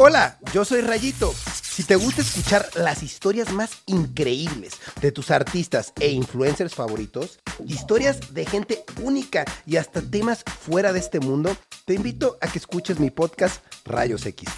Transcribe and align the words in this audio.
Hola, 0.00 0.38
yo 0.54 0.64
soy 0.64 0.80
Rayito. 0.80 1.34
Si 1.60 1.82
te 1.82 1.96
gusta 1.96 2.22
escuchar 2.22 2.68
las 2.76 3.02
historias 3.02 3.52
más 3.52 3.82
increíbles 3.86 4.74
de 5.00 5.10
tus 5.10 5.32
artistas 5.32 5.92
e 5.98 6.12
influencers 6.12 6.72
favoritos, 6.72 7.40
historias 7.66 8.32
de 8.32 8.46
gente 8.46 8.84
única 9.02 9.44
y 9.66 9.74
hasta 9.74 10.00
temas 10.00 10.44
fuera 10.44 10.92
de 10.92 11.00
este 11.00 11.18
mundo, 11.18 11.56
te 11.84 11.94
invito 11.94 12.38
a 12.40 12.46
que 12.46 12.60
escuches 12.60 13.00
mi 13.00 13.10
podcast 13.10 13.60
Rayos 13.84 14.24
X. 14.24 14.48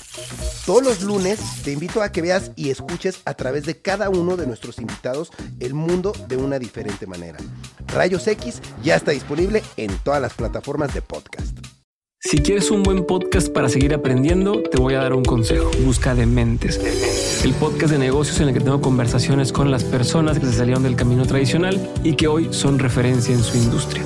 Todos 0.66 0.82
los 0.82 1.00
lunes 1.00 1.40
te 1.64 1.72
invito 1.72 2.02
a 2.02 2.12
que 2.12 2.20
veas 2.20 2.50
y 2.54 2.68
escuches 2.68 3.22
a 3.24 3.32
través 3.32 3.64
de 3.64 3.80
cada 3.80 4.10
uno 4.10 4.36
de 4.36 4.46
nuestros 4.46 4.78
invitados 4.78 5.30
el 5.58 5.72
mundo 5.72 6.12
de 6.28 6.36
una 6.36 6.58
diferente 6.58 7.06
manera. 7.06 7.38
Rayos 7.86 8.26
X 8.26 8.60
ya 8.82 8.94
está 8.94 9.12
disponible 9.12 9.62
en 9.78 9.96
todas 10.00 10.20
las 10.20 10.34
plataformas 10.34 10.92
de 10.92 11.00
podcast. 11.00 11.79
Si 12.22 12.36
quieres 12.36 12.70
un 12.70 12.82
buen 12.82 13.06
podcast 13.06 13.48
para 13.50 13.70
seguir 13.70 13.94
aprendiendo, 13.94 14.62
te 14.62 14.78
voy 14.78 14.92
a 14.92 14.98
dar 14.98 15.14
un 15.14 15.24
consejo. 15.24 15.70
Busca 15.86 16.14
Dementes, 16.14 16.78
el 17.42 17.54
podcast 17.54 17.92
de 17.92 17.98
negocios 17.98 18.38
en 18.40 18.48
el 18.48 18.52
que 18.54 18.60
tengo 18.60 18.82
conversaciones 18.82 19.54
con 19.54 19.70
las 19.70 19.84
personas 19.84 20.38
que 20.38 20.44
se 20.44 20.52
salieron 20.52 20.82
del 20.82 20.96
camino 20.96 21.24
tradicional 21.24 21.80
y 22.04 22.16
que 22.16 22.28
hoy 22.28 22.48
son 22.52 22.78
referencia 22.78 23.34
en 23.34 23.42
su 23.42 23.56
industria. 23.56 24.04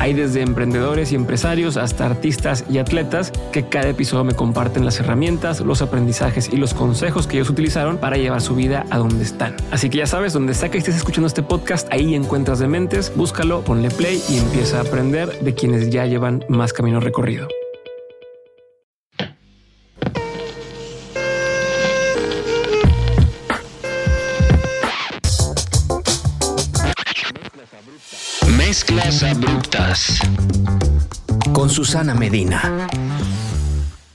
Hay 0.00 0.14
desde 0.14 0.40
emprendedores 0.40 1.12
y 1.12 1.14
empresarios 1.14 1.76
hasta 1.76 2.06
artistas 2.06 2.64
y 2.70 2.78
atletas 2.78 3.32
que 3.52 3.66
cada 3.66 3.90
episodio 3.90 4.24
me 4.24 4.32
comparten 4.32 4.86
las 4.86 4.98
herramientas, 4.98 5.60
los 5.60 5.82
aprendizajes 5.82 6.48
y 6.50 6.56
los 6.56 6.72
consejos 6.72 7.26
que 7.26 7.36
ellos 7.36 7.50
utilizaron 7.50 7.98
para 7.98 8.16
llevar 8.16 8.40
su 8.40 8.54
vida 8.54 8.86
a 8.88 8.96
donde 8.96 9.22
están. 9.22 9.54
Así 9.70 9.90
que 9.90 9.98
ya 9.98 10.06
sabes, 10.06 10.32
donde 10.32 10.54
sea 10.54 10.70
que 10.70 10.78
estés 10.78 10.96
escuchando 10.96 11.26
este 11.26 11.42
podcast, 11.42 11.86
ahí 11.92 12.14
encuentras 12.14 12.60
Dementes, 12.60 13.12
búscalo, 13.14 13.60
ponle 13.60 13.90
play 13.90 14.22
y 14.30 14.38
empieza 14.38 14.78
a 14.78 14.82
aprender 14.84 15.38
de 15.40 15.54
quienes 15.54 15.90
ya 15.90 16.06
llevan 16.06 16.46
más 16.48 16.72
camino 16.72 16.98
recorrido. 17.00 17.46
Con 31.52 31.70
Susana 31.70 32.14
Medina. 32.14 32.88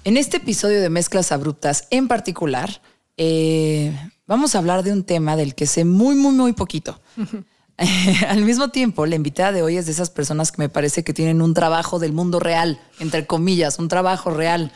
En 0.04 0.18
este 0.18 0.38
episodio 0.38 0.82
de 0.82 0.90
Mezclas 0.90 1.32
Abruptas 1.32 1.88
en 1.92 2.08
particular, 2.08 2.82
eh, 3.18 3.94
vamos 4.28 4.56
a 4.56 4.60
hablar 4.60 4.84
de 4.84 4.92
un 4.92 5.04
tema 5.04 5.36
del 5.36 5.56
que 5.56 5.66
sé 5.68 5.86
muy, 5.86 6.16
muy, 6.16 6.34
muy 6.34 6.54
poquito. 6.54 7.00
Al 8.28 8.44
mismo 8.44 8.70
tiempo, 8.70 9.06
la 9.06 9.16
invitada 9.16 9.52
de 9.52 9.62
hoy 9.62 9.78
es 9.78 9.86
de 9.86 9.92
esas 9.92 10.10
personas 10.10 10.52
que 10.52 10.62
me 10.62 10.70
parece 10.70 11.04
que 11.04 11.14
tienen 11.14 11.42
un 11.42 11.54
trabajo 11.54 12.00
del 12.00 12.14
mundo 12.14 12.40
real, 12.40 12.80
entre 13.00 13.26
comillas, 13.26 13.80
un 13.80 13.90
trabajo 13.90 14.30
real. 14.30 14.72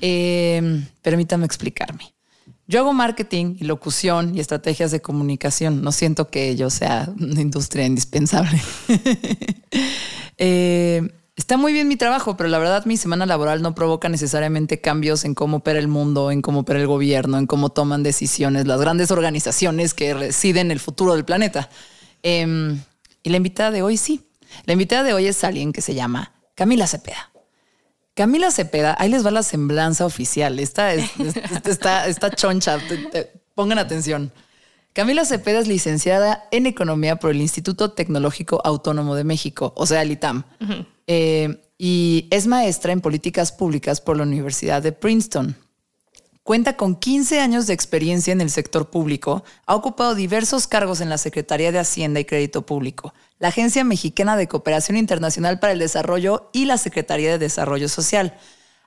Eh, 0.00 0.84
permítame 1.02 1.46
explicarme. 1.46 2.12
Yo 2.70 2.78
hago 2.78 2.92
marketing 2.92 3.56
y 3.58 3.64
locución 3.64 4.36
y 4.36 4.38
estrategias 4.38 4.92
de 4.92 5.02
comunicación. 5.02 5.82
No 5.82 5.90
siento 5.90 6.28
que 6.28 6.54
yo 6.54 6.70
sea 6.70 7.12
una 7.18 7.40
industria 7.40 7.84
indispensable. 7.84 8.60
Eh, 10.42 11.12
está 11.36 11.58
muy 11.58 11.74
bien 11.74 11.86
mi 11.86 11.96
trabajo, 11.96 12.34
pero 12.34 12.48
la 12.48 12.58
verdad 12.58 12.86
mi 12.86 12.96
semana 12.96 13.26
laboral 13.26 13.60
no 13.60 13.74
provoca 13.74 14.08
necesariamente 14.08 14.80
cambios 14.80 15.26
en 15.26 15.34
cómo 15.34 15.58
opera 15.58 15.78
el 15.78 15.86
mundo, 15.86 16.30
en 16.30 16.40
cómo 16.40 16.60
opera 16.60 16.80
el 16.80 16.86
gobierno, 16.86 17.36
en 17.36 17.46
cómo 17.46 17.68
toman 17.68 18.02
decisiones 18.02 18.66
las 18.66 18.80
grandes 18.80 19.10
organizaciones 19.10 19.92
que 19.92 20.14
residen 20.14 20.70
el 20.70 20.80
futuro 20.80 21.14
del 21.14 21.26
planeta. 21.26 21.68
Em, 22.22 22.80
y 23.22 23.28
la 23.28 23.36
invitada 23.36 23.70
de 23.70 23.82
hoy 23.82 23.98
sí. 23.98 24.22
La 24.64 24.72
invitada 24.72 25.02
de 25.02 25.12
hoy 25.12 25.26
es 25.26 25.44
alguien 25.44 25.74
que 25.74 25.82
se 25.82 25.94
llama 25.94 26.32
Camila 26.54 26.86
Cepeda. 26.86 27.30
Camila 28.20 28.50
Cepeda, 28.50 28.94
ahí 28.98 29.08
les 29.08 29.24
va 29.24 29.30
la 29.30 29.42
semblanza 29.42 30.04
oficial. 30.04 30.58
Esta, 30.58 30.92
está, 32.04 32.30
choncha. 32.36 32.78
Pongan 33.54 33.78
atención. 33.78 34.30
Camila 34.92 35.24
Cepeda 35.24 35.60
es 35.60 35.66
licenciada 35.66 36.46
en 36.50 36.66
Economía 36.66 37.16
por 37.16 37.30
el 37.30 37.40
Instituto 37.40 37.92
Tecnológico 37.92 38.60
Autónomo 38.62 39.14
de 39.14 39.24
México, 39.24 39.72
o 39.74 39.86
sea, 39.86 40.02
el 40.02 40.10
ITAM. 40.10 40.44
Eh, 41.06 41.62
y 41.78 42.28
es 42.30 42.46
maestra 42.46 42.92
en 42.92 43.00
políticas 43.00 43.52
públicas 43.52 44.02
por 44.02 44.18
la 44.18 44.24
Universidad 44.24 44.82
de 44.82 44.92
Princeton. 44.92 45.56
Cuenta 46.42 46.76
con 46.76 46.96
15 46.96 47.40
años 47.40 47.66
de 47.66 47.72
experiencia 47.72 48.32
en 48.34 48.42
el 48.42 48.50
sector 48.50 48.90
público, 48.90 49.44
ha 49.64 49.74
ocupado 49.74 50.14
diversos 50.14 50.66
cargos 50.66 51.00
en 51.00 51.08
la 51.08 51.16
Secretaría 51.16 51.72
de 51.72 51.78
Hacienda 51.78 52.20
y 52.20 52.26
Crédito 52.26 52.66
Público, 52.66 53.14
la 53.40 53.48
Agencia 53.48 53.82
Mexicana 53.82 54.36
de 54.36 54.46
Cooperación 54.46 54.96
Internacional 54.96 55.58
para 55.58 55.72
el 55.72 55.80
Desarrollo 55.80 56.50
y 56.52 56.66
la 56.66 56.78
Secretaría 56.78 57.32
de 57.32 57.38
Desarrollo 57.38 57.88
Social. 57.88 58.34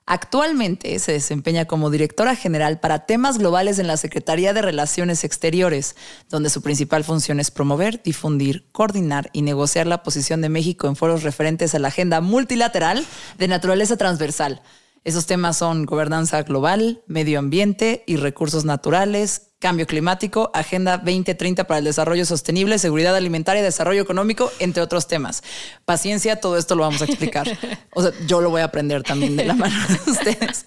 Actualmente 0.06 1.00
se 1.00 1.14
desempeña 1.14 1.66
como 1.66 1.90
directora 1.90 2.36
general 2.36 2.80
para 2.80 3.06
temas 3.06 3.40
globales 3.40 3.80
en 3.80 3.88
la 3.88 3.98
Secretaría 3.98 4.54
de 4.54 4.62
Relaciones 4.62 5.24
Exteriores, 5.24 5.96
donde 6.30 6.50
su 6.50 6.62
principal 6.62 7.04
función 7.04 7.40
es 7.40 7.52
promover, 7.52 8.04
difundir, 8.04 8.70
coordinar 8.72 9.30
y 9.34 9.42
negociar 9.42 9.88
la 9.88 10.04
posición 10.04 10.42
de 10.42 10.50
México 10.50 10.88
en 10.88 10.96
foros 10.96 11.24
referentes 11.24 11.74
a 11.74 11.80
la 11.80 11.88
agenda 11.88 12.22
multilateral 12.22 13.04
de 13.38 13.48
naturaleza 13.48 13.98
transversal 13.98 14.62
esos 15.06 15.26
temas 15.26 15.58
son 15.58 15.86
gobernanza 15.86 16.44
global, 16.44 17.04
medio 17.08 17.40
ambiente 17.40 18.04
y 18.08 18.16
recursos 18.16 18.64
naturales, 18.64 19.53
cambio 19.64 19.88
climático, 19.88 20.52
Agenda 20.54 20.98
2030 20.98 21.64
para 21.64 21.78
el 21.78 21.86
Desarrollo 21.86 22.26
Sostenible, 22.26 22.78
seguridad 22.78 23.16
alimentaria, 23.16 23.64
desarrollo 23.64 24.02
económico, 24.02 24.52
entre 24.60 24.84
otros 24.84 25.08
temas. 25.08 25.42
Paciencia, 25.86 26.36
todo 26.42 26.58
esto 26.58 26.76
lo 26.76 26.84
vamos 26.84 27.02
a 27.02 27.06
explicar. 27.06 27.48
O 27.96 28.02
sea, 28.02 28.12
yo 28.28 28.42
lo 28.42 28.50
voy 28.50 28.60
a 28.60 28.66
aprender 28.66 29.04
también 29.04 29.38
de 29.38 29.46
la 29.46 29.54
mano 29.54 29.74
de 29.88 30.12
ustedes. 30.12 30.66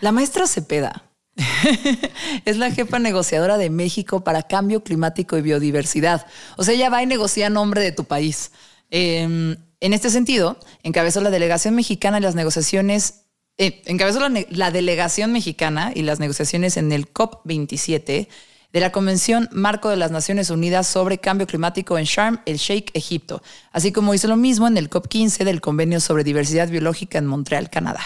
La 0.00 0.10
maestra 0.10 0.48
Cepeda 0.48 1.04
es 2.44 2.56
la 2.56 2.72
jefa 2.72 2.98
negociadora 2.98 3.58
de 3.58 3.70
México 3.70 4.24
para 4.24 4.42
cambio 4.42 4.82
climático 4.82 5.38
y 5.38 5.42
biodiversidad. 5.42 6.26
O 6.56 6.64
sea, 6.64 6.74
ella 6.74 6.90
va 6.90 7.04
y 7.04 7.06
negocia 7.06 7.48
nombre 7.48 7.80
de 7.80 7.92
tu 7.92 8.06
país. 8.06 8.50
Em, 8.90 9.56
en 9.78 9.92
este 9.92 10.10
sentido, 10.10 10.58
encabezó 10.82 11.20
la 11.20 11.30
delegación 11.30 11.76
mexicana 11.76 12.16
en 12.16 12.24
las 12.24 12.34
negociaciones 12.34 13.25
encabezó 13.58 14.20
la, 14.28 14.70
delegación 14.70 15.32
mexicana 15.32 15.92
y 15.94 16.02
las 16.02 16.20
negociaciones 16.20 16.76
en 16.76 16.92
el 16.92 17.12
COP27 17.12 18.28
de 18.72 18.80
la 18.80 18.92
Convención 18.92 19.48
Marco 19.52 19.88
de 19.88 19.96
las 19.96 20.10
Naciones 20.10 20.50
Unidas 20.50 20.86
sobre 20.86 21.18
Cambio 21.18 21.46
Climático 21.46 21.96
en 21.96 22.04
Sharm 22.04 22.40
el 22.44 22.58
Sheikh, 22.58 22.90
Egipto, 22.94 23.42
así 23.72 23.92
como 23.92 24.12
hizo 24.12 24.28
lo 24.28 24.36
mismo 24.36 24.66
en 24.66 24.76
el 24.76 24.90
COP15 24.90 25.44
del 25.44 25.60
Convenio 25.60 26.00
sobre 26.00 26.24
Diversidad 26.24 26.68
Biológica 26.68 27.18
en 27.18 27.26
Montreal, 27.26 27.70
Canadá. 27.70 28.02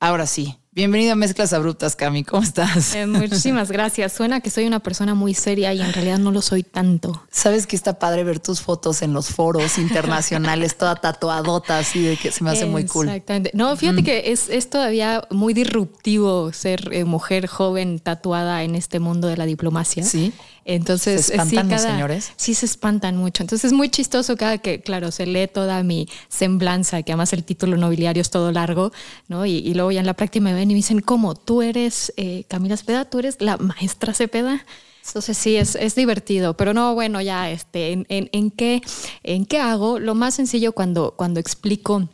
Ahora 0.00 0.26
sí, 0.26 0.56
Bienvenido 0.70 1.12
a 1.12 1.16
Mezclas 1.16 1.52
Abruptas, 1.54 1.96
Cami. 1.96 2.24
¿Cómo 2.24 2.42
estás? 2.42 2.94
Eh, 2.94 3.06
muchísimas 3.06 3.72
gracias. 3.72 4.12
Suena 4.12 4.40
que 4.40 4.50
soy 4.50 4.66
una 4.66 4.80
persona 4.80 5.14
muy 5.14 5.32
seria 5.34 5.72
y 5.72 5.80
en 5.80 5.92
realidad 5.92 6.18
no 6.18 6.30
lo 6.30 6.42
soy 6.42 6.62
tanto. 6.62 7.22
Sabes 7.30 7.66
que 7.66 7.74
está 7.74 7.98
padre 7.98 8.22
ver 8.22 8.38
tus 8.38 8.60
fotos 8.60 9.02
en 9.02 9.12
los 9.12 9.28
foros 9.28 9.78
internacionales, 9.78 10.76
toda 10.76 10.96
tatuadota, 10.96 11.78
así 11.78 12.02
de 12.02 12.16
que 12.16 12.30
se 12.30 12.44
me 12.44 12.50
hace 12.50 12.66
muy 12.66 12.84
cool. 12.84 13.08
Exactamente. 13.08 13.50
No, 13.54 13.74
fíjate 13.76 14.04
que 14.04 14.30
es, 14.30 14.70
todavía 14.70 15.26
muy 15.30 15.54
disruptivo 15.54 16.52
ser 16.52 16.92
eh, 16.92 17.04
mujer 17.04 17.46
joven 17.46 17.98
tatuada 17.98 18.62
en 18.62 18.74
este 18.74 19.00
mundo 19.00 19.26
de 19.26 19.36
la 19.36 19.46
diplomacia. 19.46 20.04
Sí. 20.04 20.32
Entonces, 20.70 21.24
¿Se 21.24 21.32
espantan 21.32 21.70
los 21.70 21.80
señores? 21.80 22.32
Sí, 22.36 22.54
se 22.54 22.66
espantan 22.66 23.16
mucho. 23.16 23.42
Entonces 23.42 23.64
es 23.64 23.72
muy 23.72 23.88
chistoso 23.88 24.36
cada 24.36 24.58
que, 24.58 24.82
claro, 24.82 25.10
se 25.10 25.24
lee 25.24 25.48
toda 25.48 25.82
mi 25.82 26.06
semblanza, 26.28 27.02
que 27.02 27.12
además 27.12 27.32
el 27.32 27.42
título 27.42 27.78
nobiliario 27.78 28.20
es 28.20 28.28
todo 28.28 28.52
largo, 28.52 28.92
¿no? 29.28 29.46
Y, 29.46 29.72
luego 29.72 29.92
ya 29.92 30.00
en 30.00 30.06
la 30.06 30.12
práctica 30.12 30.44
me 30.44 30.52
ven 30.58 30.70
y 30.70 30.74
me 30.74 30.78
dicen, 30.78 31.00
¿cómo? 31.00 31.34
¿Tú 31.34 31.62
eres 31.62 32.12
eh, 32.16 32.44
Camila 32.48 32.76
Cepeda? 32.76 33.04
¿Tú 33.04 33.18
eres 33.18 33.40
la 33.40 33.56
maestra 33.56 34.14
Cepeda? 34.14 34.64
Entonces 35.06 35.38
sí, 35.38 35.56
es, 35.56 35.74
es, 35.74 35.94
divertido, 35.94 36.54
pero 36.54 36.74
no, 36.74 36.94
bueno, 36.94 37.20
ya, 37.22 37.50
este, 37.50 37.92
en, 37.92 38.06
en, 38.08 38.50
qué, 38.50 38.82
¿en 39.22 39.46
qué 39.46 39.58
hago? 39.58 39.98
Lo 39.98 40.14
más 40.14 40.34
sencillo 40.34 40.72
cuando, 40.72 41.14
cuando 41.16 41.40
explico, 41.40 42.08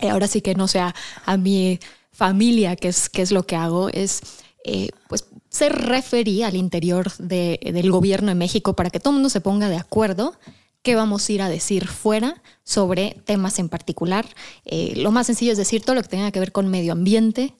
eh, 0.00 0.10
ahora 0.10 0.28
sí 0.28 0.42
que 0.42 0.54
no 0.54 0.68
sea 0.68 0.94
a 1.24 1.36
mi 1.36 1.80
familia, 2.12 2.76
qué 2.76 2.88
es, 2.88 3.08
qué 3.08 3.22
es 3.22 3.32
lo 3.32 3.44
que 3.46 3.56
hago, 3.56 3.88
es 3.88 4.20
eh, 4.64 4.90
pues 5.08 5.26
ser 5.48 5.72
referí 5.72 6.42
al 6.42 6.54
interior 6.54 7.12
del 7.16 7.90
gobierno 7.90 8.28
de 8.28 8.34
México 8.34 8.74
para 8.74 8.90
que 8.90 9.00
todo 9.00 9.10
el 9.10 9.14
mundo 9.16 9.28
se 9.28 9.40
ponga 9.40 9.68
de 9.68 9.76
acuerdo 9.76 10.34
qué 10.82 10.94
vamos 10.94 11.28
a 11.28 11.32
ir 11.32 11.42
a 11.42 11.48
decir 11.48 11.88
fuera 11.88 12.40
sobre 12.62 13.16
temas 13.24 13.58
en 13.58 13.68
particular. 13.68 14.24
Eh, 14.64 14.92
lo 14.96 15.10
más 15.10 15.26
sencillo 15.26 15.50
es 15.50 15.58
decir 15.58 15.82
todo 15.82 15.96
lo 15.96 16.02
que 16.02 16.08
tenga 16.08 16.30
que 16.30 16.38
ver 16.38 16.52
con 16.52 16.68
medio 16.68 16.92
ambiente, 16.92 17.54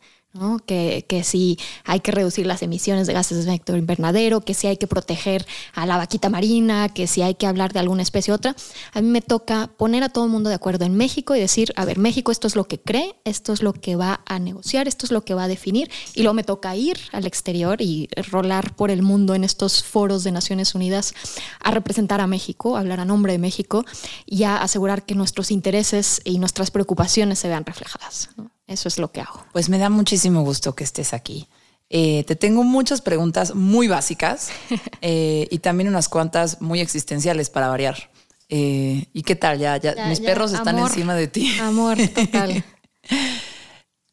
que, 0.65 1.05
que 1.09 1.25
si 1.25 1.59
hay 1.85 2.01
que 2.01 2.13
reducir 2.13 2.47
las 2.47 2.63
emisiones 2.63 3.07
de 3.07 3.13
gases 3.13 3.45
de 3.45 3.51
efecto 3.51 3.77
invernadero, 3.77 4.41
que 4.41 4.55
si 4.55 4.67
hay 4.67 4.77
que 4.77 4.87
proteger 4.87 5.47
a 5.75 5.87
la 5.87 5.97
vaquita 5.97 6.29
marina, 6.29 6.89
que 6.89 7.07
si 7.07 7.23
hay 7.23 7.35
que 7.35 7.47
hablar 7.47 7.73
de 7.73 7.81
alguna 7.81 8.03
especie 8.03 8.33
u 8.33 8.37
otra. 8.37 8.57
A 8.93 9.01
mí 9.01 9.09
me 9.09 9.21
toca 9.21 9.71
poner 9.77 10.03
a 10.03 10.09
todo 10.09 10.25
el 10.25 10.31
mundo 10.31 10.49
de 10.49 10.57
acuerdo 10.57 10.85
en 10.85 10.97
México 10.97 11.35
y 11.35 11.41
decir, 11.41 11.73
a 11.77 11.85
ver, 11.85 11.99
México 11.99 12.33
esto 12.33 12.47
es 12.47 12.57
lo 12.57 12.65
que 12.65 12.79
cree, 12.79 13.17
esto 13.25 13.53
es 13.53 13.63
lo 13.63 13.73
que 13.73 13.97
va 13.97 14.21
a 14.27 14.39
negociar, 14.39 14.89
esto 14.89 15.07
es 15.07 15.13
lo 15.13 15.25
que 15.25 15.35
va 15.35 15.45
a 15.45 15.49
definir, 15.49 15.91
y 16.15 16.23
luego 16.23 16.35
me 16.35 16.45
toca 16.45 16.77
ir 16.77 16.99
al 17.13 17.27
exterior 17.27 17.81
y 17.81 18.09
rolar 18.31 18.75
por 18.75 18.91
el 18.91 19.03
mundo 19.03 19.35
en 19.35 19.45
estos 19.45 19.85
foros 19.85 20.25
de 20.25 20.33
Naciones 20.33 20.75
Unidas 20.75 21.15
a 21.61 21.71
representar 21.71 22.21
a 22.21 22.27
México, 22.27 22.77
a 22.77 22.81
hablar 22.81 23.01
a 23.01 23.05
nombre 23.05 23.33
de 23.33 23.39
México 23.39 23.85
y 24.25 24.45
a 24.45 24.57
asegurar 24.59 25.05
que 25.05 25.15
nuestros 25.15 25.51
intereses 25.51 26.21
y 26.25 26.39
nuestras 26.39 26.71
preocupaciones 26.71 27.39
se 27.39 27.49
vean 27.49 27.65
reflejadas. 27.65 28.31
Eso 28.67 28.89
es 28.89 28.99
lo 28.99 29.13
que 29.13 29.21
hago. 29.21 29.45
Pues 29.53 29.69
me 29.69 29.79
da 29.79 29.89
muchísimo 29.89 30.43
gusto 30.43 30.75
que 30.75 30.85
estés 30.85 31.15
aquí. 31.15 31.49
Eh, 31.89 32.25
te 32.25 32.35
tengo 32.35 32.65
muchas 32.65 33.01
preguntas 33.01 33.55
muy 33.55 33.87
básicas 33.87 34.49
eh, 35.03 35.47
y 35.51 35.59
también 35.59 35.89
unas 35.89 36.09
cuantas 36.09 36.61
muy 36.61 36.81
existenciales 36.81 37.49
para 37.51 37.69
variar. 37.69 38.11
Eh, 38.49 39.07
¿Y 39.13 39.23
qué 39.23 39.37
tal? 39.37 39.59
Ya, 39.59 39.77
ya, 39.77 40.07
mis 40.09 40.21
perros 40.21 40.53
están 40.53 40.79
encima 40.79 41.15
de 41.15 41.29
ti. 41.29 41.57
Amor, 41.61 41.97
total. 42.15 42.65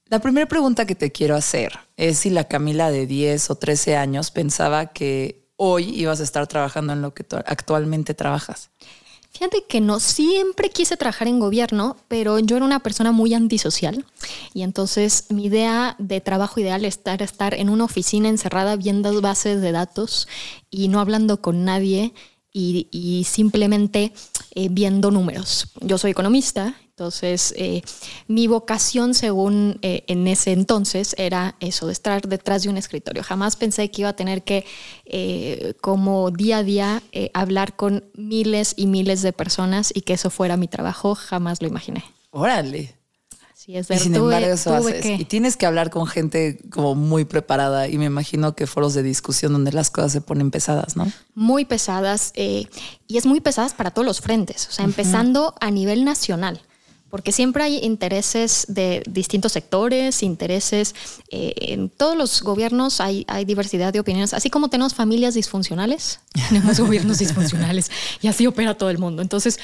La 0.06 0.20
primera 0.20 0.46
pregunta 0.48 0.86
que 0.86 0.94
te 0.94 1.12
quiero 1.12 1.36
hacer 1.36 1.80
es 1.98 2.20
si 2.20 2.30
la 2.30 2.44
Camila 2.44 2.92
de 2.92 3.08
10 3.08 3.50
o 3.50 3.56
13 3.56 3.96
años 3.96 4.30
pensaba 4.30 4.94
que 4.94 5.48
hoy 5.56 5.90
ibas 5.90 6.20
a 6.20 6.24
estar 6.24 6.46
trabajando 6.46 6.94
en 6.94 7.02
lo 7.02 7.16
que 7.16 7.26
actualmente 7.48 8.14
trabajas. 8.14 8.70
Fíjate 9.34 9.64
que 9.68 9.82
no 9.82 10.00
siempre 10.00 10.70
quise 10.70 10.96
trabajar 10.96 11.28
en 11.28 11.40
gobierno, 11.40 11.98
pero 12.08 12.38
yo 12.38 12.56
era 12.56 12.66
una 12.66 12.82
persona 12.82 13.12
muy 13.12 13.34
antisocial 13.34 14.06
y 14.54 14.62
entonces 14.62 15.26
mi 15.30 15.46
idea 15.46 15.96
de 15.98 16.22
trabajo 16.22 16.60
ideal 16.60 16.86
es 16.86 17.00
estar, 17.04 17.56
en 17.56 17.70
una 17.72 17.86
oficina 17.86 18.30
encerrada 18.30 18.76
viendo 18.76 19.22
bases 19.22 19.60
de 19.60 19.72
datos 19.72 20.28
y 20.70 20.88
no 20.88 21.00
hablando 21.00 21.42
con 21.42 21.66
nadie 21.66 22.14
y, 22.52 23.26
simplemente 23.28 24.14
eh, 24.54 24.68
viendo 24.70 25.10
números. 25.10 25.72
Yo 25.82 25.98
soy 25.98 26.12
economista, 26.12 26.76
entonces 26.96 27.54
eh, 27.58 27.82
mi 28.28 28.48
vocación 28.48 29.14
según 29.14 29.80
eh, 29.82 30.04
en 30.08 30.28
ese 30.28 30.52
entonces 30.52 31.16
era 31.18 31.56
eso, 31.60 31.88
de 31.88 31.94
estar 31.94 32.28
detrás 32.28 32.64
de 32.64 32.70
un 32.70 32.78
escritorio. 32.78 33.24
Jamás 33.24 33.56
pensé 33.56 33.90
que 33.90 34.02
iba 34.02 34.10
a 34.10 34.16
tener 34.16 34.44
que 34.44 34.66
como 35.82 36.32
día 36.32 36.58
a 36.58 36.64
día 36.64 37.04
hablar 37.34 37.76
con 37.76 38.06
miles 38.16 38.74
y 38.78 38.88
miles 38.88 39.22
de 39.22 39.34
personas 39.34 39.92
y 39.94 40.02
que 40.02 40.14
eso 40.14 40.30
fuera 40.30 40.58
mi 40.58 40.68
trabajo, 40.68 41.16
jamás 41.16 41.62
lo 41.62 41.68
imaginé. 41.68 42.04
Órale 42.32 42.96
y 43.68 43.82
sin 43.84 44.16
embargo 44.16 44.48
eso 44.48 44.74
haces. 44.74 45.20
Y 45.20 45.26
tienes 45.26 45.56
que 45.56 45.66
hablar 45.66 45.90
con 45.90 46.06
gente 46.08 46.60
como 46.70 46.96
muy 46.96 47.26
preparada 47.26 47.88
y 47.88 47.98
me 47.98 48.06
imagino 48.06 48.56
que 48.56 48.68
foros 48.68 48.94
de 48.94 49.04
discusión 49.04 49.54
donde 49.54 49.72
las 49.72 49.90
cosas 49.90 50.12
se 50.12 50.22
ponen 50.22 50.52
pesadas, 50.52 50.96
¿no? 50.96 51.10
Muy 51.34 51.66
pesadas 51.66 52.32
eh, 52.36 52.68
y 53.08 53.18
es 53.18 53.26
muy 53.26 53.40
pesadas 53.40 53.74
para 53.74 53.92
todos 53.92 54.06
los 54.06 54.22
frentes, 54.22 54.68
o 54.70 54.72
sea, 54.72 54.86
empezando 54.86 55.56
a 55.62 55.72
nivel 55.72 56.04
nacional 56.04 56.62
porque 57.14 57.32
siempre 57.32 57.64
hay 57.64 57.78
intereses 57.84 58.66
de 58.68 59.04
distintos 59.08 59.52
sectores, 59.52 60.24
intereses, 60.24 60.96
eh, 61.30 61.54
en 61.60 61.90
todos 61.90 62.18
los 62.18 62.42
gobiernos 62.42 63.00
hay, 63.00 63.24
hay, 63.28 63.46
diversidad 63.46 63.94
de 63.94 64.00
opiniones, 64.00 64.34
así 64.34 64.50
como 64.50 64.68
tenemos 64.68 64.96
familias 64.96 65.36
disfuncionales, 65.36 66.22
tenemos 66.50 66.80
gobiernos 66.80 67.20
disfuncionales 67.20 67.92
y 68.20 68.30
así 68.30 68.48
opera 68.48 68.76
todo 68.76 68.90
el 68.90 68.98
mundo. 68.98 69.22
Entonces, 69.22 69.60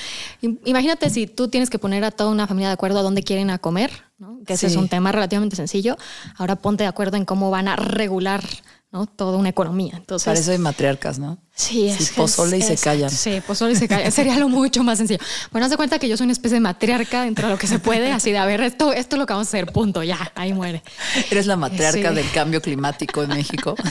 imagínate 0.63 1.09
si 1.09 1.25
tú 1.25 1.47
tienes 1.47 1.71
que 1.71 1.79
poner 1.79 2.03
a 2.03 2.11
toda 2.11 2.29
una 2.29 2.45
familia 2.45 2.67
de 2.67 2.75
acuerdo 2.75 2.99
a 2.99 3.01
dónde 3.01 3.23
quieren 3.23 3.49
a 3.49 3.57
comer, 3.57 4.03
que 4.45 4.53
ese 4.53 4.67
es 4.67 4.75
un 4.75 4.87
tema 4.87 5.11
relativamente 5.11 5.55
sencillo, 5.55 5.97
ahora 6.35 6.55
ponte 6.55 6.83
de 6.83 6.87
acuerdo 6.87 7.17
en 7.17 7.25
cómo 7.25 7.49
van 7.49 7.67
a 7.67 7.75
regular 7.75 8.43
¿no? 8.91 9.05
Toda 9.05 9.37
una 9.37 9.49
economía. 9.49 9.93
Entonces, 9.97 10.25
Para 10.25 10.39
eso 10.39 10.51
hay 10.51 10.57
matriarcas, 10.57 11.19
¿no? 11.19 11.37
Sí, 11.53 11.87
es. 11.87 12.11
pozole 12.11 12.57
y 12.57 12.61
se 12.61 12.75
callan. 12.77 13.09
Sí, 13.09 13.41
pozole 13.45 13.73
y 13.73 13.75
se 13.75 13.87
callan. 13.87 14.11
Sería 14.11 14.37
lo 14.37 14.49
mucho 14.49 14.83
más 14.83 14.97
sencillo. 14.97 15.19
Bueno, 15.51 15.65
haz 15.65 15.71
de 15.71 15.77
cuenta 15.77 15.99
que 15.99 16.07
yo 16.07 16.17
soy 16.17 16.25
una 16.25 16.33
especie 16.33 16.55
de 16.55 16.61
matriarca 16.61 17.23
dentro 17.23 17.47
de 17.47 17.53
lo 17.53 17.59
que 17.59 17.67
se 17.67 17.79
puede, 17.79 18.11
así 18.11 18.31
de, 18.31 18.39
a 18.39 18.45
ver, 18.45 18.61
esto, 18.61 18.91
esto 18.91 19.15
es 19.15 19.19
lo 19.19 19.25
que 19.25 19.33
vamos 19.33 19.47
a 19.47 19.49
hacer, 19.49 19.67
punto, 19.71 20.01
ya, 20.01 20.31
ahí 20.35 20.53
muere. 20.53 20.81
Eres 21.29 21.45
la 21.45 21.55
matriarca 21.55 22.11
del 22.11 22.29
cambio 22.31 22.61
climático 22.61 23.23
en 23.23 23.29
México. 23.29 23.75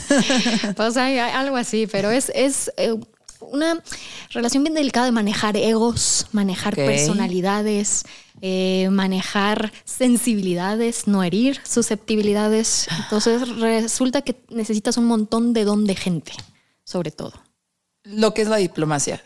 Pues 0.77 0.97
hay, 0.97 1.19
algo 1.19 1.57
así, 1.57 1.87
pero 1.87 2.11
es, 2.11 2.31
es 2.35 2.71
eh, 2.77 2.95
una 3.41 3.83
relación 4.31 4.63
bien 4.63 4.75
delicada 4.75 5.07
de 5.07 5.13
manejar 5.13 5.57
egos, 5.57 6.27
manejar 6.33 6.75
personalidades, 6.75 8.05
eh, 8.41 8.89
manejar 8.91 9.73
sensibilidades, 9.85 11.07
no 11.07 11.23
herir 11.23 11.61
susceptibilidades. 11.65 12.89
Entonces 13.05 13.49
resulta 13.59 14.23
que 14.23 14.37
necesitas 14.49 14.97
un 14.97 15.07
montón 15.07 15.53
de 15.53 15.65
don 15.65 15.87
de 15.87 15.97
gente, 15.97 16.33
sobre 16.85 17.11
todo. 17.11 17.33
Lo 18.05 18.35
que 18.35 18.43
es 18.43 18.49
la 18.49 18.57
diplomacia. 18.57 19.23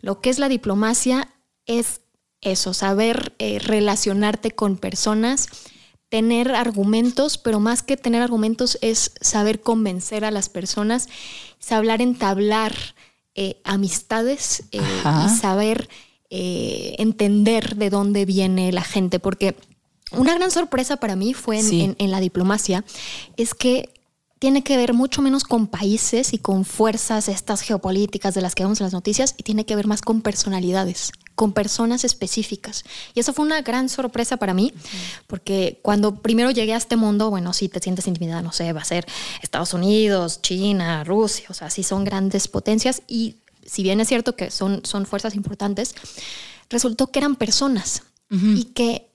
Lo 0.00 0.20
que 0.20 0.30
es 0.30 0.38
la 0.38 0.48
diplomacia 0.48 1.28
es 1.66 2.00
eso, 2.40 2.74
saber 2.74 3.34
eh, 3.38 3.58
relacionarte 3.58 4.50
con 4.50 4.76
personas, 4.76 5.48
tener 6.10 6.54
argumentos, 6.54 7.38
pero 7.38 7.58
más 7.58 7.82
que 7.82 7.96
tener 7.96 8.22
argumentos 8.22 8.78
es 8.82 9.12
saber 9.20 9.60
convencer 9.60 10.24
a 10.24 10.30
las 10.30 10.48
personas, 10.48 11.08
saber 11.58 12.02
entablar 12.02 12.74
eh, 13.34 13.60
amistades 13.64 14.64
eh, 14.70 14.80
y 14.80 15.28
saber 15.40 15.88
eh, 16.36 16.96
entender 16.98 17.76
de 17.76 17.90
dónde 17.90 18.24
viene 18.24 18.72
la 18.72 18.82
gente, 18.82 19.20
porque 19.20 19.54
una 20.10 20.34
gran 20.34 20.50
sorpresa 20.50 20.96
para 20.96 21.14
mí 21.14 21.32
fue 21.32 21.60
en, 21.60 22.10
la 22.10 22.18
diplomacia, 22.18 22.84
es 23.36 23.54
que 23.54 23.94
tiene 24.40 24.64
que 24.64 24.76
ver 24.76 24.94
mucho 24.94 25.22
menos 25.22 25.44
con 25.44 25.68
países 25.68 26.32
y 26.32 26.38
con 26.38 26.64
fuerzas 26.64 27.28
estas 27.28 27.60
geopolíticas 27.60 28.34
de 28.34 28.42
las 28.42 28.56
que 28.56 28.64
vemos 28.64 28.80
en 28.80 28.86
las 28.86 28.92
noticias 28.92 29.36
y 29.38 29.44
tiene 29.44 29.64
que 29.64 29.76
ver 29.76 29.86
más 29.86 30.02
con 30.02 30.22
personalidades, 30.22 31.12
con 31.36 31.52
personas 31.52 32.02
específicas. 32.02 32.82
Y 33.14 33.20
eso 33.20 33.32
fue 33.32 33.44
una 33.44 33.62
gran 33.62 33.88
sorpresa 33.88 34.36
para 34.36 34.54
mí, 34.54 34.72
porque 35.28 35.78
cuando 35.82 36.16
primero 36.16 36.50
llegué 36.50 36.74
a 36.74 36.78
este 36.78 36.96
mundo, 36.96 37.30
bueno, 37.30 37.52
sí 37.52 37.68
te 37.68 37.78
sientes 37.78 38.08
intimidada, 38.08 38.42
no 38.42 38.50
sé, 38.50 38.72
va 38.72 38.80
a 38.80 38.84
ser 38.84 39.06
Estados 39.40 39.72
Unidos, 39.72 40.42
China, 40.42 41.04
Rusia, 41.04 41.46
o 41.48 41.54
sea, 41.54 41.70
sí 41.70 41.84
son 41.84 42.02
grandes 42.02 42.48
potencias 42.48 43.02
y 43.06 43.36
si 43.66 43.82
bien 43.82 44.00
es 44.00 44.08
cierto 44.08 44.36
que 44.36 44.50
son, 44.50 44.84
son 44.84 45.06
fuerzas 45.06 45.34
importantes, 45.34 45.94
resultó 46.70 47.08
que 47.08 47.18
eran 47.18 47.36
personas 47.36 48.02
y 48.30 48.64
que 48.74 49.14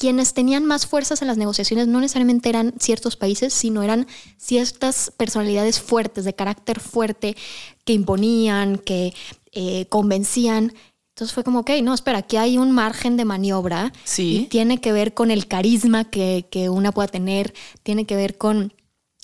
quienes 0.00 0.32
tenían 0.32 0.64
más 0.64 0.86
fuerzas 0.86 1.20
en 1.20 1.28
las 1.28 1.36
negociaciones 1.36 1.86
no 1.86 2.00
necesariamente 2.00 2.48
eran 2.48 2.72
ciertos 2.78 3.16
países, 3.16 3.52
sino 3.52 3.82
eran 3.82 4.06
ciertas 4.38 5.12
personalidades 5.16 5.78
fuertes, 5.78 6.24
de 6.24 6.34
carácter 6.34 6.80
fuerte, 6.80 7.36
que 7.84 7.92
imponían, 7.92 8.78
que 8.78 9.12
eh, 9.52 9.84
convencían. 9.90 10.72
Entonces 11.10 11.34
fue 11.34 11.44
como, 11.44 11.60
ok, 11.60 11.70
no, 11.82 11.92
espera, 11.92 12.18
aquí 12.18 12.38
hay 12.38 12.56
un 12.56 12.72
margen 12.72 13.18
de 13.18 13.26
maniobra 13.26 13.92
sí. 14.04 14.36
y 14.36 14.46
tiene 14.46 14.80
que 14.80 14.92
ver 14.92 15.12
con 15.12 15.30
el 15.30 15.46
carisma 15.46 16.04
que, 16.04 16.46
una 16.70 16.92
pueda 16.92 17.08
tener, 17.08 17.52
tiene 17.82 18.06
que 18.06 18.16
ver 18.16 18.38
con 18.38 18.72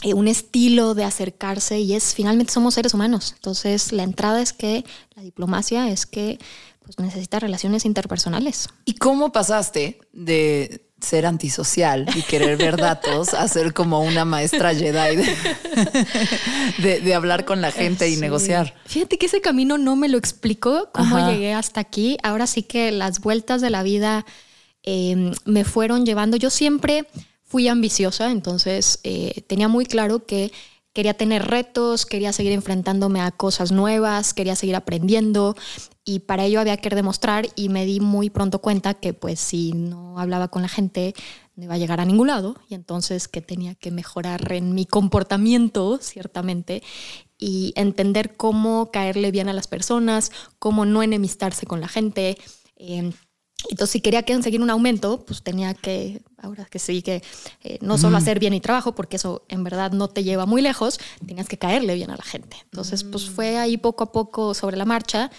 eh, 0.02 0.14
un 0.14 0.28
estilo 0.28 0.94
de 0.94 1.04
acercarse 1.04 1.80
y 1.80 1.94
es, 1.94 2.14
finalmente 2.14 2.52
somos 2.52 2.74
seres 2.74 2.94
humanos. 2.94 3.32
Entonces 3.34 3.92
la 3.92 4.02
entrada 4.02 4.42
es 4.42 4.52
que 4.52 4.84
la 5.14 5.22
diplomacia 5.22 5.88
es 5.88 6.06
que 6.06 6.38
pues, 6.84 6.98
necesita 6.98 7.38
relaciones 7.40 7.84
interpersonales. 7.84 8.68
¿Y 8.84 8.94
cómo 8.94 9.32
pasaste 9.32 9.98
de 10.12 10.86
ser 11.00 11.26
antisocial 11.26 12.06
y 12.14 12.22
querer 12.22 12.56
ver 12.56 12.76
datos 12.80 13.34
a 13.34 13.46
ser 13.48 13.74
como 13.74 14.00
una 14.00 14.24
maestra 14.24 14.74
Jedi 14.74 15.16
de, 16.78 17.14
hablar 17.14 17.44
con 17.44 17.60
la 17.60 17.70
gente 17.70 18.08
y 18.08 18.16
negociar. 18.16 18.74
Fíjate 18.86 19.18
que 19.18 19.26
ese 19.26 19.40
camino 19.40 19.78
no 19.78 19.96
me 19.96 20.08
lo 20.08 20.18
explicó, 20.18 20.90
cómo 20.92 21.30
llegué 21.30 21.52
hasta 21.52 21.80
aquí. 21.80 22.18
Ahora 22.22 22.46
sí 22.46 22.62
que 22.62 22.92
las 22.92 23.20
vueltas 23.20 23.60
de 23.60 23.70
la 23.70 23.82
vida 23.82 24.24
em, 24.82 25.32
me 25.44 25.64
fueron 25.64 26.06
llevando. 26.06 26.36
Yo 26.36 26.50
siempre 26.50 27.06
fui 27.46 27.68
ambiciosa, 27.68 28.30
entonces 28.30 28.98
eh, 29.04 29.42
tenía 29.46 29.68
muy 29.68 29.86
claro 29.86 30.26
que 30.26 30.52
quería 30.92 31.14
tener 31.14 31.46
retos, 31.46 32.06
quería 32.06 32.32
seguir 32.32 32.52
enfrentándome 32.52 33.20
a 33.20 33.30
cosas 33.30 33.70
nuevas, 33.70 34.34
quería 34.34 34.56
seguir 34.56 34.74
aprendiendo 34.76 35.54
y 36.04 36.20
para 36.20 36.44
ello 36.44 36.58
había 36.58 36.78
que 36.78 36.88
demostrar 36.88 37.48
y 37.54 37.68
me 37.68 37.84
di 37.84 38.00
muy 38.00 38.30
pronto 38.30 38.60
cuenta 38.60 38.94
que 38.94 39.12
pues 39.12 39.38
si 39.38 39.72
no 39.72 40.18
hablaba 40.18 40.48
con 40.48 40.62
la 40.62 40.68
gente 40.68 41.14
no 41.54 41.64
iba 41.64 41.74
a 41.74 41.78
llegar 41.78 42.00
a 42.00 42.06
ningún 42.06 42.28
lado 42.28 42.56
y 42.68 42.74
entonces 42.74 43.28
que 43.28 43.42
tenía 43.42 43.74
que 43.74 43.90
mejorar 43.90 44.52
en 44.52 44.74
mi 44.74 44.86
comportamiento 44.86 45.98
ciertamente 46.00 46.82
y 47.38 47.74
entender 47.76 48.34
cómo 48.36 48.90
caerle 48.90 49.30
bien 49.30 49.50
a 49.50 49.52
las 49.52 49.68
personas, 49.68 50.32
cómo 50.58 50.86
no 50.86 51.02
enemistarse 51.02 51.66
con 51.66 51.80
la 51.80 51.88
gente. 51.88 52.38
Eh, 52.76 53.12
entonces, 53.70 53.92
si 53.92 54.00
quería 54.00 54.24
conseguir 54.24 54.60
un 54.60 54.70
aumento, 54.70 55.24
pues 55.26 55.42
tenía 55.42 55.74
que, 55.74 56.22
ahora 56.38 56.64
que 56.66 56.78
sí, 56.78 57.02
que 57.02 57.22
eh, 57.62 57.78
no 57.80 57.98
solo 57.98 58.16
hacer 58.16 58.38
bien 58.38 58.52
mi 58.52 58.60
trabajo, 58.60 58.94
porque 58.94 59.16
eso 59.16 59.44
en 59.48 59.64
verdad 59.64 59.92
no 59.92 60.08
te 60.08 60.24
lleva 60.24 60.46
muy 60.46 60.62
lejos, 60.62 60.98
tenías 61.26 61.48
que 61.48 61.58
caerle 61.58 61.94
bien 61.94 62.10
a 62.10 62.16
la 62.16 62.22
gente. 62.22 62.56
Entonces, 62.64 63.04
pues 63.04 63.28
fue 63.28 63.58
ahí 63.58 63.76
poco 63.76 64.04
a 64.04 64.12
poco 64.12 64.54
sobre 64.54 64.76
la 64.76 64.84
marcha 64.84 65.30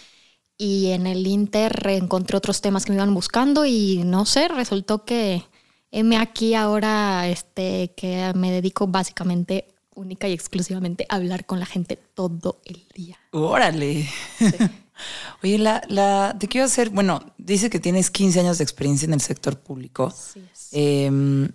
y 0.57 0.87
en 0.87 1.07
el 1.07 1.25
Inter 1.27 1.87
encontré 1.87 2.37
otros 2.37 2.61
temas 2.61 2.85
que 2.85 2.91
me 2.91 2.97
iban 2.97 3.13
buscando 3.13 3.65
y 3.65 4.03
no 4.05 4.25
sé, 4.25 4.47
resultó 4.47 5.05
que 5.05 5.43
me 5.91 6.17
aquí 6.17 6.55
ahora 6.55 7.27
este, 7.27 7.93
que 7.95 8.31
me 8.35 8.51
dedico 8.51 8.87
básicamente 8.87 9.67
única 9.97 10.27
y 10.27 10.33
exclusivamente 10.33 11.05
a 11.09 11.15
hablar 11.15 11.45
con 11.45 11.59
la 11.59 11.65
gente 11.65 11.97
todo 12.13 12.61
el 12.65 12.87
día. 12.93 13.17
Órale. 13.31 14.07
Sí. 14.37 14.45
Oye, 15.43 15.57
la, 15.57 15.81
la, 15.87 16.35
te 16.39 16.47
quiero 16.47 16.65
hacer, 16.65 16.89
bueno, 16.89 17.33
dice 17.37 17.69
que 17.69 17.79
tienes 17.79 18.09
15 18.11 18.39
años 18.39 18.57
de 18.57 18.63
experiencia 18.63 19.05
en 19.05 19.13
el 19.13 19.21
sector 19.21 19.59
público. 19.59 20.11
Sí, 20.11 20.43
em, 20.71 21.49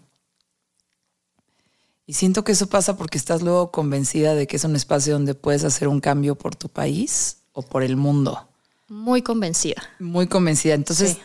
y 2.06 2.14
siento 2.14 2.44
que 2.44 2.52
eso 2.52 2.66
pasa 2.66 2.96
porque 2.96 3.16
estás 3.16 3.42
luego 3.42 3.70
convencida 3.70 4.34
de 4.34 4.46
que 4.46 4.56
es 4.56 4.64
un 4.64 4.76
espacio 4.76 5.14
donde 5.14 5.34
puedes 5.34 5.64
hacer 5.64 5.88
un 5.88 6.00
cambio 6.00 6.34
por 6.34 6.56
tu 6.56 6.68
país 6.68 7.38
o 7.52 7.62
por 7.62 7.82
el 7.82 7.96
mundo. 7.96 8.49
Muy 8.88 9.22
convencida. 9.22 9.82
Muy 9.99 10.26
convencida. 10.26 10.75
Entonces, 10.75 11.18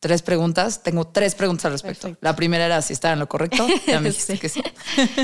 tres 0.00 0.22
preguntas. 0.22 0.82
Tengo 0.82 1.06
tres 1.06 1.34
preguntas 1.34 1.64
al 1.64 1.72
respecto. 1.72 2.16
La 2.20 2.36
primera 2.36 2.66
era 2.66 2.82
si 2.82 2.92
estaba 2.92 3.14
en 3.14 3.18
lo 3.20 3.28
correcto. 3.28 3.66
Ya 3.86 4.00
me 4.00 4.10
dijiste 4.10 4.38
que 4.38 4.48
sí. 4.48 4.62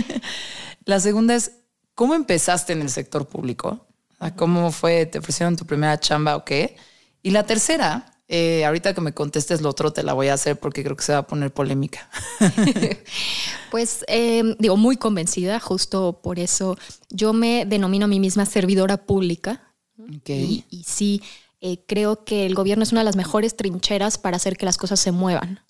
La 0.84 1.00
segunda 1.00 1.34
es, 1.34 1.52
¿cómo 1.94 2.14
empezaste 2.14 2.72
en 2.72 2.82
el 2.82 2.90
sector 2.90 3.26
público? 3.26 3.86
¿Cómo 4.32 4.72
fue? 4.72 5.06
¿Te 5.06 5.18
ofrecieron 5.18 5.56
tu 5.56 5.66
primera 5.66 5.98
chamba 5.98 6.36
o 6.36 6.44
qué? 6.44 6.76
Y 7.22 7.30
la 7.30 7.44
tercera, 7.44 8.14
eh, 8.28 8.64
ahorita 8.64 8.94
que 8.94 9.00
me 9.00 9.12
contestes 9.12 9.60
lo 9.60 9.70
otro, 9.70 9.92
te 9.92 10.02
la 10.02 10.12
voy 10.12 10.28
a 10.28 10.34
hacer 10.34 10.58
porque 10.58 10.82
creo 10.82 10.96
que 10.96 11.04
se 11.04 11.12
va 11.12 11.18
a 11.18 11.26
poner 11.26 11.52
polémica. 11.52 12.08
pues 13.70 14.04
em, 14.08 14.56
digo, 14.58 14.76
muy 14.76 14.96
convencida, 14.96 15.60
justo 15.60 16.20
por 16.22 16.38
eso 16.38 16.76
yo 17.10 17.32
me 17.32 17.66
denomino 17.66 18.06
a 18.06 18.08
mí 18.08 18.20
misma 18.20 18.46
servidora 18.46 18.98
pública. 18.98 19.74
Y, 20.26 20.64
y, 20.70 20.84
sí, 20.84 21.22
eh, 21.60 21.78
creo 21.86 22.24
que 22.24 22.46
el 22.46 22.54
gobierno 22.54 22.82
es 22.82 22.92
una 22.92 23.02
de 23.02 23.06
las 23.06 23.16
mejores 23.16 23.56
trincheras 23.56 24.18
para 24.18 24.36
hacer 24.36 24.56
que 24.56 24.66
las 24.66 24.76
cosas 24.76 24.98
se 25.00 25.12
muevan. 25.12 25.60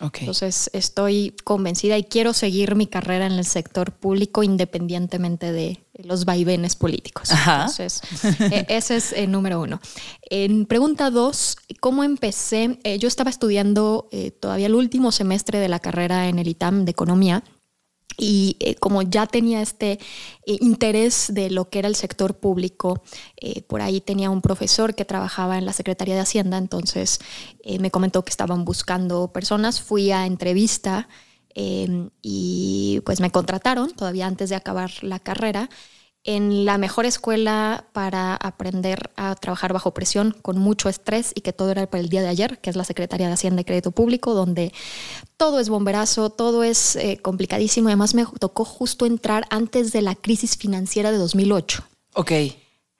Entonces 0.00 0.70
estoy 0.72 1.34
convencida 1.44 1.96
y 1.96 2.04
quiero 2.04 2.32
seguir 2.32 2.74
mi 2.74 2.86
carrera 2.86 3.26
en 3.26 3.32
el 3.32 3.44
sector 3.44 3.92
público 3.92 4.42
independientemente 4.42 5.52
de 5.52 5.84
los 6.02 6.24
vaivenes 6.24 6.76
políticos. 6.76 7.30
Entonces, 7.30 8.02
e, 8.40 8.66
ese 8.68 8.96
es 8.96 9.12
el 9.12 9.30
número 9.30 9.60
uno. 9.60 9.80
En 10.22 10.66
pregunta 10.66 11.10
dos, 11.10 11.56
¿cómo 11.80 12.04
empecé? 12.04 12.78
Eh, 12.84 12.98
yo 12.98 13.08
estaba 13.08 13.30
estudiando 13.30 14.08
eh, 14.10 14.30
todavía 14.30 14.66
el 14.66 14.74
último 14.74 15.12
semestre 15.12 15.58
de 15.58 15.68
la 15.68 15.78
carrera 15.78 16.28
en 16.28 16.38
el 16.38 16.48
ITAM 16.48 16.84
de 16.84 16.90
Economía 16.90 17.44
y 18.16 18.56
eh, 18.60 18.74
como 18.76 19.02
ya 19.02 19.26
tenía 19.26 19.60
este 19.60 19.92
eh, 19.92 20.58
interés 20.60 21.28
de 21.32 21.50
lo 21.50 21.68
que 21.68 21.80
era 21.80 21.88
el 21.88 21.96
sector 21.96 22.36
público, 22.36 23.02
eh, 23.36 23.62
por 23.62 23.80
ahí 23.80 24.00
tenía 24.00 24.30
un 24.30 24.40
profesor 24.40 24.94
que 24.94 25.04
trabajaba 25.04 25.58
en 25.58 25.66
la 25.66 25.72
Secretaría 25.72 26.14
de 26.14 26.20
Hacienda, 26.20 26.58
entonces 26.58 27.20
me 27.80 27.90
comentó 27.90 28.24
que 28.24 28.30
estaban 28.30 28.64
buscando 28.64 29.32
personas, 29.32 29.80
fui 29.80 30.10
a 30.10 30.26
entrevista 30.26 31.08
y 31.54 33.00
pues 33.06 33.20
me 33.20 33.30
contrataron 33.30 33.92
todavía 33.92 34.26
antes 34.26 34.50
de 34.50 34.56
acabar 34.56 34.90
la 35.02 35.18
carrera 35.18 35.70
en 36.24 36.64
la 36.64 36.78
mejor 36.78 37.04
escuela 37.04 37.84
para 37.92 38.34
aprender 38.34 39.10
a 39.16 39.34
trabajar 39.34 39.74
bajo 39.74 39.92
presión, 39.92 40.34
con 40.42 40.58
mucho 40.58 40.88
estrés 40.88 41.32
y 41.34 41.42
que 41.42 41.52
todo 41.52 41.70
era 41.70 41.86
para 41.86 42.02
el 42.02 42.08
día 42.08 42.22
de 42.22 42.28
ayer, 42.28 42.58
que 42.60 42.70
es 42.70 42.76
la 42.76 42.84
Secretaría 42.84 43.26
de 43.26 43.34
Hacienda 43.34 43.60
y 43.60 43.64
Crédito 43.64 43.90
Público, 43.90 44.32
donde 44.32 44.72
todo 45.36 45.60
es 45.60 45.68
bomberazo, 45.68 46.30
todo 46.30 46.64
es 46.64 46.96
eh, 46.96 47.18
complicadísimo. 47.20 47.88
Además, 47.88 48.14
me 48.14 48.24
tocó 48.40 48.64
justo 48.64 49.04
entrar 49.04 49.46
antes 49.50 49.92
de 49.92 50.00
la 50.00 50.14
crisis 50.14 50.56
financiera 50.56 51.12
de 51.12 51.18
2008. 51.18 51.84
Ok. 52.14 52.32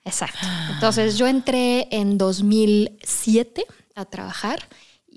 Exacto. 0.03 0.45
Entonces, 0.71 1.17
yo 1.17 1.25
entré 1.25 1.87
en 1.89 2.19
2007 2.19 3.65
a 3.95 4.05
trabajar 4.05 4.59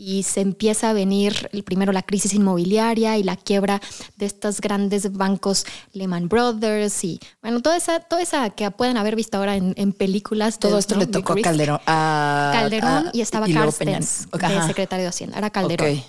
y 0.00 0.22
se 0.22 0.40
empieza 0.40 0.90
a 0.90 0.92
venir 0.92 1.50
primero 1.66 1.90
la 1.90 2.02
crisis 2.02 2.32
inmobiliaria 2.32 3.18
y 3.18 3.24
la 3.24 3.34
quiebra 3.34 3.82
de 4.16 4.26
estos 4.26 4.60
grandes 4.60 5.12
bancos 5.12 5.66
Lehman 5.92 6.28
Brothers 6.28 7.02
y 7.02 7.18
bueno, 7.42 7.60
toda 7.60 7.76
esa, 7.76 7.98
toda 7.98 8.22
esa 8.22 8.50
que 8.50 8.70
pueden 8.70 8.96
haber 8.96 9.16
visto 9.16 9.36
ahora 9.38 9.56
en, 9.56 9.92
películas. 9.92 10.60
Todo 10.60 10.78
esto 10.78 10.94
le 10.94 11.08
tocó 11.08 11.32
a 11.32 11.42
Calderón. 11.42 11.80
Calderón 11.84 13.10
y 13.12 13.22
estaba 13.22 13.48
Carstens, 13.48 14.28
el 14.32 14.62
secretario 14.62 15.02
de 15.02 15.08
Hacienda, 15.08 15.36
era 15.36 15.50
Calderón. 15.50 16.00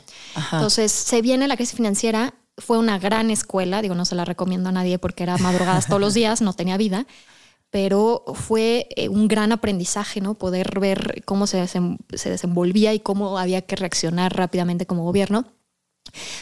Entonces 0.52 0.92
se 0.92 1.24
viene 1.24 1.48
la 1.48 1.56
crisis 1.56 1.76
financiera, 1.76 2.36
fue 2.60 2.78
una 2.78 3.00
gran 3.00 3.32
escuela, 3.32 3.82
digo, 3.82 3.96
no 3.96 4.06
se 4.06 4.14
la 4.14 4.24
recomiendo 4.24 4.70
a 4.70 4.72
nadie 4.72 5.00
porque 5.00 5.24
era 5.24 5.36
madrugadas 5.40 5.88
todos 5.88 6.00
los 6.00 6.14
días, 6.14 6.42
no 6.42 6.54
tenía 6.54 6.78
vida 6.78 7.08
pero 7.72 8.24
fue 8.34 8.88
eh, 8.96 9.10
un 9.10 9.28
gran 9.28 9.52
aprendizaje, 9.52 10.22
¿no? 10.22 10.34
Poder 10.36 10.80
ver 10.80 11.24
cómo 11.26 11.48
se, 11.48 11.68
se 11.68 12.30
desenvolvía 12.30 12.94
y 12.94 13.00
cómo 13.00 13.38
había 13.38 13.62
que 13.62 13.76
reaccionar 13.76 14.36
rápidamente 14.36 14.86
como 14.86 15.04
gobierno. 15.04 15.46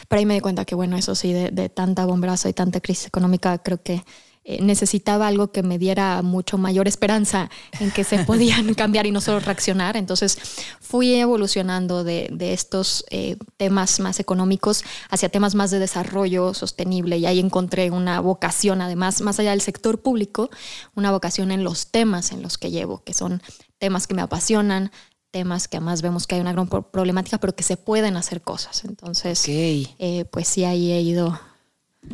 Pero 0.08 0.18
ahí 0.18 0.26
me 0.26 0.34
di 0.34 0.40
cuenta 0.40 0.64
que, 0.64 0.74
bueno, 0.74 0.96
eso 0.96 1.14
sí, 1.14 1.32
de, 1.32 1.50
de 1.50 1.68
tanta 1.68 2.06
bomberazo 2.06 2.48
y 2.48 2.54
tanta 2.54 2.80
crisis 2.80 3.06
económica, 3.06 3.58
creo 3.58 3.82
que 3.82 4.02
eh, 4.50 4.62
necesitaba 4.62 5.26
algo 5.26 5.52
que 5.52 5.62
me 5.62 5.78
diera 5.78 6.22
mucho 6.22 6.56
mayor 6.56 6.88
esperanza 6.88 7.50
en 7.80 7.90
que 7.90 8.02
se 8.02 8.18
podían 8.24 8.72
cambiar 8.72 9.04
y 9.04 9.10
no 9.10 9.20
solo 9.20 9.40
reaccionar. 9.40 9.94
Entonces 9.98 10.38
fui 10.80 11.16
evolucionando 11.16 12.02
de, 12.02 12.30
estos 12.40 13.04
eh, 13.10 13.36
temas 13.58 14.00
más 14.00 14.20
económicos 14.20 14.84
hacia 15.10 15.28
temas 15.28 15.54
más 15.54 15.70
de 15.70 15.78
desarrollo 15.78 16.54
sostenible 16.54 17.18
y 17.18 17.26
ahí 17.26 17.40
encontré 17.40 17.90
una 17.90 18.20
vocación, 18.20 18.80
además, 18.80 19.20
más 19.20 19.38
allá 19.38 19.50
del 19.50 19.60
sector 19.60 20.00
público, 20.00 20.48
una 20.94 21.10
vocación 21.10 21.50
en 21.50 21.62
los 21.62 21.88
temas 21.88 22.32
en 22.32 22.40
los 22.40 22.56
que 22.56 22.70
llevo, 22.70 23.04
que 23.04 23.12
son 23.12 23.42
temas 23.76 24.06
que 24.06 24.14
me 24.14 24.22
apasionan, 24.22 24.90
temas 25.30 25.68
que 25.68 25.76
además 25.76 26.00
vemos 26.00 26.26
que 26.26 26.36
hay 26.36 26.40
una 26.40 26.52
gran 26.52 26.68
problemática, 26.68 27.36
pero 27.36 27.54
que 27.54 27.64
se 27.64 27.76
pueden 27.76 28.16
hacer 28.16 28.40
cosas. 28.40 28.82
Entonces, 28.86 29.44
eh, 29.46 30.24
pues 30.30 30.48
sí, 30.48 30.64
ahí 30.64 30.90
he 30.90 31.02
ido 31.02 31.38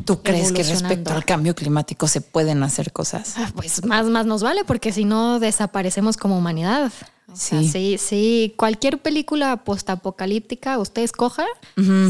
¿Tú 0.03 0.21
crees 0.21 0.51
que 0.51 0.63
respecto 0.63 1.13
al 1.13 1.25
cambio 1.25 1.55
climático 1.55 2.07
se 2.07 2.21
pueden 2.21 2.63
hacer 2.63 2.91
cosas? 2.91 3.33
Ah, 3.37 3.51
pues 3.55 3.85
más, 3.85 4.07
más 4.07 4.25
nos 4.25 4.43
vale, 4.43 4.63
porque 4.65 4.91
si 4.91 5.05
no 5.05 5.39
desaparecemos 5.39 6.17
como 6.17 6.37
humanidad. 6.37 6.91
sí. 7.33 7.67
sí, 7.67 7.97
sí, 7.97 8.53
cualquier 8.57 8.99
película 8.99 9.63
postapocalíptica 9.63 10.77
usted 10.77 11.03
escoja, 11.03 11.45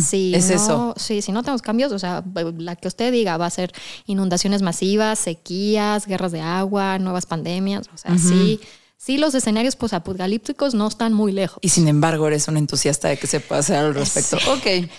si 0.01 0.34
es 0.36 0.50
no, 0.50 0.56
eso. 0.56 0.94
Sí, 0.98 1.22
si 1.22 1.32
no 1.32 1.44
tenemos 1.44 1.62
cambios, 1.62 1.92
o 1.92 2.00
sea, 2.00 2.24
la 2.58 2.75
que 2.75 2.88
usted 2.88 3.12
diga 3.12 3.38
va 3.38 3.46
a 3.46 3.51
ser 3.51 3.72
inundaciones 4.06 4.62
masivas, 4.62 5.20
sequías, 5.20 6.08
guerras 6.08 6.32
de 6.32 6.42
agua, 6.42 7.00
nuevas 7.00 7.25
pandemias, 7.25 7.89
o 7.94 7.98
sea, 7.98 8.18
sí. 8.18 8.60
Sí, 8.98 9.18
los 9.18 9.36
escenarios 9.36 9.75
postapocalípticos 9.75 10.74
no 10.74 10.88
están 10.88 11.13
muy 11.13 11.32
lejos. 11.32 11.60
Y 11.62 11.70
sin 11.70 11.88
embargo, 11.88 12.27
eres 12.27 12.48
un 12.48 12.58
entusiasta 12.58 13.10
de 13.10 13.18
que 13.18 13.27
se 13.27 13.39
pueda 13.39 13.60
hacer 13.60 13.75
al 13.75 13.94
respecto. 13.94 14.38
Ok. 14.51 14.89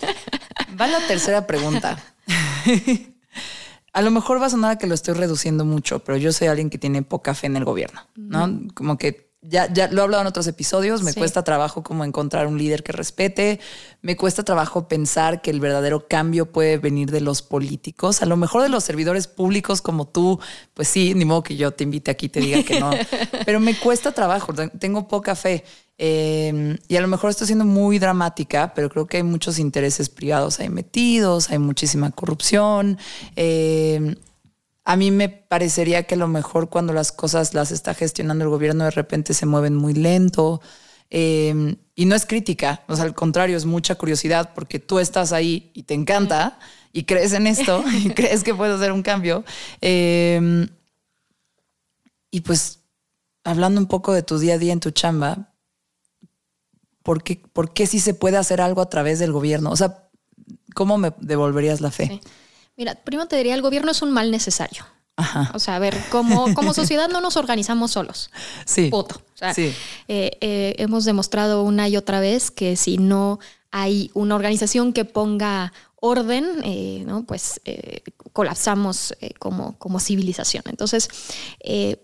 Va 0.81 0.87
la 0.87 1.05
tercera 1.09 1.47
pregunta. 1.47 1.99
a 3.93 4.03
lo 4.03 4.11
mejor 4.11 4.41
va 4.41 4.47
a 4.47 4.51
sonar 4.51 4.79
que 4.79 4.87
lo 4.87 4.95
estoy 4.95 5.15
reduciendo 5.15 5.65
mucho, 5.65 6.01
pero 6.01 6.19
yo 6.19 6.33
soy 6.33 6.49
alguien 6.49 6.71
que 6.71 6.79
tiene 6.79 7.03
poca 7.03 7.35
fe 7.35 7.47
en 7.47 7.57
el 7.57 7.65
gobierno, 7.65 8.03
¿no? 8.15 8.61
Como 8.75 8.99
que 8.99 9.27
ya, 9.49 9.73
ya 9.73 9.89
lo 9.89 10.01
he 10.01 10.05
hablado 10.05 10.23
en 10.23 10.27
otros 10.27 10.47
episodios, 10.47 11.03
me 11.03 11.15
cuesta 11.15 11.45
trabajo 11.45 11.83
como 11.83 12.05
encontrar 12.05 12.47
un 12.47 12.59
líder 12.59 12.83
que 12.83 12.93
respete, 12.93 13.61
me 14.03 14.17
cuesta 14.17 14.43
trabajo 14.43 14.89
pensar 14.89 15.41
que 15.41 15.51
el 15.51 15.61
verdadero 15.61 16.09
cambio 16.09 16.51
puede 16.51 16.79
venir 16.79 17.11
de 17.11 17.21
los 17.21 17.43
políticos, 17.43 18.23
a 18.23 18.27
lo 18.27 18.37
mejor 18.37 18.63
de 18.63 18.69
los 18.69 18.85
servidores 18.85 19.29
públicos 19.29 19.83
como 19.83 20.07
tú, 20.09 20.41
pues 20.75 20.89
sí, 20.89 21.15
ni 21.15 21.25
modo 21.25 21.43
que 21.43 21.57
yo 21.57 21.71
te 21.73 21.85
invite 21.85 22.11
aquí 22.11 22.27
y 22.27 22.29
te 22.31 22.41
diga 22.41 22.63
que 22.63 22.81
no, 22.81 22.91
pero 23.47 23.61
me 23.61 23.79
cuesta 23.79 24.13
trabajo, 24.13 24.53
tengo 24.79 25.07
poca 25.09 25.35
fe. 25.35 25.65
Em, 25.99 26.77
y 26.89 26.97
a 26.97 27.01
lo 27.01 27.09
mejor 27.09 27.31
estoy 27.31 27.47
siendo 27.47 27.65
muy 27.65 27.99
dramática, 27.99 28.75
pero 28.75 28.91
creo 28.91 29.07
que 29.07 29.17
hay 29.19 29.23
muchos 29.23 29.59
intereses 29.59 30.11
privados 30.11 30.61
ahí 30.61 30.69
metidos, 30.69 31.51
hay 31.51 31.59
muchísima 31.59 32.11
corrupción. 32.11 32.99
Em, 33.35 34.15
a 34.85 34.97
mí 34.97 35.11
me 35.11 35.29
parecería 35.29 36.05
que 36.05 36.15
a 36.15 36.19
lo 36.19 36.29
mejor 36.29 36.69
cuando 36.69 36.93
las 36.93 37.13
cosas 37.13 37.55
las 37.55 37.73
está 37.73 37.95
gestionando 37.95 38.45
el 38.45 38.51
gobierno 38.51 38.85
de 38.85 38.91
repente 38.91 39.35
se 39.35 39.47
mueven 39.47 39.75
muy 39.75 39.95
lento. 39.95 40.61
Em, 41.11 41.77
y 41.95 42.05
no 42.07 42.15
es 42.15 42.27
crítica, 42.27 42.83
o 42.89 42.97
sea, 42.97 43.05
al 43.05 43.15
contrario, 43.15 43.57
es 43.57 43.65
mucha 43.65 43.95
curiosidad 43.95 44.53
porque 44.55 44.79
tú 44.81 44.99
estás 44.99 45.33
ahí 45.33 45.71
y 45.73 45.85
te 45.85 45.95
encanta 45.95 46.59
y 46.93 47.05
crees 47.05 47.33
en 47.33 47.47
esto 47.47 47.85
y 48.05 48.11
crees 48.11 48.43
que 48.45 48.55
puedes 48.55 48.77
hacer 48.77 48.93
un 48.93 49.03
cambio. 49.03 49.45
y 52.31 52.41
pues 52.43 52.81
hablando 53.45 53.81
un 53.81 53.87
poco 53.87 54.13
de 54.13 54.23
tu 54.23 54.39
día 54.39 54.55
a 54.55 54.59
día 54.59 54.73
en 54.73 54.81
tu 54.81 54.91
chamba, 54.91 55.56
¿por 57.07 57.23
qué, 57.23 57.41
por 57.53 57.73
qué 57.73 57.87
sí 57.87 58.01
se 58.01 58.15
puede 58.15 58.37
hacer 58.37 58.61
algo 58.61 58.81
a 58.81 58.91
través 58.91 59.21
del 59.21 59.31
gobierno? 59.31 59.71
O 59.71 59.77
sea, 59.77 60.09
¿cómo 60.75 60.99
me 60.99 61.13
devolverías 61.21 61.81
la 61.81 61.93
fe? 61.93 62.21
Mira, 62.77 62.97
primero 62.97 63.29
te 63.29 63.37
diría, 63.37 63.55
el 63.55 63.63
gobierno 63.63 63.93
es 63.93 64.03
un 64.03 64.11
mal 64.11 64.33
necesario. 64.33 64.85
Ajá. 65.15 65.53
O 65.55 65.61
sea, 65.61 65.77
a 65.77 65.79
ver, 65.79 65.97
como, 66.11 66.53
como 66.55 66.75
sociedad 66.75 67.09
no 67.09 67.21
nos 67.21 67.37
organizamos 67.37 67.93
solos. 67.93 68.31
Sí. 68.67 68.89
Puto. 68.91 69.23
sí. 69.55 69.73
Eh, 70.09 70.37
eh, 70.41 70.75
hemos 70.79 71.05
demostrado 71.05 71.63
una 71.63 71.89
y 71.89 71.97
otra 71.97 72.19
vez 72.19 72.51
que 72.51 72.75
si 72.75 72.99
no 72.99 73.39
hay 73.71 74.11
una 74.13 74.35
organización 74.35 74.93
que 74.93 75.05
ponga 75.05 75.73
orden, 76.01 76.45
eh, 76.65 77.05
¿no? 77.07 77.25
pues 77.25 77.61
colapsamos 78.33 79.15
como, 79.39 79.79
como 79.79 80.01
civilización. 80.01 80.65
Entonces, 80.67 81.09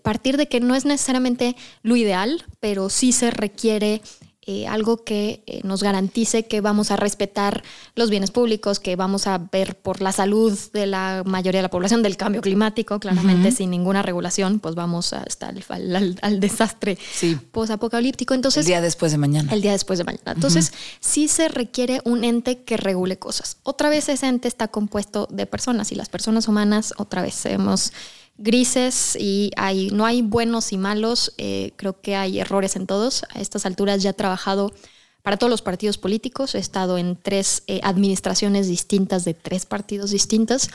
partir 0.01 0.37
de 0.37 0.47
que 0.47 0.61
no 0.61 0.75
es 0.75 0.85
necesariamente 0.85 1.57
lo 1.81 1.97
ideal, 1.97 2.45
pero 2.61 2.89
sí 2.89 3.11
se 3.11 3.31
requiere 3.31 4.01
eh, 4.45 4.67
algo 4.67 5.05
que 5.05 5.41
eh, 5.47 5.61
nos 5.63 5.83
garantice 5.83 6.45
que 6.45 6.59
vamos 6.59 6.91
a 6.91 6.97
respetar 6.97 7.63
los 7.95 8.09
bienes 8.09 8.29
públicos, 8.29 8.81
que 8.81 8.97
vamos 8.97 9.25
a 9.25 9.37
ver 9.37 9.77
por 9.77 10.01
la 10.01 10.11
salud 10.11 10.57
de 10.73 10.85
la 10.85 11.23
mayoría 11.25 11.59
de 11.59 11.63
la 11.63 11.69
población, 11.69 12.03
del 12.03 12.17
cambio 12.17 12.41
climático, 12.41 12.99
claramente 12.99 13.51
sin 13.51 13.69
ninguna 13.69 14.01
regulación, 14.01 14.59
pues 14.59 14.75
vamos 14.75 15.13
a 15.13 15.23
estar 15.23 15.53
al, 15.69 16.39
desastre 16.41 16.97
sí. 17.13 17.37
posapocalíptico. 17.51 18.33
Entonces, 18.33 18.65
el 18.65 18.67
día 18.67 18.81
después 18.81 19.13
de 19.13 19.17
mañana. 19.17 19.53
El 19.53 19.61
día 19.61 19.71
después 19.71 19.97
de 19.99 20.03
mañana. 20.03 20.33
Entonces, 20.33 20.73
sí 20.99 21.29
se 21.29 21.47
requiere 21.47 22.01
un 22.03 22.25
ente 22.25 22.63
que 22.63 22.75
regule 22.75 23.17
cosas. 23.17 23.57
Otra 23.63 23.87
vez 23.89 24.09
ese 24.09 24.27
ente 24.27 24.49
está 24.49 24.67
compuesto 24.67 25.27
de 25.31 25.45
personas 25.45 25.93
y 25.93 25.95
las 25.95 26.09
personas 26.09 26.49
humanas, 26.49 26.93
otra 26.97 27.21
vez 27.21 27.45
hemos 27.45 27.93
grises 28.37 29.15
y 29.19 29.51
hay, 29.55 29.89
no 29.91 30.05
hay 30.05 30.21
buenos 30.21 30.73
y 30.73 30.77
malos, 30.77 31.33
eh, 31.37 31.71
creo 31.75 32.01
que 32.01 32.15
hay 32.15 32.39
errores 32.39 32.75
en 32.75 32.87
todos. 32.87 33.23
A 33.33 33.39
estas 33.39 33.65
alturas 33.65 34.01
ya 34.01 34.11
he 34.11 34.13
trabajado 34.13 34.73
para 35.21 35.37
todos 35.37 35.49
los 35.49 35.61
partidos 35.61 35.97
políticos. 35.97 36.55
He 36.55 36.59
estado 36.59 36.97
en 36.97 37.15
tres 37.15 37.63
eh, 37.67 37.79
administraciones 37.83 38.67
distintas 38.67 39.25
de 39.25 39.33
tres 39.33 39.65
partidos 39.65 40.11
distintos 40.11 40.69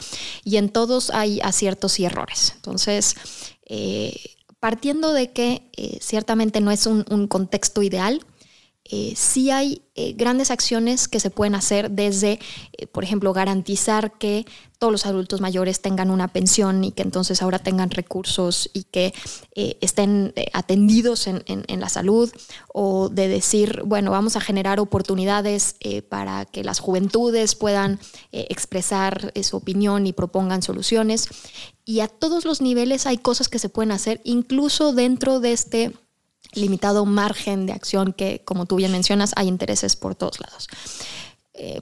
y 0.44 0.56
en 0.56 0.70
todos 0.70 1.10
hay 1.10 1.40
aciertos 1.42 1.98
y 2.00 2.04
errores. 2.04 2.52
Entonces, 2.56 3.16
eh, 3.66 4.18
partiendo 4.60 5.12
de 5.12 5.32
que 5.32 5.70
ciertamente 6.00 6.60
no 6.60 6.70
es 6.70 6.86
un, 6.86 7.04
contexto 7.28 7.82
ideal, 7.82 8.24
sí 9.14 9.50
hay 9.50 9.83
grandes 10.16 10.50
acciones 10.50 11.09
que 11.09 11.21
se 11.21 11.30
pueden 11.30 11.54
hacer 11.54 11.90
desde, 11.90 12.38
por 12.92 13.04
ejemplo, 13.04 13.33
garantizar 13.33 14.12
que 14.18 14.47
todos 14.78 14.92
los 14.92 15.07
adultos 15.07 15.40
mayores 15.40 15.83
tengan 15.83 16.11
una 16.11 16.28
pensión 16.28 16.85
y 16.85 16.92
que 16.92 17.02
entonces 17.02 17.42
ahora 17.42 17.59
tengan 17.59 17.90
recursos 17.90 18.71
y 18.73 18.85
que 18.85 19.12
eh, 19.54 19.76
estén 19.80 20.33
eh, 20.37 20.47
atendidos 20.52 21.26
en, 21.26 21.42
la 21.68 21.88
salud 21.88 22.30
o 22.73 23.09
de 23.09 23.28
decir, 23.28 23.83
bueno, 23.85 24.11
vamos 24.11 24.37
a 24.37 24.40
generar 24.40 24.80
oportunidades 24.80 25.76
eh, 25.80 26.02
para 26.02 26.45
que 26.45 26.64
las 26.64 26.78
juventudes 26.78 27.54
puedan 27.54 28.00
expresar 28.33 29.33
su 29.42 29.57
opinión 29.57 30.07
y 30.07 30.12
propongan 30.12 30.62
soluciones. 30.62 31.28
Y 31.85 32.00
a 32.00 32.09
todos 32.09 32.45
los 32.45 32.61
niveles 32.61 33.07
hay 33.07 33.18
cosas 33.18 33.49
que 33.49 33.59
se 33.59 33.68
pueden 33.68 33.92
hacer, 33.92 34.21
incluso 34.25 34.92
dentro 34.92 35.40
de 35.40 35.52
este 35.52 35.92
limitado 36.52 37.04
margen 37.04 37.66
de 37.66 37.72
acción 37.72 38.12
que, 38.12 38.42
como 38.44 38.66
tú 38.66 38.76
bien 38.76 38.92
mencionas, 38.92 39.32
hay 39.36 39.48
intereses 39.48 39.96
por 39.96 40.14
todos 40.14 40.40
lados. 40.40 40.68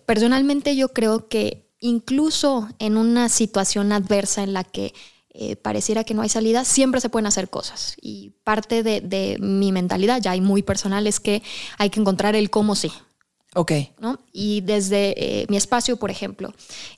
personalmente 0.06 0.74
yo 0.74 0.88
creo 0.88 1.28
que 1.28 1.66
incluso 1.80 2.68
en 2.78 2.96
una 2.96 3.28
situación 3.28 3.92
adversa 3.92 4.42
en 4.42 4.52
la 4.52 4.64
que 4.64 4.94
eh, 5.38 5.54
pareciera 5.54 6.02
que 6.02 6.14
no 6.14 6.22
hay 6.22 6.30
salida, 6.30 6.64
siempre 6.64 6.98
se 6.98 7.10
pueden 7.10 7.26
hacer 7.26 7.50
cosas. 7.50 7.94
Y 8.00 8.30
parte 8.42 8.82
de, 8.82 9.36
mi 9.38 9.70
mentalidad, 9.70 10.20
ya 10.22 10.34
muy 10.40 10.62
personal, 10.62 11.06
es 11.06 11.20
que 11.20 11.42
hay 11.76 11.90
que 11.90 12.00
encontrar 12.00 12.34
el 12.34 12.48
cómo 12.48 12.74
sí. 12.74 12.90
Ok. 13.54 13.72
¿no? 14.00 14.18
Y 14.32 14.62
desde 14.62 15.42
eh, 15.42 15.46
mi 15.50 15.58
espacio, 15.58 15.98
por 15.98 16.10
ejemplo, 16.10 16.54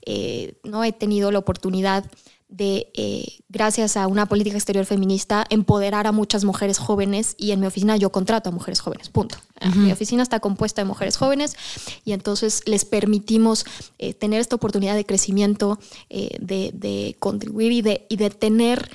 eh, 0.06 0.60
no 0.62 0.84
he 0.84 0.92
tenido 0.92 1.32
la 1.32 1.40
oportunidad 1.40 2.04
de, 2.48 2.90
eh, 2.94 3.40
gracias 3.48 3.96
a 3.96 4.06
una 4.06 4.26
política 4.26 4.56
exterior 4.56 4.86
feminista, 4.86 5.46
empoderar 5.50 6.06
a 6.06 6.12
muchas 6.12 6.44
mujeres 6.44 6.78
jóvenes 6.78 7.34
y 7.36 7.50
en 7.50 7.60
mi 7.60 7.66
oficina 7.66 7.96
yo 7.96 8.10
contrato 8.10 8.48
a 8.48 8.52
mujeres 8.52 8.80
jóvenes, 8.80 9.10
punto. 9.10 9.36
Mi 9.74 9.90
oficina 9.90 10.22
está 10.22 10.38
compuesta 10.38 10.82
de 10.82 10.86
mujeres 10.86 11.16
jóvenes 11.16 11.56
y 12.04 12.12
entonces 12.12 12.62
les 12.64 12.84
permitimos 12.84 13.66
eh, 13.98 14.14
tener 14.14 14.40
esta 14.40 14.54
oportunidad 14.54 14.94
de 14.94 15.04
crecimiento, 15.04 15.80
eh, 16.10 16.38
de, 16.40 17.16
contribuir 17.18 17.72
y 17.72 17.82
de, 17.82 18.06
y 18.08 18.16
de 18.16 18.30
tener 18.30 18.90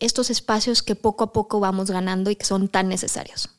estos 0.00 0.30
espacios 0.30 0.82
que 0.82 0.94
poco 0.94 1.24
a 1.24 1.32
poco 1.32 1.60
vamos 1.60 1.90
ganando 1.90 2.30
y 2.30 2.36
que 2.36 2.46
son 2.46 2.68
tan 2.68 2.88
necesarios. 2.88 3.50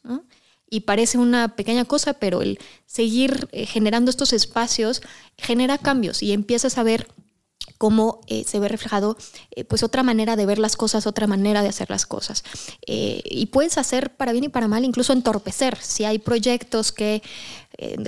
Y 0.68 0.82
parece 0.82 1.20
una 1.20 1.56
pequeña 1.56 1.86
cosa, 1.86 2.14
pero 2.14 2.42
el 2.42 2.58
seguir 2.88 3.48
generando 3.52 4.10
estos 4.10 4.34
espacios 4.34 5.02
genera 5.38 5.78
cambios 5.78 6.24
y 6.24 6.32
empiezas 6.32 6.80
a 6.80 6.84
ver 6.84 7.08
cómo 7.80 8.20
eh, 8.28 8.44
se 8.46 8.60
ve 8.60 8.68
reflejado 8.68 9.18
eh, 9.51 9.63
pues 9.63 9.84
otra 9.84 10.04
manera 10.04 10.36
de 10.36 10.46
ver 10.46 10.60
las 10.60 10.75
cosas, 10.75 11.08
otra 11.08 11.28
manera 11.28 11.62
de 11.63 11.70
hacer 11.70 11.89
las 11.89 12.06
cosas. 12.06 12.44
Eh, 12.86 13.22
y 13.24 13.48
puedes 13.48 13.78
hacer 13.78 14.16
para 14.16 14.34
bien 14.34 14.44
y 14.44 14.50
para 14.50 14.68
mal, 14.68 14.84
incluso 14.84 15.13
entorpecer. 15.13 15.78
Si 15.82 16.04
hay 16.04 16.20
proyectos 16.20 16.92
que, 16.92 17.24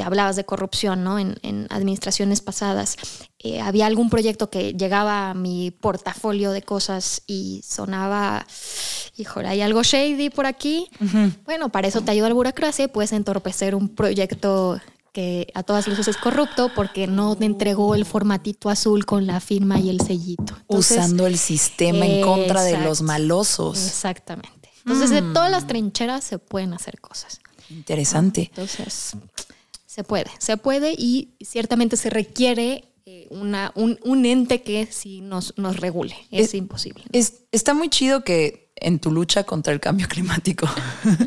hablabas 0.03 0.35
de 0.35 0.43
corrupción, 0.43 1.05
¿no? 1.05 1.17
En, 1.17 1.67
administraciones 1.69 2.41
pasadas, 2.41 2.97
había 3.63 3.85
algún 3.85 4.09
proyecto 4.09 4.49
que 4.49 4.73
llegaba 4.73 5.29
a 5.29 5.33
mi 5.33 5.71
portafolio 5.71 6.51
de 6.51 6.61
cosas 6.61 7.21
y 7.25 7.61
sonaba, 7.65 8.45
híjole, 9.15 9.47
hay 9.47 9.61
algo 9.61 9.81
shady 9.83 10.29
por 10.29 10.45
aquí. 10.45 10.89
Bueno, 11.45 11.69
para 11.69 11.87
eso 11.87 12.01
te 12.01 12.11
ayuda 12.11 12.27
la 12.27 12.35
burocracia, 12.35 12.91
puedes 12.91 13.13
entorpecer 13.13 13.73
un 13.73 13.87
proyecto 13.87 14.81
que 15.11 15.51
a 15.53 15.63
todas 15.63 15.87
luces 15.87 16.07
es 16.07 16.17
corrupto 16.17 16.71
porque 16.73 17.07
no 17.07 17.35
te 17.35 17.45
entregó 17.45 17.95
el 17.95 18.05
formatito 18.05 18.69
azul 18.69 19.05
con 19.05 19.27
la 19.27 19.39
firma 19.39 19.79
y 19.79 19.89
el 19.89 19.99
sellito. 20.01 20.57
Usando 20.67 21.27
el 21.27 21.37
sistema 21.37 22.05
en 22.05 22.21
contra 22.21 22.63
de 22.63 22.77
los 22.77 23.01
malosos. 23.01 23.85
Exactamente. 23.85 24.69
Entonces, 24.85 25.09
de 25.11 25.21
todas 25.21 25.51
las 25.51 25.65
mm. 25.65 25.67
trincheras 25.67 26.23
se 26.23 26.39
pueden 26.39 26.73
hacer 26.73 26.99
cosas. 26.99 27.39
Interesante. 27.69 28.49
Entonces, 28.49 29.11
se 29.85 30.03
puede, 30.03 30.31
se 30.39 30.57
puede 30.57 30.93
y 30.97 31.35
ciertamente 31.41 31.97
se 31.97 32.09
requiere 32.09 32.93
eh, 33.05 33.27
una, 33.29 33.73
un, 33.75 34.25
ente 34.25 34.61
que 34.61 34.87
sí 34.89 35.21
nos, 35.21 35.57
nos 35.57 35.77
regule. 35.77 36.15
Es, 36.31 36.53
imposible. 36.53 37.03
está 37.11 37.73
muy 37.73 37.89
chido 37.89 38.23
que 38.23 38.71
en 38.75 38.99
tu 38.99 39.11
lucha 39.11 39.43
contra 39.43 39.73
el 39.73 39.79
cambio 39.79 40.07
climático 40.09 40.67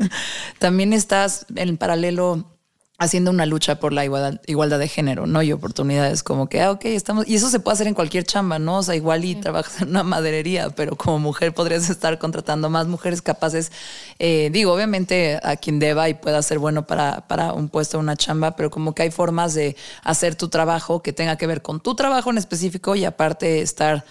también 0.59 0.93
estás 0.93 1.47
en 1.55 1.77
paralelo 1.77 2.54
haciendo 2.97 3.33
una 3.33 3.45
lucha 3.45 3.81
por 3.81 3.93
la 3.93 4.05
igualdad, 4.05 4.79
de 4.79 4.89
género, 4.89 5.27
¿no? 5.27 5.43
Y 5.43 5.53
oportunidades 5.53 6.23
como 6.23 6.49
que, 6.49 6.61
ah, 6.63 6.71
ok, 6.71 6.85
estamos, 6.87 7.27
y 7.27 7.35
eso 7.35 7.49
se 7.51 7.59
puede 7.59 7.75
hacer 7.75 7.87
en 7.89 7.95
cualquier 7.95 8.25
chamba, 8.25 8.59
¿no? 8.59 8.79
O 8.79 8.83
sea, 8.83 8.95
igual 8.95 9.25
y 9.25 9.35
trabajas 9.35 9.83
en 9.83 9.89
una 9.89 10.05
maderería, 10.05 10.71
pero 10.71 10.97
como 10.97 11.19
mujer 11.19 11.53
podrías 11.53 11.91
estar 11.91 12.19
contratando 12.19 12.71
más 12.71 12.87
mujeres 12.87 13.21
capaces, 13.21 13.73
eh, 14.19 14.49
digo, 14.53 14.73
obviamente 14.73 15.41
a 15.43 15.57
quien 15.57 15.81
deba 15.81 16.09
y 16.09 16.15
pueda 16.15 16.41
ser 16.43 16.59
bueno 16.59 16.87
para, 16.87 17.27
para 17.27 17.53
un 17.53 17.69
puesto, 17.69 17.99
una 17.99 18.17
chamba, 18.17 18.55
pero 18.57 18.71
como 18.71 18.95
que 18.95 19.03
hay 19.03 19.11
formas 19.11 19.55
de 19.55 19.77
hacer 20.03 20.37
tu 20.37 20.49
trabajo 20.49 21.03
que 21.03 21.13
tenga 21.13 21.37
que 21.37 21.47
ver 21.47 21.63
con 21.63 21.81
tu 21.81 21.97
trabajo 21.97 22.31
en 22.31 22.39
específico 22.39 22.95
y 22.95 23.05
aparte 23.05 23.61
estar 23.61 24.05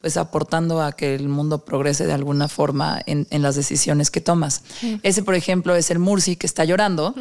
pues 0.00 0.16
aportando 0.16 0.80
a 0.82 0.92
que 0.92 1.14
el 1.14 1.28
mundo 1.28 1.64
progrese 1.64 2.06
de 2.06 2.14
alguna 2.14 2.48
forma 2.48 3.02
en, 3.04 3.26
las 3.42 3.54
decisiones 3.54 4.10
que 4.10 4.22
tomas. 4.22 4.62
Ese, 5.02 5.22
por 5.22 5.34
ejemplo, 5.34 5.76
es 5.76 5.90
el 5.90 5.98
Mursi 5.98 6.36
que 6.36 6.46
está 6.46 6.64
llorando. 6.64 7.14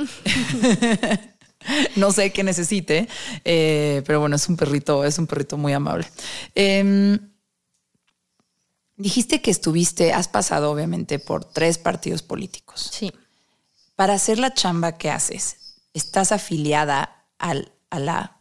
no 1.97 2.11
sé 2.13 2.31
qué 2.31 2.43
necesite, 2.43 3.09
eh, 3.43 4.01
pero 4.05 4.21
bueno, 4.21 4.37
es 4.37 4.47
un 4.47 4.55
perrito, 4.55 5.03
es 5.03 5.19
un 5.19 5.27
perrito 5.27 5.57
muy 5.57 5.73
amable. 5.73 6.07
Em, 6.55 7.19
dijiste 8.95 9.41
que 9.41 9.51
estuviste, 9.51 10.13
has 10.13 10.29
pasado 10.29 10.71
obviamente 10.71 11.19
por 11.19 11.43
tres 11.43 11.77
partidos 11.77 12.21
políticos. 12.21 12.91
Sí. 12.93 13.11
Para 13.97 14.13
hacer 14.13 14.39
la 14.39 14.53
chamba 14.53 14.97
que 14.97 15.09
haces, 15.09 15.57
¿estás 15.93 16.31
afiliada 16.31 17.25
al, 17.39 17.73
a 17.89 17.99
la 17.99 18.37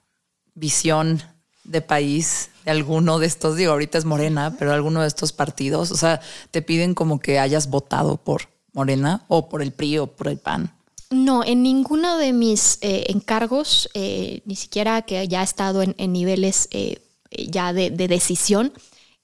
visión 0.55 1.25
de 1.69 1.81
país 1.81 2.51
de 2.65 2.71
alguno 2.71 3.19
de 3.19 3.27
estos, 3.27 3.57
digo, 3.57 3.73
ahorita 3.73 3.99
es 3.99 4.05
Morena, 4.05 4.57
pero 4.59 4.73
alguno 4.73 5.03
de 5.03 5.09
estos 5.09 5.33
partidos, 5.33 5.91
o 5.91 5.97
sea, 5.97 6.21
te 6.51 6.63
piden 6.63 6.95
como 6.95 7.21
que 7.21 7.39
hayas 7.39 7.71
votado 7.71 8.17
por 8.17 8.49
Morena 8.73 9.25
o 9.29 9.49
por 9.49 9.63
el 9.63 9.73
PRI 9.73 9.99
o 9.99 10.07
por 10.07 10.29
el 10.29 10.39
PAN. 10.39 10.75
No, 11.11 11.43
en 11.45 11.63
ninguno 11.63 12.19
de 12.19 12.33
mis 12.33 12.79
eh, 12.83 13.07
encargos, 13.09 13.89
eh, 13.95 14.43
ni 14.45 14.57
siquiera 14.57 15.03
que 15.03 15.19
haya 15.19 15.43
estado 15.43 15.83
en, 15.83 16.13
niveles 16.13 16.69
eh, 16.71 17.01
ya 17.31 17.73
de, 17.73 17.91
decisión, 17.91 18.73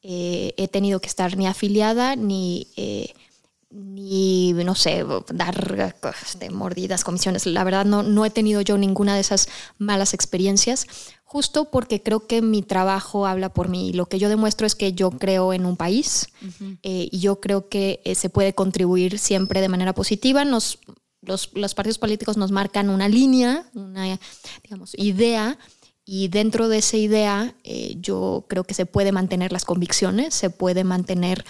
he 0.07 0.69
tenido 0.69 1.01
que 1.01 1.09
estar 1.09 1.35
ni 1.39 1.47
afiliada 1.47 2.15
ni 2.15 2.69
ni, 3.75 4.53
no 4.53 4.75
sé, 4.75 5.05
dar 5.33 5.85
este, 6.23 6.51
mordidas, 6.51 7.03
comisiones. 7.03 7.47
La 7.47 7.65
verdad, 7.65 7.85
no, 7.85 8.03
no 8.03 8.25
he 8.25 8.31
tenido 8.31 8.61
yo 8.61 8.79
ninguna 8.79 9.15
de 9.15 9.21
esas 9.21 9.49
malas 9.79 10.15
experiencias, 10.15 10.87
justo 11.25 11.71
porque 11.71 12.01
creo 12.01 12.29
que 12.29 12.41
mi 12.41 12.63
trabajo 12.63 13.27
habla 13.27 13.53
por 13.53 13.69
mí. 13.69 13.93
Lo 13.93 14.07
que 14.07 14.21
yo 14.21 14.29
demuestro 14.29 14.67
es 14.67 14.77
que 14.77 14.93
yo 14.93 15.11
creo 15.11 15.53
en 15.53 15.67
un 15.67 15.77
país 15.77 16.29
eh, 16.85 17.09
y 17.11 17.19
yo 17.19 17.41
creo 17.41 17.69
que 17.69 18.01
eh, 18.05 18.15
se 18.15 18.31
puede 18.31 18.55
contribuir 18.55 19.19
siempre 19.19 19.61
de 19.61 19.69
manera 19.69 19.93
positiva. 19.93 20.45
Nos, 20.45 20.79
los, 21.21 21.51
los 21.55 21.75
partidos 21.75 21.99
políticos 21.99 22.37
nos 22.37 22.53
marcan 22.53 22.91
una 22.91 23.09
línea, 23.09 23.69
una 23.75 24.19
digamos, 24.63 24.93
idea. 24.97 25.59
Y 26.07 26.29
dentro 26.29 26.69
de 26.69 26.79
esa 26.79 26.99
idea, 26.99 27.55
eh, 27.65 27.97
yo 27.99 28.45
creo 28.49 28.63
que 28.63 28.75
se 28.75 28.87
puede 28.87 29.11
mantener 29.11 29.51
las 29.51 29.65
convicciones, 29.65 30.35
se 30.35 30.51
puede 30.51 30.85
mantener 30.85 31.45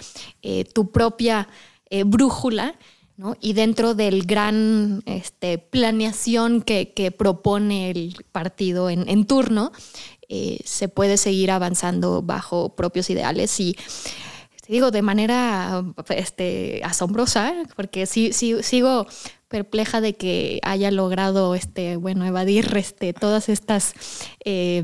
tu 0.72 0.92
propia 0.92 1.48
eh, 1.94 2.02
brújula, 2.02 2.74
¿no? 3.16 3.36
Y 3.40 3.52
dentro 3.52 3.94
del 3.94 4.26
gran 4.26 5.04
este, 5.06 5.58
planeación 5.58 6.60
que, 6.60 7.14
propone 7.16 7.92
el 7.92 8.16
partido 8.32 8.90
en, 8.90 9.26
turno, 9.26 9.70
eh, 10.28 10.58
se 10.64 10.88
puede 10.88 11.16
seguir 11.18 11.52
avanzando 11.52 12.20
bajo 12.20 12.74
propios 12.74 13.10
ideales 13.10 13.60
y 13.60 13.76
digo 14.66 14.90
de 14.90 15.02
manera 15.02 15.84
este, 16.08 16.80
asombrosa, 16.82 17.54
porque 17.76 18.06
sí, 18.06 18.32
sí, 18.32 18.56
sigo 18.64 19.06
perpleja 19.46 20.00
de 20.00 20.14
que 20.14 20.58
haya 20.64 20.90
logrado 20.90 21.54
este, 21.54 21.94
bueno, 21.94 22.26
evadir 22.26 22.76
este, 22.76 23.12
todas 23.12 23.48
estas 23.48 23.94
eh, 24.44 24.82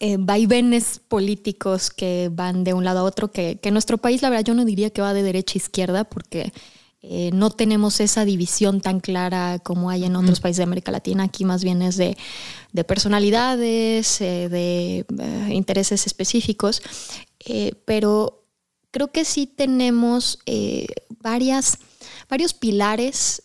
eh, 0.00 0.16
vaivenes 0.18 1.00
políticos 1.08 1.90
que 1.90 2.30
van 2.32 2.64
de 2.64 2.74
un 2.74 2.84
lado 2.84 3.00
a 3.00 3.04
otro, 3.04 3.30
que, 3.30 3.58
que, 3.60 3.70
nuestro 3.70 3.98
país, 3.98 4.22
la 4.22 4.30
verdad, 4.30 4.44
yo 4.44 4.54
no 4.54 4.64
diría 4.64 4.90
que 4.90 5.02
va 5.02 5.14
de 5.14 5.22
derecha 5.22 5.54
a 5.54 5.58
izquierda, 5.58 6.04
porque 6.04 6.52
eh, 7.02 7.30
no 7.32 7.50
tenemos 7.50 8.00
esa 8.00 8.24
división 8.24 8.80
tan 8.80 9.00
clara 9.00 9.58
como 9.58 9.90
hay 9.90 10.04
en 10.04 10.16
otros 10.16 10.40
países 10.40 10.58
de 10.58 10.64
América 10.64 10.92
Latina. 10.92 11.24
Aquí 11.24 11.44
más 11.44 11.64
bien 11.64 11.82
es 11.82 11.96
de, 11.96 12.16
de 12.72 12.84
personalidades, 12.84 14.20
eh, 14.20 14.48
de 14.48 15.04
intereses 15.52 16.06
específicos, 16.06 16.82
pero 17.84 18.44
creo 18.92 19.10
que 19.10 19.24
sí 19.24 19.46
tenemos 19.46 20.38
varias, 21.20 21.78
varios 22.30 22.54
pilares 22.54 23.42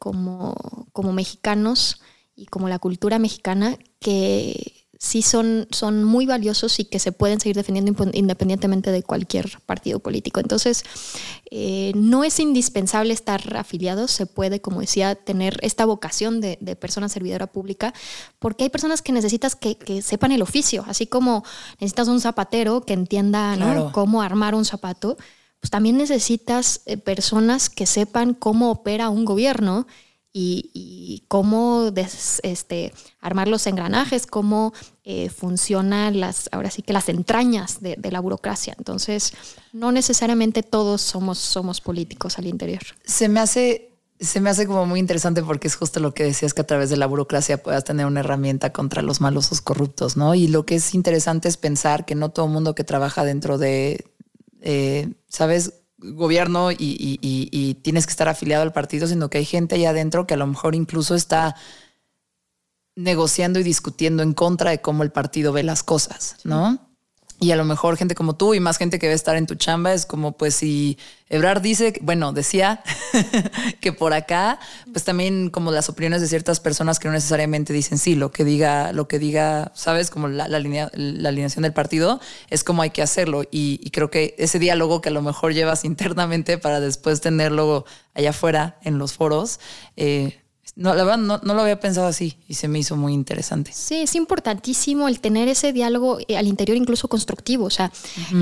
como, 0.00 0.88
como 0.92 1.12
mexicanos 1.12 2.00
y 2.34 2.46
como 2.46 2.68
la 2.68 2.80
cultura 2.80 3.20
mexicana 3.20 3.78
que 4.00 4.85
sí 4.98 5.22
son, 5.22 5.66
son 5.70 6.04
muy 6.04 6.26
valiosos 6.26 6.80
y 6.80 6.84
que 6.84 6.98
se 6.98 7.12
pueden 7.12 7.40
seguir 7.40 7.56
defendiendo 7.56 7.94
independientemente 8.12 8.90
de 8.90 9.02
cualquier 9.02 9.58
partido 9.66 9.98
político. 9.98 10.40
Entonces, 10.40 10.84
eh, 11.50 11.92
no 11.94 12.24
es 12.24 12.40
indispensable 12.40 13.12
estar 13.12 13.56
afiliados, 13.56 14.10
se 14.10 14.26
puede, 14.26 14.60
como 14.60 14.80
decía, 14.80 15.14
tener 15.14 15.58
esta 15.62 15.84
vocación 15.84 16.40
de, 16.40 16.56
persona 16.76 17.08
servidora 17.08 17.46
pública, 17.46 17.94
porque 18.38 18.64
hay 18.64 18.70
personas 18.70 19.02
que 19.02 19.12
necesitas 19.12 19.54
que, 19.56 19.76
sepan 20.02 20.32
el 20.32 20.42
oficio, 20.42 20.84
así 20.88 21.06
como 21.06 21.44
necesitas 21.80 22.08
un 22.08 22.20
zapatero 22.20 22.82
que 22.82 22.92
entienda 22.92 23.56
cómo 23.92 24.22
armar 24.22 24.54
un 24.54 24.64
zapato, 24.64 25.16
pues 25.60 25.70
también 25.70 25.96
necesitas 25.96 26.82
eh, 26.86 26.96
personas 26.96 27.70
que 27.70 27.86
sepan 27.86 28.34
cómo 28.34 28.70
opera 28.70 29.08
un 29.08 29.24
gobierno 29.24 29.86
y, 30.38 31.24
cómo 31.28 31.90
este, 32.42 32.92
armar 33.20 33.48
los 33.48 33.66
engranajes, 33.66 34.26
cómo 34.26 34.74
eh, 35.04 35.30
funcionan 35.30 36.20
las, 36.20 36.50
ahora 36.52 36.70
sí 36.70 36.82
que 36.82 36.92
las 36.92 37.08
entrañas 37.08 37.80
de, 37.80 37.96
la 38.10 38.20
burocracia. 38.20 38.74
Entonces, 38.76 39.32
no 39.72 39.92
necesariamente 39.92 40.62
todos 40.62 41.00
somos, 41.00 41.38
somos 41.38 41.80
políticos 41.80 42.38
al 42.38 42.46
interior. 42.46 42.82
Se 43.04 43.28
me 43.28 43.40
hace 43.40 43.92
se 44.18 44.40
me 44.40 44.48
hace 44.48 44.66
como 44.66 44.86
muy 44.86 44.98
interesante 44.98 45.42
porque 45.42 45.68
es 45.68 45.76
justo 45.76 46.00
lo 46.00 46.14
que 46.14 46.24
decías 46.24 46.54
que 46.54 46.62
a 46.62 46.66
través 46.66 46.88
de 46.88 46.96
la 46.96 47.04
burocracia 47.04 47.62
puedas 47.62 47.84
tener 47.84 48.06
una 48.06 48.20
herramienta 48.20 48.72
contra 48.72 49.02
los 49.02 49.20
malosos 49.20 49.60
corruptos, 49.60 50.16
¿no? 50.16 50.34
Y 50.34 50.48
lo 50.48 50.64
que 50.64 50.76
es 50.76 50.94
interesante 50.94 51.48
es 51.48 51.58
pensar 51.58 52.06
que 52.06 52.14
no 52.14 52.30
todo 52.30 52.48
mundo 52.48 52.74
que 52.74 52.82
trabaja 52.82 53.24
dentro 53.24 53.58
de, 53.58 54.06
eh, 54.62 55.12
¿sabes? 55.28 55.74
Gobierno 55.98 56.70
y, 56.70 57.78
tienes 57.82 58.06
que 58.06 58.10
estar 58.10 58.28
afiliado 58.28 58.62
al 58.62 58.72
partido, 58.72 59.06
sino 59.06 59.30
que 59.30 59.38
hay 59.38 59.44
gente 59.44 59.76
allá 59.76 59.90
adentro 59.90 60.26
que 60.26 60.34
a 60.34 60.36
lo 60.36 60.46
mejor 60.46 60.74
incluso 60.74 61.14
está 61.14 61.56
negociando 62.94 63.58
y 63.60 63.62
discutiendo 63.62 64.22
en 64.22 64.32
contra 64.32 64.70
de 64.70 64.80
cómo 64.80 65.02
el 65.02 65.12
partido 65.12 65.52
ve 65.52 65.62
las 65.62 65.82
cosas, 65.82 66.36
¿no? 66.44 66.85
Y 67.38 67.50
a 67.50 67.56
lo 67.56 67.64
mejor 67.64 67.98
gente 67.98 68.14
como 68.14 68.34
tú 68.34 68.54
y 68.54 68.60
más 68.60 68.78
gente 68.78 68.98
que 68.98 69.08
a 69.08 69.12
estar 69.12 69.36
en 69.36 69.46
tu 69.46 69.56
chamba 69.56 69.92
es 69.92 70.06
como, 70.06 70.32
pues 70.32 70.54
si 70.54 70.98
Ebrard 71.28 71.60
dice, 71.60 71.92
bueno, 72.00 72.32
decía 72.32 72.82
que 73.80 73.92
por 73.92 74.14
acá, 74.14 74.58
pues 74.90 75.04
también 75.04 75.50
como 75.50 75.70
las 75.70 75.90
opiniones 75.90 76.22
de 76.22 76.28
ciertas 76.28 76.60
personas 76.60 76.98
que 76.98 77.08
no 77.08 77.14
necesariamente 77.14 77.74
dicen 77.74 77.98
sí, 77.98 78.14
lo 78.14 78.32
que 78.32 78.44
diga, 78.44 78.92
lo 78.92 79.06
que 79.06 79.18
diga, 79.18 79.70
sabes, 79.74 80.10
como 80.10 80.28
la, 80.28 80.48
la, 80.48 80.60
la 80.60 81.28
alineación 81.28 81.64
del 81.64 81.74
partido, 81.74 82.20
es 82.48 82.64
como 82.64 82.80
hay 82.80 82.90
que 82.90 83.02
hacerlo. 83.02 83.42
Y, 83.50 83.90
creo 83.90 84.10
que 84.10 84.34
ese 84.38 84.58
diálogo 84.58 85.02
que 85.02 85.10
a 85.10 85.12
lo 85.12 85.20
mejor 85.20 85.52
llevas 85.52 85.84
internamente 85.86 86.56
para 86.56 86.80
después 86.80 87.20
tenerlo 87.20 87.84
allá 88.14 88.30
afuera 88.30 88.78
en 88.82 88.96
los 88.96 89.12
foros, 89.12 89.60
eh, 89.96 90.40
no, 90.74 90.94
la 90.94 91.04
verdad 91.04 91.18
no, 91.18 91.54
lo 91.54 91.60
había 91.60 91.80
pensado 91.80 92.06
así 92.06 92.36
y 92.48 92.54
se 92.54 92.68
me 92.68 92.78
hizo 92.78 92.96
muy 92.96 93.14
interesante. 93.14 93.70
Sí, 93.72 93.96
es 93.96 94.14
importantísimo 94.14 95.08
el 95.08 95.20
tener 95.20 95.48
ese 95.48 95.72
diálogo 95.72 96.18
eh, 96.26 96.36
al 96.36 96.46
interior 96.46 96.76
incluso 96.76 97.08
constructivo. 97.08 97.64
O 97.66 97.70
sea, 97.70 97.92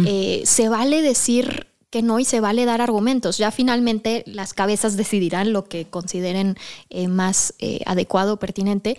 eh, 0.07 0.43
se 0.45 0.69
vale 0.69 1.03
decir 1.03 1.69
que 1.91 2.03
no 2.03 2.19
y 2.19 2.25
se 2.25 2.41
vale 2.41 2.65
dar 2.65 2.81
argumentos. 2.81 3.39
Ya 3.39 3.53
finalmente 3.53 4.25
las 4.27 4.53
cabezas 4.53 4.97
decidirán 4.97 5.53
lo 5.53 5.67
que 5.67 5.85
consideren 5.85 6.57
eh, 6.91 7.07
más 7.07 7.55
adecuado 7.87 8.35
o 8.35 8.39
pertinente, 8.39 8.97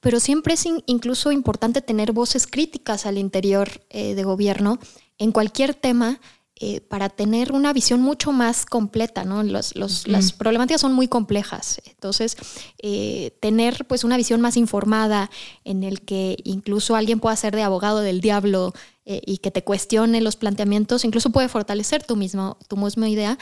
pero 0.00 0.18
siempre 0.18 0.54
es 0.54 0.66
incluso 0.86 1.30
importante 1.30 1.82
tener 1.82 2.12
voces 2.12 2.46
críticas 2.46 3.04
al 3.04 3.18
interior 3.18 3.68
de 3.90 4.22
gobierno 4.24 4.78
en 5.18 5.32
cualquier 5.32 5.74
tema 5.74 6.20
eh, 6.60 6.80
para 6.80 7.08
tener 7.08 7.52
una 7.52 7.72
visión 7.72 8.02
mucho 8.02 8.32
más 8.32 8.66
completa, 8.66 9.22
¿no? 9.22 9.44
Las 9.44 10.32
problemáticas 10.32 10.80
son 10.80 10.92
muy 10.92 11.06
complejas, 11.06 11.80
entonces 11.86 12.36
eh, 12.82 13.30
tener 13.38 13.86
pues 13.86 14.02
una 14.02 14.16
visión 14.16 14.40
más 14.40 14.56
informada 14.56 15.30
en 15.64 15.84
el 15.84 16.00
que 16.00 16.36
incluso 16.42 16.96
alguien 16.96 17.20
pueda 17.20 17.36
ser 17.36 17.54
de 17.54 17.62
abogado 17.62 18.00
del 18.00 18.20
diablo 18.20 18.72
eh, 19.04 19.20
y 19.24 19.38
que 19.38 19.52
te 19.52 19.62
cuestione 19.62 20.20
los 20.20 20.34
planteamientos, 20.34 21.04
incluso 21.04 21.30
puede 21.30 21.48
fortalecer 21.48 22.02
tu, 22.02 22.16
mismo, 22.16 22.58
tu 22.66 22.76
misma 22.76 23.08
idea 23.08 23.38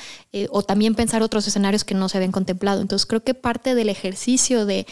o 0.51 0.63
también 0.63 0.95
pensar 0.95 1.23
otros 1.23 1.49
escenarios 1.49 1.85
que 1.85 1.95
no 1.95 2.11
se 2.11 2.19
habían 2.19 2.33
contemplado. 2.33 2.83
Entonces 2.83 3.07
creo 3.07 3.25
que 3.25 3.33
parte 3.33 3.75
del 3.75 3.89
ejercicio 3.89 4.67
de, 4.67 4.87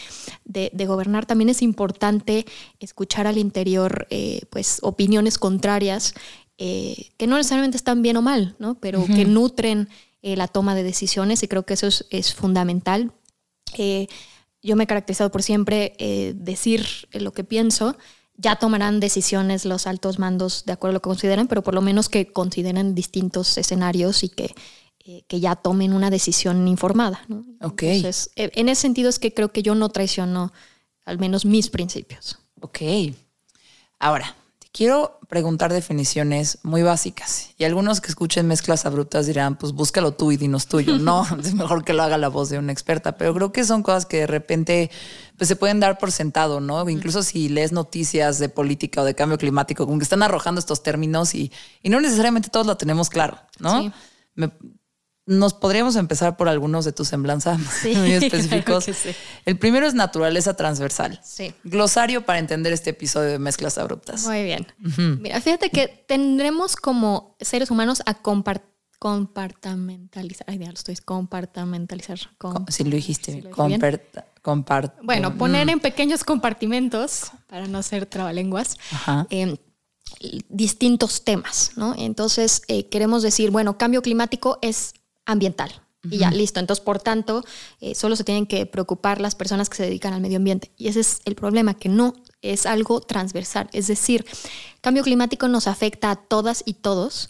de 0.45 0.85
gobernar 0.87 1.27
también 1.27 1.49
es 1.49 1.61
importante 1.61 2.47
escuchar 2.79 3.27
al 3.27 3.37
interior 3.37 4.07
pues 4.49 4.79
opiniones 4.81 5.37
contrarias 5.37 6.15
eh, 6.57 7.11
que 7.17 7.27
no 7.27 7.35
necesariamente 7.35 7.75
están 7.75 8.01
bien 8.01 8.15
o 8.15 8.21
mal, 8.21 8.55
¿no? 8.59 8.75
pero 8.75 9.05
que 9.05 9.25
nutren 9.25 9.89
eh, 10.21 10.37
la 10.37 10.47
toma 10.47 10.73
de 10.73 10.83
decisiones 10.83 11.43
y 11.43 11.47
creo 11.49 11.65
que 11.65 11.73
eso 11.73 11.87
es, 11.87 12.33
fundamental. 12.33 13.11
Eh, 13.77 14.07
yo 14.61 14.75
me 14.75 14.85
he 14.85 14.87
caracterizado 14.87 15.31
por 15.31 15.43
siempre 15.43 15.95
decir 16.35 16.87
lo 17.11 17.33
que 17.33 17.43
pienso. 17.43 17.97
Ya 18.37 18.55
tomarán 18.55 18.99
decisiones 18.99 19.65
los 19.65 19.85
altos 19.85 20.17
mandos 20.17 20.65
de 20.65 20.73
acuerdo 20.73 20.91
a 20.91 20.93
lo 20.95 21.01
que 21.01 21.09
consideren, 21.09 21.47
pero 21.47 21.61
por 21.61 21.75
lo 21.75 21.81
menos 21.81 22.09
que 22.09 22.31
consideren 22.31 22.95
distintos 22.95 23.57
escenarios 23.57 24.23
y 24.23 24.29
que, 24.29 24.55
que 25.27 25.39
ya 25.39 25.55
tomen 25.55 25.93
una 25.93 26.09
decisión 26.09 26.67
informada. 26.67 27.21
¿no? 27.27 27.45
Entonces, 27.59 28.31
en 28.35 28.69
ese 28.69 28.81
sentido 28.81 29.09
es 29.09 29.19
que 29.19 29.33
creo 29.33 29.51
que 29.51 29.61
yo 29.61 29.75
no 29.75 29.89
traiciono 29.89 30.51
al 31.03 31.19
menos 31.19 31.45
mis 31.45 31.69
principios. 31.69 32.39
Ok. 32.61 32.81
Ahora, 33.99 34.35
Quiero 34.75 35.21
preguntar 35.29 35.71
definiciones 35.71 36.57
muy 36.63 36.83
básicas 36.83 37.51
y 37.57 37.63
algunos 37.63 38.01
que 38.01 38.09
escuchen 38.09 38.45
mezclas 38.45 38.85
abruptas 38.85 39.25
dirán, 39.25 39.55
pues 39.55 39.71
búscalo 39.71 40.11
tú 40.11 40.33
y 40.33 40.37
dinos 40.37 40.67
tuyo. 40.67 40.97
No, 40.99 41.25
es 41.39 41.53
mejor 41.53 41.85
que 41.85 41.93
lo 41.93 42.03
haga 42.03 42.17
la 42.17 42.27
voz 42.27 42.49
de 42.49 42.57
una 42.57 42.73
experta, 42.73 43.15
pero 43.15 43.33
creo 43.33 43.53
que 43.53 43.63
son 43.63 43.83
cosas 43.83 44.05
que 44.05 44.17
de 44.17 44.27
repente 44.27 44.91
pues, 45.37 45.47
se 45.47 45.55
pueden 45.55 45.79
dar 45.79 45.97
por 45.97 46.11
sentado, 46.11 46.59
¿no? 46.59 46.89
Incluso 46.89 47.23
si 47.23 47.47
lees 47.47 47.71
noticias 47.71 48.37
de 48.37 48.49
política 48.49 49.01
o 49.01 49.05
de 49.05 49.15
cambio 49.15 49.37
climático, 49.37 49.85
como 49.85 49.97
que 49.97 50.03
están 50.03 50.23
arrojando 50.23 50.59
estos 50.59 50.83
términos 50.83 51.35
y, 51.35 51.53
y 51.81 51.87
no 51.87 52.01
necesariamente 52.01 52.49
todos 52.49 52.67
lo 52.67 52.75
tenemos 52.75 53.09
claro, 53.09 53.37
¿no? 53.59 53.81
Sí. 53.81 53.91
Me, 54.33 54.51
nos 55.27 55.53
podríamos 55.55 55.95
empezar 55.95 56.37
por 56.37 56.47
algunos 56.49 56.85
de 56.85 56.91
tus 56.91 57.07
semblanzas 57.07 57.59
muy 57.83 58.11
específicos. 58.13 58.85
El 59.45 59.57
primero 59.57 59.87
es 59.87 59.93
naturaleza 59.93 60.55
transversal. 60.55 61.19
Sí. 61.23 61.53
Glosario 61.63 62.25
para 62.25 62.39
entender 62.39 62.73
este 62.73 62.91
episodio 62.91 63.31
de 63.31 63.39
mezclas 63.39 63.77
abruptas. 63.77 64.25
Muy 64.25 64.43
bien. 64.43 64.67
Mira, 65.21 65.41
fíjate 65.41 65.69
que 65.69 65.87
tendremos 65.87 66.75
como 66.75 67.35
seres 67.39 67.71
humanos 67.71 68.03
a 68.05 68.13
compartamentalizar. 68.99 70.45
Ay, 70.49 70.59
ya 70.59 70.67
lo 70.67 70.73
estoy 70.73 70.95
compartamentalizar. 70.97 72.19
si 72.69 72.83
lo 72.83 72.91
dijiste, 72.91 73.43
Bueno, 75.03 75.37
poner 75.37 75.69
en 75.69 75.79
pequeños 75.79 76.23
compartimentos, 76.23 77.31
para 77.47 77.67
no 77.67 77.81
ser 77.81 78.05
trabalenguas, 78.05 78.77
eh, 79.31 79.57
distintos 80.49 81.23
temas, 81.23 81.71
¿no? 81.75 81.95
Entonces, 81.97 82.61
eh, 82.67 82.87
queremos 82.89 83.23
decir, 83.23 83.49
bueno, 83.49 83.77
cambio 83.77 84.01
climático 84.03 84.59
es 84.61 84.93
ambiental. 85.25 85.81
Y 86.09 86.17
ya, 86.17 86.31
listo. 86.31 86.59
Entonces, 86.59 86.83
por 86.83 86.99
tanto, 86.99 87.43
eh, 87.79 87.95
solo 87.95 88.15
se 88.15 88.23
tienen 88.23 88.45
que 88.45 88.65
preocupar 88.65 89.19
las 89.19 89.35
personas 89.35 89.69
que 89.69 89.77
se 89.77 89.83
dedican 89.83 90.13
al 90.13 90.21
medio 90.21 90.37
ambiente. 90.37 90.71
Y 90.77 90.87
ese 90.87 90.99
es 90.99 91.21
el 91.25 91.35
problema, 91.35 91.73
que 91.73 91.89
no 91.89 92.13
es 92.41 92.65
algo 92.65 93.01
transversal. 93.01 93.69
Es 93.73 93.87
decir, 93.87 94.25
cambio 94.81 95.03
climático 95.03 95.47
nos 95.47 95.67
afecta 95.67 96.11
a 96.11 96.15
todas 96.15 96.63
y 96.65 96.75
todos. 96.75 97.27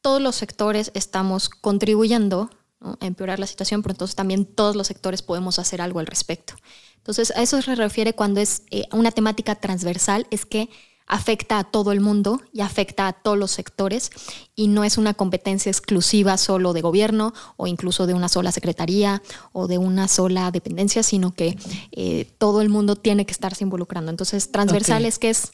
Todos 0.00 0.20
los 0.20 0.36
sectores 0.36 0.90
estamos 0.94 1.48
contribuyendo 1.48 2.50
a 2.80 3.06
empeorar 3.06 3.40
la 3.40 3.46
situación, 3.46 3.82
pero 3.82 3.94
entonces 3.94 4.14
también 4.14 4.44
todos 4.44 4.76
los 4.76 4.86
sectores 4.86 5.22
podemos 5.22 5.58
hacer 5.58 5.80
algo 5.80 5.98
al 5.98 6.06
respecto. 6.06 6.54
Entonces, 6.96 7.32
a 7.36 7.42
eso 7.42 7.60
se 7.62 7.74
refiere 7.74 8.14
cuando 8.14 8.40
es 8.40 8.62
eh, 8.70 8.84
una 8.92 9.10
temática 9.10 9.54
transversal, 9.54 10.26
es 10.30 10.44
que 10.44 10.68
afecta 11.08 11.58
a 11.58 11.64
todo 11.64 11.90
el 11.90 12.00
mundo 12.00 12.40
y 12.52 12.60
afecta 12.60 13.08
a 13.08 13.12
todos 13.14 13.38
los 13.38 13.50
sectores 13.50 14.10
y 14.54 14.68
no 14.68 14.84
es 14.84 14.98
una 14.98 15.14
competencia 15.14 15.70
exclusiva 15.70 16.36
solo 16.36 16.74
de 16.74 16.82
gobierno 16.82 17.32
o 17.56 17.66
incluso 17.66 18.06
de 18.06 18.14
una 18.14 18.28
sola 18.28 18.52
secretaría 18.52 19.22
o 19.52 19.66
de 19.66 19.78
una 19.78 20.06
sola 20.06 20.50
dependencia, 20.50 21.02
sino 21.02 21.32
que 21.32 21.58
eh, 21.92 22.30
todo 22.38 22.60
el 22.60 22.68
mundo 22.68 22.94
tiene 22.94 23.24
que 23.24 23.32
estarse 23.32 23.64
involucrando. 23.64 24.10
Entonces, 24.10 24.52
transversal 24.52 25.06
es 25.06 25.18
que 25.18 25.30
es 25.30 25.52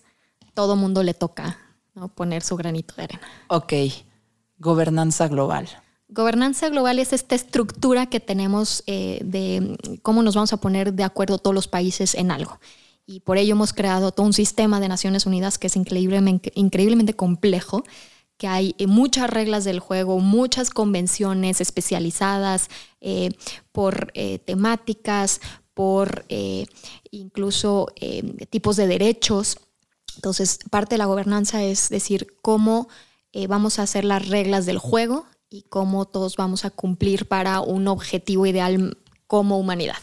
todo 0.55 0.77
mundo 0.77 1.03
le 1.03 1.15
toca 1.15 1.59
poner 2.17 2.43
su 2.43 2.57
granito 2.57 2.95
de 2.97 3.05
arena. 3.05 3.29
Ok, 3.49 3.73
gobernanza 4.59 5.29
global. 5.29 5.69
Gobernanza 6.09 6.69
global 6.69 6.99
es 6.99 7.13
esta 7.13 7.35
estructura 7.35 8.07
que 8.07 8.21
tenemos 8.21 8.83
eh, 8.87 9.21
de 9.25 9.79
cómo 10.03 10.23
nos 10.23 10.35
vamos 10.35 10.53
a 10.53 10.59
poner 10.59 10.93
de 10.93 11.05
acuerdo 11.05 11.39
todos 11.39 11.55
los 11.55 11.69
países 11.69 12.15
en 12.15 12.31
algo 12.31 12.59
y 13.07 13.21
por 13.21 13.39
ello 13.39 13.53
hemos 13.53 13.73
creado 13.73 14.13
todo 14.13 14.27
un 14.27 14.33
sistema 14.33 14.81
de 14.81 14.89
Naciones 14.89 15.27
Unidas 15.27 15.59
que 15.59 15.67
es 15.67 15.77
increíblemente, 15.77 16.53
increíblemente 16.55 17.15
complejo, 17.15 17.85
que 18.37 18.49
hay 18.49 18.75
eh, 18.79 18.87
muchas 18.87 19.31
reglas 19.31 19.65
del 19.65 19.81
juego, 19.81 20.19
muchas 20.19 20.71
convenciones 20.71 21.61
especializadas 21.61 22.69
eh, 23.01 23.31
por 23.73 24.11
eh, 24.15 24.39
temáticas, 24.39 25.41
por 25.75 26.25
incluso 27.11 27.89
tipos 28.49 28.77
de 28.77 28.87
derechos. 28.87 29.59
Entonces, 30.15 30.61
parte 30.71 30.95
de 30.95 30.99
la 30.99 31.07
gobernanza 31.07 31.65
es 31.65 31.89
decir 31.89 32.37
cómo 32.43 32.87
vamos 33.49 33.81
a 33.81 33.83
hacer 33.83 34.05
las 34.05 34.29
reglas 34.29 34.67
del 34.67 34.79
juego 34.79 35.27
y 35.51 35.63
cómo 35.63 36.05
todos 36.05 36.37
vamos 36.37 36.65
a 36.65 36.71
cumplir 36.71 37.27
para 37.27 37.61
un 37.61 37.89
objetivo 37.89 38.47
ideal 38.47 38.97
como 39.27 39.59
humanidad. 39.59 39.97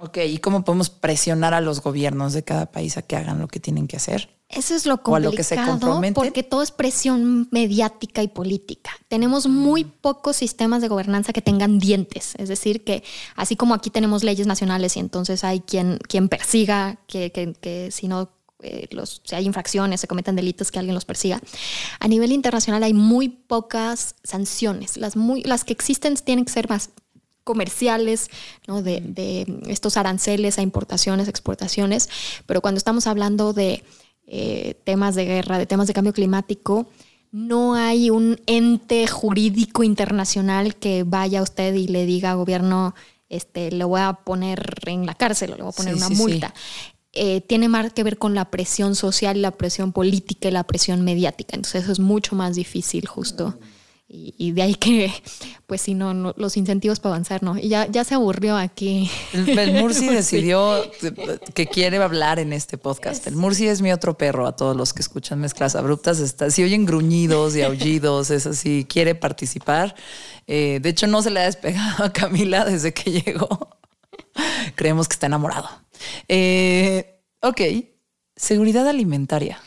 Ok, 0.00 0.18
¿y 0.28 0.38
cómo 0.38 0.62
podemos 0.62 0.90
presionar 0.90 1.54
a 1.54 1.60
los 1.60 1.82
gobiernos 1.82 2.32
de 2.32 2.44
cada 2.44 2.66
país 2.66 2.96
a 2.96 3.02
que 3.02 3.16
hagan 3.16 3.40
lo 3.40 3.48
que 3.48 3.58
tienen 3.58 3.88
que 3.88 3.96
hacer? 3.96 4.30
Eso 4.48 4.76
es 4.76 4.86
lo 4.86 5.02
complicado 5.02 6.00
porque 6.14 6.42
todo 6.44 6.62
es 6.62 6.70
presión 6.70 7.48
mediática 7.50 8.22
y 8.22 8.28
política. 8.28 8.92
Tenemos 9.08 9.48
muy 9.48 9.84
pocos 9.84 10.36
sistemas 10.36 10.82
de 10.82 10.88
gobernanza 10.88 11.32
que 11.32 11.42
tengan 11.42 11.80
dientes, 11.80 12.34
es 12.38 12.48
decir, 12.48 12.84
que 12.84 13.02
así 13.34 13.56
como 13.56 13.74
aquí 13.74 13.90
tenemos 13.90 14.22
leyes 14.22 14.46
nacionales 14.46 14.96
y 14.96 15.00
entonces 15.00 15.42
hay 15.42 15.60
quien, 15.60 15.98
quien 16.08 16.28
persiga, 16.28 16.98
que, 17.08 17.30
que, 17.30 17.90
si 17.90 18.06
no 18.06 18.30
eh, 18.62 18.88
los, 18.92 19.20
si 19.24 19.34
hay 19.34 19.44
infracciones, 19.44 20.00
se 20.00 20.06
cometen 20.06 20.36
delitos, 20.36 20.70
que 20.70 20.78
alguien 20.78 20.94
los 20.94 21.04
persiga. 21.04 21.40
A 22.00 22.08
nivel 22.08 22.32
internacional 22.32 22.82
hay 22.84 22.94
muy 22.94 23.28
pocas 23.28 24.14
sanciones. 24.22 24.96
Las, 24.96 25.16
muy, 25.16 25.42
las 25.42 25.64
que 25.64 25.72
existen 25.72 26.14
tienen 26.14 26.44
que 26.44 26.52
ser 26.52 26.68
más 26.68 26.90
comerciales, 27.48 28.28
¿no? 28.66 28.82
de, 28.82 29.00
de 29.00 29.46
estos 29.68 29.96
aranceles 29.96 30.58
a 30.58 30.62
importaciones, 30.62 31.28
exportaciones, 31.28 32.10
pero 32.44 32.60
cuando 32.60 32.76
estamos 32.76 33.06
hablando 33.06 33.54
de 33.54 33.82
eh, 34.26 34.74
temas 34.84 35.14
de 35.14 35.24
guerra, 35.24 35.56
de 35.56 35.64
temas 35.64 35.86
de 35.86 35.94
cambio 35.94 36.12
climático, 36.12 36.86
no 37.32 37.74
hay 37.74 38.10
un 38.10 38.38
ente 38.44 39.06
jurídico 39.06 39.82
internacional 39.82 40.76
que 40.76 41.04
vaya 41.04 41.40
a 41.40 41.42
usted 41.42 41.72
y 41.72 41.88
le 41.88 42.04
diga, 42.04 42.34
gobierno, 42.34 42.94
este, 43.30 43.70
le 43.70 43.84
voy 43.84 44.02
a 44.02 44.12
poner 44.12 44.60
en 44.84 45.06
la 45.06 45.14
cárcel 45.14 45.52
o 45.52 45.56
le 45.56 45.62
voy 45.62 45.72
a 45.72 45.76
poner 45.76 45.94
una 45.94 46.10
multa. 46.10 46.52
Eh, 47.14 47.40
tiene 47.40 47.70
más 47.70 47.94
que 47.94 48.04
ver 48.04 48.18
con 48.18 48.34
la 48.34 48.50
presión 48.50 48.94
social, 48.94 49.40
la 49.40 49.52
presión 49.52 49.92
política 49.92 50.48
y 50.48 50.52
la 50.52 50.64
presión 50.64 51.02
mediática. 51.04 51.56
Entonces 51.56 51.84
eso 51.84 51.92
es 51.92 51.98
mucho 51.98 52.36
más 52.36 52.54
difícil 52.54 53.06
justo. 53.06 53.58
Y, 54.10 54.52
de 54.52 54.62
ahí 54.62 54.74
que, 54.74 55.12
pues 55.66 55.82
si 55.82 55.92
no, 55.92 56.32
los 56.34 56.56
incentivos 56.56 56.98
para 56.98 57.14
avanzar, 57.16 57.42
¿no? 57.42 57.58
Y 57.58 57.68
ya, 57.68 57.86
ya 57.88 58.04
se 58.04 58.14
aburrió 58.14 58.56
aquí. 58.56 59.10
El, 59.34 59.74
Murci 59.74 60.06
decidió 60.08 60.82
que 61.52 61.66
quiere 61.66 61.98
hablar 61.98 62.38
en 62.38 62.54
este 62.54 62.78
podcast. 62.78 63.26
El 63.26 63.36
Murci 63.36 63.68
es 63.68 63.82
mi 63.82 63.92
otro 63.92 64.16
perro, 64.16 64.46
a 64.46 64.56
todos 64.56 64.74
los 64.74 64.94
que 64.94 65.02
escuchan 65.02 65.40
mezclas 65.40 65.76
abruptas. 65.76 66.20
Está, 66.20 66.50
si 66.50 66.62
oyen 66.62 66.86
gruñidos 66.86 67.54
y 67.54 67.60
aullidos, 67.60 68.30
es 68.30 68.46
así, 68.46 68.86
quiere 68.88 69.14
participar. 69.14 69.94
Eh, 70.46 70.78
de 70.80 70.88
hecho, 70.88 71.06
no 71.06 71.20
se 71.20 71.28
le 71.28 71.40
ha 71.40 71.44
despegado 71.44 72.02
a 72.04 72.10
Camila 72.10 72.64
desde 72.64 72.94
que 72.94 73.10
llegó. 73.10 73.76
Creemos 74.74 75.06
que 75.06 75.12
está 75.12 75.26
enamorado. 75.26 75.68
Eh, 76.28 77.20
ok, 77.42 77.60
seguridad 78.36 78.88
alimentaria. 78.88 79.60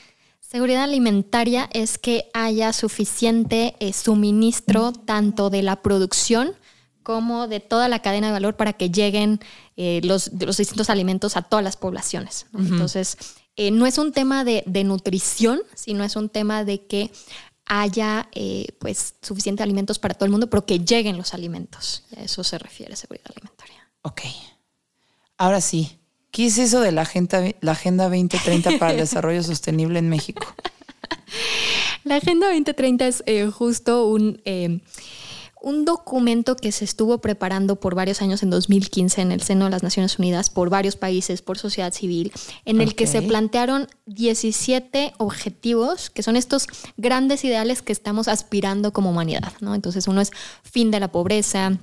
Seguridad 0.52 0.84
alimentaria 0.84 1.70
es 1.72 1.98
que 1.98 2.30
haya 2.34 2.74
suficiente 2.74 3.78
eh, 3.80 3.94
suministro 3.94 4.92
tanto 4.92 5.50
de 5.50 5.64
la 5.64 5.82
producción 5.82 6.52
como 7.04 7.48
de 7.48 7.62
toda 7.62 7.88
la 7.88 8.02
cadena 8.02 8.28
de 8.28 8.34
valor 8.34 8.58
para 8.58 8.74
que 8.74 8.90
lleguen 8.90 9.40
eh, 9.78 10.02
los, 10.04 10.30
los, 10.34 10.58
distintos 10.58 10.90
alimentos 10.90 11.38
a 11.38 11.42
todas 11.42 11.64
las 11.64 11.78
poblaciones. 11.78 12.48
Entonces, 12.54 13.18
eh, 13.56 13.72
no 13.72 13.86
es 13.86 13.98
un 13.98 14.12
tema 14.12 14.44
de, 14.44 14.84
nutrición, 14.84 15.62
sino 15.74 16.04
es 16.04 16.18
un 16.18 16.28
tema 16.28 16.66
de 16.66 16.86
que 16.86 17.12
haya 17.66 18.30
pues 18.78 19.16
suficiente 19.22 19.64
alimentos 19.64 20.00
para 20.00 20.16
todo 20.16 20.26
el 20.26 20.32
mundo, 20.32 20.50
pero 20.50 20.66
que 20.66 20.80
lleguen 20.80 21.16
los 21.16 21.34
alimentos. 21.34 22.04
a 22.18 22.24
eso 22.24 22.44
se 22.44 22.58
refiere 22.58 22.98
seguridad 22.98 23.32
alimentaria. 23.34 23.90
Ok. 24.02 24.24
Ahora 25.38 25.62
sí, 25.62 26.01
¿Qué 26.32 26.46
es 26.46 26.58
eso 26.58 26.80
de 26.80 26.92
la 26.92 27.02
Agenda, 27.02 27.44
la 27.60 27.74
agenda 27.74 28.06
2030 28.06 28.80
para 28.80 28.94
el 28.94 28.98
Desarrollo 29.00 29.44
Sostenible 29.44 30.00
en 30.00 30.10
México? 30.10 30.46
La 32.04 32.16
Agenda 32.16 32.48
2030 32.48 33.08
es 33.08 33.24
eh, 33.26 33.48
justo 33.48 34.08
un, 34.08 34.42
eh, 34.46 34.80
un 35.62 35.86
documento 35.86 36.56
que 36.56 36.72
se 36.72 36.86
estuvo 36.86 37.20
preparando 37.20 37.76
por 37.76 37.96
varios 37.96 38.22
años 38.22 38.42
en 38.44 38.50
2015 38.50 39.22
en 39.22 39.32
el 39.32 39.42
seno 39.42 39.66
de 39.66 39.72
las 39.72 39.84
Naciones 39.84 40.18
Unidas 40.18 40.50
por 40.50 40.70
varios 40.70 40.96
países, 40.96 41.42
por 41.42 41.58
sociedad 41.58 41.94
civil, 41.94 42.32
en 42.66 42.82
el 42.82 42.96
que 42.96 43.08
se 43.08 43.22
plantearon 43.22 43.88
17 44.08 45.14
objetivos, 45.18 46.10
que 46.10 46.24
son 46.24 46.36
estos 46.36 46.68
grandes 46.98 47.44
ideales 47.44 47.82
que 47.82 47.92
estamos 47.92 48.28
aspirando 48.28 48.92
como 48.92 49.12
humanidad. 49.12 49.54
¿no? 49.60 49.76
Entonces 49.76 50.08
uno 50.08 50.22
es 50.22 50.32
fin 50.64 50.90
de 50.90 51.00
la 51.00 51.12
pobreza, 51.12 51.78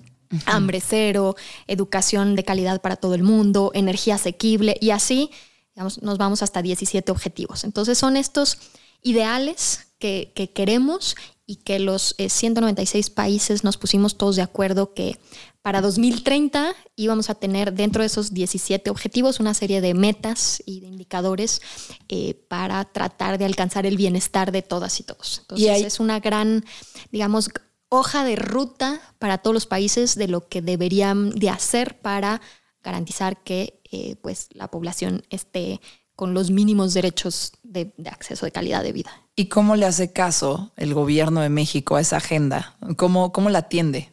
hambre 0.46 0.80
cero, 0.80 1.36
educación 1.66 2.36
de 2.36 2.44
calidad 2.44 2.80
para 2.80 2.96
todo 2.96 3.14
el 3.14 3.22
mundo, 3.22 3.70
energía 3.74 4.16
asequible 4.16 4.76
y 4.80 4.90
así 4.90 5.30
nos 5.74 6.18
vamos 6.18 6.42
hasta 6.42 6.62
17 6.62 7.10
objetivos. 7.12 7.64
Entonces 7.64 7.98
son 7.98 8.16
estos 8.16 8.58
ideales 9.02 9.88
que, 9.98 10.32
queremos 10.54 11.16
y 11.46 11.56
que 11.56 11.78
los 11.78 12.14
196 12.18 13.06
eh, 13.06 13.10
países 13.14 13.64
nos 13.64 13.76
pusimos 13.76 14.16
todos 14.16 14.36
de 14.36 14.42
acuerdo 14.42 14.92
que 14.92 15.18
para 15.62 15.80
2030 15.80 16.74
íbamos 16.96 17.30
a 17.30 17.34
tener 17.34 17.72
dentro 17.72 18.02
de 18.02 18.06
esos 18.06 18.32
17 18.32 18.90
objetivos 18.90 19.40
una 19.40 19.54
serie 19.54 19.80
de 19.80 19.94
metas 19.94 20.62
y 20.66 20.80
de 20.80 20.86
indicadores 20.86 21.60
eh, 22.08 22.34
para 22.48 22.84
tratar 22.84 23.38
de 23.38 23.44
alcanzar 23.44 23.86
el 23.86 23.96
bienestar 23.96 24.52
de 24.52 24.62
todas 24.62 25.00
y 25.00 25.02
todos. 25.02 25.40
Entonces 25.40 25.84
es 25.84 26.00
una 26.00 26.20
gran, 26.20 26.64
digamos, 27.10 27.50
hoja 27.88 28.24
de 28.24 28.37
ruta 28.37 29.01
para 29.18 29.38
todos 29.38 29.55
los 29.55 29.66
países 29.66 30.14
de 30.14 30.29
lo 30.29 30.48
que 30.48 30.62
deberían 30.62 31.31
de 31.31 31.51
hacer 31.51 32.01
para 32.01 32.40
garantizar 32.83 33.42
que 33.42 33.81
eh, 33.90 34.16
pues, 34.22 34.48
la 34.53 34.70
población 34.70 35.22
esté 35.31 35.81
con 36.14 36.35
los 36.35 36.51
mínimos 36.51 36.94
derechos 36.94 37.53
de, 37.62 37.92
acceso 38.11 38.44
de 38.44 38.53
calidad 38.53 38.83
de 38.83 38.92
vida. 38.92 39.11
¿Y 39.37 39.46
cómo 39.46 39.77
le 39.77 39.87
hace 39.87 40.12
caso 40.12 40.72
el 40.77 40.92
gobierno 40.92 41.40
de 41.40 41.48
México 41.48 41.94
a 41.94 42.01
esa 42.01 42.16
agenda? 42.16 42.77
¿Cómo, 42.96 43.31
cómo 43.33 43.51
la 43.51 43.61
atiende? 43.61 44.11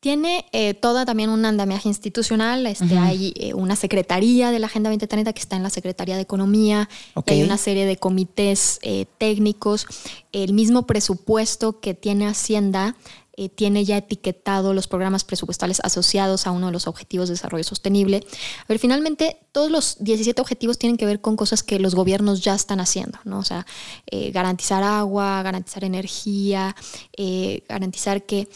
Tiene 0.00 0.46
eh, 0.52 0.72
toda 0.72 1.04
también 1.04 1.28
un 1.28 1.44
andamiaje 1.44 1.86
institucional. 1.86 2.66
Este, 2.66 2.96
Hay 2.96 3.34
eh, 3.36 3.52
una 3.52 3.76
secretaría 3.76 4.50
de 4.50 4.58
la 4.58 4.66
Agenda 4.66 4.88
2030 4.88 5.30
que 5.34 5.40
está 5.40 5.56
en 5.56 5.62
la 5.62 5.68
Secretaría 5.68 6.16
de 6.16 6.22
Economía. 6.22 6.88
Hay 7.26 7.42
una 7.42 7.58
serie 7.58 7.84
de 7.84 7.98
comités 7.98 8.78
eh, 8.80 9.04
técnicos. 9.18 9.86
El 10.32 10.54
mismo 10.54 10.86
presupuesto 10.86 11.80
que 11.80 11.92
tiene 11.92 12.26
Hacienda 12.26 12.96
eh, 13.40 13.48
tiene 13.48 13.86
ya 13.86 13.96
etiquetado 13.96 14.74
los 14.74 14.86
programas 14.86 15.24
presupuestales 15.24 15.80
asociados 15.82 16.46
a 16.46 16.50
uno 16.50 16.66
de 16.66 16.72
los 16.72 16.86
objetivos 16.86 17.28
de 17.28 17.36
desarrollo 17.36 17.64
sostenible. 17.64 18.22
A 18.60 18.66
ver, 18.68 18.78
finalmente, 18.78 19.38
todos 19.50 19.70
los 19.70 19.96
17 20.00 20.42
objetivos 20.42 20.76
tienen 20.76 20.98
que 20.98 21.06
ver 21.06 21.22
con 21.22 21.36
cosas 21.36 21.62
que 21.62 21.78
los 21.78 21.94
gobiernos 21.94 22.42
ya 22.42 22.54
están 22.54 22.80
haciendo, 22.80 23.18
¿no? 23.24 23.38
O 23.38 23.42
sea, 23.42 23.64
eh, 24.10 24.30
garantizar 24.30 24.82
agua, 24.82 25.42
garantizar 25.42 25.84
energía, 25.84 26.76
eh, 27.16 27.64
garantizar 27.66 28.26
que 28.26 28.46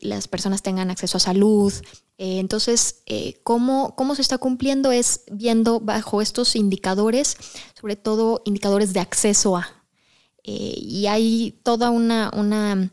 las 0.00 0.26
personas 0.26 0.60
tengan 0.60 0.90
acceso 0.90 1.18
a 1.18 1.20
salud, 1.20 1.72
entonces, 2.18 3.02
¿cómo, 3.44 3.94
¿cómo, 3.94 4.14
se 4.14 4.22
está 4.22 4.38
cumpliendo? 4.38 4.90
Es 4.90 5.20
viendo 5.30 5.80
bajo 5.80 6.22
estos 6.22 6.56
indicadores, 6.56 7.36
sobre 7.78 7.94
todo 7.94 8.42
indicadores 8.46 8.92
de 8.94 9.00
acceso 9.00 9.56
a. 9.56 9.84
y 10.42 11.06
hay 11.08 11.60
toda 11.62 11.90
una, 11.90 12.30
una 12.34 12.90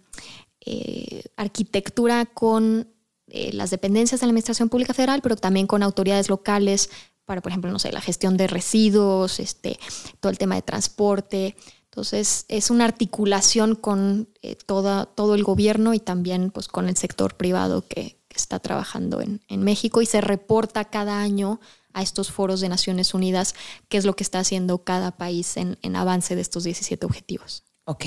eh, 0.66 1.24
arquitectura 1.36 2.26
con 2.26 2.88
eh, 3.28 3.52
las 3.54 3.70
dependencias 3.70 4.22
de 4.22 4.28
la 4.28 4.32
Administración 4.32 4.70
Pública 4.70 4.94
Federal, 4.94 5.22
pero 5.22 5.36
también 5.36 5.68
con 5.68 5.84
autoridades 5.84 6.30
locales 6.30 6.90
para, 7.26 7.42
por 7.42 7.52
ejemplo, 7.52 7.72
no 7.72 7.80
sé, 7.80 7.92
la 7.92 8.02
gestión 8.02 8.38
de 8.38 8.48
residuos, 8.48 9.40
este, 9.40 9.80
todo 10.20 10.30
el 10.30 10.38
tema 10.38 10.56
de 10.56 10.62
transporte. 10.62 11.56
Entonces, 11.86 12.46
es 12.48 12.70
una 12.70 12.86
articulación 12.86 13.76
con 13.76 14.30
eh, 14.42 14.56
toda, 14.56 15.06
todo 15.06 15.36
el 15.36 15.44
gobierno 15.44 15.94
y 15.94 16.00
también 16.00 16.52
pues, 16.52 16.68
con 16.68 16.90
el 16.90 16.98
sector 16.98 17.36
privado 17.36 17.86
que, 17.88 18.22
está 18.34 18.58
trabajando 18.58 19.22
en, 19.22 19.64
México 19.64 20.02
y 20.02 20.08
se 20.08 20.20
reporta 20.20 20.86
cada 20.86 21.22
año 21.22 21.60
a 21.94 22.02
estos 22.02 22.32
foros 22.32 22.62
de 22.62 22.68
Naciones 22.68 23.14
Unidas 23.14 23.54
qué 23.90 23.98
es 23.98 24.06
lo 24.06 24.16
que 24.16 24.24
está 24.24 24.40
haciendo 24.40 24.84
cada 24.84 25.12
país 25.12 25.56
en, 25.56 25.78
en 25.84 25.96
avance 25.96 26.36
de 26.36 26.42
estos 26.42 26.64
17 26.64 27.06
objetivos. 27.06 27.64
Ok, 27.86 28.06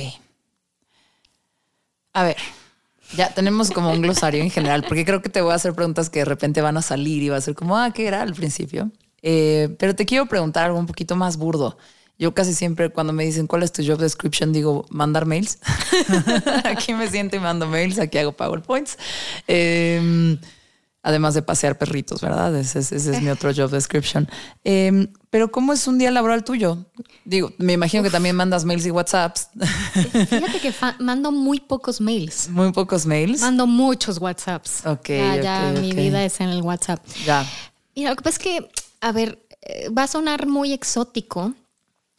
a 2.17 2.23
ver, 2.23 2.37
ya 3.15 3.29
tenemos 3.35 3.71
como 3.71 3.93
un 3.93 4.01
glosario 4.01 4.43
en 4.43 4.51
general, 4.51 4.85
porque 4.89 5.05
creo 5.05 5.21
que 5.21 5.29
te 5.29 5.43
voy 5.43 5.53
a 5.53 5.57
hacer 5.57 5.75
preguntas 5.75 6.09
que 6.09 6.21
de 6.21 6.25
repente 6.25 6.63
van 6.63 6.79
a 6.79 6.83
salir 6.83 7.23
y 7.23 7.29
va 7.29 7.37
a 7.37 7.41
ser 7.43 7.55
como, 7.55 7.77
ah, 7.77 7.91
¿qué 7.93 8.07
era 8.07 8.23
al 8.23 8.33
principio? 8.33 8.91
Eh, 9.21 9.77
pero 9.79 9.95
te 9.95 10.07
quiero 10.07 10.25
preguntar 10.25 10.65
algo 10.65 10.79
un 10.79 10.87
poquito 10.87 11.15
más 11.15 11.37
burdo. 11.37 11.77
Yo 12.19 12.33
casi 12.33 12.55
siempre 12.55 12.89
cuando 12.89 13.13
me 13.13 13.27
dicen 13.27 13.47
cuál 13.47 13.65
es 13.65 13.73
tu 13.73 13.87
job 13.87 13.99
description 13.99 14.51
digo 14.51 14.87
mandar 14.89 15.27
mails. 15.27 15.59
aquí 16.65 16.95
me 16.95 17.11
siento 17.11 17.37
y 17.37 17.41
mando 17.41 17.67
mails, 17.67 17.99
aquí 17.99 18.17
hago 18.17 18.33
PowerPoints. 18.33 18.97
Eh, 19.47 20.39
además 21.07 21.35
de 21.35 21.43
pasear 21.43 21.79
perritos, 21.79 22.21
¿verdad? 22.21 22.57
Ese, 22.57 22.81
es 22.81 23.23
mi 23.23 23.29
otro 23.29 23.53
job 23.55 23.71
description. 23.71 24.29
Em, 24.65 25.07
pero 25.31 25.53
¿cómo 25.53 25.73
es 25.73 25.87
un 25.87 25.99
día 25.99 26.11
laboral 26.11 26.43
tuyo? 26.43 26.85
Digo, 27.25 27.53
me 27.59 27.75
imagino 27.75 28.03
que 28.03 28.11
también 28.11 28.35
mandas 28.35 28.65
mails 28.65 28.85
y 28.87 28.91
WhatsApps. 28.91 29.51
Fíjate 30.03 30.59
que 30.61 30.75
mando 30.99 31.31
muy 31.31 31.61
pocos 31.61 32.01
mails. 32.01 32.49
Muy 32.49 32.73
pocos 32.73 33.07
mails. 33.07 33.41
Mando 33.41 33.69
muchos 33.69 34.19
WhatsApps. 34.19 34.85
Ok. 34.85 35.11
Ya, 35.45 35.73
mi 35.81 35.93
vida 35.93 36.25
es 36.25 36.41
en 36.41 36.49
el 36.49 36.61
WhatsApp. 36.63 37.07
Ya. 37.25 37.47
Y 37.95 38.05
lo 38.05 38.17
que 38.17 38.23
pasa 38.25 38.39
es 38.39 38.39
que, 38.41 38.69
a 39.01 39.13
ver, 39.13 39.47
eh, 39.63 39.89
va 39.91 40.03
a 40.03 40.09
sonar 40.09 40.49
muy 40.49 40.73
exótico, 40.73 41.55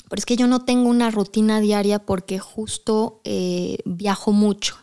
pero 0.08 0.17
es 0.17 0.26
que 0.26 0.38
yo 0.38 0.47
no 0.47 0.63
tengo 0.63 0.88
una 0.88 1.12
rutina 1.12 1.60
diaria 1.60 2.00
porque 2.00 2.39
justo 2.39 3.19
eh, 3.26 3.80
viajo 3.84 4.32
mucho. 4.32 4.78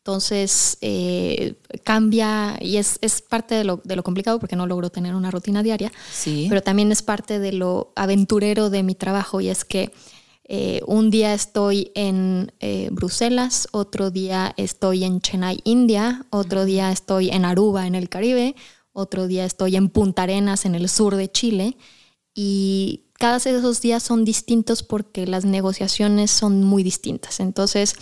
Entonces 0.00 0.78
eh, 0.80 1.56
cambia 1.84 2.56
y 2.60 2.78
es, 2.78 2.98
es 3.02 3.20
parte 3.20 3.54
de 3.54 3.64
lo, 3.64 3.82
de 3.84 3.96
lo, 3.96 4.02
complicado 4.02 4.40
porque 4.40 4.56
no 4.56 4.66
logro 4.66 4.88
tener 4.88 5.14
una 5.14 5.30
rutina 5.30 5.62
diaria, 5.62 5.92
sí. 6.10 6.46
pero 6.48 6.62
también 6.62 6.90
es 6.90 7.02
parte 7.02 7.38
de 7.38 7.52
lo 7.52 7.92
aventurero 7.96 8.70
de 8.70 8.82
mi 8.82 8.94
trabajo 8.94 9.42
y 9.42 9.48
es 9.48 9.66
que 9.66 9.92
eh, 10.44 10.80
un 10.86 11.10
día 11.10 11.34
estoy 11.34 11.92
en 11.94 12.50
eh, 12.60 12.88
Bruselas, 12.90 13.68
otro 13.72 14.10
día 14.10 14.54
estoy 14.56 15.04
en 15.04 15.20
Chennai, 15.20 15.60
India, 15.64 16.24
otro 16.30 16.64
día 16.64 16.90
estoy 16.90 17.28
en 17.28 17.44
Aruba, 17.44 17.86
en 17.86 17.94
el 17.94 18.08
Caribe, 18.08 18.56
otro 18.92 19.26
día 19.26 19.44
estoy 19.44 19.76
en 19.76 19.90
Punta 19.90 20.22
Arenas, 20.22 20.64
en 20.64 20.74
el 20.74 20.88
sur 20.88 21.14
de 21.14 21.30
Chile 21.30 21.76
y 22.34 23.09
cada 23.20 23.38
de 23.38 23.50
esos 23.50 23.82
días 23.82 24.02
son 24.02 24.24
distintos 24.24 24.82
porque 24.82 25.26
las 25.26 25.44
negociaciones 25.44 26.30
son 26.30 26.64
muy 26.64 26.82
distintas. 26.82 27.38
Entonces, 27.38 27.94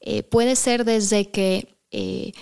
eh, 0.00 0.22
puede 0.22 0.56
ser 0.56 0.86
desde 0.86 1.30
que 1.30 1.76
eh, 1.90 2.32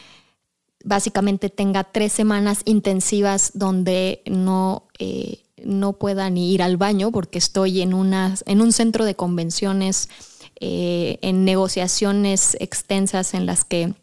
básicamente 0.84 1.50
tenga 1.50 1.82
tres 1.82 2.12
semanas 2.12 2.62
intensivas 2.64 3.50
donde 3.54 4.22
no, 4.26 4.86
eh, 5.00 5.42
no 5.64 5.94
pueda 5.94 6.30
ni 6.30 6.54
ir 6.54 6.62
al 6.62 6.76
baño 6.76 7.10
porque 7.10 7.38
estoy 7.38 7.80
en, 7.82 7.92
una, 7.92 8.36
en 8.46 8.60
un 8.60 8.72
centro 8.72 9.04
de 9.04 9.16
convenciones, 9.16 10.08
en 10.60 11.44
negociaciones 11.44 12.56
extensas 12.60 13.34
en 13.34 13.46
las 13.46 13.64
que 13.64 13.94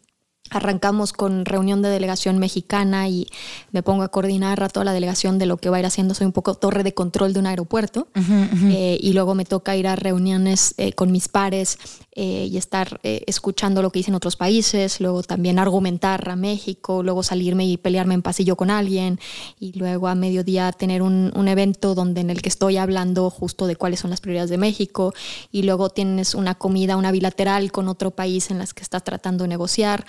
Arrancamos 0.50 1.12
con 1.12 1.44
reunión 1.44 1.80
de 1.80 1.88
delegación 1.88 2.38
mexicana 2.38 3.08
y 3.08 3.28
me 3.72 3.82
pongo 3.82 4.02
a 4.02 4.08
coordinar 4.08 4.62
a 4.62 4.68
toda 4.68 4.84
la 4.84 4.92
delegación 4.92 5.38
de 5.38 5.46
lo 5.46 5.56
que 5.58 5.70
va 5.70 5.76
a 5.76 5.80
ir 5.80 5.86
haciendo. 5.86 6.14
Soy 6.14 6.26
un 6.26 6.32
poco 6.32 6.54
torre 6.54 6.82
de 6.82 6.92
control 6.92 7.32
de 7.32 7.40
un 7.40 7.46
aeropuerto 7.46 8.08
eh, 8.16 8.98
y 9.00 9.12
luego 9.12 9.34
me 9.34 9.44
toca 9.44 9.76
ir 9.76 9.86
a 9.86 9.96
reuniones 9.96 10.74
eh, 10.76 10.92
con 10.92 11.12
mis 11.12 11.28
pares 11.28 11.78
eh, 12.12 12.48
y 12.50 12.56
estar 12.56 13.00
escuchando 13.02 13.82
lo 13.82 13.90
que 13.90 14.00
dicen 14.00 14.14
otros 14.14 14.36
países, 14.36 15.00
luego 15.00 15.22
también 15.22 15.58
argumentar 15.58 16.28
a 16.28 16.36
México, 16.36 17.02
luego 17.02 17.22
salirme 17.22 17.66
y 17.66 17.76
pelearme 17.76 18.14
en 18.14 18.22
pasillo 18.22 18.56
con 18.56 18.70
alguien 18.70 19.20
y 19.58 19.78
luego 19.78 20.08
a 20.08 20.14
mediodía 20.14 20.72
tener 20.72 21.02
un, 21.02 21.32
un 21.34 21.48
evento 21.48 21.94
donde 21.94 22.20
en 22.20 22.30
el 22.30 22.42
que 22.42 22.48
estoy 22.48 22.76
hablando 22.76 23.30
justo 23.30 23.66
de 23.66 23.76
cuáles 23.76 24.00
son 24.00 24.10
las 24.10 24.20
prioridades 24.20 24.50
de 24.50 24.58
México 24.58 25.14
y 25.52 25.62
luego 25.62 25.90
tienes 25.90 26.34
una 26.34 26.56
comida, 26.56 26.96
una 26.96 27.12
bilateral 27.12 27.72
con 27.72 27.88
otro 27.88 28.10
país 28.10 28.50
en 28.50 28.58
las 28.58 28.74
que 28.74 28.82
estás 28.82 29.04
tratando 29.04 29.44
de 29.44 29.48
negociar. 29.48 30.04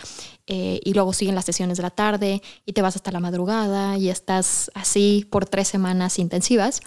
Eh, 0.47 0.79
y 0.83 0.93
luego 0.93 1.13
siguen 1.13 1.35
las 1.35 1.45
sesiones 1.45 1.77
de 1.77 1.83
la 1.83 1.89
tarde 1.89 2.41
y 2.65 2.73
te 2.73 2.81
vas 2.81 2.95
hasta 2.95 3.11
la 3.11 3.19
madrugada 3.19 3.97
y 3.97 4.09
estás 4.09 4.71
así 4.73 5.27
por 5.29 5.45
tres 5.45 5.67
semanas 5.67 6.19
intensivas. 6.19 6.81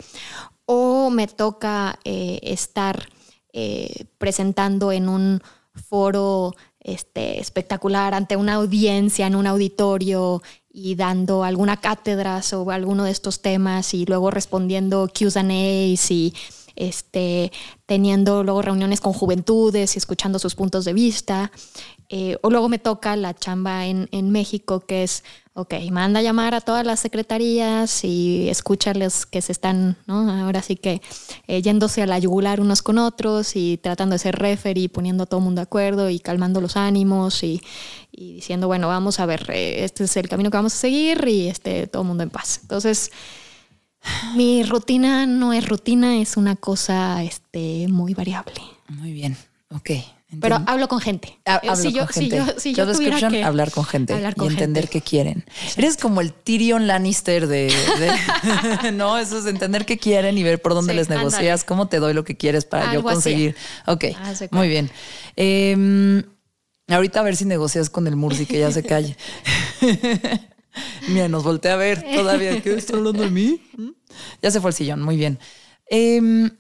O 0.67 1.11
me 1.11 1.27
toca 1.27 1.99
eh, 2.05 2.41
estar 2.43 3.09
eh, 3.53 4.07
presentando 4.19 4.93
en 4.93 5.09
un 5.09 5.43
foro 5.75 6.55
este, 6.81 7.41
espectacular 7.41 8.15
ante 8.15 8.37
una 8.37 8.55
audiencia, 8.55 9.27
en 9.27 9.37
un 9.37 9.47
auditorio 9.47 10.43
y 10.71 10.97
dando 10.97 11.45
alguna 11.45 11.77
cátedra 11.77 12.43
sobre 12.43 12.75
alguno 12.75 13.05
de 13.05 13.11
estos 13.11 13.41
temas 13.41 13.95
y 13.95 14.07
luego 14.07 14.31
respondiendo 14.31 15.09
Q&As 15.09 16.11
y 16.11 16.35
este, 16.77 17.53
teniendo 17.87 18.43
luego 18.43 18.63
reuniones 18.63 19.01
con 19.01 19.13
juventudes 19.13 19.95
y 19.95 19.99
escuchando 19.99 20.39
sus 20.39 20.55
puntos 20.55 20.85
de 20.85 20.93
vista. 20.93 21.53
Eh, 22.11 22.37
o 22.43 22.51
luego 22.51 22.69
me 22.69 22.79
toca 22.79 23.17
la 23.17 23.35
chamba 23.35 23.87
en, 23.87 24.09
en, 24.13 24.31
México, 24.31 24.81
que 24.81 25.05
es, 25.05 25.25
ok, 25.55 25.75
manda 25.91 26.21
a 26.21 26.23
llamar 26.23 26.55
a 26.55 26.61
todas 26.61 26.85
las 26.85 27.01
secretarías 27.01 28.05
y 28.05 28.49
escúchales 28.51 29.25
que 29.25 29.41
se 29.41 29.53
están, 29.53 29.97
¿no? 30.07 30.31
Ahora 30.31 30.61
sí 30.61 30.77
que 30.77 31.01
eh, 31.47 31.63
yéndose 31.63 32.03
a 32.03 32.07
la 32.07 32.19
yugular 32.19 32.61
unos 32.61 32.83
con 32.83 32.99
otros 32.99 33.57
y 33.57 33.79
tratando 33.79 34.15
de 34.15 34.19
ser 34.19 34.37
referee, 34.37 34.91
poniendo 34.91 35.23
a 35.25 35.27
todo 35.27 35.39
el 35.39 35.45
mundo 35.45 35.61
de 35.61 35.65
acuerdo 35.65 36.11
y 36.11 36.19
calmando 36.19 36.61
los 36.61 36.77
ánimos 36.77 37.43
y, 37.43 37.63
y 38.13 38.35
diciendo, 38.35 38.67
bueno, 38.67 38.89
vamos 38.89 39.19
a 39.19 39.27
ver, 39.27 39.51
eh, 39.51 39.85
este 39.85 40.05
es 40.05 40.17
el 40.19 40.29
camino 40.29 40.51
que 40.51 40.59
vamos 40.59 40.75
a 40.75 40.79
seguir 40.79 41.27
y 41.27 41.49
este, 41.49 41.87
todo 41.87 42.03
el 42.03 42.09
mundo 42.09 42.23
en 42.23 42.31
paz. 42.31 42.59
Entonces, 42.63 43.11
mi 44.37 44.63
rutina 44.63 45.27
no 45.27 45.53
es 45.53 45.67
rutina, 45.67 46.19
es 46.19 46.37
una 46.37 46.57
cosa 46.57 47.23
este, 47.23 47.87
muy 47.89 48.13
variable. 48.13 48.61
Muy 48.89 49.13
bien, 49.13 49.37
ok. 49.71 49.91
Pero 50.41 50.63
hablo 50.67 50.89
con 50.89 51.01
gente. 51.01 51.39
hablo 51.45 51.77
si, 51.77 51.93
yo, 51.93 52.07
con 52.07 52.09
gente. 52.09 52.43
si 52.59 52.75
yo, 52.75 52.91
tuviera 52.91 53.29
que 53.29 53.43
hablar 53.43 53.71
con 53.71 53.85
gente 53.85 54.15
y 54.15 54.47
entender 54.47 54.89
qué 54.89 55.01
quieren. 55.01 55.45
Eres 55.77 55.97
como 55.97 56.21
el 56.21 56.33
Tyrion 56.33 56.87
Lannister 56.87 57.47
de, 57.47 57.73
no, 58.93 59.19
eso 59.19 59.39
es 59.39 59.47
entender 59.47 59.87
qué 59.87 59.99
quieren 59.99 60.37
y 60.39 60.43
ver 60.43 60.61
por 60.61 60.75
dónde 60.75 60.95
les 60.95 61.09
negocias, 61.09 61.65
cómo 61.65 61.89
te 61.89 61.99
doy 61.99 62.15
lo 62.15 62.25
que 62.25 62.37
quieres 62.37 62.65
para 62.65 62.93
yo 62.93 63.03
conseguir. 63.03 63.57
Ok, 63.87 64.05
muy 64.51 64.69
bien. 64.69 64.91
Em, 65.37 66.23
ahorita 66.89 67.21
a 67.21 67.23
ver 67.23 67.37
si 67.37 67.45
negocias 67.45 67.91
con 67.91 68.07
el 68.07 68.17
Mursi 68.17 68.47
que 68.47 68.59
ya 68.59 68.71
se 68.71 68.83
calle. 68.83 69.17
Mira, 71.09 71.29
nos 71.29 71.45
voltea 71.45 71.75
a 71.75 71.77
ver 71.77 72.03
todavía. 72.03 72.61
¿Qué 72.61 72.75
está 72.75 72.97
hablando 72.97 73.23
de 73.23 73.31
mí? 73.31 73.61
¿Mm? 73.77 73.91
Ya 74.43 74.51
se 74.51 74.61
fue 74.61 74.71
el 74.71 74.75
sillón, 74.75 75.03
muy 75.03 75.17
bien. 75.17 75.39
Eh, 75.89 76.51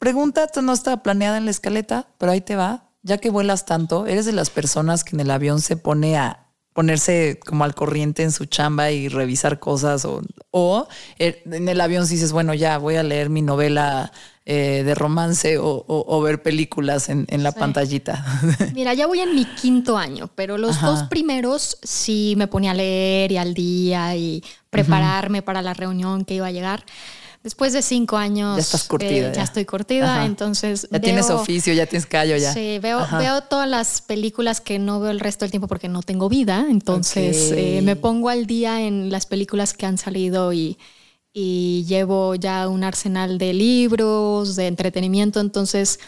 Pregunta, 0.00 0.48
no 0.62 0.72
estaba 0.72 1.02
planeada 1.02 1.36
en 1.36 1.44
la 1.44 1.50
escaleta, 1.50 2.08
pero 2.16 2.32
ahí 2.32 2.40
te 2.40 2.56
va. 2.56 2.84
Ya 3.02 3.18
que 3.18 3.28
vuelas 3.28 3.66
tanto, 3.66 4.06
eres 4.06 4.24
de 4.24 4.32
las 4.32 4.48
personas 4.48 5.04
que 5.04 5.14
en 5.14 5.20
el 5.20 5.30
avión 5.30 5.60
se 5.60 5.76
pone 5.76 6.16
a 6.16 6.46
ponerse 6.72 7.38
como 7.44 7.64
al 7.64 7.74
corriente 7.74 8.22
en 8.22 8.32
su 8.32 8.46
chamba 8.46 8.90
y 8.92 9.08
revisar 9.08 9.58
cosas 9.58 10.06
o, 10.06 10.22
o 10.50 10.88
er, 11.18 11.42
en 11.44 11.68
el 11.68 11.80
avión 11.82 12.06
si 12.06 12.14
dices, 12.14 12.32
bueno, 12.32 12.54
ya 12.54 12.78
voy 12.78 12.96
a 12.96 13.02
leer 13.02 13.28
mi 13.28 13.42
novela 13.42 14.10
eh, 14.46 14.82
de 14.86 14.94
romance 14.94 15.58
o, 15.60 16.22
ver 16.22 16.42
películas 16.42 17.10
en, 17.10 17.26
la 17.42 17.52
pantallita. 17.52 18.24
Mira, 18.74 18.94
ya 18.94 19.06
voy 19.06 19.20
en 19.20 19.34
mi 19.34 19.44
quinto 19.44 19.98
año, 19.98 20.30
pero 20.34 20.56
los 20.56 20.80
dos 20.80 21.02
primeros 21.04 21.76
sí 21.82 22.34
me 22.38 22.46
ponía 22.46 22.70
a 22.70 22.74
leer 22.74 23.32
y 23.32 23.36
al 23.36 23.52
día 23.52 24.16
y 24.16 24.42
prepararme 24.70 25.42
para 25.42 25.60
la 25.60 25.74
reunión 25.74 26.24
que 26.24 26.36
iba 26.36 26.46
a 26.46 26.52
llegar. 26.52 26.86
Después 27.42 27.72
de 27.72 27.80
cinco 27.80 28.18
años. 28.18 28.56
Ya 28.56 28.60
estás 28.60 28.84
curtida. 28.84 29.30
Eh, 29.30 29.32
ya. 29.34 29.42
estoy 29.42 29.64
curtida, 29.64 30.26
entonces. 30.26 30.86
Ya 30.90 31.00
tienes 31.00 31.30
oficio, 31.30 31.72
ya 31.72 31.86
tienes 31.86 32.04
callo 32.04 32.36
ya. 32.36 32.52
Sí, 32.52 32.78
veo, 32.80 33.06
veo 33.18 33.40
todas 33.42 33.68
las 33.68 34.02
películas 34.02 34.60
que 34.60 34.78
no 34.78 35.00
veo 35.00 35.10
el 35.10 35.20
resto 35.20 35.46
del 35.46 35.50
tiempo 35.50 35.66
porque 35.66 35.88
no 35.88 36.02
tengo 36.02 36.28
vida. 36.28 36.66
Entonces 36.68 37.50
eh, 37.52 37.80
me 37.82 37.96
pongo 37.96 38.28
al 38.28 38.46
día 38.46 38.82
en 38.82 39.10
las 39.10 39.24
películas 39.24 39.72
que 39.72 39.86
han 39.86 39.96
salido 39.96 40.52
y, 40.52 40.76
y 41.32 41.86
llevo 41.88 42.34
ya 42.34 42.68
un 42.68 42.84
arsenal 42.84 43.38
de 43.38 43.54
libros, 43.54 44.54
de 44.56 44.66
entretenimiento. 44.66 45.40
Entonces, 45.40 45.98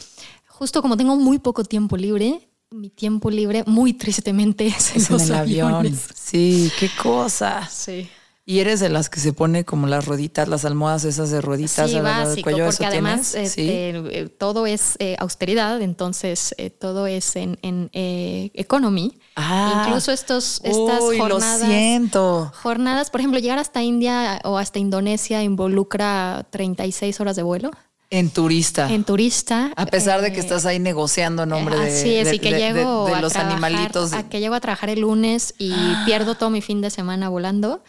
justo 0.46 0.82
como 0.82 0.98
tengo 0.98 1.16
muy 1.16 1.38
poco 1.38 1.64
tiempo 1.64 1.96
libre, 1.96 2.46
mi 2.70 2.90
tiempo 2.90 3.30
libre, 3.30 3.64
muy 3.66 3.94
tristemente, 3.94 4.66
es, 4.96 5.10
en, 5.10 5.20
el 5.20 5.34
avión. 5.34 5.98
Sí, 6.14 6.70
qué 6.78 6.90
cosa. 7.02 7.66
Sí. 7.72 8.06
Y 8.52 8.60
eres 8.60 8.80
de 8.80 8.90
las 8.90 9.08
que 9.08 9.18
se 9.18 9.32
pone 9.32 9.64
como 9.64 9.86
las 9.86 10.04
rueditas, 10.04 10.46
las 10.46 10.66
almohadas 10.66 11.04
esas 11.04 11.30
de 11.30 11.40
rueditas 11.40 11.90
sí, 11.90 11.98
básico, 11.98 12.50
porque 12.50 12.84
además 12.84 13.34
este, 13.34 13.88
eh, 13.96 14.28
todo 14.28 14.66
es 14.66 14.96
eh, 14.98 15.16
austeridad, 15.18 15.80
entonces 15.80 16.54
eh, 16.58 16.68
todo 16.68 17.06
es 17.06 17.34
en, 17.36 17.58
en 17.62 17.88
economy. 17.94 19.18
Ah, 19.36 19.84
Incluso 19.86 20.12
estos, 20.12 20.60
estas 20.64 21.00
jornadas. 21.00 21.60
Lo 21.60 21.66
siento. 21.66 22.52
Jornadas, 22.62 23.08
por 23.08 23.22
ejemplo, 23.22 23.40
llegar 23.40 23.58
hasta 23.58 23.82
India 23.82 24.38
o 24.44 24.58
hasta 24.58 24.78
Indonesia 24.78 25.42
involucra 25.42 26.46
36 26.50 27.20
horas 27.20 27.36
de 27.36 27.44
vuelo. 27.44 27.70
En 28.10 28.28
turista. 28.28 28.92
En 28.92 29.04
turista. 29.04 29.72
A 29.76 29.86
pesar 29.86 30.20
de 30.20 30.30
que 30.34 30.40
estás 30.40 30.66
ahí 30.66 30.78
negociando 30.78 31.46
nombre 31.46 31.78
de, 31.78 31.88
así 31.88 32.14
es, 32.16 32.30
y 32.34 32.38
que 32.38 32.50
llego 32.50 33.06
de, 33.06 33.18
los 33.22 33.34
animalitos. 33.36 34.12
A 34.12 34.28
que 34.28 34.40
llego 34.40 34.54
a 34.54 34.60
trabajar 34.60 34.90
el 34.90 35.00
lunes 35.00 35.54
y 35.56 35.72
pierdo 36.04 36.34
todo 36.34 36.50
mi 36.50 36.60
fin 36.60 36.82
de 36.82 36.90
semana 36.90 37.30
volando. 37.30 37.82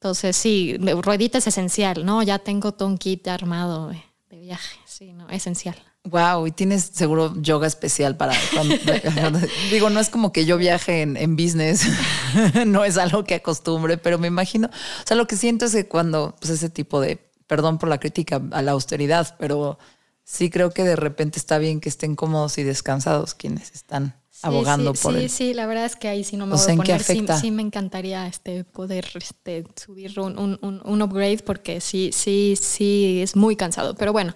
Entonces, 0.00 0.34
sí, 0.34 0.78
ruedita 1.02 1.36
es 1.36 1.46
esencial, 1.46 2.06
¿no? 2.06 2.22
Ya 2.22 2.38
tengo 2.38 2.72
todo 2.72 2.88
un 2.88 2.96
kit 2.96 3.28
armado 3.28 3.90
de, 3.90 4.02
viaje, 4.38 4.78
sí, 4.86 5.12
¿no? 5.12 5.28
Esencial. 5.28 5.76
Wow, 6.04 6.46
y 6.46 6.52
tienes 6.52 6.84
seguro 6.84 7.34
yoga 7.42 7.66
especial 7.66 8.16
para 8.16 8.32
digo, 9.70 9.90
no 9.90 10.00
es 10.00 10.08
como 10.08 10.32
que 10.32 10.46
yo 10.46 10.56
viaje 10.56 11.02
en, 11.02 11.36
business, 11.36 11.86
no 12.66 12.82
es 12.86 12.96
algo 12.96 13.24
que 13.24 13.34
acostumbre, 13.34 13.98
pero 13.98 14.18
me 14.18 14.28
imagino, 14.28 14.68
o 14.68 15.06
sea, 15.06 15.18
lo 15.18 15.26
que 15.26 15.36
siento 15.36 15.66
es 15.66 15.72
que 15.72 15.86
cuando, 15.86 16.34
pues 16.40 16.48
ese 16.48 16.70
tipo 16.70 17.02
de, 17.02 17.18
perdón 17.46 17.76
por 17.76 17.90
la 17.90 18.00
crítica 18.00 18.40
a 18.52 18.62
la 18.62 18.72
austeridad, 18.72 19.36
pero 19.38 19.78
sí 20.24 20.48
creo 20.48 20.70
que 20.70 20.82
de 20.82 20.96
repente 20.96 21.38
está 21.38 21.58
bien 21.58 21.78
que 21.78 21.90
estén 21.90 22.16
cómodos 22.16 22.56
y 22.56 22.62
descansados 22.62 23.34
quienes 23.34 23.72
están 23.72 24.19
abogando 24.42 24.94
sí, 24.94 25.02
por 25.02 25.18
sí, 25.18 25.28
Sí, 25.28 25.54
la 25.54 25.66
verdad 25.66 25.84
es 25.84 25.96
que 25.96 26.08
ahí 26.08 26.24
sí 26.24 26.36
no 26.36 26.46
me 26.46 26.56
voy 26.56 26.72
a 26.72 26.76
poner. 26.76 27.02
Sí, 27.40 27.50
me 27.50 27.62
encantaría 27.62 28.26
este, 28.26 28.64
poder 28.64 29.06
este, 29.14 29.64
subir 29.76 30.18
un, 30.20 30.38
un, 30.38 30.80
un, 30.84 31.02
upgrade 31.02 31.38
porque 31.38 31.80
sí, 31.80 32.10
sí, 32.12 32.56
sí, 32.60 33.20
es 33.22 33.36
muy 33.36 33.56
cansado. 33.56 33.94
Pero 33.94 34.12
bueno, 34.12 34.34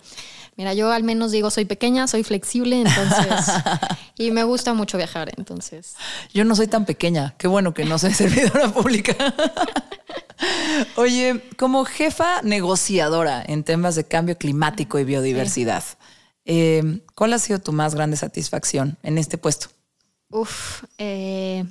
mira, 0.57 0.75
yo 0.75 0.91
al 0.91 1.03
menos 1.03 1.33
digo, 1.33 1.51
soy 1.51 1.65
pequeña, 1.65 2.07
soy 2.07 2.23
flexible, 2.25 2.81
entonces, 2.81 3.55
y 4.19 4.31
me 4.31 4.45
gusta 4.45 4.75
mucho 4.75 4.97
viajar, 4.97 5.33
entonces. 5.37 5.95
Yo 6.33 6.45
no 6.45 6.55
soy 6.57 6.67
tan 6.67 6.85
pequeña, 6.85 7.35
qué 7.39 7.49
bueno 7.49 7.75
que 7.75 7.85
no 7.85 7.99
soy 7.99 8.13
servidora 8.15 8.73
pública. 8.73 9.15
Oye, 10.97 11.41
como 11.57 11.85
jefa 11.85 12.43
negociadora 12.43 13.43
en 13.47 13.65
temas 13.65 13.95
de 13.95 14.05
cambio 14.05 14.37
climático 14.37 14.99
y 14.99 15.05
biodiversidad, 15.05 15.85
Eh, 16.47 17.01
¿Cuál 17.15 17.33
ha 17.33 17.39
sido 17.39 17.59
tu 17.59 17.73
más 17.73 17.95
grande 17.95 18.19
satisfacción 18.19 18.99
en 19.03 19.17
este 19.17 19.39
puesto? 19.39 19.69
Uf, 20.35 20.83
eh, 20.99 21.65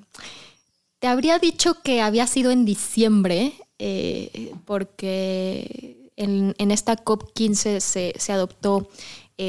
te 1.00 1.08
habría 1.08 1.38
dicho 1.38 1.82
que 1.84 2.02
había 2.02 2.26
sido 2.28 2.50
en 2.50 2.64
diciembre, 2.64 3.52
eh, 3.78 4.54
porque 4.64 6.10
en, 6.16 6.56
esta 6.72 6.96
COP15 6.96 7.82
se, 7.82 8.14
se 8.18 8.32
adoptó 8.32 8.90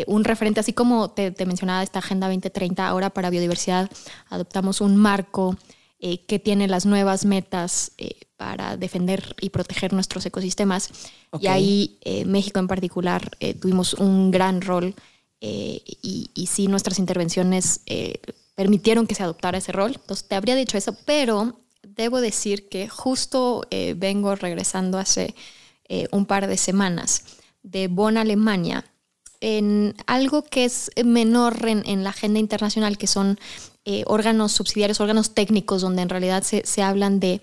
un 0.08 0.24
referente, 0.24 0.58
así 0.58 0.72
como 0.72 1.10
te, 1.12 1.30
te, 1.30 1.46
mencionaba 1.46 1.84
esta 1.84 2.00
Agenda 2.00 2.26
2030, 2.26 2.88
ahora 2.88 3.10
para 3.10 3.30
biodiversidad 3.30 3.88
adoptamos 4.28 4.80
un 4.80 4.96
marco 4.96 5.56
que 6.00 6.40
tiene 6.40 6.66
las 6.66 6.84
nuevas 6.84 7.24
metas 7.24 7.92
para 8.36 8.76
defender 8.76 9.36
y 9.40 9.50
proteger 9.50 9.92
nuestros 9.92 10.26
ecosistemas. 10.26 10.90
Y 11.38 11.46
ahí 11.46 11.98
México 12.26 12.58
en 12.58 12.66
particular 12.66 13.30
tuvimos 13.60 13.94
un 13.94 14.32
gran 14.32 14.62
rol 14.62 14.96
eh, 15.46 15.82
y, 16.00 16.30
y, 16.32 16.46
sí 16.46 16.68
nuestras 16.68 16.98
intervenciones 16.98 17.82
eh, 17.84 18.14
permitieron 18.54 19.06
que 19.06 19.14
se 19.14 19.22
adoptara 19.22 19.58
ese 19.58 19.72
rol. 19.72 19.92
Entonces 19.94 20.26
te 20.28 20.34
habría 20.34 20.54
dicho 20.54 20.78
eso, 20.78 20.96
pero 21.04 21.60
debo 21.82 22.20
decir 22.20 22.68
que 22.68 22.88
justo 22.88 23.66
eh, 23.70 23.94
vengo 23.96 24.34
regresando 24.34 24.98
hace 24.98 25.34
un 26.10 26.24
par 26.24 26.46
de 26.46 26.56
semanas 26.56 27.24
de 27.62 27.88
Bonn, 27.88 28.16
Alemania, 28.16 28.90
en 29.40 29.94
algo 30.06 30.42
que 30.42 30.64
es 30.64 30.90
menor 31.04 31.68
en, 31.68 32.02
la 32.02 32.10
agenda 32.10 32.40
internacional, 32.40 32.96
que 32.96 33.06
son 33.06 33.38
órganos 34.06 34.52
subsidiarios, 34.52 35.00
órganos 35.00 35.34
técnicos, 35.34 35.82
donde 35.82 36.00
en 36.00 36.08
realidad 36.08 36.42
se, 36.42 36.64
se 36.64 36.82
hablan 36.82 37.20
de 37.20 37.42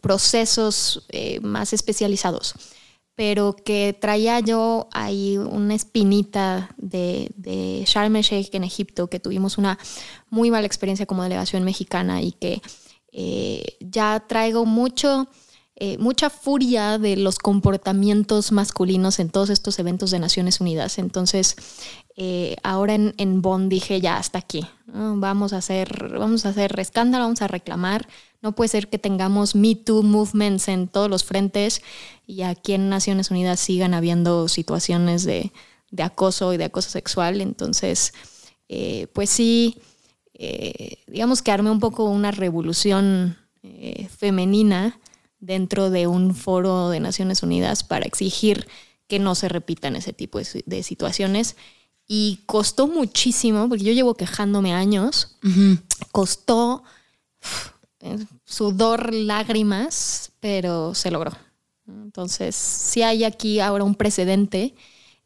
procesos 0.00 1.04
más 1.42 1.72
especializados 1.72 2.54
pero 3.14 3.54
que 3.54 3.96
traía 3.98 4.40
yo 4.40 4.88
ahí 4.92 5.38
una 5.38 5.74
espinita 5.74 6.74
de, 6.76 7.30
de 7.36 7.84
Sharm 7.86 8.16
el 8.16 8.22
Sheikh 8.22 8.54
en 8.54 8.64
Egipto, 8.64 9.08
que 9.08 9.20
tuvimos 9.20 9.56
una 9.56 9.78
muy 10.30 10.50
mala 10.50 10.66
experiencia 10.66 11.06
como 11.06 11.22
delegación 11.22 11.64
mexicana 11.64 12.22
y 12.22 12.32
que 12.32 12.60
eh, 13.12 13.76
ya 13.78 14.24
traigo 14.26 14.66
mucho, 14.66 15.28
eh, 15.76 15.96
mucha 15.98 16.28
furia 16.28 16.98
de 16.98 17.16
los 17.16 17.38
comportamientos 17.38 18.50
masculinos 18.50 19.20
en 19.20 19.30
todos 19.30 19.50
estos 19.50 19.78
eventos 19.78 20.10
de 20.10 20.18
Naciones 20.18 20.60
Unidas. 20.60 20.98
Entonces, 20.98 21.54
eh, 22.16 22.56
ahora 22.64 22.94
en, 22.94 23.14
en 23.18 23.40
Bonn 23.42 23.68
dije 23.68 24.00
ya 24.00 24.16
hasta 24.16 24.38
aquí, 24.38 24.66
vamos 24.86 25.52
a 25.52 25.58
hacer, 25.58 26.18
vamos 26.18 26.46
a 26.46 26.48
hacer 26.48 26.78
escándalo, 26.80 27.24
vamos 27.24 27.42
a 27.42 27.48
reclamar. 27.48 28.08
No 28.44 28.54
puede 28.54 28.68
ser 28.68 28.88
que 28.88 28.98
tengamos 28.98 29.54
Me 29.54 29.74
Too 29.74 30.02
movements 30.02 30.68
en 30.68 30.86
todos 30.86 31.08
los 31.08 31.24
frentes 31.24 31.80
y 32.26 32.42
aquí 32.42 32.74
en 32.74 32.90
Naciones 32.90 33.30
Unidas 33.30 33.58
sigan 33.58 33.94
habiendo 33.94 34.48
situaciones 34.48 35.24
de, 35.24 35.50
acoso 35.96 36.52
y 36.52 36.58
de 36.58 36.64
acoso 36.64 36.90
sexual. 36.90 37.40
Entonces, 37.40 38.12
eh, 38.68 39.06
pues 39.14 39.30
sí, 39.30 39.78
eh, 40.34 40.98
digamos 41.06 41.40
que 41.40 41.52
armé 41.52 41.70
un 41.70 41.80
poco 41.80 42.04
una 42.04 42.32
revolución 42.32 43.38
eh, 43.62 44.10
femenina 44.14 45.00
dentro 45.40 45.88
de 45.88 46.06
un 46.06 46.34
foro 46.34 46.90
de 46.90 47.00
Naciones 47.00 47.42
Unidas 47.42 47.82
para 47.82 48.04
exigir 48.04 48.66
que 49.08 49.18
no 49.18 49.34
se 49.34 49.48
repitan 49.48 49.96
ese 49.96 50.12
tipo 50.12 50.38
de, 50.38 50.82
situaciones. 50.82 51.56
Y 52.06 52.40
costó 52.44 52.88
muchísimo, 52.88 53.70
porque 53.70 53.84
yo 53.84 53.92
llevo 53.94 54.12
quejándome 54.12 54.74
años, 54.74 55.38
costó 56.12 56.84
sudor, 58.44 59.12
lágrimas, 59.12 60.32
pero 60.40 60.94
se 60.94 61.10
logró. 61.10 61.32
Entonces, 61.86 62.54
sí 62.54 63.02
hay 63.02 63.24
aquí 63.24 63.60
ahora 63.60 63.84
un 63.84 63.94
precedente 63.94 64.74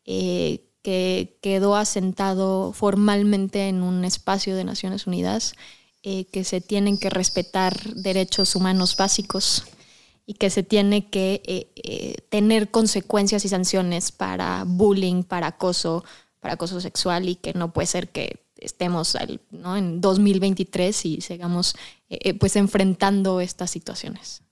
eh, 0.04 0.64
que 0.82 1.38
quedó 1.42 1.76
asentado 1.76 2.72
formalmente 2.72 3.68
en 3.68 3.82
un 3.82 4.04
espacio 4.04 4.56
de 4.56 4.64
Naciones 4.64 5.06
Unidas, 5.06 5.54
eh, 6.02 6.24
que 6.26 6.44
se 6.44 6.60
tienen 6.60 6.98
que 6.98 7.10
respetar 7.10 7.94
derechos 7.94 8.54
humanos 8.56 8.96
básicos 8.96 9.64
y 10.24 10.34
que 10.34 10.50
se 10.50 10.62
tiene 10.62 11.08
que 11.08 11.42
eh, 11.44 12.16
tener 12.28 12.70
consecuencias 12.70 13.44
y 13.44 13.48
sanciones 13.48 14.12
para 14.12 14.64
bullying, 14.66 15.22
para 15.22 15.48
acoso, 15.48 16.04
para 16.40 16.54
acoso 16.54 16.80
sexual 16.80 17.28
y 17.28 17.34
que 17.36 17.54
no 17.54 17.72
puede 17.72 17.86
ser 17.86 18.08
que 18.08 18.47
estemos 18.58 19.16
en 19.16 20.00
2023 20.00 21.06
y 21.06 21.20
sigamos 21.20 21.74
pues 22.38 22.56
enfrentando 22.56 23.40
estas 23.40 23.70
situaciones 23.70 24.42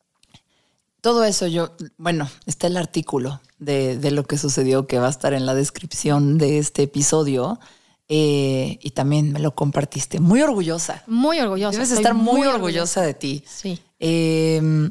todo 1.07 1.23
eso 1.23 1.47
yo, 1.47 1.71
bueno, 1.99 2.29
está 2.47 2.67
el 2.67 2.77
artículo 2.77 3.41
de, 3.61 4.11
lo 4.11 4.25
que 4.25 4.39
sucedió 4.39 4.89
que 4.89 4.99
va 4.99 5.07
a 5.07 5.11
estar 5.11 5.35
en 5.35 5.47
la 5.47 5.55
descripción 5.55 6.37
de 6.37 6.59
este 6.59 6.83
episodio. 6.83 7.61
Eh, 8.09 8.81
y 8.83 8.91
también 8.91 9.33
me 9.33 9.39
lo 9.39 9.55
compartiste. 9.55 10.19
Muy 10.19 10.43
orgullosa. 10.43 11.05
Muy 11.07 11.39
orgullosa. 11.39 11.71
Debes 11.71 11.93
estar 11.93 12.13
muy, 12.13 12.45
orgullosa, 12.49 13.03
de 13.03 13.15
ti. 13.15 13.45
Sí. 13.47 13.79
Em, 14.01 14.91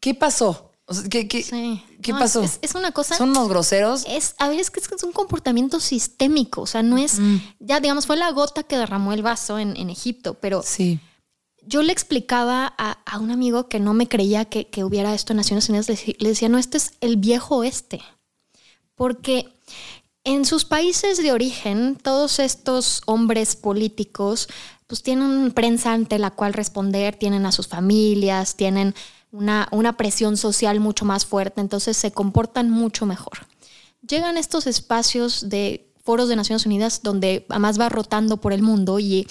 ¿Qué 0.00 0.14
pasó? 0.14 0.72
¿Qué, 1.10 1.26
qué, 1.28 2.12
pasó? 2.12 2.42
Es, 2.42 2.74
una 2.74 2.92
cosa. 2.92 3.16
Son 3.16 3.30
unos 3.30 3.48
groseros. 3.48 4.04
Es, 4.06 4.34
a 4.38 4.48
ver, 4.48 4.60
es 4.60 4.70
que 4.70 4.80
es 4.80 5.02
un 5.02 5.12
comportamiento 5.12 5.80
sistémico. 5.80 6.62
O 6.62 6.66
sea, 6.66 6.82
no 6.82 6.98
es. 6.98 7.18
Ya, 7.58 7.80
digamos, 7.80 8.06
fue 8.06 8.16
la 8.16 8.30
gota 8.32 8.64
que 8.64 8.76
derramó 8.76 9.12
el 9.12 9.22
vaso 9.22 9.58
en, 9.58 9.76
en 9.76 9.88
Egipto, 9.88 10.34
pero. 10.34 10.62
Sí 10.62 11.00
yo 11.66 11.82
le 11.82 11.92
explicaba 11.92 12.74
a, 12.76 13.18
un 13.18 13.30
amigo 13.30 13.68
que 13.68 13.80
no 13.80 13.94
me 13.94 14.08
creía 14.08 14.44
que, 14.44 14.84
hubiera 14.84 15.14
esto 15.14 15.32
en 15.32 15.38
Naciones 15.38 15.68
Unidas, 15.68 15.88
le, 15.88 16.28
decía, 16.28 16.48
no, 16.48 16.58
este 16.58 16.78
es 16.78 16.92
el 17.00 17.16
viejo 17.16 17.56
oeste, 17.56 18.02
porque 18.94 19.48
en 20.24 20.44
sus 20.44 20.64
países 20.64 21.22
de 21.22 21.32
origen, 21.32 21.96
todos 21.96 22.38
estos 22.38 23.02
hombres 23.06 23.56
políticos, 23.56 24.48
pues 24.86 25.02
tienen 25.02 25.52
prensa 25.52 25.92
ante 25.92 26.18
la 26.18 26.30
cual 26.30 26.52
responder, 26.52 27.16
tienen 27.16 27.46
a 27.46 27.52
sus 27.52 27.68
familias, 27.68 28.56
tienen 28.56 28.94
una, 29.34 29.68
una 29.72 29.96
presión 29.96 30.36
social 30.36 30.78
mucho 30.78 31.04
más 31.04 31.26
fuerte, 31.26 31.60
entonces 31.60 31.96
se 31.96 32.12
comportan 32.12 32.70
mucho 32.70 33.04
mejor. 33.04 33.46
Llegan 34.06 34.36
estos 34.36 34.68
espacios 34.68 35.48
de 35.48 35.90
foros 36.04 36.28
de 36.28 36.36
Naciones 36.36 36.66
Unidas 36.66 37.00
donde 37.02 37.44
además 37.48 37.80
va 37.80 37.88
rotando 37.88 38.36
por 38.36 38.52
el 38.52 38.62
mundo 38.62 39.00
y 39.00 39.26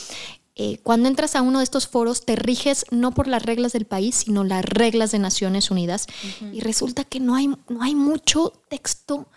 eh, 0.56 0.80
cuando 0.84 1.08
entras 1.08 1.36
a 1.36 1.41
uno 1.41 1.60
de 1.60 1.64
estos 1.64 1.88
foros 1.88 2.26
te 2.26 2.36
riges 2.36 2.86
no 2.91 3.12
por 3.12 3.28
las 3.28 3.43
reglas 3.43 3.72
del 3.72 3.86
país, 3.86 4.16
sino 4.26 4.43
las 4.43 4.66
reglas 4.66 5.12
de 5.12 5.20
Naciones 5.20 5.72
Unidas. 5.72 6.08
Y 6.51 6.60
resulta 6.60 7.06
que 7.06 7.20
no 7.20 7.36
hay, 7.36 7.47
no 7.47 7.82
hay 7.82 7.95
mucho 7.95 8.51
texto 8.70 9.28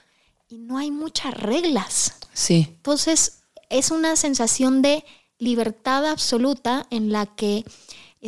y 0.49 0.59
no 0.59 0.79
hay 0.79 0.91
muchas 0.91 1.33
reglas. 1.35 2.15
Sí. 2.33 2.67
Entonces 2.69 3.45
es 3.71 3.91
una 3.93 4.17
sensación 4.17 4.83
de 4.83 5.05
libertad 5.39 6.07
absoluta 6.07 6.87
en 6.91 7.13
la 7.13 7.27
que 7.27 7.65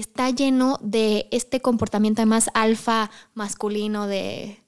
está 0.00 0.30
lleno 0.30 0.78
de 0.82 1.28
este 1.30 1.60
comportamiento 1.60 2.24
más 2.26 2.50
alfa 2.54 3.10
masculino 3.34 4.06
de 4.06 4.58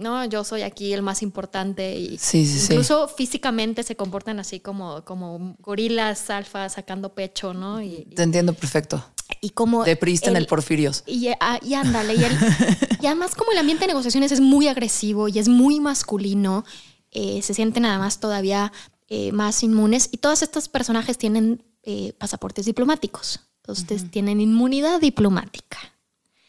no, 0.00 0.24
yo 0.24 0.44
soy 0.44 0.62
aquí 0.62 0.92
el 0.92 1.02
más 1.02 1.22
importante 1.22 1.96
y 1.96 2.18
incluso 2.32 3.08
físicamente 3.08 3.82
se 3.82 3.96
comportan 3.96 4.40
así 4.40 4.60
como, 4.60 5.04
como 5.04 5.56
gorilas 5.60 6.30
alfa 6.30 6.68
sacando 6.68 7.14
pecho, 7.14 7.54
¿no? 7.54 7.82
Y, 7.82 8.06
Te 8.14 8.22
entiendo 8.22 8.52
perfecto. 8.54 9.04
Y 9.40 9.50
como... 9.50 9.84
De 9.84 9.98
en 10.02 10.36
el 10.36 10.46
Porfirios. 10.46 11.04
Y, 11.06 11.28
ah, 11.40 11.60
y 11.62 11.74
ándale. 11.74 12.14
Y, 12.14 13.06
además 13.06 13.34
como 13.34 13.52
el 13.52 13.58
ambiente 13.58 13.84
de 13.84 13.88
negociaciones 13.88 14.32
es 14.32 14.40
muy 14.40 14.68
agresivo 14.68 15.28
y 15.28 15.38
es 15.38 15.48
muy 15.48 15.80
masculino, 15.80 16.64
eh, 17.12 17.40
se 17.42 17.54
sienten 17.54 17.84
además 17.84 18.20
todavía 18.20 18.72
eh, 19.08 19.32
más 19.32 19.62
inmunes 19.62 20.08
y 20.12 20.18
todos 20.18 20.42
estos 20.42 20.68
personajes 20.68 21.16
tienen 21.16 21.64
eh, 21.82 22.12
pasaportes 22.18 22.66
diplomáticos. 22.66 23.49
Entonces 23.62 24.10
tienen 24.10 24.40
inmunidad 24.40 25.00
diplomática. 25.00 25.78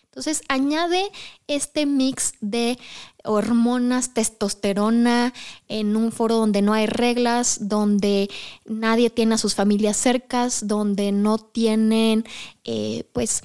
Entonces 0.05 0.41
añade 0.49 1.09
este 1.47 1.85
mix 1.85 2.33
de 2.41 2.77
hormonas, 3.23 4.13
testosterona, 4.13 5.33
en 5.69 5.95
un 5.95 6.11
foro 6.11 6.35
donde 6.35 6.61
no 6.61 6.73
hay 6.73 6.85
reglas, 6.85 7.69
donde 7.69 8.29
nadie 8.65 9.09
tiene 9.09 9.35
a 9.35 9.37
sus 9.37 9.55
familias 9.55 9.95
cercas, 9.95 10.67
donde 10.67 11.13
no 11.13 11.37
tienen 11.37 12.25
eh, 12.65 13.05
pues 13.13 13.41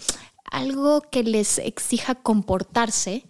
algo 0.51 1.03
que 1.03 1.23
les 1.23 1.59
exija 1.59 2.15
comportarse, 2.17 3.25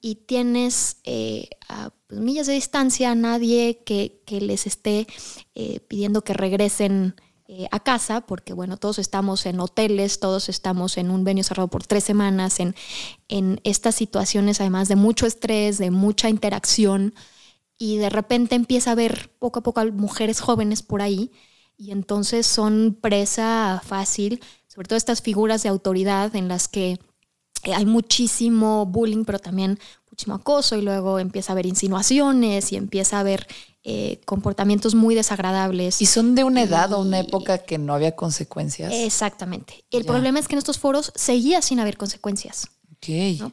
Y 0.00 0.14
tienes 0.14 0.98
eh, 1.04 1.48
a 1.68 1.90
pues, 2.06 2.20
millas 2.20 2.46
de 2.46 2.54
distancia 2.54 3.10
a 3.10 3.14
nadie 3.14 3.82
que, 3.84 4.22
les 4.40 4.66
esté 4.66 5.06
eh, 5.54 5.80
pidiendo 5.88 6.22
que 6.22 6.32
regresen 6.32 7.16
eh, 7.48 7.68
a 7.70 7.80
casa, 7.80 8.22
porque 8.22 8.52
bueno, 8.52 8.76
todos 8.76 8.98
estamos 8.98 9.46
en 9.46 9.60
hoteles, 9.60 10.18
todos 10.18 10.48
estamos 10.48 10.96
en 10.96 11.10
un 11.10 11.22
venio 11.22 11.44
cerrado 11.44 11.68
por 11.68 11.86
tres 11.86 12.02
semanas, 12.02 12.58
en, 12.58 12.74
en 13.28 13.60
estas 13.62 13.94
situaciones 13.94 14.60
además 14.60 14.88
de 14.88 14.96
mucho 14.96 15.26
estrés, 15.26 15.78
de 15.78 15.90
mucha 15.90 16.28
interacción, 16.28 17.14
y 17.78 17.98
de 17.98 18.10
repente 18.10 18.54
empieza 18.54 18.90
a 18.90 18.92
haber 18.94 19.30
poco 19.38 19.60
a 19.60 19.62
poco 19.62 19.84
mujeres 19.92 20.40
jóvenes 20.40 20.82
por 20.82 21.02
ahí, 21.02 21.30
y 21.76 21.92
entonces 21.92 22.46
son 22.46 22.98
presa 23.00 23.80
fácil, 23.84 24.40
sobre 24.66 24.88
todo 24.88 24.96
estas 24.96 25.22
figuras 25.22 25.62
de 25.62 25.68
autoridad 25.68 26.34
en 26.34 26.48
las 26.48 26.68
que 26.68 26.98
eh, 27.64 27.74
hay 27.74 27.86
muchísimo 27.86 28.86
bullying, 28.86 29.24
pero 29.24 29.38
también 29.38 29.78
muchísimo 30.10 30.36
acoso 30.36 30.76
y 30.76 30.82
luego 30.82 31.18
empieza 31.18 31.52
a 31.52 31.54
haber 31.54 31.66
insinuaciones 31.66 32.72
y 32.72 32.76
empieza 32.76 33.18
a 33.18 33.20
haber 33.20 33.46
eh, 33.84 34.20
comportamientos 34.24 34.94
muy 34.94 35.14
desagradables. 35.14 36.00
¿Y 36.02 36.06
son 36.06 36.34
de 36.34 36.44
una 36.44 36.62
edad 36.62 36.92
o 36.92 37.00
una 37.00 37.20
época 37.20 37.58
que 37.58 37.78
no 37.78 37.94
había 37.94 38.16
consecuencias? 38.16 38.92
Exactamente. 38.92 39.84
El 39.90 40.04
problema 40.04 40.38
es 40.38 40.48
que 40.48 40.54
en 40.54 40.58
estos 40.58 40.78
foros 40.78 41.12
seguía 41.14 41.62
sin 41.62 41.80
haber 41.80 41.96
consecuencias. 41.96 42.68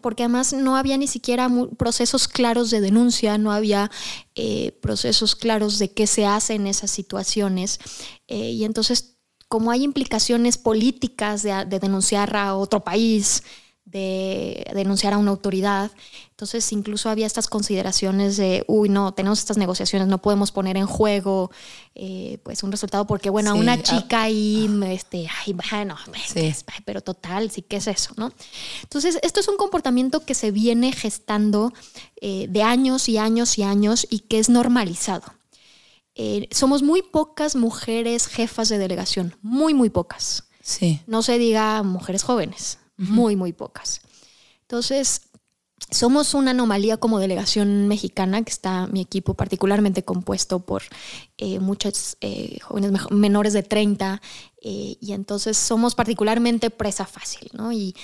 Porque 0.01 0.23
además 0.23 0.53
no 0.53 0.75
había 0.75 0.97
ni 0.97 1.07
siquiera 1.07 1.49
procesos 1.77 2.27
claros 2.27 2.71
de 2.71 2.81
denuncia, 2.81 3.37
no 3.37 3.51
había 3.51 3.91
eh, 4.35 4.71
procesos 4.81 5.35
claros 5.35 5.77
de 5.79 5.91
qué 5.91 6.07
se 6.07 6.25
hace 6.25 6.55
en 6.55 6.67
esas 6.67 6.89
situaciones. 6.89 7.79
Eh, 8.27 8.51
y 8.51 8.63
entonces, 8.63 9.17
como 9.47 9.69
hay 9.69 9.83
implicaciones 9.83 10.57
políticas 10.57 11.43
de, 11.43 11.65
de 11.65 11.79
denunciar 11.79 12.35
a 12.35 12.55
otro 12.55 12.83
país, 12.83 13.43
de 13.93 14.65
denunciar 14.73 15.13
a 15.13 15.19
una 15.19 15.29
autoridad. 15.31 15.91
Entonces, 16.31 16.69
incluso 16.71 17.09
había 17.09 17.27
estas 17.27 17.47
consideraciones 17.47 18.37
de, 18.37 18.65
uy, 18.67 18.89
no, 18.89 19.13
tenemos 19.13 19.39
estas 19.39 19.57
negociaciones, 19.57 20.07
no 20.07 20.17
podemos 20.17 20.51
poner 20.51 20.77
en 20.77 20.87
juego 20.87 21.51
eh, 21.93 22.39
pues 22.43 22.63
un 22.63 22.71
resultado 22.71 23.05
porque, 23.05 23.29
bueno, 23.29 23.51
a 23.51 23.53
una 23.53 23.73
ah, 23.73 23.83
chica 23.83 24.23
ahí, 24.23 24.67
este, 24.87 25.27
ay, 25.45 25.53
bueno, 25.53 25.95
pero 26.85 27.01
total, 27.01 27.51
sí, 27.51 27.61
¿qué 27.61 27.77
es 27.77 27.87
eso? 27.87 28.13
¿no? 28.17 28.33
Entonces, 28.81 29.19
esto 29.21 29.39
es 29.39 29.47
un 29.47 29.57
comportamiento 29.57 30.25
que 30.25 30.33
se 30.33 30.49
viene 30.49 30.91
gestando 30.91 31.71
eh, 32.19 32.47
de 32.49 32.63
años 32.63 33.07
y 33.07 33.19
años 33.19 33.59
y 33.59 33.63
años 33.63 34.07
y 34.09 34.19
que 34.21 34.39
es 34.39 34.49
normalizado. 34.49 35.23
Eh, 36.15 36.47
somos 36.51 36.81
muy 36.81 37.03
pocas 37.03 37.55
mujeres 37.55 38.25
jefas 38.25 38.69
de 38.69 38.79
delegación, 38.79 39.35
muy, 39.43 39.75
muy 39.75 39.89
pocas. 39.89 40.45
Sí. 40.63 41.01
No 41.05 41.21
se 41.21 41.37
diga 41.37 41.83
mujeres 41.83 42.23
jóvenes, 42.23 42.79
muy, 42.97 43.35
muy 43.35 43.53
pocas. 43.53 44.01
Entonces, 44.61 45.29
somos 45.91 46.33
una 46.33 46.51
anomalía 46.51 46.97
como 46.97 47.19
delegación 47.19 47.87
mexicana, 47.87 48.41
que 48.43 48.51
está 48.51 48.87
mi 48.87 49.01
equipo 49.01 49.33
particularmente 49.33 50.03
compuesto 50.03 50.59
por 50.59 50.83
eh, 51.37 51.59
muchos 51.59 52.17
eh, 52.21 52.57
jóvenes 52.61 52.91
menores 53.11 53.53
de 53.53 53.63
30, 53.63 54.21
eh, 54.61 54.95
y 54.99 55.11
entonces 55.11 55.57
somos 55.57 55.93
particularmente 55.93 56.69
presa 56.69 57.05
fácil, 57.05 57.49
¿no? 57.53 57.71
Y 57.73 57.95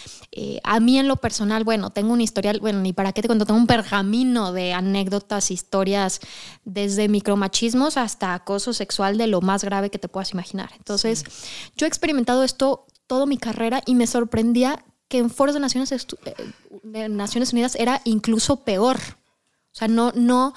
a 0.63 0.79
mí 0.79 0.99
en 0.99 1.07
lo 1.07 1.15
personal, 1.15 1.63
bueno, 1.63 1.89
tengo 1.89 2.11
un 2.11 2.21
historial, 2.21 2.59
bueno, 2.59 2.81
ni 2.81 2.91
para 2.91 3.13
qué 3.13 3.21
te 3.21 3.27
cuento, 3.27 3.45
tengo 3.45 3.59
un 3.59 3.67
pergamino 3.67 4.51
de 4.51 4.73
anécdotas, 4.73 5.51
historias, 5.51 6.19
desde 6.65 7.07
micromachismos 7.07 7.97
hasta 7.97 8.33
acoso 8.33 8.73
sexual 8.73 9.17
de 9.17 9.27
lo 9.27 9.41
más 9.41 9.63
grave 9.63 9.89
que 9.89 9.99
te 9.99 10.09
puedas 10.09 10.31
imaginar. 10.33 10.71
Entonces, 10.77 11.23
yo 11.77 11.85
he 11.85 11.89
experimentado 11.89 12.43
esto 12.43 12.85
toda 13.10 13.26
mi 13.26 13.38
carrera 13.38 13.82
y 13.88 13.95
me 13.95 14.05
sorprendía 14.05 14.86
que 15.07 15.18
en 15.18 15.32
foros 15.32 15.55
de 15.55 15.60
Naciones, 15.60 15.91
eh, 15.91 17.49
Unidas 17.51 17.76
era 17.76 18.01
incluso 18.05 18.57
peor. 18.57 18.97
O 19.74 19.76
sea, 19.76 19.88
no, 19.88 20.12
no, 20.14 20.53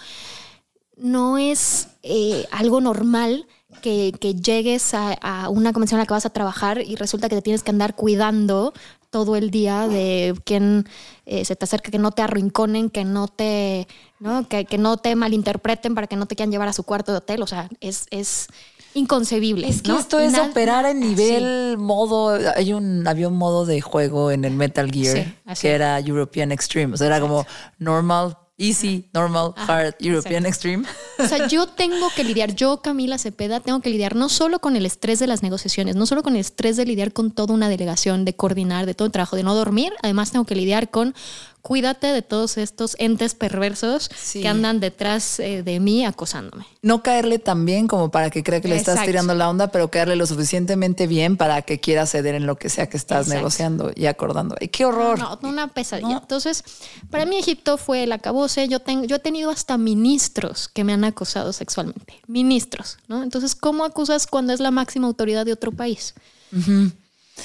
no 0.97 1.39
es 1.39 1.89
eh, 2.03 2.47
algo 2.53 2.83
normal 2.83 3.47
que, 3.81 4.13
llegues 4.13 4.93
a, 4.93 5.49
una 5.49 5.73
convención 5.73 5.99
en 5.99 6.03
la 6.03 6.07
que 6.07 6.13
vas 6.13 6.27
a 6.27 6.31
trabajar 6.31 6.83
y 6.83 6.95
resulta 6.97 7.31
que 7.31 7.37
te 7.37 7.43
tienes 7.43 7.63
que 7.63 7.71
andar 7.71 7.97
cuidando 7.97 8.75
todo 9.09 9.35
el 9.35 9.51
día 9.51 9.89
de 9.89 10.35
quién 10.45 10.87
eh, 11.25 11.45
se 11.47 11.57
te 11.57 11.65
acerca, 11.65 11.91
que 11.91 11.99
no 11.99 12.13
te 12.13 12.23
arrinconen, 12.23 12.91
que 12.91 13.05
no 13.05 13.29
te, 13.29 13.89
¿no? 14.21 14.47
Que, 14.47 14.67
que, 14.67 14.77
no 14.77 14.99
te 14.99 15.17
malinterpreten 15.17 15.95
para 15.95 16.07
que 16.07 16.17
no 16.17 16.27
te 16.27 16.37
quieran 16.37 16.51
llevar 16.51 16.69
a 16.69 16.73
su 16.73 16.83
cuarto 16.85 17.13
de 17.13 17.19
hotel. 17.19 17.43
O 17.43 17.47
sea, 17.47 17.69
es, 17.81 18.49
inconcebible. 18.95 19.69
Es 19.69 19.83
que 19.83 19.93
esto 19.93 20.19
es 20.19 20.39
operar 20.39 20.87
en 20.87 21.01
nivel 21.01 21.79
modo. 21.79 22.39
Hay 22.57 22.73
un, 22.73 23.07
había 23.07 23.29
un 23.29 23.37
modo 23.37 23.67
de 23.67 23.81
juego 23.81 24.31
en 24.31 24.45
el 24.45 24.55
Metal 24.55 24.91
Gear 24.91 25.35
que 25.61 25.71
era 25.71 25.99
European 26.01 26.53
Extreme. 26.53 26.95
O 26.95 26.97
sea, 26.97 27.07
era 27.07 27.21
como 27.21 27.47
normal, 27.79 28.37
easy, 28.59 29.09
normal, 29.13 29.55
hard, 29.57 29.95
European 29.99 30.47
Extreme. 30.47 30.85
O 31.19 31.27
sea, 31.27 31.47
yo 31.49 31.67
tengo 31.77 32.09
que 32.15 32.25
lidiar, 32.25 32.55
yo 32.55 32.81
Camila 32.81 33.19
Cepeda, 33.19 33.61
tengo 33.61 33.81
que 33.81 33.91
lidiar 33.91 34.15
no 34.15 34.29
solo 34.29 34.61
con 34.61 34.77
el 34.77 34.87
estrés 34.87 35.19
de 35.19 35.27
las 35.27 35.43
negociaciones, 35.43 35.97
no 35.97 36.07
solo 36.07 36.23
con 36.23 36.35
el 36.35 36.41
estrés 36.41 36.77
de 36.77 36.85
lidiar 36.85 37.13
con 37.13 37.31
toda 37.31 37.55
una 37.55 37.69
delegación, 37.69 38.25
de 38.25 38.37
coordinar, 38.37 38.87
de 38.87 38.95
todo 38.95 39.07
el 39.07 39.13
trabajo, 39.13 39.37
de 39.37 39.43
no 39.43 39.55
dormir, 39.55 39.93
además 40.03 40.31
tengo 40.31 40.45
que 40.45 40.55
lidiar 40.55 40.91
con 40.91 41.15
cuídate 41.63 42.09
de 42.09 42.23
todos 42.23 42.59
estos 42.59 42.97
entes 42.99 43.35
perversos 43.35 44.11
que 44.33 44.47
andan 44.49 44.81
detrás 44.81 45.39
eh, 45.39 45.63
de 45.63 45.79
mí 45.79 46.05
acosándome. 46.05 46.67
No 46.83 47.05
caerle 47.05 47.39
tan 47.39 47.65
bien 47.65 47.87
como 47.87 48.11
para 48.11 48.31
que 48.31 48.43
crea 48.43 48.61
que 48.61 48.67
le 48.67 48.77
estás 48.77 49.05
tirando 49.07 49.35
la 49.35 49.49
onda, 49.49 49.69
pero 49.69 49.89
caerle 49.89 50.17
lo 50.17 50.27
suficientemente 50.27 51.07
bien 51.07 51.37
para 51.37 51.63
que 51.63 51.79
quiera 51.79 52.05
ceder 52.07 52.35
en 52.35 52.47
lo 52.47 52.57
que 52.57 52.69
sea 52.69 52.89
que 52.89 52.97
estás 52.97 53.29
negociando 53.29 53.93
y 53.95 54.07
acordando. 54.07 54.57
¡Ay, 54.61 54.69
qué 54.69 54.85
horror! 54.85 55.19
No, 55.19 55.39
una 55.43 55.69
pesadilla. 55.69 56.19
Entonces, 56.19 56.65
para 57.11 57.25
mí 57.27 57.37
Egipto 57.37 57.79
fue 57.79 58.03
el 58.03 58.13
acabose. 58.13 58.67
Yo, 58.67 58.81
tengo, 58.81 59.05
yo 59.05 59.17
he 59.17 59.21
tenido 59.21 59.51
hasta 59.51 59.79
ministros 59.79 60.69
que 60.69 60.83
me 60.83 60.93
han 60.93 61.05
acosado 61.05 61.53
sexualmente. 61.53 62.21
Ministros, 62.27 62.99
¿no? 63.07 63.23
Entonces, 63.23 63.55
¿cómo 63.55 63.85
acusas 63.85 64.27
cuando 64.27 64.53
es 64.53 64.59
la 64.59 64.73
máxima 64.73 65.07
autoridad 65.07 65.47
de 65.47 65.53
otro 65.53 65.71
país? 65.71 66.15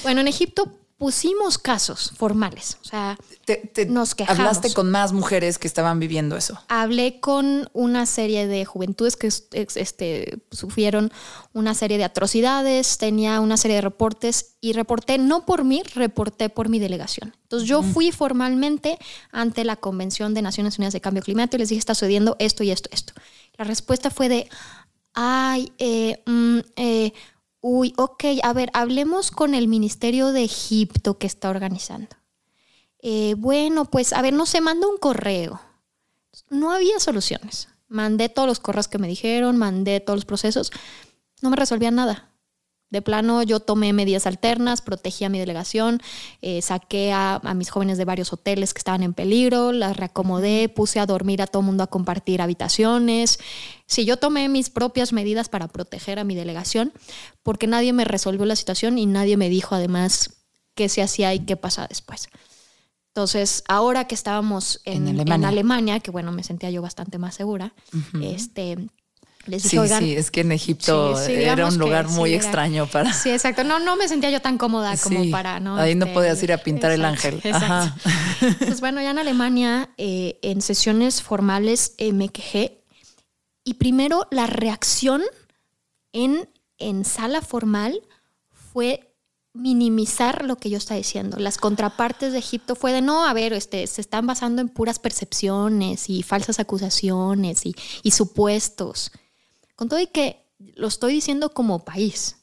Bueno, 0.02 0.20
en 0.20 0.28
Egipto 0.28 0.72
pusimos 0.98 1.58
casos 1.58 2.12
formales. 2.16 2.76
O 2.82 2.84
sea, 2.84 3.16
nos 3.86 4.16
quejamos. 4.16 4.40
¿Hablaste 4.40 4.74
con 4.74 4.90
más 4.90 5.12
mujeres 5.12 5.58
que 5.58 5.68
estaban 5.68 6.00
viviendo 6.00 6.36
eso? 6.36 6.60
Hablé 6.66 7.20
con 7.20 7.70
una 7.72 8.04
serie 8.04 8.48
de 8.48 8.64
juventudes 8.64 9.16
que 9.16 9.28
este, 9.28 10.38
sufrieron 10.50 11.12
una 11.52 11.74
serie 11.74 11.98
de 11.98 12.04
atrocidades, 12.04 12.98
tenía 12.98 13.40
una 13.40 13.56
serie 13.56 13.76
de 13.76 13.82
reportes 13.82 14.56
y 14.60 14.72
reporté, 14.72 15.18
no 15.18 15.46
por 15.46 15.62
mí, 15.62 15.82
reporté 15.94 16.48
por 16.48 16.68
mi 16.68 16.80
delegación. 16.80 17.32
Entonces 17.44 17.68
yo 17.68 17.84
fui 17.84 18.10
formalmente 18.10 18.98
ante 19.30 19.64
la 19.64 19.76
Convención 19.76 20.34
de 20.34 20.42
Naciones 20.42 20.78
Unidas 20.78 20.92
de 20.92 21.00
Cambio 21.00 21.22
Climático 21.22 21.56
y 21.56 21.60
les 21.60 21.68
dije, 21.68 21.78
está 21.78 21.94
sucediendo 21.94 22.34
esto 22.40 22.64
y 22.64 22.72
esto, 22.72 22.90
esto. 22.92 23.12
La 23.56 23.64
respuesta 23.64 24.10
fue 24.10 24.28
de, 24.28 24.48
ay, 25.14 25.72
eh, 25.78 26.22
mm, 26.26 26.58
eh 26.74 27.12
Uy, 27.60 27.92
ok, 27.96 28.24
a 28.42 28.52
ver, 28.52 28.70
hablemos 28.72 29.30
con 29.30 29.54
el 29.54 29.68
Ministerio 29.68 30.32
de 30.32 30.44
Egipto 30.44 31.18
que 31.18 31.26
está 31.26 31.50
organizando. 31.50 32.16
Eh, 33.00 33.34
bueno, 33.36 33.84
pues 33.84 34.12
a 34.12 34.22
ver, 34.22 34.32
no 34.32 34.46
se 34.46 34.60
manda 34.60 34.86
un 34.86 34.98
correo. 34.98 35.60
No 36.50 36.70
había 36.70 37.00
soluciones. 37.00 37.68
Mandé 37.88 38.28
todos 38.28 38.46
los 38.46 38.60
correos 38.60 38.86
que 38.86 38.98
me 38.98 39.08
dijeron, 39.08 39.56
mandé 39.56 40.00
todos 40.00 40.18
los 40.18 40.24
procesos. 40.24 40.70
No 41.40 41.50
me 41.50 41.56
resolvían 41.56 41.94
nada. 41.94 42.27
De 42.90 43.02
plano, 43.02 43.42
yo 43.42 43.60
tomé 43.60 43.92
medidas 43.92 44.26
alternas, 44.26 44.80
protegí 44.80 45.24
a 45.24 45.28
mi 45.28 45.38
delegación, 45.38 46.00
eh, 46.40 46.62
saqué 46.62 47.12
a, 47.12 47.40
mis 47.54 47.68
jóvenes 47.68 47.98
de 47.98 48.06
varios 48.06 48.32
hoteles 48.32 48.72
que 48.72 48.78
estaban 48.78 49.02
en 49.02 49.12
peligro, 49.12 49.72
las 49.72 49.96
reacomodé, 49.96 50.70
puse 50.70 50.98
a 50.98 51.04
dormir 51.04 51.42
a 51.42 51.46
todo 51.46 51.60
mundo 51.60 51.82
a 51.82 51.88
compartir 51.88 52.40
habitaciones. 52.40 53.38
Sí, 53.86 54.06
yo 54.06 54.16
tomé 54.16 54.48
mis 54.48 54.70
propias 54.70 55.12
medidas 55.12 55.50
para 55.50 55.68
proteger 55.68 56.18
a 56.18 56.24
mi 56.24 56.34
delegación, 56.34 56.92
porque 57.42 57.66
nadie 57.66 57.92
me 57.92 58.06
resolvió 58.06 58.46
la 58.46 58.56
situación 58.56 58.96
y 58.96 59.04
nadie 59.04 59.36
me 59.36 59.50
dijo 59.50 59.74
además 59.74 60.30
qué 60.74 60.88
se 60.88 61.02
hacía 61.02 61.34
y 61.34 61.40
qué 61.40 61.56
pasaba 61.56 61.88
después. 61.88 62.30
Entonces, 63.08 63.64
ahora 63.66 64.06
que 64.06 64.14
estábamos 64.14 64.80
en, 64.84 65.08
Alemania. 65.44 66.00
que 66.00 66.10
bueno, 66.10 66.30
me 66.30 66.44
sentía 66.44 66.70
yo 66.70 66.80
bastante 66.80 67.18
más 67.18 67.34
segura, 67.34 67.74
este, 68.22 68.78
sí, 69.58 69.78
sí, 69.88 70.14
es 70.14 70.30
que 70.30 70.40
en 70.40 70.52
Egipto 70.52 71.18
era 71.26 71.66
un 71.66 71.78
lugar 71.78 72.08
muy 72.08 72.34
extraño 72.34 72.86
para. 72.86 73.12
Sí, 73.12 73.30
exacto. 73.30 73.64
No, 73.64 73.78
no 73.78 73.96
me 73.96 74.08
sentía 74.08 74.30
yo 74.30 74.40
tan 74.40 74.58
cómoda 74.58 74.96
como 74.96 75.30
para, 75.30 75.60
¿no? 75.60 75.76
Ahí 75.76 75.94
no 75.94 76.06
este, 76.06 76.14
podías 76.14 76.42
ir 76.42 76.52
a 76.52 76.58
pintar 76.58 76.90
el 76.90 77.04
ángel. 77.04 77.40
Ajá. 77.52 77.96
Pues 78.58 78.80
bueno, 78.80 79.00
ya 79.00 79.10
en 79.10 79.18
Alemania, 79.18 79.90
eh, 79.96 80.38
en 80.42 80.60
sesiones 80.60 81.22
formales, 81.22 81.94
eh, 81.98 82.12
me 82.12 82.28
quejé. 82.28 82.84
Y 83.64 83.74
primero, 83.74 84.26
la 84.30 84.46
reacción 84.46 85.22
en, 86.12 86.48
en 86.78 87.04
sala 87.04 87.42
formal 87.42 88.00
fue 88.72 89.08
minimizar 89.58 90.44
lo 90.44 90.56
que 90.56 90.70
yo 90.70 90.78
estaba 90.78 90.98
diciendo. 90.98 91.36
Las 91.38 91.58
contrapartes 91.58 92.32
de 92.32 92.38
Egipto 92.38 92.76
fue 92.76 92.92
de 92.92 93.02
no, 93.02 93.26
a 93.26 93.32
ver, 93.32 93.52
este, 93.52 93.86
se 93.86 94.00
están 94.00 94.26
basando 94.26 94.62
en 94.62 94.68
puras 94.68 94.98
percepciones 94.98 96.08
y 96.08 96.22
falsas 96.22 96.60
acusaciones 96.60 97.66
y, 97.66 97.74
y 98.02 98.12
supuestos. 98.12 99.10
Con 99.78 99.88
todo 99.88 100.00
y 100.00 100.08
que 100.08 100.44
lo 100.74 100.88
estoy 100.88 101.12
diciendo 101.12 101.50
como 101.50 101.84
país. 101.84 102.34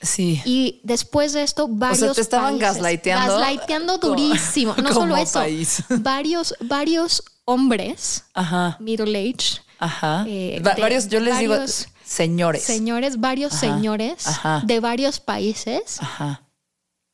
Sí. 0.00 0.40
Y 0.44 0.80
después 0.84 1.32
de 1.32 1.42
esto, 1.42 1.66
varios. 1.66 2.02
O 2.02 2.04
sea, 2.04 2.14
te 2.14 2.20
estaban 2.20 2.56
gaslighteando. 2.56 3.36
Gaslighteando 3.36 3.98
durísimo. 3.98 4.76
No 4.80 4.92
solo 4.94 5.16
eso. 5.16 5.42
Varios, 5.98 6.54
varios 6.60 7.24
hombres, 7.44 8.26
Ajá. 8.32 8.76
middle 8.78 9.18
age. 9.18 9.60
Ajá. 9.80 10.24
Eh, 10.28 10.62
varios, 10.62 11.08
yo 11.08 11.18
les 11.18 11.36
digo 11.40 11.56
señores. 12.04 12.62
Señores, 12.62 13.18
varios 13.18 13.52
señores 13.54 14.24
de 14.62 14.78
varios 14.78 15.18
países. 15.18 16.00
Ajá 16.00 16.47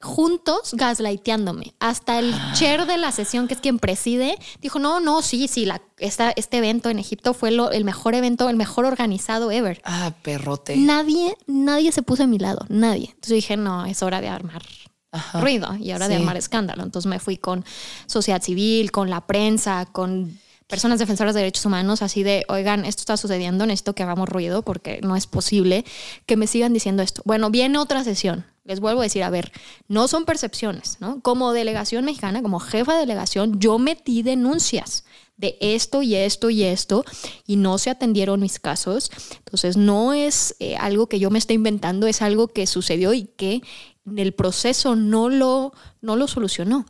juntos 0.04 0.70
gaslighteándome. 0.74 1.74
Hasta 1.80 2.18
el 2.18 2.32
ah. 2.32 2.52
chair 2.54 2.86
de 2.86 2.98
la 2.98 3.10
sesión, 3.10 3.48
que 3.48 3.54
es 3.54 3.60
quien 3.60 3.78
preside, 3.78 4.38
dijo, 4.60 4.78
no, 4.78 5.00
no, 5.00 5.22
sí, 5.22 5.48
sí, 5.48 5.64
la, 5.64 5.82
esta, 5.98 6.32
este 6.36 6.58
evento 6.58 6.90
en 6.90 6.98
Egipto 6.98 7.34
fue 7.34 7.50
lo, 7.50 7.72
el 7.72 7.84
mejor 7.84 8.14
evento, 8.14 8.48
el 8.48 8.56
mejor 8.56 8.84
organizado 8.84 9.50
ever. 9.50 9.80
Ah, 9.84 10.12
perrote. 10.22 10.76
Nadie, 10.76 11.36
nadie 11.46 11.90
se 11.90 12.02
puso 12.02 12.24
a 12.24 12.26
mi 12.26 12.38
lado, 12.38 12.66
nadie. 12.68 13.06
Entonces 13.08 13.34
dije, 13.36 13.56
no, 13.56 13.86
es 13.86 14.02
hora 14.02 14.20
de 14.20 14.28
armar 14.28 14.62
ruido 15.34 15.74
y 15.76 15.92
ahora 15.92 16.08
de 16.08 16.16
Sí. 16.16 16.20
armar 16.20 16.36
escándalo. 16.36 16.82
Entonces 16.82 17.08
me 17.08 17.18
fui 17.20 17.36
con 17.36 17.64
sociedad 18.06 18.42
civil, 18.42 18.90
con 18.90 19.10
la 19.10 19.26
prensa, 19.26 19.86
con 19.86 20.38
personas 20.66 20.98
defensoras 20.98 21.34
de 21.34 21.40
derechos 21.40 21.64
humanos, 21.66 22.02
así 22.02 22.22
de, 22.22 22.44
oigan, 22.48 22.84
esto 22.84 23.02
está 23.02 23.16
sucediendo, 23.16 23.66
necesito 23.66 23.94
que 23.94 24.02
hagamos 24.02 24.28
ruido 24.28 24.62
porque 24.62 25.00
no 25.02 25.14
es 25.14 25.26
posible 25.26 25.84
que 26.26 26.36
me 26.36 26.46
sigan 26.46 26.72
diciendo 26.72 27.02
esto. 27.02 27.22
Bueno, 27.24 27.50
viene 27.50 27.78
otra 27.78 28.02
sesión. 28.02 28.44
Les 28.64 28.80
vuelvo 28.80 29.00
a 29.00 29.04
decir, 29.04 29.22
a 29.22 29.30
ver, 29.30 29.52
no 29.88 30.08
son 30.08 30.24
percepciones, 30.24 30.96
¿no? 30.98 31.20
Como 31.20 31.52
delegación 31.52 32.04
mexicana, 32.04 32.42
como 32.42 32.60
jefa 32.60 32.94
de 32.94 33.00
delegación, 33.00 33.60
yo 33.60 33.78
metí 33.78 34.22
denuncias 34.22 35.04
de 35.36 35.58
esto 35.60 36.02
y 36.02 36.14
esto 36.14 36.48
y 36.50 36.62
esto 36.62 37.04
y 37.46 37.56
no 37.56 37.78
se 37.78 37.90
atendieron 37.90 38.40
mis 38.40 38.58
casos. 38.58 39.10
Entonces 39.38 39.76
no 39.76 40.12
es 40.12 40.56
eh, 40.60 40.76
algo 40.76 41.08
que 41.08 41.18
yo 41.18 41.30
me 41.30 41.38
esté 41.38 41.54
inventando, 41.54 42.06
es 42.06 42.22
algo 42.22 42.48
que 42.48 42.66
sucedió 42.66 43.12
y 43.12 43.24
que 43.24 43.62
en 44.06 44.18
el 44.18 44.32
proceso 44.32 44.96
no 44.96 45.28
lo, 45.28 45.72
no 46.00 46.16
lo 46.16 46.26
solucionó. 46.26 46.86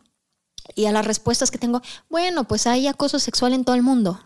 Y 0.74 0.86
a 0.86 0.92
las 0.92 1.06
respuestas 1.06 1.50
que 1.50 1.58
tengo, 1.58 1.82
bueno, 2.08 2.44
pues 2.44 2.66
hay 2.66 2.86
acoso 2.86 3.18
sexual 3.18 3.52
en 3.52 3.64
todo 3.64 3.76
el 3.76 3.82
mundo. 3.82 4.20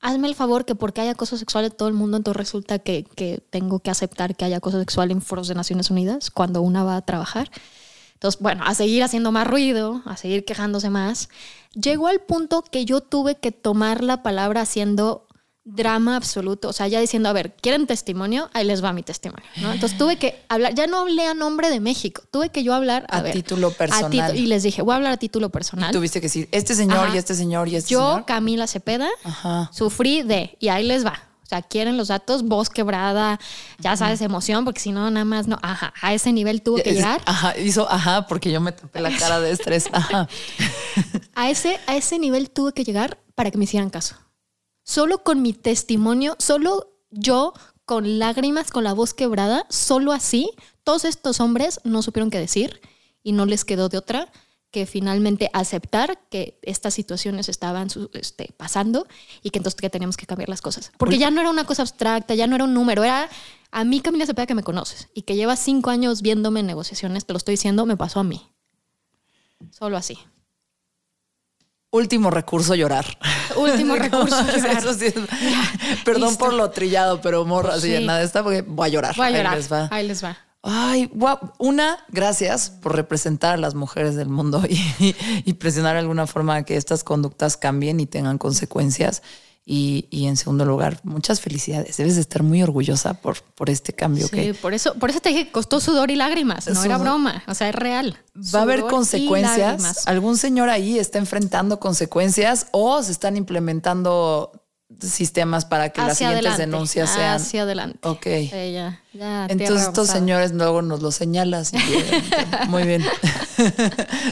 Hazme 0.00 0.28
el 0.28 0.34
favor 0.34 0.64
que 0.64 0.74
porque 0.74 1.02
hay 1.02 1.08
acoso 1.08 1.36
sexual 1.36 1.66
en 1.66 1.72
todo 1.72 1.88
el 1.88 1.94
mundo, 1.94 2.16
entonces 2.16 2.38
resulta 2.38 2.78
que, 2.78 3.04
que 3.04 3.42
tengo 3.50 3.80
que 3.80 3.90
aceptar 3.90 4.34
que 4.34 4.46
hay 4.46 4.54
acoso 4.54 4.78
sexual 4.78 5.10
en 5.10 5.20
foros 5.20 5.48
de 5.48 5.54
Naciones 5.54 5.90
Unidas 5.90 6.30
cuando 6.30 6.62
una 6.62 6.84
va 6.84 6.96
a 6.96 7.02
trabajar. 7.02 7.50
Entonces, 8.14 8.40
bueno, 8.40 8.64
a 8.64 8.74
seguir 8.74 9.04
haciendo 9.04 9.30
más 9.30 9.46
ruido, 9.46 10.02
a 10.04 10.16
seguir 10.16 10.44
quejándose 10.44 10.90
más. 10.90 11.28
Llegó 11.74 12.08
al 12.08 12.20
punto 12.20 12.62
que 12.62 12.84
yo 12.84 13.00
tuve 13.00 13.36
que 13.36 13.52
tomar 13.52 14.02
la 14.02 14.24
palabra 14.24 14.62
haciendo 14.62 15.27
drama 15.74 16.16
absoluto, 16.16 16.68
o 16.68 16.72
sea, 16.72 16.88
ya 16.88 17.00
diciendo, 17.00 17.28
a 17.28 17.32
ver, 17.32 17.54
¿quieren 17.60 17.86
testimonio? 17.86 18.48
Ahí 18.54 18.64
les 18.64 18.82
va 18.82 18.92
mi 18.92 19.02
testimonio, 19.02 19.46
¿no? 19.56 19.72
Entonces 19.72 19.98
tuve 19.98 20.16
que 20.16 20.42
hablar, 20.48 20.74
ya 20.74 20.86
no 20.86 20.98
hablé 20.98 21.26
a 21.26 21.34
nombre 21.34 21.70
de 21.70 21.80
México, 21.80 22.22
tuve 22.30 22.48
que 22.50 22.62
yo 22.62 22.74
hablar 22.74 23.06
a, 23.10 23.18
A 23.18 23.22
ver, 23.22 23.32
título 23.34 23.70
personal. 23.70 24.32
a 24.32 24.34
y 24.34 24.46
les 24.46 24.62
dije, 24.62 24.82
voy 24.82 24.92
a 24.92 24.96
hablar 24.96 25.12
a 25.12 25.16
título 25.18 25.50
personal. 25.50 25.92
Tuviste 25.92 26.20
que 26.20 26.26
decir, 26.26 26.48
este 26.52 26.74
señor 26.74 26.98
Ajá. 26.98 27.14
y 27.14 27.18
este 27.18 27.34
señor 27.34 27.68
y 27.68 27.76
este 27.76 27.92
yo, 27.92 28.00
señor. 28.00 28.24
Camila 28.24 28.66
Cepeda, 28.66 29.08
Ajá. 29.24 29.70
sufrí 29.72 30.22
de, 30.22 30.56
y 30.58 30.68
ahí 30.68 30.84
les 30.84 31.04
va. 31.04 31.22
O 31.42 31.48
sea, 31.48 31.62
quieren 31.62 31.96
los 31.96 32.08
datos, 32.08 32.42
voz 32.42 32.68
quebrada, 32.68 33.40
ya 33.78 33.96
sabes, 33.96 34.20
emoción, 34.20 34.66
porque 34.66 34.80
si 34.80 34.92
no, 34.92 35.10
nada 35.10 35.24
más 35.24 35.46
no. 35.46 35.58
Ajá, 35.62 35.94
a 36.02 36.12
ese 36.12 36.30
nivel 36.30 36.60
tuvo 36.60 36.76
que 36.76 36.92
llegar. 36.92 37.22
Ajá, 37.24 37.58
hizo 37.58 37.90
ajá, 37.90 38.26
porque 38.26 38.52
yo 38.52 38.60
me 38.60 38.72
tapé 38.72 39.00
la 39.00 39.10
cara 39.16 39.40
de 39.40 39.50
estrés. 39.52 39.88
Ajá. 39.92 40.28
A 41.34 41.48
ese, 41.50 41.78
a 41.86 41.94
ese 41.96 42.18
nivel 42.18 42.50
tuve 42.50 42.72
que 42.72 42.82
llegar 42.84 43.16
para 43.36 43.50
que 43.52 43.58
me 43.58 43.64
hicieran 43.64 43.90
caso. 43.90 44.16
Solo 44.88 45.22
con 45.22 45.42
mi 45.42 45.52
testimonio, 45.52 46.34
solo 46.38 46.94
yo 47.10 47.52
con 47.84 48.18
lágrimas, 48.18 48.70
con 48.70 48.84
la 48.84 48.94
voz 48.94 49.12
quebrada, 49.12 49.66
solo 49.68 50.12
así, 50.12 50.50
todos 50.82 51.04
estos 51.04 51.40
hombres 51.40 51.78
no 51.84 52.00
supieron 52.00 52.30
qué 52.30 52.38
decir 52.38 52.80
y 53.22 53.32
no 53.32 53.44
les 53.44 53.66
quedó 53.66 53.90
de 53.90 53.98
otra 53.98 54.32
que 54.70 54.86
finalmente 54.86 55.50
aceptar 55.52 56.18
que 56.30 56.58
estas 56.62 56.94
situaciones 56.94 57.50
estaban 57.50 57.88
este, 58.14 58.54
pasando 58.56 59.06
y 59.42 59.50
que 59.50 59.58
entonces 59.58 59.78
que 59.78 59.90
teníamos 59.90 60.16
que 60.16 60.24
cambiar 60.24 60.48
las 60.48 60.62
cosas. 60.62 60.90
Porque 60.96 61.18
ya 61.18 61.30
no 61.30 61.42
era 61.42 61.50
una 61.50 61.64
cosa 61.64 61.82
abstracta, 61.82 62.34
ya 62.34 62.46
no 62.46 62.54
era 62.54 62.64
un 62.64 62.72
número, 62.72 63.04
era 63.04 63.28
a 63.70 63.84
mí 63.84 64.00
Camila 64.00 64.24
Cepeda 64.24 64.46
que 64.46 64.54
me 64.54 64.62
conoces 64.62 65.08
y 65.12 65.20
que 65.20 65.36
llevas 65.36 65.58
cinco 65.58 65.90
años 65.90 66.22
viéndome 66.22 66.60
en 66.60 66.66
negociaciones, 66.66 67.26
te 67.26 67.34
lo 67.34 67.36
estoy 67.36 67.52
diciendo, 67.52 67.84
me 67.84 67.98
pasó 67.98 68.20
a 68.20 68.24
mí. 68.24 68.40
Solo 69.70 69.98
así. 69.98 70.18
Último 71.90 72.30
recurso, 72.30 72.74
llorar. 72.74 73.18
Último 73.58 73.94
recurso. 73.96 74.40
Eso 74.40 74.94
sí 74.94 75.06
es- 75.06 75.14
Perdón 76.04 76.30
listo. 76.30 76.44
por 76.44 76.54
lo 76.54 76.70
trillado, 76.70 77.20
pero 77.20 77.44
morra, 77.44 77.74
así 77.74 77.96
Sí. 77.96 78.04
nada 78.04 78.22
está 78.22 78.42
porque 78.42 78.62
voy 78.62 78.86
a 78.88 78.92
llorar. 78.92 79.16
Voy 79.16 79.24
a 79.24 79.28
Ahí 79.28 79.34
llorar. 79.36 79.56
les 79.56 79.72
va. 79.72 79.88
Ahí 79.90 80.06
les 80.06 80.22
va. 80.24 80.36
Ay, 80.62 81.08
guau. 81.14 81.38
Una, 81.58 81.98
gracias 82.08 82.70
por 82.70 82.96
representar 82.96 83.54
a 83.54 83.56
las 83.58 83.74
mujeres 83.74 84.16
del 84.16 84.28
mundo 84.28 84.62
y, 84.68 85.14
y 85.44 85.52
presionar 85.54 85.94
de 85.94 86.00
alguna 86.00 86.26
forma 86.26 86.62
que 86.64 86.76
estas 86.76 87.04
conductas 87.04 87.56
cambien 87.56 88.00
y 88.00 88.06
tengan 88.06 88.38
consecuencias. 88.38 89.22
Y, 89.70 90.06
y 90.08 90.28
en 90.28 90.38
segundo 90.38 90.64
lugar, 90.64 90.98
muchas 91.02 91.42
felicidades. 91.42 91.98
Debes 91.98 92.14
de 92.14 92.22
estar 92.22 92.42
muy 92.42 92.62
orgullosa 92.62 93.12
por, 93.12 93.42
por 93.42 93.68
este 93.68 93.92
cambio 93.92 94.26
Sí, 94.26 94.34
que 94.34 94.54
por 94.54 94.72
eso, 94.72 94.94
por 94.94 95.10
eso 95.10 95.20
te 95.20 95.28
dije 95.28 95.50
costó 95.50 95.78
sudor 95.78 96.10
y 96.10 96.16
lágrimas. 96.16 96.66
No 96.68 96.82
era 96.82 96.96
broma. 96.96 97.42
O 97.46 97.52
sea, 97.52 97.68
es 97.68 97.74
real. 97.74 98.16
va 98.54 98.60
a 98.60 98.62
haber 98.62 98.80
consecuencias. 98.80 100.08
¿Algún 100.08 100.38
señor 100.38 100.70
ahí 100.70 100.98
está 100.98 101.18
enfrentando 101.18 101.80
consecuencias 101.80 102.68
o 102.70 103.02
se 103.02 103.12
están 103.12 103.36
implementando 103.36 104.52
sistemas 105.00 105.64
para 105.64 105.90
que 105.90 106.00
las 106.00 106.18
siguientes 106.18 106.46
adelante, 106.46 106.62
denuncias 106.66 107.10
sean? 107.10 107.36
Hacia 107.36 107.62
adelante. 107.62 107.98
Ok. 108.02 108.24
Sí, 108.24 108.72
ya, 108.72 109.00
ya, 109.12 109.46
Entonces 109.48 109.82
estos 109.86 110.08
señores 110.08 110.52
luego 110.52 110.82
nos 110.82 111.02
lo 111.02 111.12
señalas. 111.12 111.72
y, 111.74 112.68
Muy 112.68 112.84
bien. 112.84 113.04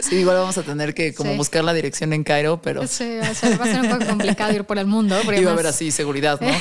Sí, 0.03 0.17
igual 0.17 0.37
vamos 0.37 0.57
a 0.57 0.63
tener 0.63 0.95
que 0.95 1.13
como 1.15 1.33
Sí. 1.33 1.37
buscar 1.37 1.65
la 1.65 1.73
dirección 1.75 2.13
en 2.13 2.23
Cairo, 2.25 2.63
pero 2.63 2.87
Sí, 2.87 3.17
va 3.21 3.29
a 3.29 3.35
ser, 3.35 3.61
va 3.61 3.65
a 3.65 3.69
ser 3.69 3.81
un 3.83 3.91
poco 3.91 4.07
complicado 4.07 4.53
ir 4.53 4.65
por 4.65 4.79
el 4.79 4.87
mundo. 4.87 5.17
iba 5.37 5.51
a 5.51 5.55
haber 5.55 5.67
así 5.67 5.91
seguridad, 5.91 6.41
¿no? 6.41 6.53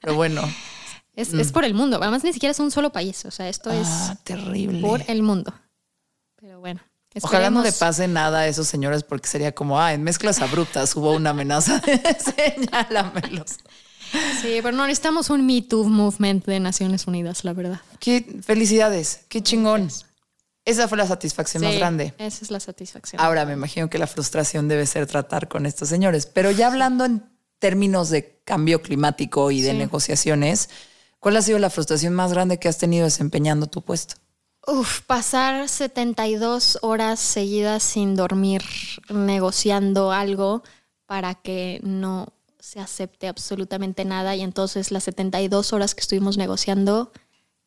Pero 0.00 0.14
bueno. 0.14 0.42
Es, 1.14 1.32
es 1.34 1.52
por 1.52 1.64
el 1.64 1.74
mundo. 1.74 1.98
Además, 2.00 2.24
ni 2.24 2.32
siquiera 2.32 2.52
es 2.52 2.60
un 2.60 2.70
solo 2.70 2.90
país. 2.92 3.24
O 3.24 3.30
sea, 3.30 3.48
esto 3.48 3.70
Ah, 3.70 3.76
es 4.14 4.24
terrible. 4.24 4.80
por 4.80 5.02
el 5.08 5.22
mundo. 5.22 5.52
Ojalá 7.22 7.50
no 7.50 7.62
le 7.62 7.72
pase 7.72 8.08
nada 8.08 8.40
a 8.40 8.46
esos 8.48 8.68
señores 8.68 9.02
porque 9.04 9.28
sería 9.28 9.52
como, 9.54 9.80
ah, 9.80 9.92
en 9.94 10.02
mezclas 10.02 10.40
abruptas 10.40 10.94
hubo 10.96 11.12
una 11.14 11.30
amenaza. 11.30 11.80
Señálamelos. 12.36 13.58
Sí, 14.40 14.60
pero 14.62 14.72
no 14.72 14.86
necesitamos 14.86 15.28
un 15.30 15.44
Me 15.46 15.60
Too 15.62 15.84
movement 15.84 16.44
de 16.46 16.60
Naciones 16.60 17.06
Unidas, 17.06 17.44
la 17.44 17.52
verdad. 17.52 17.80
Qué 18.00 18.40
felicidades, 18.42 19.20
qué 19.28 19.42
chingón. 19.42 19.90
Esa 20.64 20.86
fue 20.88 20.98
la 20.98 21.06
satisfacción 21.06 21.62
más 21.62 21.74
grande. 21.76 22.14
Esa 22.18 22.44
es 22.44 22.50
la 22.50 22.60
satisfacción. 22.60 23.20
Ahora 23.20 23.44
me 23.46 23.54
imagino 23.54 23.88
que 23.88 23.98
la 23.98 24.06
frustración 24.06 24.68
debe 24.68 24.86
ser 24.86 25.06
tratar 25.06 25.48
con 25.48 25.64
estos 25.66 25.88
señores. 25.88 26.26
Pero 26.26 26.50
ya 26.50 26.66
hablando 26.66 27.04
en 27.06 27.22
términos 27.58 28.10
de 28.10 28.40
cambio 28.44 28.82
climático 28.82 29.50
y 29.50 29.62
de 29.62 29.72
Sí. 29.72 29.76
negociaciones, 29.78 30.68
¿cuál 31.20 31.36
ha 31.38 31.42
sido 31.42 31.58
la 31.58 31.70
frustración 31.70 32.12
más 32.14 32.32
grande 32.32 32.58
que 32.58 32.68
has 32.68 32.76
tenido 32.78 33.04
desempeñando 33.04 33.66
tu 33.66 33.82
puesto? 33.82 34.16
Uf, 34.66 35.00
pasar 35.02 35.68
72 35.68 36.78
horas 36.82 37.20
seguidas 37.20 37.82
sin 37.82 38.16
dormir 38.16 38.62
negociando 39.08 40.12
algo 40.12 40.62
para 41.06 41.34
que 41.34 41.80
no 41.82 42.34
se 42.58 42.80
acepte 42.80 43.28
absolutamente 43.28 44.04
nada 44.04 44.36
y 44.36 44.42
entonces 44.42 44.90
las 44.90 45.04
72 45.04 45.72
horas 45.72 45.94
que 45.94 46.02
estuvimos 46.02 46.36
negociando 46.36 47.12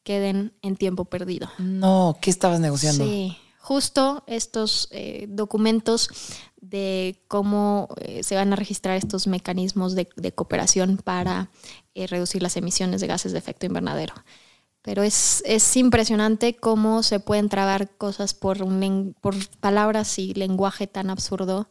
queden 0.03 0.53
en 0.61 0.75
tiempo 0.75 1.05
perdido. 1.05 1.49
No, 1.57 2.17
¿qué 2.21 2.29
estabas 2.29 2.59
negociando? 2.59 3.03
Sí, 3.03 3.37
justo 3.57 4.23
estos 4.27 4.87
eh, 4.91 5.25
documentos 5.29 6.09
de 6.59 7.23
cómo 7.27 7.89
eh, 7.99 8.23
se 8.23 8.35
van 8.35 8.53
a 8.53 8.55
registrar 8.55 8.95
estos 8.95 9.27
mecanismos 9.27 9.95
de, 9.95 10.07
de 10.15 10.31
cooperación 10.31 10.97
para 10.97 11.49
eh, 11.95 12.07
reducir 12.07 12.41
las 12.43 12.57
emisiones 12.57 13.01
de 13.01 13.07
gases 13.07 13.31
de 13.31 13.39
efecto 13.39 13.65
invernadero. 13.65 14.13
Pero 14.83 15.03
es, 15.03 15.43
es 15.45 15.77
impresionante 15.77 16.55
cómo 16.55 17.03
se 17.03 17.19
pueden 17.19 17.49
trabar 17.49 17.89
cosas 17.97 18.33
por, 18.33 18.63
un 18.63 19.15
por 19.21 19.35
palabras 19.59 20.17
y 20.17 20.33
lenguaje 20.33 20.87
tan 20.87 21.09
absurdo 21.09 21.69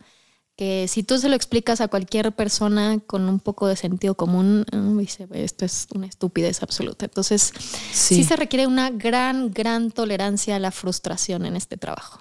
que 0.57 0.87
si 0.89 1.03
tú 1.03 1.19
se 1.19 1.29
lo 1.31 1.35
explicas 1.35 1.81
a 1.81 1.89
cualquier 1.89 2.33
persona 2.33 2.99
con 3.07 3.29
un 3.29 3.41
poco 3.41 3.67
de 3.67 3.77
sentido 3.77 4.15
común, 4.15 4.67
mm, 4.71 4.99
dice, 4.99 5.27
esto 5.33 5.65
es 5.65 5.87
una 5.95 6.07
estupidez 6.07 6.63
absoluta. 6.63 7.07
Entonces, 7.07 7.53
Sí. 7.93 8.17
sí. 8.17 8.25
se 8.25 8.37
requiere 8.37 8.67
una 8.67 8.91
gran, 8.91 9.51
gran 9.53 9.91
tolerancia 9.91 10.57
a 10.57 10.59
la 10.59 10.71
frustración 10.71 11.47
en 11.47 11.57
este 11.57 11.79
trabajo. 11.79 12.21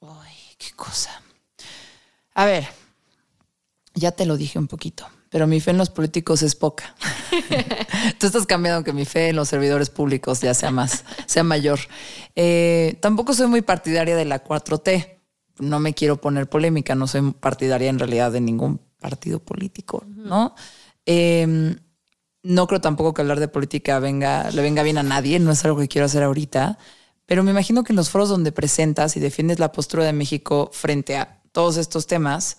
Ay, 0.00 0.34
qué 0.56 0.72
cosa. 0.74 1.10
A 2.34 2.46
ver, 2.46 2.66
ya 3.94 4.12
te 4.12 4.24
lo 4.26 4.36
dije 4.38 4.58
un 4.58 4.66
poquito, 4.66 5.06
pero 5.34 5.48
mi 5.48 5.60
fe 5.60 5.72
en 5.72 5.78
los 5.78 5.90
políticos 5.90 6.42
es 6.42 6.54
poca. 6.54 6.94
Tú 8.20 8.26
estás 8.28 8.46
cambiando 8.46 8.84
que 8.84 8.92
mi 8.92 9.04
fe 9.04 9.30
en 9.30 9.34
los 9.34 9.48
servidores 9.48 9.90
públicos 9.90 10.40
ya 10.40 10.54
sea 10.54 10.70
más, 10.70 11.04
sea 11.26 11.42
mayor. 11.42 11.80
Eh, 12.36 12.98
tampoco 13.00 13.34
soy 13.34 13.48
muy 13.48 13.60
partidaria 13.60 14.14
de 14.14 14.26
la 14.26 14.44
4T. 14.44 15.18
No 15.58 15.80
me 15.80 15.92
quiero 15.92 16.20
poner 16.20 16.48
polémica, 16.48 16.94
no 16.94 17.08
soy 17.08 17.32
partidaria 17.32 17.90
en 17.90 17.98
realidad 17.98 18.30
de 18.30 18.40
ningún 18.40 18.80
partido 19.00 19.40
político, 19.40 20.04
¿no? 20.06 20.54
Eh, 21.04 21.74
no 22.44 22.66
creo 22.68 22.80
tampoco 22.80 23.12
que 23.12 23.22
hablar 23.22 23.40
de 23.40 23.48
política 23.48 23.98
venga, 23.98 24.48
le 24.52 24.62
venga 24.62 24.84
bien 24.84 24.98
a 24.98 25.02
nadie, 25.02 25.40
no 25.40 25.50
es 25.50 25.64
algo 25.64 25.80
que 25.80 25.88
quiero 25.88 26.06
hacer 26.06 26.22
ahorita, 26.22 26.78
pero 27.26 27.42
me 27.42 27.50
imagino 27.50 27.82
que 27.82 27.92
en 27.92 27.96
los 27.96 28.08
foros 28.08 28.28
donde 28.28 28.52
presentas 28.52 29.16
y 29.16 29.20
defiendes 29.20 29.58
la 29.58 29.72
postura 29.72 30.04
de 30.04 30.12
México 30.12 30.70
frente 30.72 31.16
a 31.16 31.40
todos 31.50 31.76
estos 31.76 32.06
temas, 32.06 32.58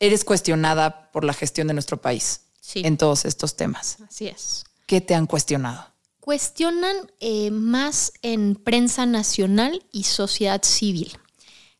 eres 0.00 0.24
cuestionada 0.24 1.10
por 1.12 1.24
la 1.24 1.32
gestión 1.34 1.68
de 1.68 1.74
nuestro 1.74 2.00
país 2.00 2.40
Sí. 2.60 2.82
en 2.84 2.96
todos 2.96 3.24
estos 3.24 3.56
temas. 3.56 3.98
Así 4.08 4.26
es. 4.28 4.64
¿Qué 4.86 5.00
te 5.00 5.14
han 5.14 5.26
cuestionado? 5.26 5.86
Cuestionan 6.20 6.96
eh, 7.20 7.50
más 7.50 8.12
en 8.22 8.54
prensa 8.54 9.06
nacional 9.06 9.84
y 9.92 10.04
sociedad 10.04 10.62
civil. 10.62 11.16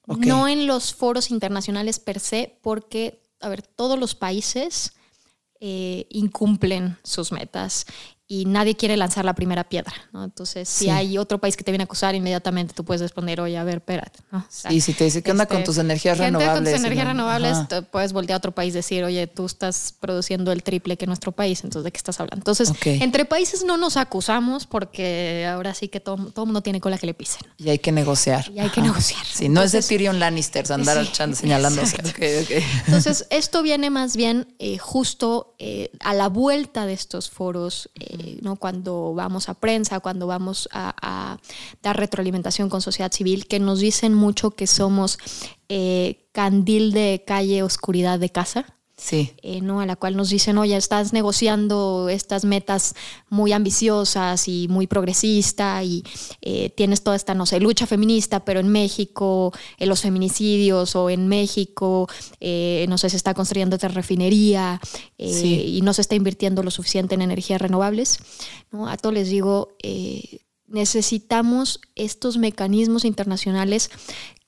No 0.07 0.49
en 0.49 0.67
los 0.67 0.93
foros 0.95 1.31
internacionales 1.31 2.01
per 2.01 2.19
se, 2.19 2.59
porque, 2.63 3.23
a 3.41 3.49
ver, 3.49 3.63
todos 3.63 3.97
los 3.99 4.15
países 4.17 4.93
eh, 5.61 6.07
incumplen 6.11 6.99
sus 7.05 7.31
metas 7.31 7.87
y 8.33 8.45
nadie 8.45 8.77
quiere 8.77 8.97
lanzar 8.97 9.25
la 9.25 9.35
primera 9.35 9.65
piedra, 9.65 9.93
¿no? 10.13 10.23
Entonces, 10.23 10.69
si 10.69 10.89
hay 10.89 11.19
otro 11.19 11.41
país 11.41 11.57
que 11.57 11.65
te 11.65 11.73
viene 11.73 11.83
a 11.83 11.87
acusar, 11.87 12.15
inmediatamente 12.15 12.75
tú 12.75 12.85
puedes 12.85 13.01
responder, 13.01 13.41
oye, 13.41 13.59
a 13.59 13.65
ver, 13.65 13.79
espérate, 13.79 14.21
¿no? 14.31 14.47
y 14.71 14.81
si 14.81 14.95
te 14.95 15.03
dice, 15.03 15.21
¿qué 15.21 15.33
onda 15.33 15.47
con 15.47 15.57
este, 15.57 15.67
tus 15.67 15.79
energías 15.79 16.17
renovables? 16.17 16.55
Con 16.55 16.65
tus 16.65 16.75
energías 16.75 17.07
renovables, 17.09 17.59
puedes 17.91 18.13
voltear 18.13 18.37
a 18.37 18.39
otro 18.39 18.53
país 18.53 18.73
y 18.75 18.77
decir, 18.77 19.03
oye, 19.03 19.27
tú 19.27 19.47
estás 19.47 19.93
produciendo 19.99 20.53
el 20.53 20.63
triple 20.63 20.97
que 20.97 21.09
nuestro 21.09 21.33
país, 21.33 21.65
entonces, 21.65 21.83
¿de 21.83 21.91
qué 21.91 21.97
estás 21.97 22.21
hablando? 22.21 22.37
Entonces, 22.37 22.73
entre 22.85 23.25
países 23.25 23.65
no 23.65 23.77
nos 23.77 23.97
acusamos 23.97 24.65
porque 24.65 25.45
ahora 25.53 25.75
sí 25.75 25.89
que 25.89 25.99
todo, 25.99 26.31
todo 26.31 26.47
mundo 26.47 26.61
tiene 26.61 26.81
cola 26.81 26.99
que 26.99 27.07
le 27.07 27.15
pisen. 27.15 27.41
Y 27.59 27.71
hay 27.71 27.81
que 27.81 27.91
negociar. 27.91 28.49
Y 28.55 28.61
hay 28.61 28.71
que 28.71 28.81
negociar. 28.81 29.27
Sí, 29.27 29.49
no 29.49 29.61
es 29.61 29.73
de 29.73 29.83
Tyrion 29.83 30.21
Lannister 30.21 30.71
andar 30.71 31.05
señalando. 31.35 31.83
Entonces, 32.87 33.27
esto 33.31 33.63
viene 33.65 33.91
más 33.91 34.17
bien 34.17 34.55
eh, 34.61 34.79
justo 34.79 35.57
eh, 35.59 35.91
a 35.99 36.15
la 36.15 36.29
vuelta 36.29 36.87
de 36.87 36.93
estos 36.93 37.29
foros, 37.29 37.91
eh, 37.97 38.20
¿no? 38.43 38.57
Cuando 38.57 39.15
vamos 39.15 39.49
a 39.49 39.55
prensa, 39.55 40.01
cuando 40.01 40.27
vamos 40.27 40.69
a, 40.73 41.39
dar 41.83 41.97
retroalimentación 41.97 42.69
con 42.69 42.81
sociedad 42.81 43.13
civil, 43.13 43.47
que 43.47 43.61
nos 43.61 43.81
dicen 43.81 44.15
mucho 44.15 44.51
que 44.53 44.67
somos 44.67 45.19
eh, 45.69 46.29
candil 46.33 46.93
de 46.93 47.25
calle, 47.27 47.63
oscuridad 47.63 48.19
de 48.19 48.31
casa. 48.31 48.80
Sí. 49.01 49.33
Eh, 49.43 49.61
¿no? 49.63 49.81
A 49.81 49.87
la 49.87 49.97
cual 49.97 50.17
nos 50.17 50.29
dicen, 50.29 50.59
oye, 50.59 50.77
estás 50.77 51.13
negociando 51.13 52.09
estas 52.11 52.45
metas 52.45 52.95
muy 53.29 53.53
ambiciosas 53.53 54.47
y 54.47 54.69
muy 54.69 54.87
progresista 54.87 55.83
y 55.83 56.05
eh, 56.43 56.71
tienes 56.71 57.03
toda 57.03 57.17
esta, 57.17 57.35
no 57.35 57.47
sé, 57.47 57.61
lucha 57.61 57.87
feminista, 57.87 58.45
pero 58.45 58.61
en 58.61 58.69
México, 58.69 59.53
en 59.79 59.89
los 59.89 60.03
feminicidios 60.03 60.95
o 60.97 61.09
en 61.09 61.29
México, 61.29 62.09
no 62.41 62.99
sé, 62.99 63.11
se 63.11 63.17
está 63.17 63.35
construyendo 63.35 63.77
otra 63.77 63.89
refinería 63.89 64.81
y 65.17 65.81
no 65.83 65.93
se 65.93 66.03
está 66.03 66.15
invirtiendo 66.15 66.63
lo 66.63 66.71
suficiente 66.71 67.15
en 67.15 67.23
energías 67.23 67.61
renovables. 67.61 68.19
¿no? 68.71 68.89
A 68.89 68.97
todos 68.97 69.15
les 69.15 69.31
digo, 69.31 69.77
eh, 69.83 70.41
necesitamos 70.67 71.81
estos 71.95 72.37
mecanismos 72.37 73.05
internacionales 73.05 73.91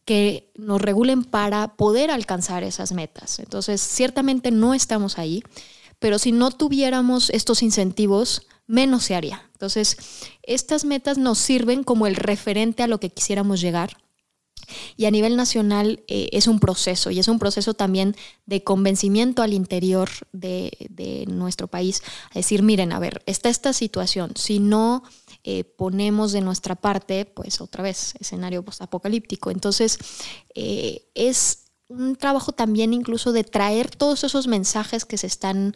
que 0.04 0.50
nos 0.56 0.80
regulen 0.80 1.24
para 1.24 1.76
poder 1.76 2.10
alcanzar 2.10 2.64
esas 2.64 2.92
metas. 2.92 3.38
Entonces, 3.38 3.80
ciertamente 3.80 4.50
no 4.50 4.74
estamos 4.74 5.18
ahí, 5.18 5.42
pero 5.98 6.18
si 6.18 6.32
no 6.32 6.50
tuviéramos 6.50 7.30
estos 7.30 7.62
incentivos, 7.62 8.46
menos 8.66 9.04
se 9.04 9.14
haría. 9.14 9.48
Entonces, 9.52 9.96
estas 10.42 10.84
metas 10.84 11.18
nos 11.18 11.38
sirven 11.38 11.84
como 11.84 12.06
el 12.06 12.16
referente 12.16 12.82
a 12.82 12.88
lo 12.88 12.98
que 12.98 13.10
quisiéramos 13.10 13.60
llegar. 13.60 13.96
Y 14.96 15.04
a 15.04 15.10
nivel 15.10 15.36
nacional 15.36 16.02
eh, 16.08 16.28
es 16.32 16.46
un 16.46 16.58
proceso 16.58 17.10
y 17.10 17.18
es 17.18 17.28
un 17.28 17.38
proceso 17.38 17.74
también 17.74 18.16
de 18.46 18.64
convencimiento 18.64 19.42
al 19.42 19.52
interior 19.52 20.08
de, 20.32 21.26
nuestro 21.28 21.68
país. 21.68 22.02
A 22.30 22.38
decir, 22.38 22.62
miren, 22.62 22.92
a 22.92 22.98
ver, 22.98 23.22
está 23.26 23.48
esta 23.48 23.72
situación. 23.72 24.32
Si 24.36 24.58
no 24.58 25.02
eh, 25.44 25.64
ponemos 25.64 26.32
de 26.32 26.40
nuestra 26.40 26.76
parte, 26.76 27.24
pues 27.24 27.60
otra 27.60 27.82
vez, 27.82 28.14
escenario 28.20 28.64
apocalíptico. 28.80 29.50
Entonces, 29.50 29.98
eh, 30.54 31.08
es 31.14 31.64
un 31.88 32.16
trabajo 32.16 32.52
también 32.52 32.92
incluso 32.94 33.32
de 33.32 33.44
traer 33.44 33.90
todos 33.90 34.24
esos 34.24 34.46
mensajes 34.46 35.04
que 35.04 35.18
se 35.18 35.26
están 35.26 35.74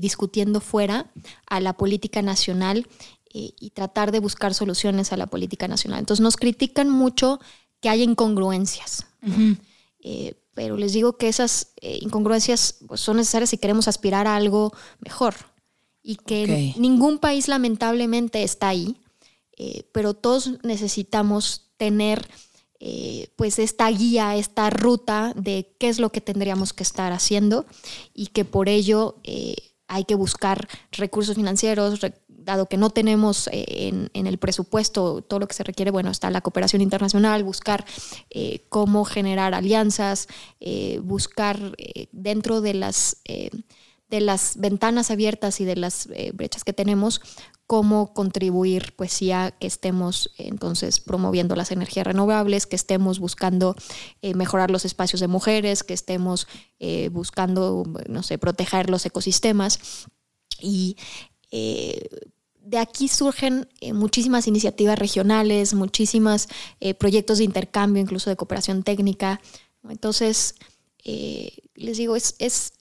discutiendo 0.00 0.62
fuera 0.62 1.12
a 1.46 1.60
la 1.60 1.74
política 1.74 2.22
nacional 2.22 2.88
y 3.30 3.70
tratar 3.74 4.12
de 4.12 4.18
buscar 4.18 4.54
soluciones 4.54 5.12
a 5.12 5.18
la 5.18 5.26
política 5.26 5.68
nacional. 5.68 5.98
Entonces 5.98 6.22
nos 6.22 6.38
critican 6.38 6.88
mucho 6.88 7.38
que 7.84 7.90
hay 7.90 8.02
incongruencias. 8.02 9.06
Eh, 10.04 10.34
pero 10.54 10.76
les 10.76 10.92
digo 10.92 11.16
que 11.16 11.28
esas 11.28 11.72
eh, 11.80 11.98
incongruencias 12.00 12.76
pues, 12.86 13.00
son 13.00 13.16
necesarias 13.16 13.50
si 13.50 13.58
queremos 13.58 13.88
aspirar 13.88 14.26
a 14.26 14.36
algo 14.36 14.72
mejor. 15.00 15.34
Y 16.04 16.16
que 16.16 16.74
ningún 16.76 17.18
país 17.18 17.48
lamentablemente 17.48 18.44
está 18.44 18.68
ahí, 18.68 18.96
eh, 19.56 19.88
pero 19.92 20.14
todos 20.14 20.62
necesitamos 20.62 21.70
tener 21.76 22.28
pues 23.36 23.58
esta 23.58 23.88
guía, 23.88 24.36
esta 24.36 24.68
ruta 24.68 25.32
de 25.34 25.74
qué 25.78 25.88
es 25.88 25.98
lo 25.98 26.12
que 26.12 26.20
tendríamos 26.20 26.74
que 26.74 26.82
estar 26.82 27.14
haciendo 27.14 27.64
y 28.12 28.26
que 28.26 28.44
por 28.44 28.68
ello 28.68 29.16
hay 29.88 30.04
que 30.04 30.14
buscar 30.14 30.68
recursos 30.92 31.34
financieros, 31.34 31.98
dado 32.44 32.66
que 32.66 32.76
no 32.76 32.90
tenemos 32.90 33.48
eh, 33.52 34.08
en, 34.12 34.26
el 34.26 34.38
presupuesto 34.38 35.22
todo 35.22 35.40
lo 35.40 35.48
que 35.48 35.54
se 35.54 35.64
requiere, 35.64 35.90
bueno, 35.90 36.10
está 36.10 36.30
la 36.30 36.40
cooperación 36.40 36.82
internacional, 36.82 37.42
buscar 37.42 37.84
eh, 38.30 38.64
cómo 38.68 39.04
generar 39.04 39.54
alianzas, 39.54 40.28
eh, 40.60 41.00
buscar 41.02 41.76
dentro 42.12 42.60
de 42.60 42.74
las, 42.74 43.16
de 44.14 44.20
las 44.20 44.56
ventanas 44.56 45.10
abiertas 45.10 45.60
y 45.60 45.64
de 45.64 45.76
las 45.76 46.08
brechas 46.34 46.64
que 46.64 46.72
tenemos, 46.72 47.20
cómo 47.66 48.12
contribuir 48.12 48.94
pues 48.96 49.12
sí 49.12 49.32
a 49.32 49.50
que 49.50 49.66
estemos 49.66 50.32
entonces 50.38 51.00
promoviendo 51.00 51.56
las 51.56 51.72
energías 51.72 52.06
renovables, 52.06 52.66
que 52.66 52.76
estemos 52.76 53.18
buscando 53.18 53.74
mejorar 54.22 54.70
los 54.70 54.84
espacios 54.84 55.20
de 55.20 55.28
mujeres, 55.28 55.82
que 55.82 55.94
estemos 55.94 56.46
buscando, 57.10 57.84
no 58.08 58.22
sé, 58.22 58.38
proteger 58.38 58.90
los 58.90 59.06
ecosistemas. 59.06 59.80
Y 60.60 60.96
de 62.64 62.78
aquí 62.78 63.08
surgen 63.08 63.68
eh, 63.80 63.92
muchísimas 63.92 64.46
iniciativas 64.48 64.98
regionales, 64.98 65.74
muchísimos 65.74 66.48
eh, 66.80 66.94
proyectos 66.94 67.38
de 67.38 67.44
intercambio, 67.44 68.02
incluso 68.02 68.30
de 68.30 68.36
cooperación 68.36 68.82
técnica. 68.82 69.40
Entonces, 69.88 70.54
eh, 71.04 71.52
les 71.74 71.98
digo, 71.98 72.16
es, 72.16 72.72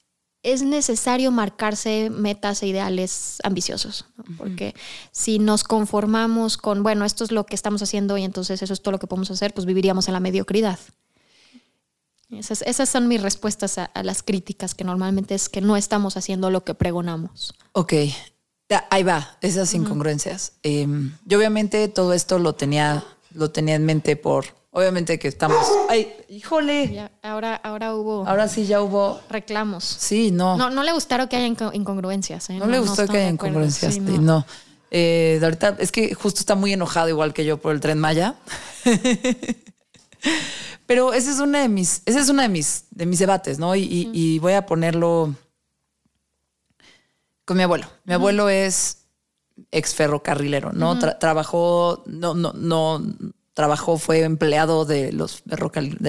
es, 0.43 0.61
necesario 0.61 1.31
marcarse 1.31 2.09
metas 2.09 2.61
e 2.61 2.67
ideales 2.67 3.37
ambiciosos, 3.43 4.05
porque 4.37 4.75
si 5.11 5.39
nos 5.39 5.63
conformamos 5.63 6.57
con, 6.57 6.83
bueno, 6.83 7.05
esto 7.05 7.23
es 7.23 7.31
lo 7.31 7.45
que 7.45 7.55
estamos 7.55 7.81
haciendo 7.81 8.17
y 8.17 8.23
entonces 8.23 8.61
eso 8.61 8.73
es 8.73 8.81
todo 8.81 8.91
lo 8.91 8.99
que 8.99 9.07
podemos 9.07 9.31
hacer, 9.31 9.53
pues 9.53 9.65
viviríamos 9.65 10.07
en 10.07 10.13
la 10.13 10.19
mediocridad. 10.19 10.79
Esas, 12.29 12.63
esas 12.63 12.89
son 12.89 13.07
mis 13.07 13.21
respuestas 13.21 13.77
a, 13.77 13.85
a, 13.85 14.03
las 14.03 14.23
críticas, 14.23 14.73
que 14.73 14.83
normalmente 14.83 15.35
es 15.35 15.49
que 15.49 15.61
no 15.61 15.77
estamos 15.77 16.17
haciendo 16.17 16.49
lo 16.49 16.63
que 16.63 16.73
pregonamos. 16.73 17.53
Ok, 17.73 17.93
Ahí 18.89 19.03
va, 19.03 19.37
esas 19.41 19.73
incongruencias. 19.73 20.53
Em, 20.63 21.15
yo 21.25 21.37
obviamente 21.37 21.87
todo 21.87 22.13
esto 22.13 22.39
lo 22.39 22.53
tenía, 22.53 23.03
lo 23.31 23.51
tenía 23.51 23.75
en 23.75 23.85
mente 23.85 24.15
por, 24.15 24.45
obviamente 24.73 25.17
que 25.17 25.29
estamos. 25.29 25.65
Ay, 25.89 26.13
híjole. 26.27 27.09
ahora, 27.21 27.55
ahora 27.55 27.95
hubo. 27.95 28.27
Ahora 28.27 28.49
sí 28.49 28.65
ya 28.65 28.81
hubo 28.81 29.21
reclamos. 29.29 29.83
Sí, 29.83 30.31
no. 30.31 30.57
No, 30.57 30.69
no 30.69 30.83
le 30.83 30.91
gustaron 30.91 31.29
que 31.29 31.37
haya 31.37 31.47
incongruencias. 31.47 32.49
¿eh? 32.49 32.57
No, 32.57 32.65
le 32.65 32.79
gustó 32.79 33.07
que 33.07 33.17
haya 33.17 33.29
incongruencias. 33.29 33.97
no. 33.99 34.45
Eh, 34.91 35.39
ahorita 35.41 35.77
es 35.79 35.91
que 35.91 36.13
justo 36.13 36.39
está 36.39 36.53
muy 36.53 36.71
enojado 36.73 37.09
igual 37.09 37.33
que 37.33 37.45
yo 37.45 37.57
por 37.57 37.73
el 37.73 37.79
tren 37.79 37.97
Maya. 37.97 38.35
Pero 40.85 41.13
ese 41.13 41.31
es 41.31 41.39
una 41.39 41.61
de 41.61 41.69
mis, 41.69 42.03
ese 42.05 42.19
es 42.19 42.29
una 42.29 42.43
de 42.43 42.49
mis, 42.49 42.85
de 42.91 43.05
mis 43.05 43.17
debates, 43.17 43.57
¿no? 43.57 43.73
y 43.75 44.37
voy 44.39 44.53
a 44.53 44.65
ponerlo 44.65 45.33
con 47.45 47.57
mi 47.57 47.63
abuelo. 47.63 47.87
Mi 48.05 48.13
abuelo 48.13 48.49
es 48.49 49.03
ex 49.71 49.93
ferrocarrilero, 49.95 50.71
¿no? 50.73 50.97
trabajó, 51.19 52.03
no, 52.05 52.33
no, 52.33 52.53
no, 52.53 53.01
trabajó, 53.53 53.97
fue 53.97 54.21
empleado 54.21 54.85
de 54.85 55.11
los 55.11 55.43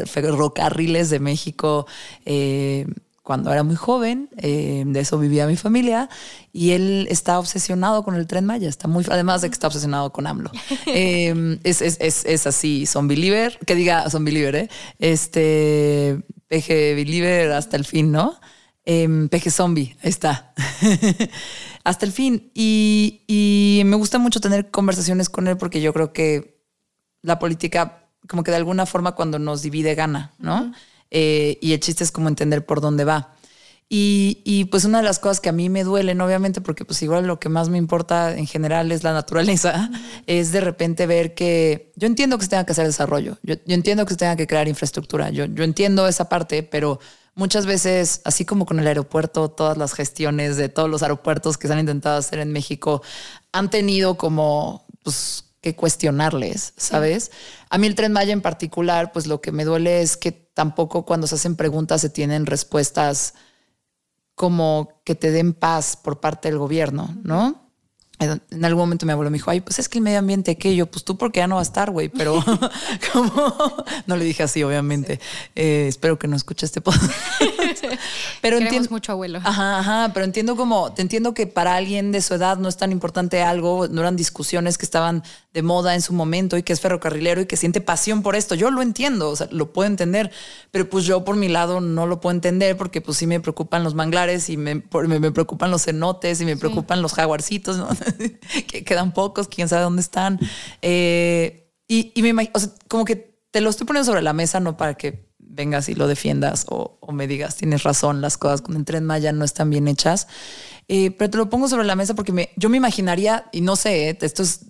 ferrocarriles 0.07 1.11
de 1.11 1.20
México 1.20 1.86
eh, 2.24 2.86
cuando 3.22 3.51
era 3.51 3.62
muy 3.62 3.74
joven, 3.74 4.28
eh, 4.36 4.84
de 4.86 5.01
eso 5.01 5.18
vivía 5.18 5.47
mi 5.47 5.57
familia, 5.57 6.11
y 6.53 6.72
él 6.72 7.07
está 7.11 7.38
obsesionado 7.38 8.05
con 8.05 8.16
el 8.16 8.26
tren 8.26 8.45
Maya, 8.45 8.68
está 8.68 8.86
muy, 8.86 9.03
además 9.11 9.40
de 9.40 9.49
que 9.49 9.55
está 9.55 9.66
obsesionado 9.66 10.12
con 10.12 10.26
AMLO. 10.26 10.51
Em, 10.86 11.59
es, 11.64 11.80
es, 11.80 11.97
es, 12.01 12.26
es, 12.26 12.47
así, 12.47 12.84
son 12.84 13.09
believer, 13.09 13.59
que 13.66 13.74
diga 13.74 14.11
son 14.11 14.26
believer, 14.26 14.57
¿eh? 14.57 14.68
Este, 14.99 16.20
peje 16.49 16.95
believer 16.95 17.53
hasta 17.53 17.78
el 17.78 17.86
fin, 17.86 18.12
¿no? 18.12 18.38
Eh, 18.86 19.28
Peje 19.30 19.51
Zombie, 19.51 19.97
está. 20.03 20.53
Hasta 21.84 22.07
el 22.07 22.12
fin. 22.12 22.51
Y, 22.55 23.82
me 23.84 23.97
gusta 23.97 24.18
mucho 24.18 24.40
tener 24.40 24.70
conversaciones 24.70 25.28
con 25.28 25.49
él 25.49 25.57
porque 25.57 25.80
yo 25.80 25.92
creo 25.92 26.12
que 26.12 26.53
la 27.25 27.39
política, 27.39 28.07
como 28.29 28.45
que 28.45 28.51
de 28.51 28.59
alguna 28.59 28.87
forma 28.87 29.12
cuando 29.12 29.39
nos 29.39 29.62
divide, 29.62 29.95
gana, 29.95 30.33
¿no? 30.39 30.72
Eh, 31.11 31.59
y 31.61 31.72
el 31.72 31.81
chiste 31.81 32.05
es 32.05 32.12
como 32.12 32.29
entender 32.29 32.64
por 32.64 32.81
dónde 32.81 33.05
va. 33.05 33.35
Y, 33.89 34.64
pues 34.72 34.85
una 34.85 34.99
de 34.99 35.05
las 35.05 35.20
cosas 35.20 35.41
que 35.41 35.49
a 35.49 35.53
mí 35.53 35.68
me 35.68 35.85
duelen, 35.85 36.20
obviamente, 36.20 36.61
porque 36.61 36.85
pues 36.85 37.01
igual 37.03 37.27
lo 37.27 37.39
que 37.39 37.49
más 37.49 37.68
me 37.68 37.79
importa 37.79 38.37
en 38.37 38.47
general 38.47 38.91
es 38.91 39.05
la 39.05 39.12
naturaleza, 39.12 39.91
es 40.27 40.51
de 40.51 40.61
repente 40.61 41.07
ver 41.07 41.35
que 41.35 41.93
yo 41.95 42.09
entiendo 42.09 42.37
que 42.37 42.45
se 42.45 42.51
tenga 42.51 42.64
que 42.64 42.72
hacer 42.72 42.87
desarrollo, 42.87 43.39
yo, 43.43 43.55
entiendo 43.68 44.05
que 44.05 44.14
se 44.14 44.16
tenga 44.16 44.35
que 44.35 44.49
crear 44.49 44.66
infraestructura, 44.66 45.31
yo, 45.31 45.45
yo 45.45 45.62
entiendo 45.62 46.09
esa 46.09 46.29
parte, 46.29 46.64
pero 46.64 46.99
muchas 47.37 47.66
veces, 47.66 48.20
así 48.25 48.45
como 48.45 48.66
con 48.66 48.81
el 48.81 48.87
aeropuerto, 48.89 49.49
todas 49.49 49.79
las 49.79 49.93
gestiones 49.93 50.57
de 50.57 50.68
todos 50.68 50.91
los 50.91 51.05
aeropuertos 51.05 51.57
que 51.57 51.68
se 51.68 51.75
han 51.75 51.81
intentado 51.81 52.18
hacer 52.18 52.41
en 52.41 52.53
México 52.53 53.03
han 53.53 53.70
tenido 53.70 54.16
como 54.16 54.87
pues, 55.05 55.43
que 55.64 55.74
cuestionarles, 55.74 56.74
¿sabes? 56.76 57.30
A 57.70 57.78
mí 57.78 57.86
el 57.86 57.94
tren 57.94 58.12
Maya 58.12 58.34
en 58.34 58.42
particular, 58.42 59.12
pues 59.12 59.26
lo 59.26 59.40
que 59.40 59.50
me 59.50 59.64
duele 59.64 60.02
es 60.02 60.18
que 60.18 60.30
tampoco 60.30 61.06
cuando 61.06 61.26
se 61.26 61.36
hacen 61.36 61.56
preguntas 61.56 62.02
se 62.02 62.10
tienen 62.10 62.44
respuestas 62.44 63.32
como 64.34 65.00
que 65.04 65.14
te 65.14 65.30
den 65.30 65.54
paz 65.54 65.96
por 65.96 66.20
parte 66.20 66.50
del 66.50 66.58
gobierno, 66.58 67.16
¿no? 67.22 67.64
en 68.20 68.64
algún 68.64 68.82
momento 68.82 69.06
mi 69.06 69.12
abuelo 69.12 69.30
me 69.30 69.38
dijo, 69.38 69.50
ay, 69.50 69.60
pues 69.60 69.78
es 69.78 69.88
que 69.88 69.98
el 69.98 70.04
medio 70.04 70.18
ambiente, 70.18 70.56
¿qué? 70.56 70.76
yo, 70.76 70.86
pues 70.86 71.04
tú 71.04 71.16
porque 71.16 71.38
ya 71.38 71.46
no 71.46 71.56
va 71.56 71.62
a 71.62 71.64
estar, 71.64 71.90
güey, 71.90 72.08
pero 72.10 72.44
como, 73.12 73.84
no 74.06 74.16
le 74.16 74.24
dije 74.24 74.42
así, 74.42 74.62
obviamente. 74.62 75.18
Eh, 75.54 75.86
espero 75.88 76.18
que 76.18 76.28
no 76.28 76.36
escuche 76.36 76.66
este 76.66 76.80
podcast. 76.80 77.10
pero 78.41 78.59
entiendo 78.59 78.89
mucho 78.91 79.12
abuelo. 79.12 79.41
Ajá, 79.43 79.79
ajá, 79.79 80.11
pero 80.12 80.25
entiendo 80.25 80.57
como, 80.57 80.93
te 80.93 81.03
entiendo 81.03 81.35
que 81.35 81.47
para 81.47 81.77
alguien 81.77 82.12
de 82.12 82.20
su 82.20 82.35
edad 82.35 82.59
no 82.59 82.68
es 82.68 82.77
tan 82.77 82.93
importante 82.93 83.43
algo, 83.43 83.89
no 83.89 84.01
eran 84.01 84.16
discusiones 84.16 84.79
que 84.79 84.85
estaban 84.85 85.22
de 85.53 85.62
moda 85.62 85.95
en 85.95 86.03
su 86.03 86.12
momento 86.12 86.57
y 86.57 86.62
que 86.62 86.72
es 86.72 86.81
ferrocarrilero 86.81 87.41
y 87.41 87.47
que 87.47 87.57
siente 87.57 87.81
pasión 87.81 88.22
por 88.22 88.37
esto. 88.37 88.55
Yo 88.55 88.70
lo 88.70 88.83
entiendo, 88.83 89.31
o 89.31 89.37
sea, 89.37 89.49
lo 89.51 89.72
puedo 89.72 89.87
entender, 89.87 90.31
pero 90.70 90.89
pues 90.89 91.05
yo 91.05 91.25
por 91.25 91.37
mi 91.37 91.49
lado 91.49 91.81
no 91.81 92.07
lo 92.07 92.20
puedo 92.20 92.35
entender 92.35 92.77
porque 92.77 93.01
pues 93.01 93.18
sí 93.18 93.27
me 93.27 93.41
preocupan 93.41 93.85
los 93.85 93.95
manglares 93.95 94.51
y 94.51 94.57
me, 94.57 94.75
me, 94.75 95.33
preocupan 95.33 95.70
los 95.70 95.85
cenotes 95.85 96.41
y 96.41 96.45
me 96.45 96.57
preocupan 96.57 97.03
los 97.03 97.12
jaguarcitos, 97.12 97.77
¿no? 97.77 97.89
que 98.66 98.85
quedan 98.85 99.12
pocos, 99.12 99.49
quién 99.49 99.68
sabe 99.68 99.83
dónde 99.83 100.03
están. 100.03 100.39
Eh, 100.83 101.64
y, 101.87 102.12
me 102.22 102.29
imagino, 102.29 102.53
o 102.55 102.59
sea, 102.59 102.70
como 102.89 103.05
que 103.05 103.39
te 103.51 103.61
lo 103.61 103.70
estoy 103.70 103.87
poniendo 103.87 104.07
sobre 104.07 104.22
la 104.22 104.33
mesa, 104.33 104.59
no 104.59 104.77
para 104.77 104.95
que 104.95 105.29
vengas 105.55 105.88
y 105.88 105.94
lo 105.94 106.07
defiendas 106.09 106.66
o, 106.68 106.98
me 107.12 107.26
digas, 107.26 107.57
tienes 107.57 107.82
razón, 107.82 108.20
las 108.20 108.36
cosas 108.38 108.61
con 108.62 108.76
el 108.76 108.84
tren 108.84 109.05
Maya 109.05 109.32
no 109.32 109.44
están 109.44 109.70
bien 109.70 109.88
hechas. 109.88 110.26
Eh, 110.88 111.11
pero 111.12 111.30
te 111.30 111.38
lo 111.38 111.48
pongo 111.48 111.68
sobre 111.68 111.84
la 111.84 111.96
mesa 111.96 112.14
porque 112.14 112.32
me, 112.32 112.50
yo 112.57 112.68
me 112.68 112.76
imaginaría, 112.76 113.46
y 113.52 113.61
no 113.61 113.76
sé, 113.76 114.11
eh, 114.11 114.18
esto 114.20 114.42
es 114.42 114.66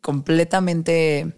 completamente 0.00 1.36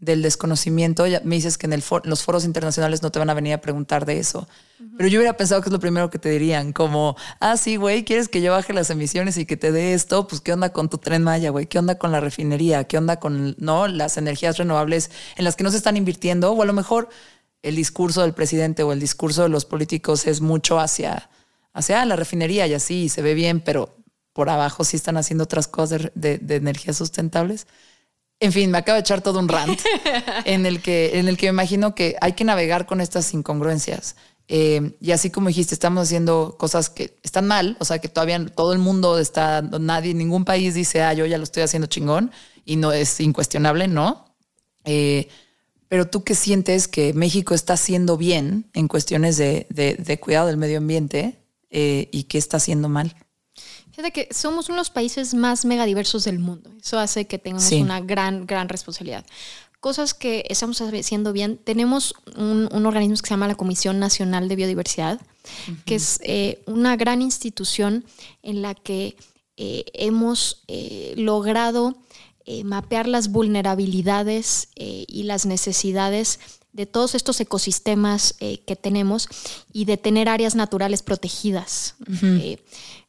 del 0.00 0.22
desconocimiento. 0.22 1.06
Ya 1.06 1.20
me 1.24 1.36
dices 1.36 1.58
que 1.58 1.66
en 1.66 1.74
el 1.74 1.84
los 2.04 2.22
foros 2.22 2.44
internacionales 2.44 3.02
no 3.02 3.10
te 3.10 3.18
van 3.18 3.30
a 3.30 3.34
venir 3.34 3.52
a 3.52 3.60
preguntar 3.60 4.06
de 4.06 4.18
eso. 4.18 4.48
Pero 4.96 5.08
yo 5.08 5.18
hubiera 5.18 5.36
pensado 5.36 5.60
que 5.60 5.68
es 5.68 5.72
lo 5.72 5.78
primero 5.78 6.08
que 6.08 6.18
te 6.18 6.30
dirían, 6.30 6.72
como, 6.72 7.16
ah, 7.38 7.56
sí, 7.58 7.76
güey, 7.76 8.04
¿quieres 8.04 8.28
que 8.28 8.40
yo 8.40 8.52
baje 8.52 8.72
las 8.72 8.88
emisiones 8.88 9.36
y 9.36 9.44
que 9.44 9.58
te 9.58 9.72
dé 9.72 9.92
esto? 9.92 10.26
Pues, 10.26 10.40
¿qué 10.40 10.54
onda 10.54 10.72
con 10.72 10.88
tu 10.88 10.98
tren 10.98 11.22
Maya, 11.22 11.50
güey? 11.50 11.66
¿Qué 11.66 11.78
onda 11.78 11.96
con 11.96 12.12
la 12.12 12.20
refinería? 12.20 12.84
¿Qué 12.84 12.96
onda 12.96 13.20
con, 13.20 13.54
no, 13.58 13.88
las 13.88 14.16
energías 14.16 14.56
renovables 14.56 15.10
en 15.36 15.44
las 15.44 15.56
que 15.56 15.64
no 15.64 15.70
se 15.70 15.76
están 15.76 15.98
invirtiendo? 15.98 16.52
O 16.52 16.62
a 16.62 16.66
lo 16.66 16.72
mejor 16.72 17.10
el 17.62 17.76
discurso 17.76 18.22
del 18.22 18.34
presidente 18.34 18.82
o 18.82 18.92
el 18.92 19.00
discurso 19.00 19.42
de 19.42 19.48
los 19.48 19.64
políticos 19.64 20.26
es 20.26 20.40
mucho 20.40 20.78
hacia, 20.78 21.30
hacia 21.72 22.04
la 22.04 22.16
refinería 22.16 22.66
y 22.66 22.74
así, 22.74 23.08
se 23.08 23.22
ve 23.22 23.34
bien, 23.34 23.60
pero 23.60 23.96
por 24.32 24.48
abajo 24.48 24.84
sí 24.84 24.96
están 24.96 25.16
haciendo 25.16 25.44
otras 25.44 25.68
cosas 25.68 26.10
de, 26.14 26.38
de 26.38 26.56
energías 26.56 26.96
sustentables. 26.96 27.66
En 28.38 28.52
fin, 28.52 28.70
me 28.70 28.78
acabo 28.78 28.94
de 28.94 29.00
echar 29.00 29.20
todo 29.20 29.38
un 29.38 29.48
rant 29.48 29.78
en 30.46 30.64
el 30.64 30.80
que, 30.80 31.18
en 31.18 31.28
el 31.28 31.36
que 31.36 31.46
me 31.46 31.50
imagino 31.50 31.94
que 31.94 32.16
hay 32.22 32.32
que 32.32 32.44
navegar 32.44 32.86
con 32.86 33.02
estas 33.02 33.34
incongruencias. 33.34 34.16
Eh, 34.48 34.96
y 35.00 35.12
así 35.12 35.30
como 35.30 35.48
dijiste, 35.48 35.74
estamos 35.74 36.02
haciendo 36.02 36.56
cosas 36.58 36.90
que 36.90 37.16
están 37.22 37.46
mal, 37.46 37.76
o 37.78 37.84
sea, 37.84 38.00
que 38.00 38.08
todavía 38.08 38.44
todo 38.46 38.72
el 38.72 38.80
mundo 38.80 39.18
está, 39.18 39.62
nadie, 39.62 40.14
ningún 40.14 40.44
país 40.44 40.74
dice, 40.74 41.02
ah, 41.02 41.12
yo 41.12 41.24
ya 41.26 41.38
lo 41.38 41.44
estoy 41.44 41.62
haciendo 41.62 41.86
chingón 41.86 42.32
y 42.64 42.74
no 42.76 42.90
es 42.90 43.20
incuestionable, 43.20 43.86
¿no? 43.86 44.34
Eh, 44.84 45.28
pero 45.90 46.08
tú 46.08 46.22
qué 46.22 46.36
sientes 46.36 46.86
que 46.86 47.12
México 47.14 47.52
está 47.52 47.72
haciendo 47.72 48.16
bien 48.16 48.70
en 48.74 48.86
cuestiones 48.86 49.36
de, 49.36 49.66
de, 49.68 50.20
cuidado 50.20 50.46
del 50.46 50.56
medio 50.56 50.78
ambiente 50.78 51.36
eh, 51.68 52.08
y 52.12 52.22
qué 52.24 52.38
está 52.38 52.58
haciendo 52.58 52.88
mal? 52.88 53.16
Fíjate 53.90 54.12
que 54.12 54.32
somos 54.32 54.68
uno 54.68 54.76
de 54.76 54.82
los 54.82 54.90
países 54.90 55.34
más 55.34 55.64
megadiversos 55.64 56.22
del 56.22 56.38
mundo. 56.38 56.70
Eso 56.80 57.00
hace 57.00 57.26
que 57.26 57.38
tengamos 57.38 57.72
una 57.72 58.00
gran, 58.00 58.46
gran 58.46 58.68
responsabilidad. 58.68 59.26
Cosas 59.80 60.14
que 60.14 60.44
estamos 60.48 60.80
haciendo 60.80 61.32
bien. 61.32 61.58
Tenemos 61.58 62.14
un, 62.36 62.68
organismo 62.86 63.16
que 63.16 63.26
se 63.26 63.34
llama 63.34 63.48
la 63.48 63.56
Comisión 63.56 63.98
Nacional 63.98 64.48
de 64.48 64.54
Biodiversidad, 64.54 65.20
que 65.86 65.96
es 65.96 66.20
eh, 66.22 66.62
una 66.66 66.94
gran 66.96 67.20
institución 67.20 68.04
en 68.44 68.62
la 68.62 68.76
que 68.76 69.16
eh, 69.56 69.86
hemos 69.92 70.62
eh, 70.68 71.14
logrado 71.16 71.98
mapear 72.64 73.06
las 73.06 73.30
vulnerabilidades 73.30 74.68
y 74.76 75.22
las 75.24 75.46
necesidades 75.46 76.40
de 76.72 76.86
todos 76.86 77.14
estos 77.14 77.40
ecosistemas 77.40 78.34
que 78.38 78.76
tenemos 78.76 79.28
y 79.72 79.84
de 79.84 79.96
tener 79.96 80.28
áreas 80.28 80.54
naturales 80.54 81.02
protegidas. 81.02 81.96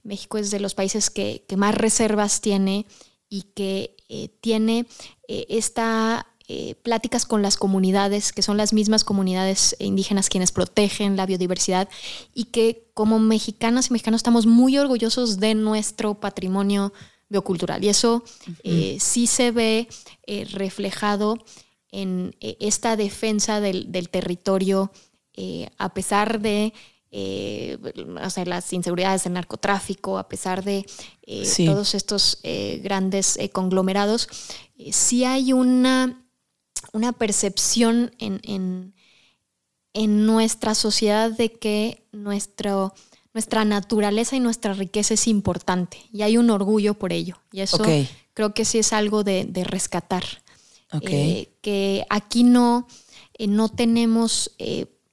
México 0.03 0.37
es 0.37 0.51
de 0.51 0.59
los 0.59 0.73
países 0.73 1.09
que, 1.09 1.43
más 1.57 1.75
reservas 1.75 2.41
tiene 2.41 2.85
y 3.29 3.43
que 3.53 3.95
eh, 4.09 4.29
tiene 4.41 4.85
eh, 5.27 5.45
esta 5.49 6.27
eh, 6.47 6.75
pláticas 6.75 7.25
con 7.25 7.41
las 7.41 7.55
comunidades, 7.55 8.33
que 8.33 8.41
son 8.41 8.57
las 8.57 8.73
mismas 8.73 9.03
comunidades 9.03 9.75
indígenas 9.79 10.27
quienes 10.27 10.51
protegen 10.51 11.15
la 11.15 11.25
biodiversidad 11.25 11.87
y 12.33 12.45
que 12.45 12.89
como 12.93 13.19
mexicanas 13.19 13.89
y 13.89 13.93
mexicanos 13.93 14.19
estamos 14.19 14.45
muy 14.45 14.77
orgullosos 14.77 15.39
de 15.39 15.55
nuestro 15.55 16.15
patrimonio 16.15 16.91
biocultural. 17.31 17.83
Y 17.83 17.89
eso 17.89 18.23
sí 18.63 19.27
se 19.27 19.51
ve 19.51 19.87
reflejado 20.51 21.43
en 21.91 22.35
esta 22.39 22.95
defensa 22.95 23.59
del, 23.59 23.91
del 23.91 24.09
territorio, 24.09 24.91
a 25.77 25.93
pesar 25.93 26.39
de 26.39 26.73
eh, 27.13 27.77
las 28.45 28.71
inseguridades 28.71 29.25
del 29.25 29.33
narcotráfico, 29.33 30.17
a 30.17 30.29
pesar 30.29 30.63
de 30.63 30.85
eh, 31.23 31.45
todos 31.65 31.93
estos 31.93 32.39
eh, 32.43 32.79
grandes 32.81 33.35
eh, 33.35 33.49
conglomerados, 33.49 34.29
sí 34.91 35.25
hay 35.25 35.51
una, 35.51 36.25
una 36.93 37.11
percepción 37.11 38.15
en, 38.17 38.93
en, 39.93 40.25
nuestra 40.25 40.73
sociedad 40.73 41.31
de 41.31 41.51
que 41.51 42.07
nuestro, 42.13 42.93
nuestra 43.33 43.65
naturaleza 43.65 44.35
y 44.35 44.39
nuestra 44.39 44.73
riqueza 44.73 45.13
es 45.13 45.27
importante 45.27 45.97
y 46.11 46.21
hay 46.23 46.37
un 46.37 46.49
orgullo 46.49 46.95
por 46.95 47.13
ello. 47.13 47.37
Y 47.51 47.61
eso 47.61 47.83
creo 48.33 48.53
que 48.53 48.65
sí 48.65 48.79
es 48.79 48.93
algo 48.93 49.23
de, 49.23 49.49
rescatar. 49.65 50.23
que 51.01 52.05
aquí 52.09 52.43
no, 52.43 52.87
no 53.39 53.69
tenemos 53.69 54.51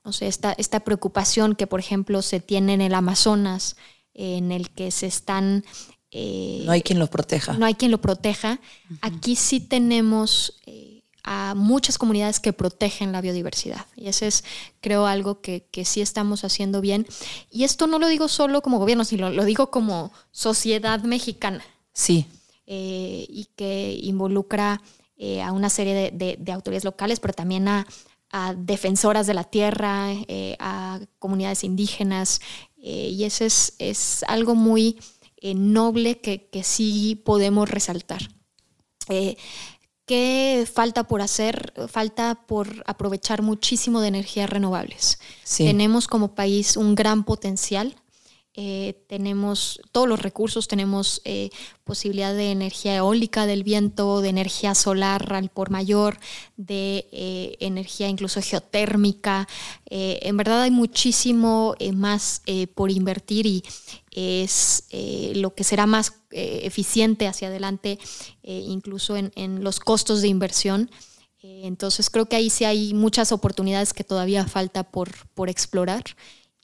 o 0.09 0.13
sea, 0.13 0.27
esta, 0.27 0.53
esta 0.53 0.81
preocupación 0.81 1.55
que, 1.55 1.67
por 1.67 1.81
ejemplo, 1.81 2.23
se 2.23 2.41
tiene 2.41 2.73
en 2.75 2.81
el 2.81 2.95
Amazonas, 2.95 3.77
en 4.15 4.51
el 4.53 4.71
que 4.71 4.91
se 4.91 5.07
están... 5.07 5.65
Eh, 6.11 6.63
no 6.65 6.73
hay 6.73 6.81
quien 6.81 6.99
lo 6.99 7.09
proteja. 7.09 7.53
No 7.53 7.67
hay 7.67 7.75
quien 7.75 7.91
lo 7.91 8.01
proteja. 8.01 8.59
Aquí 9.03 9.37
sí 9.37 9.61
tenemos 9.61 10.61
eh, 10.65 10.88
a 11.25 11.55
muchas 11.55 11.99
comunidades 11.99 12.41
que 12.41 12.53
protegen 12.53 13.13
la 13.13 13.21
biodiversidad. 13.21 13.87
Y 13.97 14.09
eso 14.09 14.25
es, 14.25 14.45
creo, 14.81 15.07
algo 15.07 15.41
que, 15.41 15.67
que, 15.71 15.85
sí 15.85 16.01
estamos 16.01 16.45
haciendo 16.45 16.81
bien. 16.81 17.07
Y 17.51 17.65
esto 17.65 17.87
no 17.87 17.99
lo 17.99 18.09
digo 18.09 18.29
solo 18.29 18.63
como 18.63 18.79
gobierno, 18.79 19.05
sino 19.05 19.31
lo 19.31 19.45
digo 19.45 19.71
como 19.71 20.13
sociedad 20.31 21.03
mexicana. 21.03 21.65
Sí. 21.93 22.27
Eh, 22.67 23.27
y 23.29 23.49
que 23.57 23.99
involucra 24.03 24.81
a 25.43 25.51
una 25.51 25.69
serie 25.69 26.13
de, 26.13 26.37
de, 26.39 26.53
autoridades 26.53 26.85
locales, 26.85 27.19
pero 27.19 27.35
también 27.35 27.67
a, 27.67 27.89
a 28.31 28.55
defensoras 28.55 29.27
de 29.27 29.35
la 29.35 29.45
tierra, 29.45 30.13
eh, 30.29 30.57
a 30.59 31.01
comunidades 31.19 31.65
indígenas, 31.65 32.41
eh, 32.77 33.09
y 33.11 33.25
eso 33.25 33.45
es, 33.45 33.75
es, 33.79 34.25
algo 34.29 34.55
muy 34.55 34.99
eh, 35.39 35.55
noble 35.55 36.21
que, 36.21 36.49
que, 36.49 36.63
sí 36.63 37.21
podemos 37.25 37.71
resaltar. 37.71 38.29
¿Qué 40.09 40.67
falta 40.73 41.05
por 41.05 41.21
hacer? 41.21 41.75
Falta 41.87 42.35
por 42.47 42.83
aprovechar 42.87 43.43
muchísimo 43.43 44.01
de 44.01 44.09
energías 44.09 44.49
renovables. 44.49 45.19
Tenemos 45.59 46.09
como 46.09 46.35
país 46.35 46.79
un 46.79 46.95
gran 46.95 47.25
potencial 47.25 47.95
eh, 48.61 49.05
tenemos 49.07 49.81
todos 49.93 50.09
los 50.09 50.21
recursos, 50.21 50.67
tenemos 50.67 51.23
eh, 51.25 51.51
posibilidad 51.85 52.35
de 52.35 52.51
energía 52.51 52.97
eólica 52.97 53.47
del 53.47 53.63
viento, 53.63 54.21
de 54.21 54.31
energía 54.31 54.75
solar 54.75 55.33
al 55.33 55.49
por 55.49 55.71
mayor, 55.71 56.19
de 56.57 57.07
eh, 57.13 57.57
energía 57.61 58.09
incluso 58.09 58.43
geotérmica. 58.43 59.47
en 59.89 60.37
verdad 60.37 60.63
hay 60.63 60.73
muchísimo 60.73 61.77
más 61.95 62.43
por 62.75 62.91
invertir 62.91 63.47
y 63.47 63.63
es 64.11 64.89
lo 65.37 65.55
que 65.55 65.63
será 65.63 65.87
más 65.87 66.15
eficiente 66.33 67.29
hacia 67.29 67.47
adelante, 67.47 68.01
incluso 68.43 69.17
en, 69.17 69.31
en, 69.37 69.63
los 69.63 69.79
costos 69.79 70.21
de 70.21 70.29
inversión. 70.29 70.91
entonces 71.43 72.11
creo 72.11 72.27
que 72.27 72.35
ahí 72.35 72.51
sí 72.51 72.65
hay 72.65 72.93
muchas 72.93 73.31
oportunidades 73.31 73.93
que 73.93 74.03
todavía 74.03 74.45
falta 74.47 74.83
por, 74.83 75.29
por 75.35 75.49
explorar 75.49 76.03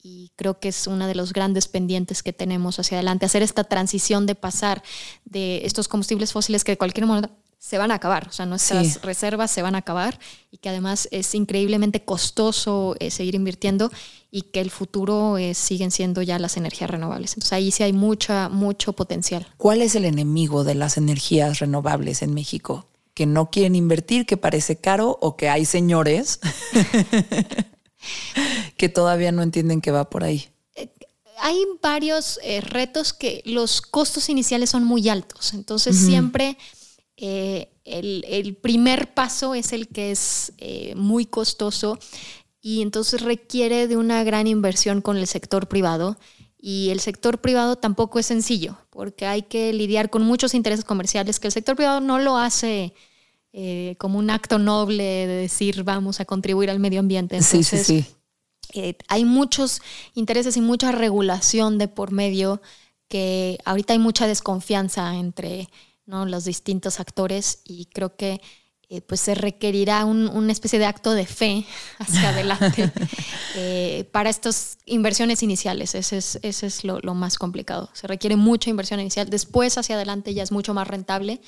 y 0.04 0.30
creo 0.36 0.60
que 0.60 0.68
es 0.68 0.86
uno 0.86 1.06
de 1.06 1.14
los 1.14 1.32
grandes 1.32 1.66
pendientes 1.66 2.22
que 2.22 2.34
tenemos 2.34 2.78
hacia 2.78 2.98
adelante, 2.98 3.24
hacer 3.24 3.42
esta 3.42 3.64
transición 3.64 4.26
de 4.26 4.34
pasar 4.34 4.82
de 5.24 5.64
estos 5.64 5.88
combustibles 5.88 6.30
fósiles 6.30 6.62
que 6.62 6.72
de 6.72 6.78
cualquier 6.78 7.06
modo 7.06 7.30
se 7.58 7.78
van 7.78 7.90
a 7.90 7.94
acabar, 7.94 8.28
o 8.28 8.32
sea, 8.32 8.44
nuestras 8.44 9.00
reservas 9.00 9.50
se 9.50 9.62
van 9.62 9.74
a 9.74 9.78
acabar 9.78 10.18
y 10.50 10.58
que 10.58 10.68
además 10.68 11.08
es 11.10 11.34
increíblemente 11.34 12.04
costoso 12.04 12.94
eh, 13.00 13.10
seguir 13.10 13.34
invirtiendo 13.34 13.90
y 14.30 14.42
que 14.42 14.60
el 14.60 14.70
futuro 14.70 15.38
eh, 15.38 15.54
siguen 15.54 15.90
siendo 15.90 16.20
ya 16.20 16.38
las 16.38 16.58
energías 16.58 16.90
renovables. 16.90 17.30
Entonces 17.30 17.54
ahí 17.54 17.70
sí 17.70 17.82
hay 17.82 17.94
mucha, 17.94 18.50
mucho 18.50 18.92
potencial. 18.92 19.46
¿Cuál 19.56 19.80
es 19.80 19.94
el 19.94 20.04
enemigo 20.04 20.64
de 20.64 20.74
las 20.74 20.98
energías 20.98 21.60
renovables 21.60 22.20
en 22.20 22.34
México? 22.34 22.86
¿Que 23.14 23.24
no 23.24 23.50
quieren 23.50 23.74
invertir, 23.74 24.26
que 24.26 24.36
parece 24.36 24.76
caro 24.76 25.16
o 25.22 25.38
que 25.38 25.48
hay 25.48 25.64
señores 25.64 26.40
que 28.76 28.88
todavía 28.88 29.32
no 29.32 29.42
entienden 29.42 29.80
que 29.80 29.90
va 29.90 30.10
por 30.10 30.24
ahí. 30.24 30.48
hay 31.38 31.56
varios 31.82 32.38
eh, 32.42 32.60
retos 32.60 33.12
que 33.12 33.42
los 33.44 33.82
costos 33.82 34.28
iniciales 34.28 34.70
son 34.70 34.84
muy 34.84 35.08
altos. 35.08 35.54
Entonces, 35.54 35.96
siempre 35.96 36.56
eh, 37.16 37.70
el, 37.84 38.56
primer 38.60 39.14
paso 39.14 39.54
es 39.54 39.72
el 39.72 39.88
que 39.88 40.10
es 40.10 40.52
eh, 40.58 40.94
muy 40.96 41.26
costoso 41.26 41.98
y 42.60 42.82
entonces 42.82 43.20
requiere 43.20 43.86
de 43.88 43.96
una 43.96 44.24
gran 44.24 44.46
inversión 44.46 45.00
con 45.02 45.16
el 45.16 45.26
sector 45.26 45.68
privado. 45.68 46.16
Y 46.58 46.88
el 46.88 47.00
sector 47.00 47.42
privado 47.42 47.76
tampoco 47.76 48.18
es 48.18 48.24
sencillo, 48.24 48.78
porque 48.88 49.26
hay 49.26 49.42
que 49.42 49.70
lidiar 49.74 50.08
con 50.08 50.22
muchos 50.22 50.54
intereses 50.54 50.82
comerciales 50.82 51.38
que 51.38 51.48
el 51.48 51.52
sector 51.52 51.76
privado 51.76 52.00
no 52.00 52.18
lo 52.18 52.38
hace 52.38 52.94
como 53.98 54.18
un 54.18 54.30
acto 54.30 54.58
noble 54.58 55.04
de 55.04 55.34
decir 55.34 55.84
vamos 55.84 56.20
a 56.20 56.24
contribuir 56.24 56.70
al 56.70 56.80
medio 56.80 57.00
ambiente. 57.00 57.36
Entonces, 57.36 57.66
sí, 57.66 57.76
sí, 57.84 58.02
sí 58.02 58.14
hay 59.08 59.24
muchos 59.24 59.80
intereses 60.14 60.56
y 60.56 60.60
mucha 60.60 60.92
regulación 60.92 61.78
de 61.78 61.88
por 61.88 62.12
medio 62.12 62.60
que 63.08 63.58
ahorita 63.64 63.92
hay 63.92 63.98
mucha 63.98 64.26
desconfianza 64.26 65.16
entre 65.16 65.68
los 66.06 66.44
distintos 66.44 67.00
actores 67.00 67.60
y 67.64 67.86
creo 67.86 68.16
que 68.16 68.40
eh, 68.90 69.00
pues 69.00 69.20
se 69.20 69.34
requerirá 69.34 70.04
una 70.04 70.52
especie 70.52 70.78
de 70.78 70.84
acto 70.84 71.12
de 71.12 71.26
fe 71.26 71.64
hacia 71.98 72.28
adelante 72.28 72.92
eh, 73.56 74.08
para 74.12 74.28
estas 74.28 74.78
inversiones 74.84 75.42
iniciales. 75.42 75.94
Ese 75.94 76.18
es, 76.18 76.38
ese 76.42 76.66
es 76.66 76.84
lo, 76.84 76.98
lo, 77.00 77.14
más 77.14 77.38
complicado. 77.38 77.88
Se 77.94 78.06
requiere 78.06 78.36
mucha 78.36 78.68
inversión 78.68 79.00
inicial. 79.00 79.30
Después 79.30 79.78
hacia 79.78 79.96
adelante 79.96 80.34
ya 80.34 80.42
es 80.42 80.52
mucho 80.52 80.74
más 80.74 80.86
rentable 80.86 81.40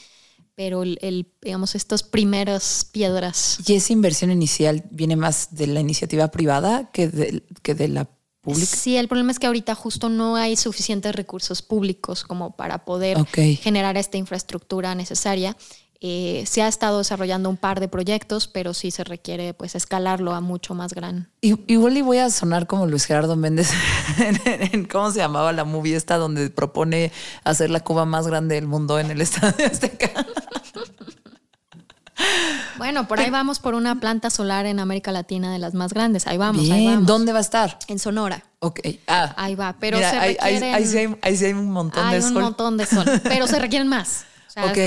pero 0.57 0.83
el, 0.83 1.29
digamos, 1.43 1.75
estas 1.75 2.03
primeras 2.03 2.89
piedras. 2.91 3.59
¿Y 3.67 3.75
esa 3.75 3.93
inversión 3.93 4.33
inicial 4.33 4.85
viene 4.91 5.15
más 5.15 5.55
de 5.55 5.67
la 5.69 5.81
iniciativa 5.81 6.29
privada 6.29 6.91
que 6.93 7.09
de, 7.09 7.43
que 7.63 7.75
de 7.75 7.89
la 7.89 8.09
pública? 8.41 8.75
Sí, 8.75 8.97
el 8.97 9.07
problema 9.07 9.33
es 9.33 9.39
que 9.39 9.47
ahorita 9.47 9.75
justo 9.75 10.09
no 10.09 10.35
hay 10.37 10.57
suficientes 10.57 11.15
recursos 11.15 11.61
públicos 11.61 12.25
como 12.25 12.57
para 12.57 12.87
poder 12.87 13.19
generar 13.27 13.99
esta 13.99 14.17
infraestructura 14.17 14.95
necesaria. 14.95 15.57
Eh, 16.01 16.45
se 16.47 16.63
ha 16.63 16.69
estado 16.69 16.99
desarrollando 16.99 17.49
un 17.49 17.57
par 17.57 17.81
de 17.81 17.89
proyectos, 17.89 18.49
pero 18.49 18.75
sí 18.75 18.91
se 18.91 19.03
requiere 19.03 19.55
pues 19.55 19.75
escalarlo 19.75 20.35
a 20.35 20.41
mucho 20.41 20.75
más 20.75 20.93
gran. 20.93 21.31
igual 21.41 21.97
y 21.97 22.03
voy 22.03 22.19
a 22.19 22.29
sonar 22.29 22.67
como 22.67 22.87
Luis 22.87 23.07
Gerardo 23.07 23.35
Méndez 23.35 23.71
en, 24.45 24.85
cómo 24.85 25.11
se 25.11 25.21
llamaba 25.21 25.53
la 25.53 25.65
movie 25.65 25.97
esta 25.97 26.19
donde 26.19 26.51
propone 26.51 27.13
hacer 27.45 27.71
la 27.71 27.81
Cuba 27.81 28.05
más 28.05 28.27
grande 28.27 28.57
del 28.57 28.67
mundo 28.67 28.99
en 28.99 29.11
el 29.11 29.21
Estadio 29.23 29.67
Azteca. 29.67 30.11
Bueno, 32.77 33.09
por 33.09 33.21
ahí 33.21 33.31
vamos 33.31 33.59
por 33.59 33.75
una 33.75 33.99
planta 33.99 34.29
solar 34.29 34.67
en 34.67 34.81
América 34.81 35.13
Latina 35.13 35.51
de 35.51 35.59
las 35.59 35.73
más 35.73 35.95
grandes. 35.95 36.27
Ahí 36.27 36.37
vamos, 36.37 36.69
ahí 36.71 36.87
vamos. 36.87 37.07
¿Dónde 37.07 37.33
va 37.33 37.39
a 37.39 37.43
estar? 37.43 37.79
En 37.89 37.99
Sonora. 37.99 38.45
Ok. 38.59 38.81
Ah. 39.07 39.35
Ahí 39.37 39.55
va. 39.55 39.77
Pero 39.81 39.99
se 39.99 40.21
requieren, 40.21 40.75
ahí, 40.75 40.87
sí 40.87 41.45
hay, 41.45 41.53
un 41.53 41.71
montón 41.71 42.11
de 42.11 42.21
sol. 42.21 42.31
Hay 42.31 42.37
un 42.37 42.43
montón 42.43 42.77
de 42.77 42.87
sol. 42.87 43.07
Pero 43.23 43.47
se 43.47 43.59
requieren 43.61 43.89
más 43.89 44.27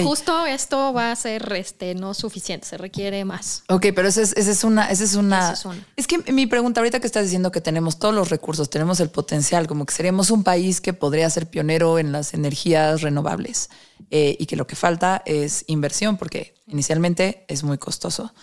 justo 0.03 0.45
esto 0.45 0.93
va 0.93 1.11
a 1.11 1.15
ser 1.15 1.53
este, 1.55 1.93
no 1.93 2.13
suficiente, 2.13 2.67
se 2.67 2.78
requiere 2.78 3.24
más. 3.26 3.63
Ok, 3.70 3.88
pero 3.95 4.07
esa 4.07 4.22
es, 4.22 4.34
es, 4.36 4.63
una, 4.63 4.89
esa 4.89 5.03
es 5.03 5.15
una. 5.15 5.55
Es, 5.95 6.07
que 6.07 6.32
mi 6.32 6.47
pregunta 6.47 6.80
ahorita 6.80 6.99
que 6.99 7.07
estás 7.07 7.24
diciendo 7.24 7.51
que 7.51 7.61
tenemos 7.61 7.99
todos 7.99 8.13
los 8.13 8.30
recursos, 8.30 8.70
tenemos 8.70 8.99
el 8.99 9.09
potencial, 9.09 9.67
como 9.67 9.86
que 9.86 9.93
seríamos 9.93 10.32
un 10.32 10.43
país 10.43 10.82
que 10.82 10.93
podría 10.93 11.30
ser 11.30 11.47
pionero 11.47 11.99
en 11.99 12.11
las 12.11 12.34
energías 12.34 13.01
renovables 13.01 13.70
eh, 14.09 14.36
y 14.39 14.45
que 14.47 14.55
lo 14.55 14.65
que 14.65 14.76
falta 14.76 15.22
es 15.26 15.65
inversión, 15.67 16.17
porque 16.17 16.55
inicialmente 16.67 17.45
es 17.47 17.63
muy 17.63 17.78
costoso. 17.78 18.34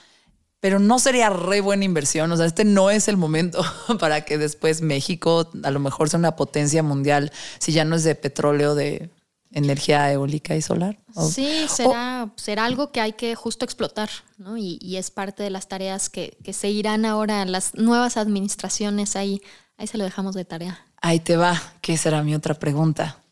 Pero 0.60 0.78
no 0.78 0.98
sería 0.98 1.28
re 1.28 1.60
buena 1.60 1.84
inversión. 1.84 2.32
O 2.32 2.36
sea, 2.36 2.46
este 2.46 2.64
no 2.64 2.90
es 2.90 3.08
el 3.08 3.16
momento 3.16 3.64
para 4.00 4.24
que 4.24 4.38
después 4.38 4.80
México 4.80 5.50
a 5.62 5.70
lo 5.70 5.80
mejor 5.80 6.08
sea 6.08 6.18
una 6.18 6.36
potencia 6.36 6.82
mundial 6.82 7.30
si 7.58 7.72
ya 7.72 7.84
no 7.84 7.96
es 7.96 8.04
de 8.04 8.14
petróleo, 8.14 8.74
de 8.74 9.10
energía 9.57 10.12
eólica 10.12 10.54
y 10.54 10.61
solar. 10.61 10.98
Sí, 11.32 11.66
será, 11.68 12.30
será 12.36 12.66
algo 12.66 12.92
que 12.92 13.00
hay 13.00 13.14
que 13.14 13.34
justo 13.34 13.64
explotar, 13.64 14.11
¿no? 14.36 14.59
Y, 14.59 14.96
es 14.96 15.11
parte 15.11 15.42
de 15.42 15.48
las 15.48 15.66
tareas 15.66 16.11
que, 16.11 16.36
que 16.44 16.52
se 16.52 16.68
irán 16.68 17.07
ahora 17.07 17.42
las 17.46 17.74
nuevas 17.74 18.18
administraciones 18.18 19.16
ahí. 19.16 19.40
Ahí 19.78 19.86
se 19.86 19.96
lo 19.96 20.04
dejamos 20.04 20.34
de 20.34 20.44
tarea. 20.44 20.86
Ahí 21.00 21.20
te 21.20 21.38
va, 21.38 21.61
que 21.80 21.96
será 21.96 22.22
mi 22.22 22.34
otra 22.34 22.54
pregunta. 22.54 23.22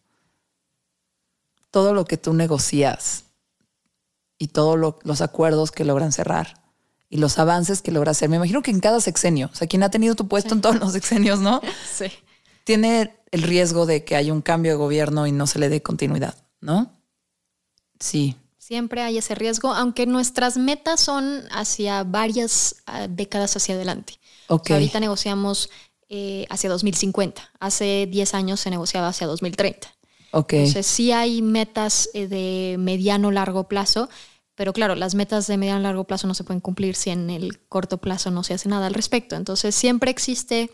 Todo 1.71 1.93
lo 1.93 2.07
que 2.07 2.17
tú 2.17 2.33
negocias 2.33 3.25
y 4.39 4.49
todos 4.49 4.79
los 5.03 5.21
acuerdos 5.21 5.73
que 5.73 5.85
logran 5.85 6.13
cerrar 6.13 6.63
y 7.11 7.19
los 7.19 7.39
avances 7.39 7.83
que 7.83 7.93
logra 7.93 8.13
hacer, 8.13 8.31
me 8.31 8.37
imagino 8.37 8.63
que 8.63 8.71
en 8.71 8.81
cada 8.81 9.01
sexenio, 9.01 9.51
o 9.53 9.55
sea, 9.55 9.69
quien 9.69 9.83
ha 9.83 9.91
tenido 9.91 10.15
tu 10.15 10.27
puesto 10.27 10.55
en 10.55 10.63
todos 10.63 10.77
los 10.81 10.93
sexenios, 10.93 11.41
¿no? 11.41 11.61
Sí. 11.95 12.07
Tiene 12.65 13.15
el 13.31 13.43
riesgo 13.43 13.87
de 13.87 14.05
que 14.05 14.17
haya 14.17 14.33
un 14.33 14.43
cambio 14.43 14.73
de 14.73 14.77
gobierno 14.77 15.27
y 15.27 15.33
no 15.33 15.47
se 15.47 15.59
le 15.59 15.69
dé 15.69 15.83
continuidad, 15.83 16.35
¿no? 16.61 16.91
Sí. 18.01 18.37
Siempre 18.59 19.03
hay 19.03 19.19
ese 19.19 19.35
riesgo, 19.35 19.75
aunque 19.75 20.07
nuestras 20.07 20.57
metas 20.57 21.01
son 21.01 21.43
hacia 21.51 22.03
varias 22.05 22.77
ah, 22.87 23.07
décadas 23.09 23.57
hacia 23.57 23.75
adelante. 23.75 24.15
Okay. 24.49 24.75
ahorita 24.75 25.01
negociamos 25.01 25.71
eh, 26.09 26.47
hacia 26.49 26.71
2050. 26.71 27.51
Hace 27.61 28.07
10 28.11 28.35
años 28.35 28.61
se 28.61 28.71
negociaba 28.71 29.09
hacia 29.09 29.27
2030. 29.27 29.89
Okay. 30.31 30.61
Entonces 30.61 30.87
sí 30.87 31.13
hay 31.13 31.43
metas 31.43 32.09
eh, 32.15 32.27
de 32.27 32.77
mediano 32.79 33.31
largo 33.31 33.65
plazo, 33.65 34.09
pero 34.55 34.73
claro, 34.73 34.95
las 34.95 35.15
metas 35.15 35.47
de 35.47 35.57
mediano 35.57 35.81
largo 35.81 36.05
plazo 36.05 36.27
no 36.27 36.35
se 36.35 36.45
pueden 36.45 36.61
cumplir 36.61 36.95
si 36.95 37.11
en 37.11 37.29
el 37.29 37.59
corto 37.61 37.99
plazo 37.99 38.31
no 38.31 38.45
se 38.45 38.55
hace 38.55 38.69
nada 38.69 38.87
al 38.87 38.95
respecto. 38.95 39.35
Entonces 39.35 39.75
siempre 39.75 40.11
existe 40.11 40.71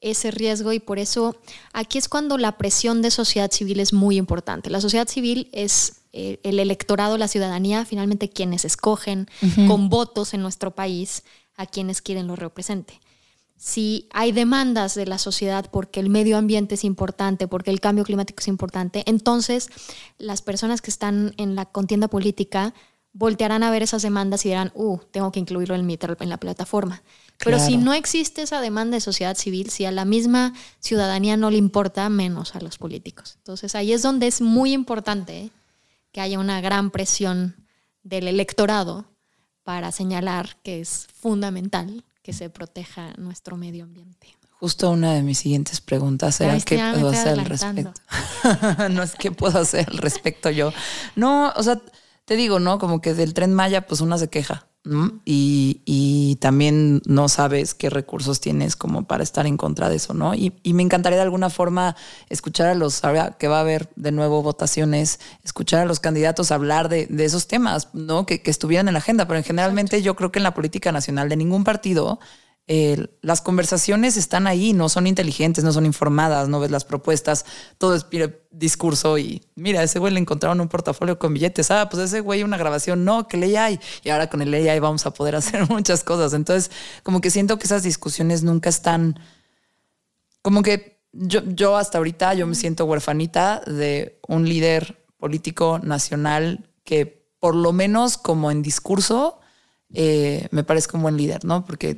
ese 0.00 0.30
riesgo 0.30 0.72
y 0.72 0.78
por 0.78 0.98
eso 0.98 1.36
aquí 1.72 1.98
es 1.98 2.08
cuando 2.08 2.38
la 2.38 2.56
presión 2.56 3.02
de 3.02 3.10
sociedad 3.10 3.50
civil 3.50 3.80
es 3.80 3.92
muy 3.92 4.16
importante. 4.16 4.70
La 4.70 4.80
sociedad 4.80 5.08
civil 5.08 5.48
es 5.52 6.02
eh, 6.12 6.38
el 6.44 6.60
electorado, 6.60 7.18
la 7.18 7.28
ciudadanía, 7.28 7.84
finalmente 7.84 8.30
quienes 8.30 8.64
escogen 8.64 9.28
con 9.66 9.88
votos 9.88 10.32
en 10.32 10.42
nuestro 10.42 10.74
país 10.74 11.24
a 11.56 11.66
quienes 11.66 12.02
quieren 12.02 12.26
lo 12.28 12.36
represente. 12.36 13.00
Si 13.56 14.06
hay 14.12 14.32
demandas 14.32 14.94
de 14.94 15.06
la 15.06 15.18
sociedad 15.18 15.68
porque 15.70 15.98
el 15.98 16.10
medio 16.10 16.36
ambiente 16.36 16.74
es 16.74 16.84
importante, 16.84 17.48
porque 17.48 17.70
el 17.70 17.80
cambio 17.80 18.04
climático 18.04 18.40
es 18.40 18.48
importante, 18.48 19.02
entonces 19.06 19.70
las 20.18 20.42
personas 20.42 20.82
que 20.82 20.90
están 20.90 21.34
en 21.38 21.54
la 21.54 21.64
contienda 21.64 22.08
política 22.08 22.74
voltearán 23.18 23.62
a 23.62 23.70
ver 23.70 23.82
esas 23.82 24.02
demandas 24.02 24.44
y 24.44 24.50
dirán, 24.50 24.70
uh, 24.74 24.98
tengo 25.10 25.32
que 25.32 25.40
incluirlo 25.40 25.74
en, 25.74 25.86
mi, 25.86 25.98
en 26.20 26.28
la 26.28 26.36
plataforma. 26.36 27.02
Pero 27.38 27.58
si 27.58 27.76
no 27.76 27.94
existe 27.94 28.42
esa 28.42 28.60
demanda 28.60 28.96
de 28.96 29.00
sociedad 29.00 29.36
civil, 29.36 29.70
si 29.70 29.84
a 29.84 29.90
la 29.90 30.04
misma 30.04 30.52
ciudadanía 30.80 31.36
no 31.36 31.50
le 31.50 31.56
importa, 31.56 32.08
menos 32.08 32.54
a 32.54 32.60
los 32.60 32.78
políticos. 32.78 33.34
Entonces 33.38 33.74
ahí 33.74 33.92
es 33.92 34.02
donde 34.02 34.26
es 34.26 34.40
muy 34.40 34.72
importante 34.72 35.38
¿eh? 35.38 35.50
que 36.12 36.20
haya 36.20 36.38
una 36.38 36.60
gran 36.60 36.90
presión 36.90 37.56
del 38.02 38.28
electorado 38.28 39.06
para 39.64 39.92
señalar 39.92 40.56
que 40.62 40.80
es 40.80 41.06
fundamental 41.14 42.04
que 42.22 42.32
se 42.32 42.50
proteja 42.50 43.12
nuestro 43.16 43.56
medio 43.56 43.84
ambiente. 43.84 44.34
Justo 44.58 44.90
una 44.90 45.12
de 45.14 45.22
mis 45.22 45.38
siguientes 45.38 45.80
preguntas 45.80 46.40
era 46.40 46.58
qué 46.60 46.78
puedo 46.94 47.08
hacer 47.08 47.38
al 47.38 47.44
respecto. 47.44 47.92
no 48.90 49.02
es 49.02 49.14
qué 49.14 49.30
puedo 49.30 49.58
hacer 49.58 49.86
al 49.90 49.98
respecto 49.98 50.50
yo. 50.50 50.72
No, 51.14 51.52
o 51.56 51.62
sea, 51.62 51.80
te 52.26 52.36
digo, 52.36 52.60
¿no? 52.60 52.78
Como 52.78 53.00
que 53.00 53.14
del 53.14 53.32
tren 53.32 53.54
Maya, 53.54 53.86
pues 53.86 54.02
una 54.02 54.18
se 54.18 54.28
queja. 54.28 54.66
Y, 55.24 56.38
también 56.40 57.02
no 57.06 57.28
sabes 57.28 57.74
qué 57.74 57.90
recursos 57.90 58.40
tienes 58.40 58.76
como 58.76 59.04
para 59.04 59.24
estar 59.24 59.46
en 59.46 59.56
contra 59.56 59.88
de 59.88 59.96
eso, 59.96 60.14
¿no? 60.14 60.34
Y, 60.34 60.52
me 60.64 60.82
encantaría 60.82 61.16
de 61.16 61.22
alguna 61.22 61.50
forma 61.50 61.96
escuchar 62.28 62.68
a 62.68 62.74
los, 62.74 63.02
ahora 63.04 63.36
que 63.38 63.48
va 63.48 63.58
a 63.58 63.60
haber 63.60 63.88
de 63.96 64.12
nuevo 64.12 64.42
votaciones, 64.42 65.18
escuchar 65.44 65.80
a 65.80 65.86
los 65.86 65.98
candidatos 65.98 66.52
hablar 66.52 66.88
de, 66.88 67.08
esos 67.18 67.48
temas, 67.48 67.88
¿no? 67.94 68.26
Que, 68.26 68.42
que, 68.42 68.50
estuvieran 68.50 68.86
en 68.88 68.94
la 68.94 68.98
agenda, 68.98 69.26
pero 69.26 69.42
generalmente 69.42 70.02
yo 70.02 70.14
creo 70.14 70.30
que 70.30 70.38
en 70.38 70.44
la 70.44 70.54
política 70.54 70.92
nacional 70.92 71.28
de 71.28 71.36
ningún 71.36 71.64
partido 71.64 72.20
las 72.68 73.42
conversaciones 73.42 74.16
están 74.16 74.48
ahí, 74.48 74.72
no 74.72 74.88
son 74.88 75.06
inteligentes, 75.06 75.62
no 75.62 75.72
son 75.72 75.86
informadas, 75.86 76.48
no 76.48 76.58
ves 76.58 76.72
las 76.72 76.84
propuestas, 76.84 77.46
todo 77.78 77.94
es 77.94 78.06
discurso 78.50 79.18
y 79.18 79.40
mira, 79.54 79.84
ese 79.84 80.00
güey 80.00 80.12
le 80.12 80.18
encontraron 80.18 80.60
un 80.60 80.68
portafolio 80.68 81.16
con 81.16 81.32
billetes, 81.32 81.70
ah, 81.70 81.88
pues 81.88 82.02
ese 82.02 82.20
güey 82.20 82.42
una 82.42 82.56
grabación, 82.56 83.04
no, 83.04 83.28
que 83.28 83.36
ley 83.36 83.54
hay 83.54 83.78
y 84.02 84.10
ahora 84.10 84.28
con 84.28 84.42
el 84.42 84.52
hay 84.52 84.80
vamos 84.80 85.06
a 85.06 85.12
poder 85.12 85.36
hacer 85.36 85.68
muchas 85.70 86.02
cosas. 86.02 86.32
Entonces, 86.32 86.72
como 87.04 87.20
que 87.20 87.30
siento 87.30 87.56
que 87.58 87.66
esas 87.66 87.84
discusiones 87.84 88.42
nunca 88.42 88.68
están, 88.68 89.20
como 90.42 90.62
que 90.62 91.00
yo, 91.12 91.42
yo 91.44 91.76
hasta 91.76 91.98
ahorita 91.98 92.34
yo 92.34 92.48
me 92.48 92.56
siento 92.56 92.84
huerfanita 92.84 93.60
de 93.60 94.18
un 94.26 94.48
líder 94.48 95.06
político 95.18 95.78
nacional 95.78 96.68
que 96.82 97.26
por 97.38 97.54
lo 97.54 97.72
menos 97.72 98.18
como 98.18 98.50
en 98.50 98.62
discurso 98.62 99.38
eh, 99.94 100.48
me 100.50 100.64
parezca 100.64 100.96
un 100.96 101.02
buen 101.04 101.16
líder, 101.16 101.44
¿no? 101.44 101.64
Porque 101.64 101.96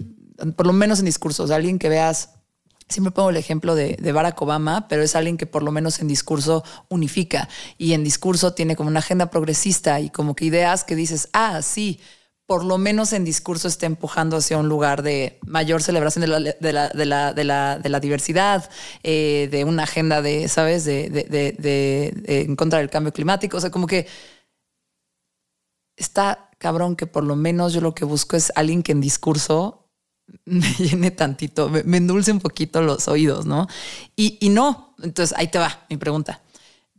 por 0.56 0.66
lo 0.66 0.72
menos 0.72 1.00
en 1.00 1.06
discursos, 1.06 1.50
alguien 1.50 1.78
que 1.78 1.88
veas, 1.88 2.30
siempre 2.88 3.10
pongo 3.10 3.30
el 3.30 3.36
ejemplo 3.36 3.74
de, 3.74 3.96
Barack 4.12 4.40
Obama, 4.40 4.88
pero 4.88 5.02
es 5.02 5.14
alguien 5.16 5.36
que 5.36 5.46
por 5.46 5.62
lo 5.62 5.72
menos 5.72 6.00
en 6.00 6.08
discurso 6.08 6.64
unifica 6.88 7.48
y 7.76 7.92
en 7.92 8.04
discurso 8.04 8.54
tiene 8.54 8.76
como 8.76 8.88
una 8.88 9.00
agenda 9.00 9.30
progresista 9.30 10.00
y 10.00 10.10
como 10.10 10.34
que 10.34 10.46
ideas 10.46 10.84
que 10.84 10.96
dices, 10.96 11.28
ah, 11.32 11.60
sí, 11.62 12.00
por 12.46 12.64
lo 12.64 12.78
menos 12.78 13.12
en 13.12 13.24
discurso 13.24 13.68
esté 13.68 13.84
empujando 13.84 14.38
hacia 14.38 14.56
un 14.56 14.68
lugar 14.68 15.02
de 15.02 15.38
mayor 15.44 15.82
celebración 15.82 16.22
de 16.22 16.28
la, 16.28 16.40
de 16.40 16.72
la, 16.72 16.88
de 16.88 17.04
la, 17.04 17.34
de 17.34 17.44
la, 17.44 17.78
de 17.78 17.88
la 17.90 18.00
diversidad, 18.00 18.70
eh, 19.02 19.48
de 19.50 19.64
una 19.64 19.82
agenda 19.82 20.22
de, 20.22 20.48
¿sabes?, 20.48 20.86
de, 20.86 21.10
de, 21.10 22.14
en 22.26 22.56
contra 22.56 22.78
del 22.78 22.88
cambio 22.88 23.12
climático. 23.12 23.58
O 23.58 23.60
sea, 23.60 23.70
como 23.70 23.86
que 23.86 24.06
está 25.96 26.48
cabrón 26.56 26.96
que 26.96 27.06
por 27.06 27.24
lo 27.24 27.36
menos 27.36 27.74
yo 27.74 27.82
lo 27.82 27.94
que 27.94 28.06
busco 28.06 28.36
es 28.36 28.50
alguien 28.54 28.82
que 28.82 28.92
en 28.92 29.02
discurso 29.02 29.87
me 30.44 30.72
llene 30.78 31.10
tantito, 31.10 31.68
me, 31.68 31.96
endulce 31.96 32.32
un 32.32 32.40
poquito 32.40 32.82
los 32.82 33.08
oídos, 33.08 33.46
¿no? 33.46 33.66
Y, 34.16 34.38
y 34.40 34.48
no, 34.48 34.94
entonces 35.02 35.36
ahí 35.38 35.48
te 35.48 35.58
va 35.58 35.86
mi 35.88 35.96
pregunta. 35.96 36.40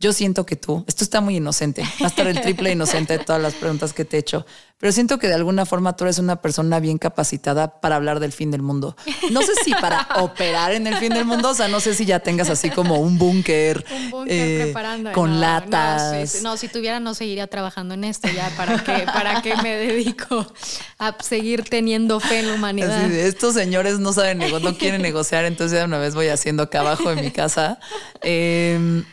Yo 0.00 0.14
siento 0.14 0.46
que 0.46 0.56
tú, 0.56 0.82
esto 0.88 1.04
está 1.04 1.20
muy 1.20 1.36
inocente, 1.36 1.82
va 2.00 2.06
a 2.06 2.08
estar 2.08 2.26
el 2.26 2.40
triple 2.40 2.72
inocente 2.72 3.18
de 3.18 3.22
todas 3.22 3.40
las 3.40 3.52
preguntas 3.52 3.92
que 3.92 4.06
te 4.06 4.16
he 4.16 4.20
hecho, 4.20 4.46
pero 4.78 4.94
siento 4.94 5.18
que 5.18 5.28
de 5.28 5.34
alguna 5.34 5.66
forma 5.66 5.94
tú 5.94 6.04
eres 6.04 6.18
una 6.18 6.40
persona 6.40 6.80
bien 6.80 6.96
capacitada 6.96 7.82
para 7.82 7.96
hablar 7.96 8.18
del 8.18 8.32
fin 8.32 8.50
del 8.50 8.62
mundo. 8.62 8.96
No 9.30 9.42
sé 9.42 9.52
si 9.62 9.72
para 9.72 10.08
operar 10.22 10.72
en 10.72 10.86
el 10.86 10.96
fin 10.96 11.12
del 11.12 11.26
mundo, 11.26 11.50
o 11.50 11.54
sea, 11.54 11.68
no 11.68 11.80
sé 11.80 11.92
si 11.94 12.06
ya 12.06 12.20
tengas 12.20 12.48
así 12.48 12.70
como 12.70 12.98
un 12.98 13.18
búnker. 13.18 13.84
Eh, 14.26 14.72
con 15.12 15.38
latas. 15.38 16.40
No, 16.42 16.56
si 16.56 16.68
tuviera 16.68 16.98
no 16.98 17.12
seguiría 17.12 17.46
trabajando 17.46 17.92
en 17.92 18.04
esto 18.04 18.26
ya, 18.34 18.50
¿para 18.56 18.82
qué, 18.82 19.04
para 19.04 19.42
qué 19.42 19.54
me 19.56 19.76
dedico 19.76 20.50
a 20.98 21.14
seguir 21.22 21.64
teniendo 21.64 22.20
fe 22.20 22.38
en 22.38 22.48
la 22.48 22.54
humanidad? 22.54 23.04
Así 23.04 23.10
de, 23.10 23.28
estos 23.28 23.52
señores 23.52 23.98
no 23.98 24.14
saben 24.14 24.38
negociar, 24.38 24.72
no 24.72 24.78
quieren 24.78 25.02
negociar, 25.02 25.44
entonces 25.44 25.78
ya 25.78 25.84
una 25.84 25.98
vez 25.98 26.14
voy 26.14 26.28
haciendo 26.28 26.62
acá 26.62 26.80
abajo 26.80 27.14
de 27.14 27.20
mi 27.20 27.30
casa. 27.30 27.78
Eh, 28.22 29.04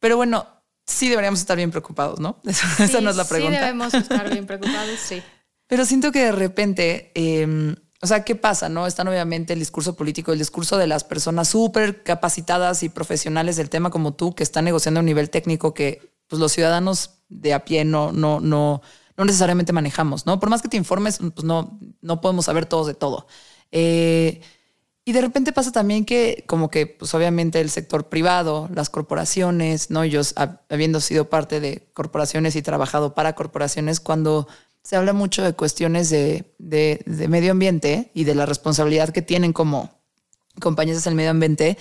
pero 0.00 0.16
bueno, 0.16 0.46
sí 0.86 1.08
deberíamos 1.08 1.40
estar 1.40 1.56
bien 1.56 1.70
preocupados, 1.70 2.18
¿no? 2.18 2.40
Esa, 2.44 3.00
no 3.00 3.10
es 3.10 3.16
la 3.16 3.26
pregunta. 3.26 3.56
Sí 3.56 3.60
debemos 3.60 3.94
estar 3.94 4.30
bien 4.30 4.46
preocupados, 4.46 4.98
sí. 4.98 5.22
Pero 5.66 5.84
siento 5.84 6.10
que 6.12 6.24
de 6.24 6.32
repente, 6.32 7.12
em, 7.14 7.76
o 8.00 8.06
sea, 8.06 8.24
¿qué 8.24 8.34
pasa? 8.34 8.68
No 8.68 8.86
están 8.86 9.06
obviamente 9.08 9.52
el 9.52 9.58
discurso 9.58 9.96
político, 9.96 10.32
el 10.32 10.38
discurso 10.38 10.78
de 10.78 10.86
las 10.86 11.04
personas 11.04 11.48
súper 11.48 12.02
capacitadas 12.02 12.82
y 12.82 12.88
profesionales 12.88 13.56
del 13.56 13.68
tema 13.68 13.90
como 13.90 14.14
tú, 14.14 14.34
que 14.34 14.42
están 14.42 14.64
negociando 14.64 15.00
a 15.00 15.02
un 15.02 15.06
nivel 15.06 15.30
técnico 15.30 15.74
que 15.74 16.16
pues, 16.26 16.40
los 16.40 16.52
ciudadanos 16.52 17.22
de 17.28 17.52
a 17.52 17.64
pie 17.64 17.84
no, 17.84 18.12
no, 18.12 18.40
no, 18.40 18.80
no 19.16 19.24
necesariamente 19.24 19.72
manejamos, 19.72 20.24
¿no? 20.24 20.40
Por 20.40 20.48
más 20.48 20.62
que 20.62 20.68
te 20.68 20.78
informes, 20.78 21.18
pues 21.18 21.44
no, 21.44 21.78
no 22.00 22.20
podemos 22.22 22.46
saber 22.46 22.64
todos 22.64 22.86
de 22.86 22.94
todo. 22.94 23.26
Eh, 23.70 24.40
y 25.08 25.12
de 25.12 25.22
repente 25.22 25.54
pasa 25.54 25.72
también 25.72 26.04
que 26.04 26.44
como 26.46 26.68
que 26.68 26.86
pues 26.86 27.14
obviamente 27.14 27.62
el 27.62 27.70
sector 27.70 28.10
privado, 28.10 28.68
las 28.74 28.90
corporaciones, 28.90 29.88
¿no? 29.88 30.04
Yo 30.04 30.20
habiendo 30.68 31.00
sido 31.00 31.30
parte 31.30 31.60
de 31.60 31.88
corporaciones 31.94 32.56
y 32.56 32.60
trabajado 32.60 33.14
para 33.14 33.34
corporaciones, 33.34 34.00
cuando 34.00 34.46
se 34.82 34.96
habla 34.96 35.14
mucho 35.14 35.42
de 35.42 35.54
cuestiones 35.54 36.10
de, 36.10 36.52
de, 36.58 37.26
medio 37.26 37.52
ambiente 37.52 38.10
y 38.12 38.24
de 38.24 38.34
la 38.34 38.44
responsabilidad 38.44 39.08
que 39.08 39.22
tienen 39.22 39.54
como 39.54 39.88
compañías 40.60 41.02
del 41.04 41.14
medio 41.14 41.30
ambiente, 41.30 41.78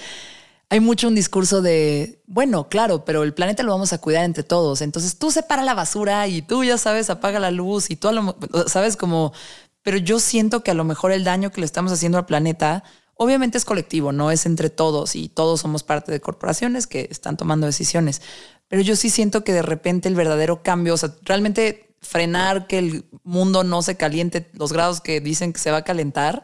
hay 0.70 0.80
mucho 0.80 1.10
un 1.10 1.16
discurso 1.16 1.62
de, 1.62 2.24
bueno, 2.28 2.70
claro, 2.70 3.04
pero 3.04 3.24
el 3.24 3.34
planeta 3.34 3.62
lo 3.62 3.74
vamos 3.74 3.92
a 3.92 3.98
cuidar 3.98 4.24
entre 4.24 4.44
todos. 4.44 4.82
Entonces 4.82 5.20
tú 5.20 5.32
separa 5.32 5.64
la 5.64 5.74
basura 5.74 6.30
y 6.30 6.44
tú 6.44 6.64
ya 6.64 6.78
sabes, 6.78 7.10
apaga 7.10 7.42
la 7.42 7.52
luz 7.52 7.92
y 7.92 7.98
tú, 7.98 8.10
lo, 8.14 8.38
sabes, 8.68 8.96
como, 8.96 9.34
pero 9.82 9.98
yo 9.98 10.22
siento 10.22 10.64
que 10.64 10.72
a 10.72 10.76
lo 10.76 10.86
mejor 10.86 11.12
el 11.12 11.26
daño 11.26 11.52
que 11.52 11.60
le 11.60 11.66
estamos 11.66 11.92
haciendo 11.92 12.18
al 12.18 12.26
planeta 12.26 12.86
Obviamente 13.18 13.58
es 13.58 13.66
colectivo, 13.66 14.12
no 14.12 14.32
es 14.32 14.46
entre 14.46 14.70
todos 14.70 15.16
y 15.16 15.30
todos 15.30 15.62
somos 15.62 15.84
parte 15.84 16.12
de 16.12 16.22
corporaciones 16.22 16.88
que 16.88 17.08
están 17.10 17.36
tomando 17.36 17.66
decisiones. 17.66 18.22
Pero 18.68 18.82
yo 18.82 18.96
sí 18.96 19.10
siento 19.10 19.44
que 19.44 19.54
de 19.54 19.62
repente 19.62 20.08
el 20.08 20.16
verdadero 20.16 20.62
cambio, 20.62 20.94
o 20.94 20.98
sea, 20.98 21.16
realmente 21.24 21.96
frenar 22.02 22.68
que 22.68 22.78
el 22.78 23.06
mundo 23.24 23.64
no 23.64 23.82
se 23.82 23.98
caliente 23.98 24.50
los 24.54 24.72
grados 24.72 25.02
que 25.02 25.20
dicen 25.20 25.52
que 25.52 25.60
se 25.60 25.72
va 25.72 25.78
a 25.78 25.84
calentar, 25.84 26.44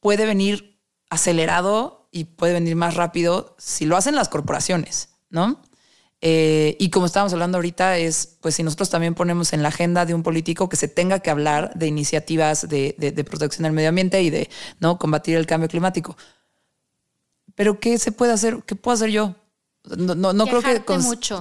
puede 0.00 0.24
venir 0.24 0.80
acelerado 1.10 2.08
y 2.12 2.24
puede 2.24 2.52
venir 2.52 2.76
más 2.76 2.94
rápido 2.94 3.56
si 3.58 3.86
lo 3.86 3.96
hacen 3.96 4.14
las 4.14 4.28
corporaciones, 4.28 5.10
¿no? 5.30 5.62
Eh, 6.20 6.76
y 6.80 6.90
como 6.90 7.06
estábamos 7.06 7.32
hablando 7.32 7.58
ahorita, 7.58 7.96
es 7.96 8.38
pues 8.40 8.56
si 8.56 8.62
nosotros 8.62 8.90
también 8.90 9.14
ponemos 9.14 9.52
en 9.52 9.62
la 9.62 9.68
agenda 9.68 10.04
de 10.04 10.14
un 10.14 10.24
político 10.24 10.68
que 10.68 10.76
se 10.76 10.88
tenga 10.88 11.20
que 11.20 11.30
hablar 11.30 11.72
de 11.76 11.86
iniciativas 11.86 12.68
de, 12.68 13.24
protección 13.28 13.64
del 13.64 13.72
medio 13.72 13.90
ambiente 13.90 14.20
y 14.22 14.30
de 14.30 14.50
no 14.80 14.98
combatir 14.98 15.36
el 15.36 15.46
cambio 15.46 15.68
climático. 15.68 16.16
Pero 17.54 17.78
¿qué 17.78 17.98
se 17.98 18.10
puede 18.10 18.32
hacer? 18.32 18.62
¿Qué 18.66 18.74
puedo 18.74 18.94
hacer 18.94 19.10
yo? 19.10 19.36
No, 19.96 20.32
no, 20.32 20.46
creo 20.46 20.60
que 20.60 20.82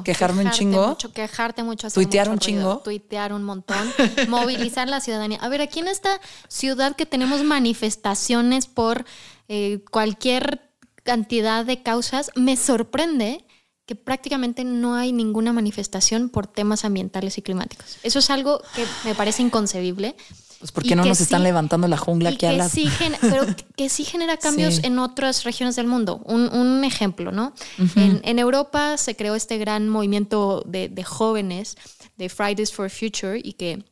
quejarme 0.03 0.45
un 0.45 0.51
chingo. 0.51 0.87
Mucho, 0.87 1.11
quejarte 1.11 1.63
mucho, 1.63 1.89
tuitear 1.89 2.29
un 2.29 2.39
chingo. 2.39 2.77
tuitear 2.77 3.33
un 3.33 3.43
montón, 3.43 3.91
movilizar 4.29 4.87
la 4.87 5.01
ciudadanía. 5.01 5.39
A 5.41 5.49
ver, 5.49 5.61
aquí 5.61 5.79
en 5.79 5.87
esta 5.87 6.21
ciudad 6.47 6.95
que 6.95 7.05
tenemos 7.05 7.43
manifestaciones 7.43 8.67
por 8.67 9.05
eh, 9.47 9.83
cualquier 9.91 10.61
cantidad 11.03 11.65
de 11.65 11.81
causas, 11.81 12.31
me 12.35 12.55
sorprende 12.55 13.46
que 13.87 13.95
prácticamente 13.95 14.65
no 14.65 14.95
hay 14.95 15.13
ninguna 15.13 15.53
manifestación 15.53 16.27
por 16.27 16.45
temas 16.45 16.83
ambientales 16.83 17.37
y 17.37 17.41
climáticos. 17.41 17.97
Eso 18.03 18.19
es 18.19 18.29
algo 18.29 18.61
que 18.75 18.85
me 19.05 19.15
parece 19.15 19.41
inconcebible. 19.41 20.15
Pues 20.59 20.73
porque 20.73 20.95
no 20.95 21.05
nos 21.05 21.21
están 21.21 21.43
levantando 21.43 21.87
la 21.87 21.97
jungla 21.97 22.31
aquí 22.31 22.45
a 22.47 22.51
la... 22.51 22.67
Sí 22.67 22.89
pero 23.21 23.45
que 23.77 23.87
sí 23.87 24.03
genera 24.03 24.35
cambios 24.35 24.83
en 24.83 24.99
otras 24.99 25.45
regiones 25.45 25.77
del 25.77 25.87
mundo. 25.87 26.17
Un, 26.25 26.83
ejemplo, 26.83 27.31
¿no? 27.31 27.53
en, 27.95 28.39
Europa 28.39 28.97
se 28.97 29.15
creó 29.15 29.35
este 29.35 29.57
gran 29.57 29.87
movimiento 29.87 30.63
de, 30.67 31.03
jóvenes 31.05 31.77
de 32.17 32.27
Fridays 32.27 32.73
for 32.73 32.89
Future 32.89 33.39
y 33.41 33.53
que 33.53 33.85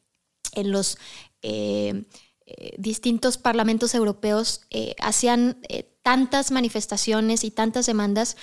en 0.55 0.71
los 0.71 0.97
eh, 1.41 2.03
eh, 2.47 2.75
distintos 2.77 3.37
parlamentos 3.37 3.95
europeos 3.95 4.61
eh, 4.71 4.93
hacían 4.99 5.61
tantas 6.01 6.51
manifestaciones 6.51 7.45
y 7.45 7.51
tantas 7.51 7.85
demandas 7.85 8.35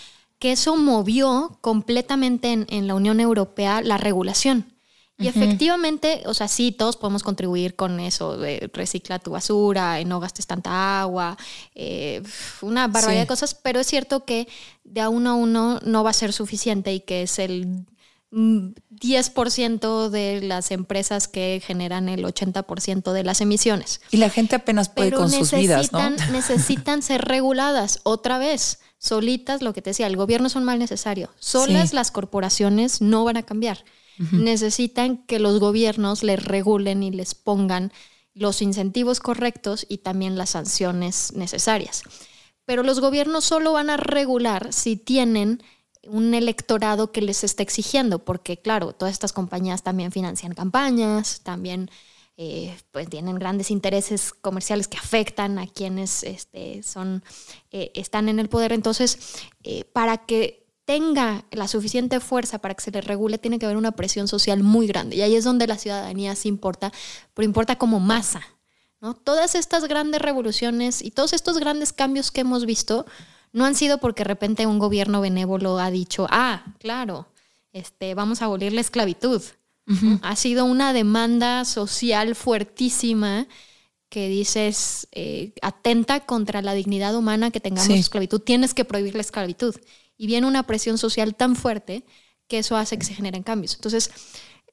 que 0.43 0.51
eso 0.51 0.75
movió 0.77 1.57
completamente 1.61 2.67
en, 2.69 2.89
la 2.89 2.97
Unión 2.97 3.21
Europea 3.21 3.81
la 3.81 3.97
regulación. 3.97 4.75
Y 5.17 5.29
efectivamente, 5.29 6.25
o 6.27 6.35
sea, 6.35 6.49
sí, 6.49 6.73
todos 6.73 6.97
podemos 6.97 7.23
contribuir 7.23 7.77
con 7.77 8.01
eso, 8.01 8.37
de 8.37 8.69
recicla 8.75 9.21
tu 9.21 9.31
basura, 9.31 10.03
no 10.03 10.19
gastes 10.19 10.49
tanta 10.49 11.01
agua, 11.01 11.39
eh, 11.77 12.25
una 12.61 12.89
barbaridad 12.89 13.21
de 13.21 13.27
cosas, 13.29 13.55
pero 13.55 13.79
es 13.79 13.87
cierto 13.87 14.25
que 14.25 14.49
de 14.83 15.01
a 15.01 15.11
uno 15.11 15.31
a 15.31 15.35
uno 15.35 15.79
no 15.85 16.03
va 16.03 16.11
a 16.11 16.13
ser 16.13 16.33
suficiente 16.33 16.93
y 16.93 16.99
que 16.99 17.23
es 17.23 17.39
el 17.39 17.87
10% 18.33 20.09
de 20.09 20.41
las 20.43 20.73
empresas 20.73 21.29
que 21.29 21.63
generan 21.65 22.09
el 22.09 22.25
80% 22.25 23.13
de 23.13 23.23
las 23.23 23.41
emisiones. 23.41 24.01
Y 24.11 24.17
la 24.17 24.29
gente 24.29 24.57
apenas 24.57 24.89
puede 24.89 25.13
con 25.13 25.31
sus 25.31 25.53
vidas, 25.53 25.93
¿no? 25.93 26.11
Necesitan 26.33 27.01
ser 27.03 27.23
reguladas 27.27 28.01
otra 28.03 28.39
vez 28.39 28.81
solitas, 29.03 29.63
lo 29.63 29.73
que 29.73 29.83
te 29.83 29.91
decía, 29.91 30.07
el 30.07 30.17
gobierno 30.17 30.47
es 30.47 30.55
un 30.55 30.63
mal 30.63 30.79
necesario. 30.79 31.31
Solas 31.41 31.93
las 31.93 32.13
corporaciones 32.13 33.01
no 33.01 33.25
van 33.25 33.37
a 33.37 33.43
cambiar. 33.43 33.85
Necesitan 34.31 35.17
que 35.17 35.41
los 35.41 35.59
gobiernos 35.59 36.23
les 36.23 36.45
regulen 36.45 37.03
y 37.03 37.11
les 37.11 37.35
pongan 37.35 37.93
los 38.35 38.63
incentivos 38.63 39.19
correctos 39.19 39.85
y 39.89 39.99
también 39.99 40.39
las 40.39 40.51
sanciones 40.51 41.33
necesarias. 41.33 42.05
Pero 42.65 42.85
los 42.85 43.01
gobiernos 43.01 43.45
solo 43.45 43.73
van 43.73 43.91
a 43.91 43.97
regular 43.97 44.73
si 44.73 44.97
tienen 44.97 45.65
un 46.07 46.33
electorado 46.35 47.11
que 47.11 47.23
les 47.23 47.43
está 47.43 47.65
exigiendo, 47.65 48.21
porque 48.21 48.57
claro, 48.57 48.93
todas 48.93 49.13
estas 49.13 49.33
compañías 49.33 49.83
también 49.83 50.13
financian 50.13 50.55
campañas, 50.55 51.41
también 51.43 51.91
eh, 52.45 52.77
pues 52.91 53.09
tienen 53.09 53.37
grandes 53.37 53.71
intereses 53.71 54.33
comerciales 54.33 54.89
que 54.89 54.99
afectan 54.99 55.61
a 55.61 55.69
quienes 55.69 56.25
este, 56.25 56.83
son, 56.83 57.23
eh, 57.71 57.93
están 57.95 58.29
en 58.29 58.41
el 58.41 58.49
poder. 58.49 58.73
Entonces, 58.73 59.45
eh, 59.63 59.85
para 59.85 60.27
que 60.27 60.67
tenga 60.85 61.45
la 61.53 61.69
suficiente 61.69 62.19
fuerza 62.19 62.59
para 62.59 62.75
que 62.75 62.83
se 62.83 62.91
le 62.91 63.01
regule, 63.01 63.39
tiene 63.39 63.61
que 63.61 63.67
haber 63.67 63.77
una 63.79 63.93
presión 63.93 64.27
social 64.27 64.65
muy 64.65 64.89
grande. 64.89 65.15
Y 65.15 65.23
ahí 65.23 65.37
es 65.37 65.45
donde 65.45 65.69
la 65.69 65.79
ciudadanía 65.79 66.35
sí 66.35 66.49
importa, 66.49 66.93
pero 67.33 67.45
importa 67.47 67.77
como 67.77 68.01
masa. 68.01 68.43
¿no? 69.01 69.15
Todas 69.15 69.55
estas 69.55 69.85
grandes 69.85 70.21
revoluciones 70.21 71.01
y 71.01 71.13
todos 71.13 71.35
estos 71.35 71.59
grandes 71.59 71.93
cambios 71.93 72.33
que 72.33 72.41
hemos 72.41 72.67
visto 72.67 73.07
no 73.53 73.65
han 73.67 73.77
sido 73.77 73.99
porque 73.99 74.25
de 74.25 74.29
repente 74.29 74.67
un 74.67 74.81
gobierno 74.81 75.21
benévolo 75.21 75.79
ha 75.79 75.93
dicho, 75.93 76.27
ah, 76.29 76.65
claro, 76.81 77.29
este, 77.73 78.17
vamos 78.17 78.43
a 78.43 78.47
abolir 78.47 78.73
la 78.73 78.81
esclavitud. 78.81 79.43
Ha 80.23 80.37
sido 80.37 80.65
una 80.65 80.93
demanda 80.93 81.65
social 81.65 82.35
fuertísima 82.35 83.47
que 84.09 84.29
dices, 84.29 85.09
eh, 85.13 85.55
atenta 85.63 86.21
contra 86.21 86.61
la 86.61 86.75
dignidad 86.75 87.17
humana 87.17 87.51
que 87.51 87.61
tengamos 87.61 87.89
esclavitud, 87.89 88.41
tienes 88.41 88.75
que 88.75 88.85
prohibir 88.85 89.15
la 89.15 89.23
esclavitud. 89.23 89.75
Y 90.19 90.27
viene 90.27 90.47
una 90.47 90.65
presión 90.65 90.99
social 90.99 91.35
tan 91.35 91.57
fuerte 91.57 92.05
que 92.47 92.59
eso 92.59 92.77
hace 92.77 92.99
que 92.99 93.07
se 93.07 93.15
generen 93.15 93.43
cambios. 93.43 93.75
Entonces, 93.75 94.11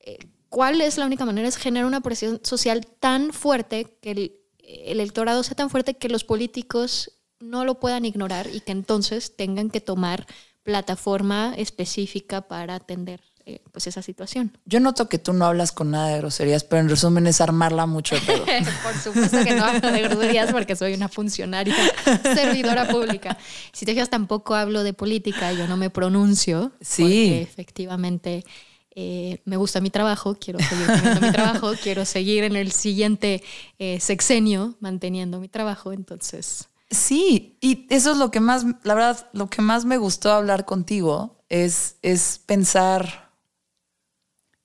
eh, 0.02 0.18
¿cuál 0.50 0.82
es 0.82 0.98
la 0.98 1.06
única 1.06 1.26
manera? 1.26 1.48
Es 1.48 1.56
generar 1.56 1.86
una 1.86 2.02
presión 2.02 2.42
social 2.44 2.86
tan 3.00 3.32
fuerte 3.32 3.98
que 4.02 4.12
el, 4.12 4.36
el 4.58 5.00
electorado 5.00 5.42
sea 5.44 5.56
tan 5.56 5.70
fuerte 5.70 5.94
que 5.94 6.10
los 6.10 6.26
políticos 6.26 7.20
no 7.40 7.64
lo 7.64 7.80
puedan 7.80 8.04
ignorar 8.04 8.50
y 8.54 8.60
que 8.60 8.74
entonces 8.74 9.38
tengan 9.38 9.70
que 9.70 9.80
tomar 9.80 10.28
plataforma 10.64 11.54
específica 11.56 12.48
para 12.48 12.76
atender 12.76 13.29
eh, 13.50 13.62
pues 13.72 13.88
esa 13.88 14.04
situación. 14.04 14.56
Yo 14.66 14.80
noto 14.80 15.10
que 15.10 15.18
tú 15.18 15.34
no 15.34 15.46
hablas 15.46 15.72
con 15.72 15.90
nada 15.90 16.10
de 16.10 16.20
groserías, 16.20 16.64
pero 16.64 16.82
en 16.82 16.90
resumen 16.90 17.26
es 17.26 17.42
armarla 17.42 17.88
mucho 17.88 18.14
de 18.14 18.22
pedo. 18.22 18.46
Por 18.84 18.94
supuesto 18.94 19.44
que 19.44 19.56
no 19.56 19.66
hablo 19.66 19.92
de 19.92 20.02
groserías 20.04 20.52
porque 20.52 20.76
soy 20.76 20.94
una 20.94 21.10
funcionaria 21.10 21.76
servidora 22.24 22.88
pública. 22.88 23.38
Si 23.72 23.88
te 23.88 23.94
fijas, 23.94 24.12
tampoco 24.12 24.54
hablo 24.54 24.84
de 24.84 24.94
política, 24.94 25.52
yo 25.54 25.68
no 25.68 25.78
me 25.78 25.90
pronuncio. 25.90 26.74
Sí. 26.80 27.02
Porque 27.02 27.42
efectivamente 27.42 28.46
eh, 28.92 29.42
me 29.46 29.58
gusta 29.58 29.82
mi 29.82 29.90
trabajo, 29.90 30.38
quiero 30.40 30.60
seguir 30.60 30.86
teniendo 30.86 31.22
mi 31.22 31.32
trabajo, 31.32 31.72
quiero 31.84 32.06
seguir 32.06 32.44
en 32.44 32.56
el 32.56 32.72
siguiente 32.72 33.42
eh, 33.80 34.00
sexenio 34.00 34.76
manteniendo 34.80 35.40
mi 35.40 35.48
trabajo, 35.48 35.92
entonces... 35.92 36.70
Sí, 36.92 37.58
y 37.62 37.88
eso 37.90 38.12
es 38.12 38.18
lo 38.18 38.30
que 38.30 38.40
más, 38.40 38.66
la 38.84 38.94
verdad, 38.96 39.28
lo 39.34 39.50
que 39.50 39.62
más 39.62 39.86
me 39.86 39.98
gustó 39.98 40.32
hablar 40.32 40.66
contigo 40.66 41.40
es, 41.50 41.98
es 42.02 42.42
pensar 42.46 43.29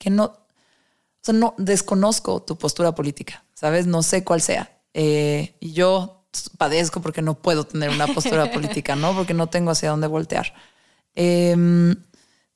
que 0.04 0.10
no, 0.10 0.24
o 0.24 0.38
sea, 1.22 1.32
no 1.32 1.54
desconozco 1.56 2.42
tu 2.42 2.58
postura 2.58 2.94
política, 2.94 3.42
¿sabes? 3.54 3.86
No 3.86 4.02
sé 4.02 4.22
cuál 4.22 4.42
sea. 4.42 4.70
Eh, 4.92 5.56
y 5.60 5.72
yo 5.72 6.26
padezco 6.58 7.00
porque 7.00 7.22
no 7.22 7.40
puedo 7.40 7.64
tener 7.64 7.88
una 7.88 8.06
postura 8.06 8.50
política, 8.52 8.96
¿no? 8.96 9.14
Porque 9.14 9.32
no 9.32 9.48
tengo 9.48 9.70
hacia 9.70 9.88
dónde 9.88 10.06
voltear. 10.06 10.52
Em, 11.14 11.96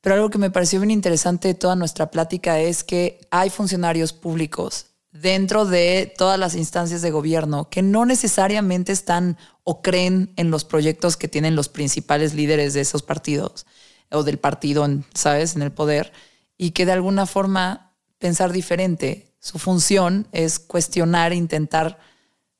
pero 0.02 0.16
algo 0.16 0.28
que 0.28 0.36
me 0.36 0.50
pareció 0.50 0.78
bien 0.78 0.90
interesante 0.90 1.48
de 1.48 1.54
toda 1.54 1.74
nuestra 1.74 2.10
plática 2.10 2.60
es 2.60 2.84
que 2.84 3.18
hay 3.30 3.48
funcionarios 3.48 4.12
públicos 4.12 4.86
dentro 5.10 5.64
de 5.64 6.12
todas 6.18 6.38
las 6.38 6.54
instancias 6.54 7.00
de 7.00 7.10
gobierno 7.10 7.70
que 7.70 7.80
no 7.80 8.04
necesariamente 8.04 8.92
están 8.92 9.38
o 9.64 9.80
creen 9.80 10.34
en 10.36 10.50
los 10.50 10.66
proyectos 10.66 11.16
que 11.16 11.28
tienen 11.28 11.56
los 11.56 11.70
principales 11.70 12.34
líderes 12.34 12.74
de 12.74 12.82
esos 12.82 13.02
partidos 13.02 13.64
o 14.10 14.22
del 14.22 14.38
partido, 14.38 14.86
¿sabes?, 15.14 15.56
en 15.56 15.62
el 15.62 15.72
poder, 15.72 16.12
y 16.58 16.72
que 16.72 16.84
de 16.84 16.92
alguna 16.92 17.24
forma 17.24 17.94
pensar 18.18 18.52
diferente. 18.52 19.32
Su 19.38 19.58
función 19.58 20.26
es 20.32 20.58
cuestionar, 20.58 21.32
intentar 21.32 21.98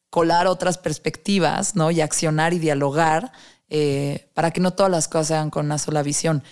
colar 0.09 0.47
otras 0.47 0.79
perspectivas, 0.79 1.77
¿no? 1.77 1.91
Y 1.91 2.01
accionar 2.01 2.55
y 2.55 2.59
dialogar 2.59 3.33
eh, 3.69 4.31
para 4.33 4.53
que 4.53 4.61
no 4.61 4.73
todas 4.73 4.91
las 4.91 5.09
cosas 5.09 5.27
sean 5.29 5.51
con 5.51 5.66
una 5.66 5.79
sola 5.79 6.03
visión. 6.03 6.43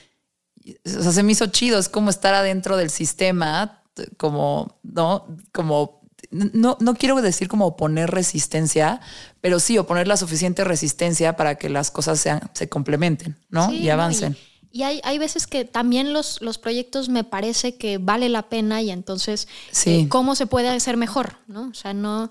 O 0.84 1.02
sea, 1.02 1.12
se 1.12 1.22
me 1.22 1.32
hizo 1.32 1.46
chido, 1.46 1.78
es 1.78 1.88
como 1.88 2.10
estar 2.10 2.34
adentro 2.34 2.76
del 2.76 2.90
sistema, 2.90 3.82
como, 4.16 4.78
¿no? 4.82 5.26
Como, 5.52 6.02
no, 6.30 6.76
no 6.80 6.94
quiero 6.96 7.22
decir 7.22 7.48
como 7.48 7.66
oponer 7.66 8.10
resistencia, 8.10 9.00
pero 9.40 9.60
sí 9.60 9.78
oponer 9.78 10.08
la 10.08 10.16
suficiente 10.16 10.64
resistencia 10.64 11.36
para 11.36 11.54
que 11.54 11.68
las 11.68 11.90
cosas 11.90 12.18
sean, 12.18 12.50
se 12.52 12.68
complementen, 12.68 13.38
¿no? 13.48 13.70
Sí, 13.70 13.76
y 13.76 13.90
avancen. 13.90 14.36
Y 14.55 14.55
hay, 14.82 15.00
hay 15.04 15.18
veces 15.18 15.46
que 15.46 15.64
también 15.64 16.12
los, 16.12 16.40
los 16.40 16.58
proyectos 16.58 17.08
me 17.08 17.24
parece 17.24 17.76
que 17.76 17.98
vale 17.98 18.28
la 18.28 18.48
pena 18.48 18.82
y 18.82 18.90
entonces 18.90 19.48
Sí. 19.70 19.90
eh, 19.90 20.08
cómo 20.08 20.34
se 20.34 20.46
puede 20.46 20.68
hacer 20.68 20.96
mejor, 20.96 21.36
¿no? 21.46 21.68
O 21.68 21.74
sea, 21.74 21.94
no, 21.94 22.30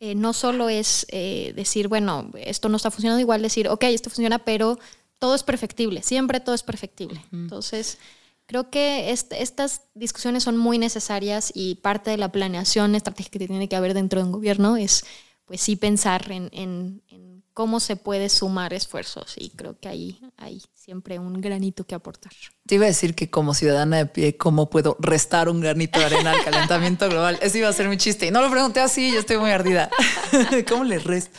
eh, 0.00 0.14
no 0.14 0.32
solo 0.32 0.68
es 0.68 1.06
eh, 1.10 1.52
decir, 1.56 1.88
bueno, 1.88 2.30
esto 2.34 2.68
no 2.68 2.76
está 2.76 2.90
funcionando 2.90 3.20
igual, 3.20 3.42
decir, 3.42 3.68
ok, 3.68 3.84
esto 3.84 4.10
funciona, 4.10 4.38
pero 4.40 4.78
todo 5.18 5.34
es 5.34 5.42
perfectible, 5.42 6.02
siempre 6.02 6.40
todo 6.40 6.54
es 6.54 6.62
perfectible. 6.62 7.24
Entonces, 7.32 7.98
creo 8.46 8.68
que 8.70 9.10
est- 9.10 9.32
estas 9.32 9.82
discusiones 9.94 10.42
son 10.44 10.56
muy 10.58 10.78
necesarias 10.78 11.50
y 11.54 11.76
parte 11.76 12.10
de 12.10 12.18
la 12.18 12.30
planeación 12.30 12.94
estratégica 12.94 13.38
que 13.38 13.48
tiene 13.48 13.68
que 13.68 13.76
haber 13.76 13.94
dentro 13.94 14.20
de 14.20 14.26
un 14.26 14.32
gobierno 14.32 14.76
es, 14.76 15.04
pues 15.46 15.60
sí, 15.62 15.76
pensar 15.76 16.30
en, 16.30 16.50
en- 16.52 17.02
en 17.08 17.35
cómo 17.56 17.80
se 17.80 17.96
puede 17.96 18.28
sumar 18.28 18.74
esfuerzos 18.74 19.34
y 19.38 19.48
creo 19.48 19.80
que 19.80 19.88
ahí 19.88 20.20
hay 20.36 20.60
siempre 20.74 21.18
un 21.18 21.40
granito 21.40 21.84
que 21.84 21.94
aportar. 21.94 22.30
Te 22.66 22.74
iba 22.74 22.84
a 22.84 22.88
decir 22.88 23.14
que 23.14 23.30
como 23.30 23.54
ciudadana 23.54 23.96
de 23.96 24.04
pie, 24.04 24.36
¿cómo 24.36 24.68
puedo 24.68 24.94
restar 25.00 25.48
un 25.48 25.62
granito 25.62 25.98
de 25.98 26.04
arena 26.04 26.32
al 26.32 26.44
calentamiento 26.44 27.08
global? 27.10 27.38
Ese 27.40 27.60
iba 27.60 27.70
a 27.70 27.72
ser 27.72 27.88
mi 27.88 27.96
chiste. 27.96 28.26
Y 28.26 28.30
no 28.30 28.42
lo 28.42 28.50
pregunté 28.50 28.80
así, 28.80 29.10
yo 29.10 29.20
estoy 29.20 29.38
muy 29.38 29.52
ardida. 29.52 29.88
¿Cómo 30.68 30.84
le 30.84 30.98
resto? 30.98 31.38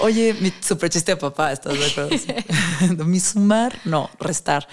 Oye, 0.00 0.34
mi 0.40 0.50
super 0.62 0.88
chiste 0.88 1.12
de 1.12 1.16
papá, 1.18 1.52
¿estás 1.52 1.78
de 1.78 1.84
acuerdo? 1.84 2.16
Sí. 2.16 2.32
mi 3.04 3.20
sumar, 3.20 3.78
no, 3.84 4.08
restar. 4.20 4.66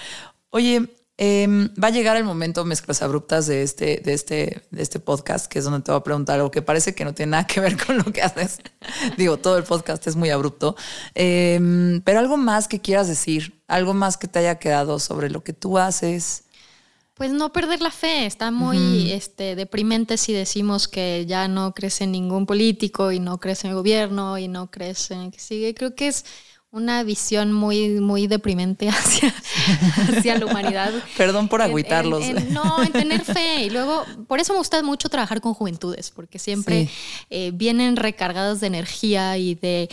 Oye, 0.49 0.94
em, 1.17 1.69
va 1.81 1.87
a 1.87 1.91
llegar 1.91 2.17
el 2.17 2.23
momento, 2.23 2.65
mezclas 2.65 3.01
abruptas 3.01 3.47
de 3.47 3.63
este, 3.63 4.01
de, 4.03 4.13
este, 4.13 4.63
de 4.71 4.81
este 4.81 4.99
podcast, 4.99 5.47
que 5.47 5.59
es 5.59 5.65
donde 5.65 5.81
te 5.81 5.91
voy 5.91 5.99
a 5.99 6.03
preguntar 6.03 6.35
algo 6.35 6.51
que 6.51 6.61
parece 6.61 6.93
que 6.93 7.05
no 7.05 7.13
tiene 7.13 7.31
nada 7.31 7.47
que 7.47 7.59
ver 7.59 7.77
con 7.85 7.97
lo 7.97 8.05
que 8.05 8.21
haces. 8.21 8.59
Digo, 9.17 9.37
todo 9.37 9.57
el 9.57 9.63
podcast 9.63 10.05
es 10.07 10.15
muy 10.15 10.29
abrupto. 10.29 10.75
Em, 11.13 12.01
pero 12.01 12.19
algo 12.19 12.37
más 12.37 12.67
que 12.67 12.81
quieras 12.81 13.07
decir, 13.07 13.61
algo 13.67 13.93
más 13.93 14.17
que 14.17 14.27
te 14.27 14.39
haya 14.39 14.59
quedado 14.59 14.99
sobre 14.99 15.29
lo 15.29 15.43
que 15.43 15.53
tú 15.53 15.77
haces. 15.77 16.45
Pues 17.15 17.31
no 17.31 17.53
perder 17.53 17.81
la 17.81 17.91
fe, 17.91 18.25
está 18.25 18.51
muy 18.51 19.13
este, 19.13 19.55
deprimente 19.55 20.17
si 20.17 20.33
decimos 20.33 20.89
que 20.89 21.25
ya 21.25 21.47
no 21.47 21.73
crees 21.73 22.01
en 22.01 22.11
ningún 22.11 22.45
político 22.45 23.13
y 23.13 23.21
no 23.21 23.39
crees 23.39 23.63
en 23.63 23.69
el 23.69 23.77
gobierno 23.77 24.37
y 24.37 24.49
no 24.49 24.69
crees 24.69 25.11
en 25.11 25.21
el 25.21 25.31
que 25.31 25.39
sigue. 25.39 25.73
Creo 25.73 25.95
que 25.95 26.09
es 26.09 26.25
una 26.75 27.03
visión 27.03 27.53
muy, 27.53 28.01
muy 28.01 28.27
deprimente 28.27 28.89
hacia, 28.89 29.33
hacia 30.09 30.37
la 30.37 30.45
humanidad. 30.45 30.91
Perdón 31.15 31.47
por 31.47 31.61
En- 31.61 31.67
agüitarlos. 31.69 32.21
en- 32.23 32.37
en- 32.37 32.53
no, 32.53 32.83
en 32.83 32.91
tener 32.91 33.23
fe. 33.23 33.63
Y 33.63 33.69
luego, 33.69 34.03
por 34.27 34.39
eso 34.41 34.51
me 34.53 34.59
gusta 34.59 34.83
mucho 34.83 35.07
trabajar 35.07 35.39
con 35.39 35.53
juventudes, 35.53 36.11
porque 36.11 36.37
siempre 36.37 36.85
Sí. 36.87 36.91
eh, 37.29 37.51
vienen 37.53 37.95
recargadas 37.95 38.59
de 38.59 38.67
energía 38.67 39.37
y 39.37 39.55
de 39.55 39.89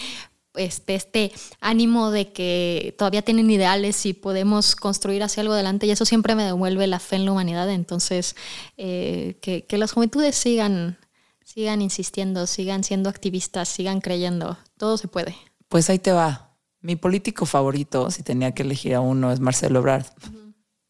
este, 0.54 0.96
este 0.96 1.32
ánimo 1.60 2.10
de 2.10 2.32
que 2.32 2.94
todavía 2.98 3.22
tienen 3.22 3.48
ideales 3.50 4.04
y 4.04 4.12
podemos 4.12 4.74
construir 4.74 5.22
hacia 5.22 5.40
algo 5.42 5.54
adelante. 5.54 5.86
Y 5.86 5.92
eso 5.92 6.04
siempre 6.04 6.34
me 6.34 6.42
devuelve 6.44 6.88
la 6.88 6.98
fe 6.98 7.14
en 7.16 7.24
la 7.26 7.32
humanidad. 7.32 7.70
Entonces, 7.70 8.34
eh, 8.76 9.38
que, 9.40 9.64
que 9.66 9.78
las 9.78 9.92
juventudes 9.92 10.34
sigan, 10.34 10.98
sigan 11.44 11.80
insistiendo, 11.80 12.48
sigan 12.48 12.82
siendo 12.82 13.08
activistas, 13.08 13.68
sigan 13.68 14.00
creyendo. 14.00 14.58
Todo 14.76 14.98
se 14.98 15.06
puede. 15.06 15.36
Pues 15.68 15.88
ahí 15.88 16.00
te 16.00 16.10
va. 16.12 16.48
Mi 16.82 16.96
político 16.96 17.46
favorito, 17.46 18.10
si 18.10 18.22
tenía 18.22 18.52
que 18.52 18.62
elegir 18.62 18.94
a 18.94 19.00
uno, 19.00 19.32
es 19.32 19.40
Marcelo 19.40 19.78
Ebrard, 19.78 20.06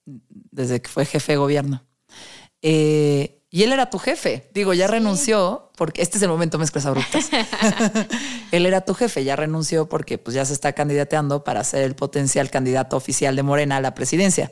desde 0.05 0.83
que 0.83 0.89
fue 0.89 1.05
jefe 1.05 1.33
de 1.33 1.39
gobierno. 1.39 1.85
Eh, 2.63 3.43
y 3.51 3.65
él 3.65 3.73
era 3.73 3.91
tu 3.91 3.99
jefe. 3.99 4.49
Digo, 4.55 4.73
ya 4.73 4.87
renunció, 4.87 5.71
porque 5.77 6.01
este 6.01 6.17
es 6.17 6.23
el 6.23 6.31
momento 6.31 6.59
mezclas 6.59 6.87
abruptas. 6.87 7.29
él 8.51 8.65
era 8.65 8.81
tu 8.81 8.95
jefe, 8.95 9.25
ya 9.25 9.37
renunció 9.37 9.89
porque 9.89 10.17
pues, 10.17 10.35
ya 10.35 10.47
se 10.47 10.55
está 10.55 10.73
candidateando 10.73 11.45
para 11.45 11.63
ser 11.63 11.83
el 11.83 11.95
potencial 11.95 12.51
candidato 12.51 12.97
oficial 12.97 13.37
de 13.37 13.43
Morena 13.43 13.77
a 13.77 13.81
la 13.81 13.95
presidencia. 13.95 14.51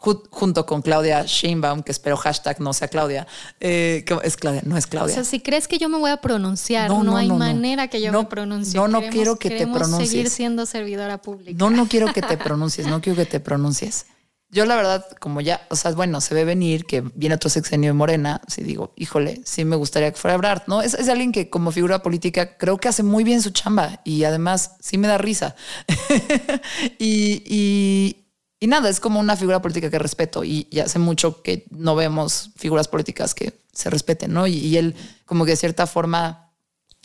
Ju- 0.00 0.22
junto 0.30 0.64
con 0.64 0.80
Claudia 0.80 1.24
Sheinbaum, 1.26 1.82
que 1.82 1.90
espero 1.90 2.16
hashtag 2.16 2.60
no 2.60 2.72
sea 2.72 2.86
Claudia. 2.88 3.26
Eh, 3.58 4.04
¿cómo? 4.06 4.22
es 4.22 4.36
Claudia, 4.36 4.62
no 4.64 4.76
es 4.76 4.84
O 4.86 4.88
Claudia. 4.88 5.14
sea, 5.14 5.24
si 5.24 5.40
crees 5.40 5.66
que 5.66 5.78
yo 5.78 5.88
me 5.88 5.98
voy 5.98 6.10
a 6.12 6.18
pronunciar, 6.18 6.88
no, 6.88 7.16
hay 7.16 7.28
manera 7.30 7.88
que 7.88 8.00
yo 8.00 8.12
No, 8.12 8.22
me 8.22 8.28
pronuncie. 8.28 8.78
No, 8.78 8.86
no 8.86 9.00
Queremos- 9.00 9.12
quiero 9.14 9.36
que 9.36 9.50
te 9.50 9.66
pronuncies. 9.66 10.08
seguir 10.10 10.30
siendo 10.30 10.66
servidora 10.66 11.20
pública. 11.20 11.56
No, 11.58 11.70
no 11.70 11.88
quiero 11.88 12.12
que 12.12 12.22
te 12.22 12.36
pronuncies, 12.38 12.86
no 12.86 13.00
quiero 13.00 13.16
que 13.16 13.26
te 13.26 13.40
pronuncies. 13.40 14.06
Yo 14.50 14.64
la 14.64 14.76
verdad, 14.76 15.04
como 15.20 15.42
ya, 15.42 15.66
o 15.68 15.76
sea, 15.76 15.90
bueno, 15.90 16.22
se 16.22 16.32
ve 16.32 16.44
venir 16.46 16.86
que 16.86 17.02
viene 17.14 17.34
otro 17.34 17.50
sexenio 17.50 17.90
de 17.90 17.92
Morena, 17.94 18.40
si 18.48 18.62
digo, 18.62 18.92
híjole, 18.96 19.42
sí 19.44 19.64
me 19.66 19.76
gustaría 19.76 20.10
que 20.10 20.16
fuera 20.16 20.36
Ebrard, 20.36 20.62
¿no? 20.68 20.80
Es, 20.80 20.94
es 20.94 21.08
alguien 21.10 21.32
que 21.32 21.50
como 21.50 21.70
figura 21.70 22.02
política 22.02 22.56
creo 22.56 22.78
que 22.78 22.88
hace 22.88 23.02
muy 23.02 23.24
bien 23.24 23.42
su 23.42 23.50
chamba 23.50 24.00
y 24.04 24.24
además 24.24 24.76
sí 24.80 24.96
me 24.96 25.06
da 25.08 25.18
risa. 25.18 25.54
y, 26.98 27.42
y, 27.44 28.24
y 28.60 28.66
nada, 28.66 28.88
es 28.88 29.00
como 29.00 29.20
una 29.20 29.36
figura 29.36 29.62
política 29.62 29.90
que 29.90 29.98
respeto 29.98 30.42
y, 30.44 30.66
y 30.70 30.80
hace 30.80 30.98
mucho 30.98 31.42
que 31.42 31.66
no 31.70 31.94
vemos 31.94 32.50
figuras 32.56 32.88
políticas 32.88 33.34
que 33.34 33.60
se 33.72 33.90
respeten, 33.90 34.32
¿no? 34.32 34.46
Y, 34.46 34.54
y 34.54 34.76
él 34.76 34.94
como 35.24 35.44
que 35.44 35.52
de 35.52 35.56
cierta 35.56 35.86
forma 35.86 36.52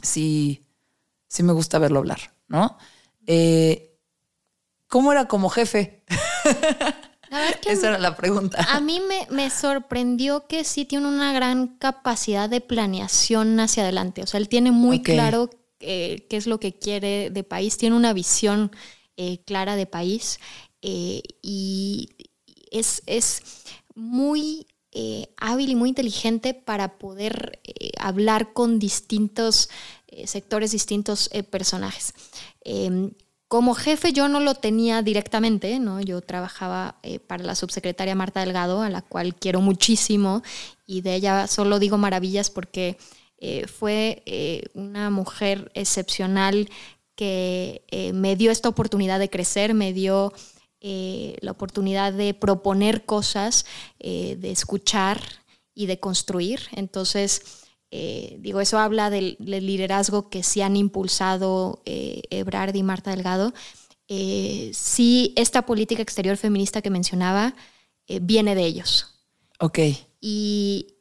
sí, 0.01 0.65
sí 1.27 1.43
me 1.43 1.53
gusta 1.53 1.79
verlo 1.79 1.99
hablar, 1.99 2.33
¿no? 2.47 2.77
Eh, 3.27 3.97
¿Cómo 4.87 5.11
era 5.11 5.27
como 5.27 5.49
jefe? 5.49 6.03
La 7.29 7.39
verdad 7.39 7.59
que 7.61 7.71
Esa 7.71 7.87
era 7.89 7.97
la 7.97 8.15
pregunta. 8.15 8.63
a 8.69 8.79
mí 8.79 9.01
me, 9.07 9.25
me 9.35 9.49
sorprendió 9.49 10.45
que 10.45 10.63
sí 10.63 10.85
tiene 10.85 11.07
una 11.07 11.33
gran 11.33 11.77
capacidad 11.79 12.47
de 12.47 12.61
planeación 12.61 13.59
hacia 13.59 13.81
adelante. 13.81 14.21
O 14.21 14.27
sea, 14.27 14.39
él 14.39 14.47
tiene 14.49 14.71
muy 14.71 15.01
claro 15.01 15.49
eh, 15.79 16.27
qué 16.29 16.37
es 16.37 16.45
lo 16.45 16.59
que 16.59 16.77
quiere 16.77 17.31
de 17.31 17.43
país, 17.43 17.77
tiene 17.77 17.95
una 17.95 18.13
visión 18.13 18.71
eh, 19.17 19.43
clara 19.45 19.75
de 19.75 19.87
país 19.87 20.39
eh, 20.85 21.21
y 21.41 22.09
es, 22.69 23.03
es 23.05 23.41
muy 23.95 24.67
eh, 24.91 25.29
hábil 25.37 25.69
y 25.71 25.75
muy 25.75 25.89
inteligente 25.89 26.53
para 26.53 26.97
poder 26.97 27.61
eh, 27.63 27.91
hablar 27.97 28.51
con 28.53 28.77
distintos 28.77 29.69
sectores, 30.25 30.71
distintos 30.71 31.27
personajes. 31.49 32.13
Em, 32.63 33.13
como 33.47 33.73
jefe 33.73 34.13
yo 34.13 34.27
no 34.27 34.39
lo 34.39 34.53
tenía 34.53 35.01
directamente, 35.01 35.79
¿no? 35.79 36.01
Yo 36.01 36.21
trabajaba 36.21 36.99
para 37.25 37.43
la 37.43 37.55
subsecretaria 37.55 38.13
Marta 38.13 38.41
Delgado, 38.41 38.83
a 38.83 38.91
la 38.91 39.01
cual 39.01 39.33
quiero 39.33 39.59
muchísimo 39.59 40.43
y 40.85 41.01
de 41.01 41.15
ella 41.15 41.47
solo 41.47 41.79
digo 41.79 41.97
maravillas 41.97 42.51
porque 42.51 42.97
fue 43.75 44.23
una 44.75 45.09
mujer 45.09 45.71
excepcional 45.73 46.69
que 47.15 48.11
me 48.13 48.35
dio 48.35 48.51
esta 48.51 48.69
oportunidad 48.69 49.17
de 49.17 49.31
crecer, 49.31 49.73
me 49.73 49.93
dio 49.93 50.31
eh, 50.85 51.37
la 51.39 51.51
oportunidad 51.51 52.11
de 52.11 52.33
proponer 52.33 53.05
cosas, 53.05 53.65
eh, 53.99 54.35
de 54.37 54.51
escuchar 54.51 55.21
y 55.73 55.85
de 55.85 55.97
construir. 55.97 56.59
Entonces, 56.73 57.63
eh, 57.89 58.35
digo, 58.41 58.59
eso 58.59 58.77
habla 58.77 59.09
del, 59.09 59.37
liderazgo 59.39 60.29
que 60.29 60.43
sí 60.43 60.61
han 60.61 60.75
impulsado 60.75 61.81
Ebrard 61.85 62.75
y 62.75 62.83
Marta 62.83 63.11
Delgado. 63.11 63.53
sí, 64.09 65.33
esta 65.37 65.65
política 65.65 66.01
exterior 66.01 66.35
feminista 66.35 66.81
que 66.81 66.89
mencionaba 66.89 67.55
viene 68.21 68.53
de 68.53 68.65
ellos. 68.65 69.07
Ok. 69.61 69.79
Y 70.19 70.95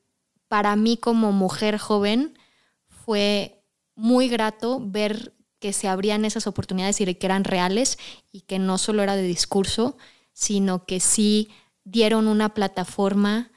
para 0.47 0.77
mí 0.77 0.97
como 0.97 1.33
mujer 1.33 1.79
joven 1.79 2.39
fue 2.87 3.65
muy 3.97 4.29
grato 4.29 4.81
ver 4.81 5.33
que 5.63 5.73
se 5.73 5.87
abrían 5.87 6.25
esas 6.25 6.49
oportunidades 6.49 7.01
y 7.01 7.15
que 7.15 7.27
eran 7.27 7.45
reales 7.45 7.97
y 8.33 8.41
que 8.41 8.59
no 8.59 8.79
solo 8.79 9.05
era 9.05 9.15
de 9.15 9.23
discurso, 9.23 9.97
sino 10.33 10.87
que 10.87 10.99
sí 10.99 11.51
dieron 11.85 12.27
una 12.27 12.53
plataforma 12.53 13.53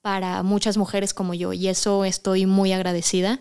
para 0.00 0.44
muchas 0.44 0.76
mujeres 0.76 1.12
como 1.12 1.34
yo 1.34 1.52
y 1.52 1.66
eso 1.66 2.04
estoy 2.04 2.46
muy 2.46 2.70
agradecida. 2.70 3.40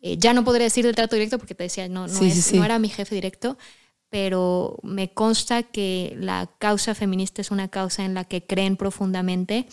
Eh, 0.00 0.16
ya 0.16 0.32
no 0.32 0.44
podría 0.44 0.66
decir 0.66 0.84
del 0.86 0.94
trato 0.94 1.16
directo 1.16 1.38
porque 1.38 1.56
te 1.56 1.64
decía, 1.64 1.88
no, 1.88 2.06
no, 2.06 2.20
no 2.20 2.64
era 2.64 2.78
mi 2.78 2.88
jefe 2.88 3.16
directo, 3.16 3.58
pero 4.10 4.78
me 4.84 5.12
consta 5.12 5.64
que 5.64 6.16
la 6.20 6.48
causa 6.58 6.94
feminista 6.94 7.40
es 7.40 7.50
una 7.50 7.66
causa 7.66 8.04
en 8.04 8.14
la 8.14 8.22
que 8.22 8.46
creen 8.46 8.76
profundamente 8.76 9.66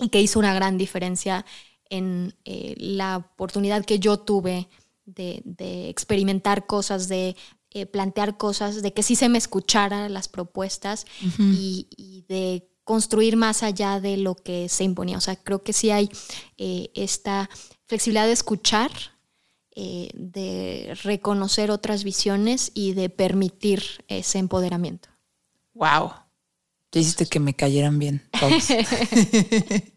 y 0.00 0.08
que 0.08 0.22
hizo 0.22 0.38
una 0.38 0.54
gran 0.54 0.78
diferencia 0.78 1.44
en 1.90 2.34
eh, 2.46 2.74
la 2.78 3.18
oportunidad 3.18 3.84
que 3.84 3.98
yo 3.98 4.20
tuve 4.20 4.68
de, 5.06 5.88
experimentar 5.88 6.66
cosas, 6.66 7.08
de 7.08 7.36
eh, 7.70 7.86
plantear 7.86 8.36
cosas, 8.36 8.82
de 8.82 8.92
que 8.92 9.02
sí 9.02 9.16
se 9.16 9.28
me 9.28 9.38
escuchara 9.38 10.08
las 10.08 10.28
propuestas 10.28 11.06
y, 11.38 12.24
de 12.28 12.68
construir 12.84 13.36
más 13.36 13.64
allá 13.64 13.98
de 13.98 14.16
lo 14.16 14.36
que 14.36 14.68
se 14.68 14.84
imponía. 14.84 15.18
O 15.18 15.20
sea, 15.20 15.34
creo 15.36 15.64
que 15.64 15.72
sí 15.72 15.90
hay 15.90 16.08
eh, 16.56 16.90
esta 16.94 17.50
flexibilidad 17.86 18.26
de 18.26 18.32
escuchar, 18.32 18.92
eh, 19.74 20.10
de 20.14 20.96
reconocer 21.02 21.72
otras 21.72 22.04
visiones 22.04 22.70
y 22.74 22.94
de 22.94 23.10
permitir 23.10 23.82
ese 24.06 24.38
empoderamiento. 24.38 25.08
Wow. 25.74 26.12
Ya 26.92 27.00
hiciste 27.00 27.26
que 27.26 27.40
me 27.40 27.54
cayeran 27.54 27.98
bien 27.98 28.22
todos. 28.38 28.68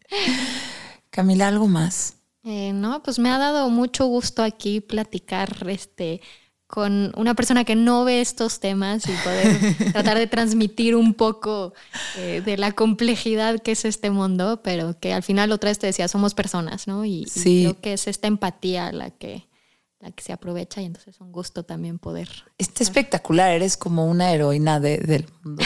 Camila, 1.11 1.47
¿algo 1.47 1.67
más? 1.67 2.18
Eh, 2.43 2.71
no, 2.73 3.03
pues 3.03 3.19
me 3.19 3.29
ha 3.29 3.37
dado 3.37 3.69
mucho 3.69 4.05
gusto 4.05 4.43
aquí 4.43 4.79
platicar 4.79 5.67
este, 5.69 6.21
con 6.69 7.11
una 7.17 7.33
persona 7.33 7.65
que 7.65 7.75
no 7.75 8.05
ve 8.05 8.21
estos 8.21 8.59
temas 8.59 9.03
y 9.07 9.11
poder 9.23 9.75
tratar 9.91 10.19
de 10.19 10.27
transmitir 10.27 10.95
un 10.95 11.15
poco 11.15 11.73
eh, 12.15 12.43
de 12.45 12.57
la 12.57 12.73
complejidad 12.73 13.59
que 13.59 13.71
es 13.71 13.85
este 13.85 14.11
mundo, 14.11 14.61
pero 14.63 14.97
que 14.99 15.11
al 15.11 15.23
final 15.23 15.51
otra 15.51 15.71
vez 15.71 15.79
te 15.79 15.87
decía, 15.87 16.07
somos 16.07 16.35
personas, 16.35 16.87
¿no? 16.87 17.05
Y, 17.05 17.25
creo 17.25 17.81
que 17.81 17.93
es 17.93 18.07
esta 18.07 18.27
empatía 18.27 18.91
la 18.91 19.09
que, 19.09 19.47
la 19.99 20.11
que 20.11 20.23
se 20.23 20.31
aprovecha 20.31 20.79
y 20.81 20.85
entonces 20.85 21.15
es 21.15 21.21
un 21.21 21.31
gusto 21.31 21.63
también 21.63 21.97
poder. 21.97 22.29
Está 22.59 22.83
espectacular, 22.83 23.49
eres 23.51 23.75
como 23.75 24.05
una 24.05 24.31
heroína 24.31 24.79
del 24.79 25.25
mundo. 25.43 25.63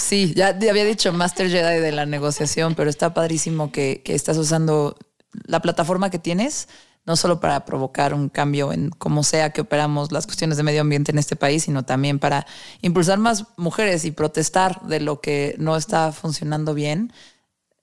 sí, 0.00 0.34
ya, 0.34 0.48
había 0.48 0.84
dicho 0.84 1.12
Master 1.12 1.48
Jedi 1.48 1.80
de 1.80 1.92
la 1.92 2.04
negociación, 2.04 2.74
pero 2.74 2.90
está 2.90 3.14
padrísimo 3.14 3.70
que, 3.70 4.02
que 4.04 4.16
estás 4.16 4.36
usando 4.36 4.96
la 5.44 5.60
plataforma 5.60 6.10
que 6.10 6.18
tienes, 6.18 6.68
no 7.04 7.16
solo 7.16 7.40
para 7.40 7.64
provocar 7.64 8.14
un 8.14 8.28
cambio 8.28 8.72
en 8.72 8.90
cómo 8.90 9.24
sea 9.24 9.50
que 9.50 9.62
operamos 9.62 10.12
las 10.12 10.26
cuestiones 10.26 10.56
de 10.56 10.62
medio 10.62 10.82
ambiente 10.82 11.10
en 11.10 11.18
este 11.18 11.36
país, 11.36 11.64
sino 11.64 11.84
también 11.84 12.18
para 12.18 12.46
impulsar 12.80 13.18
más 13.18 13.46
mujeres 13.56 14.04
y 14.04 14.12
protestar 14.12 14.80
de 14.82 15.00
lo 15.00 15.20
que 15.20 15.56
no 15.58 15.76
está 15.76 16.12
funcionando 16.12 16.74
bien 16.74 17.12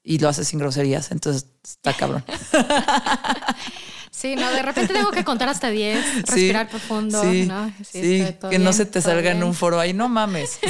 y 0.03 0.19
lo 0.19 0.29
haces 0.29 0.47
sin 0.47 0.59
groserías. 0.59 1.11
Entonces 1.11 1.47
está 1.63 1.93
cabrón. 1.93 2.23
Sí, 4.11 4.35
no, 4.35 4.51
de 4.51 4.61
repente 4.63 4.93
tengo 4.93 5.11
que 5.11 5.23
contar 5.23 5.47
hasta 5.47 5.69
10, 5.69 6.23
respirar 6.23 6.67
profundo. 6.67 7.21
Sí, 7.21 7.45
¿no? 7.45 7.71
sí, 7.89 8.25
que 8.49 8.59
no 8.59 8.73
se 8.73 8.85
te 8.85 9.01
salga 9.01 9.31
en 9.31 9.41
un 9.43 9.53
foro 9.53 9.79
ahí, 9.79 9.93
no 9.93 10.09
mames. 10.09 10.59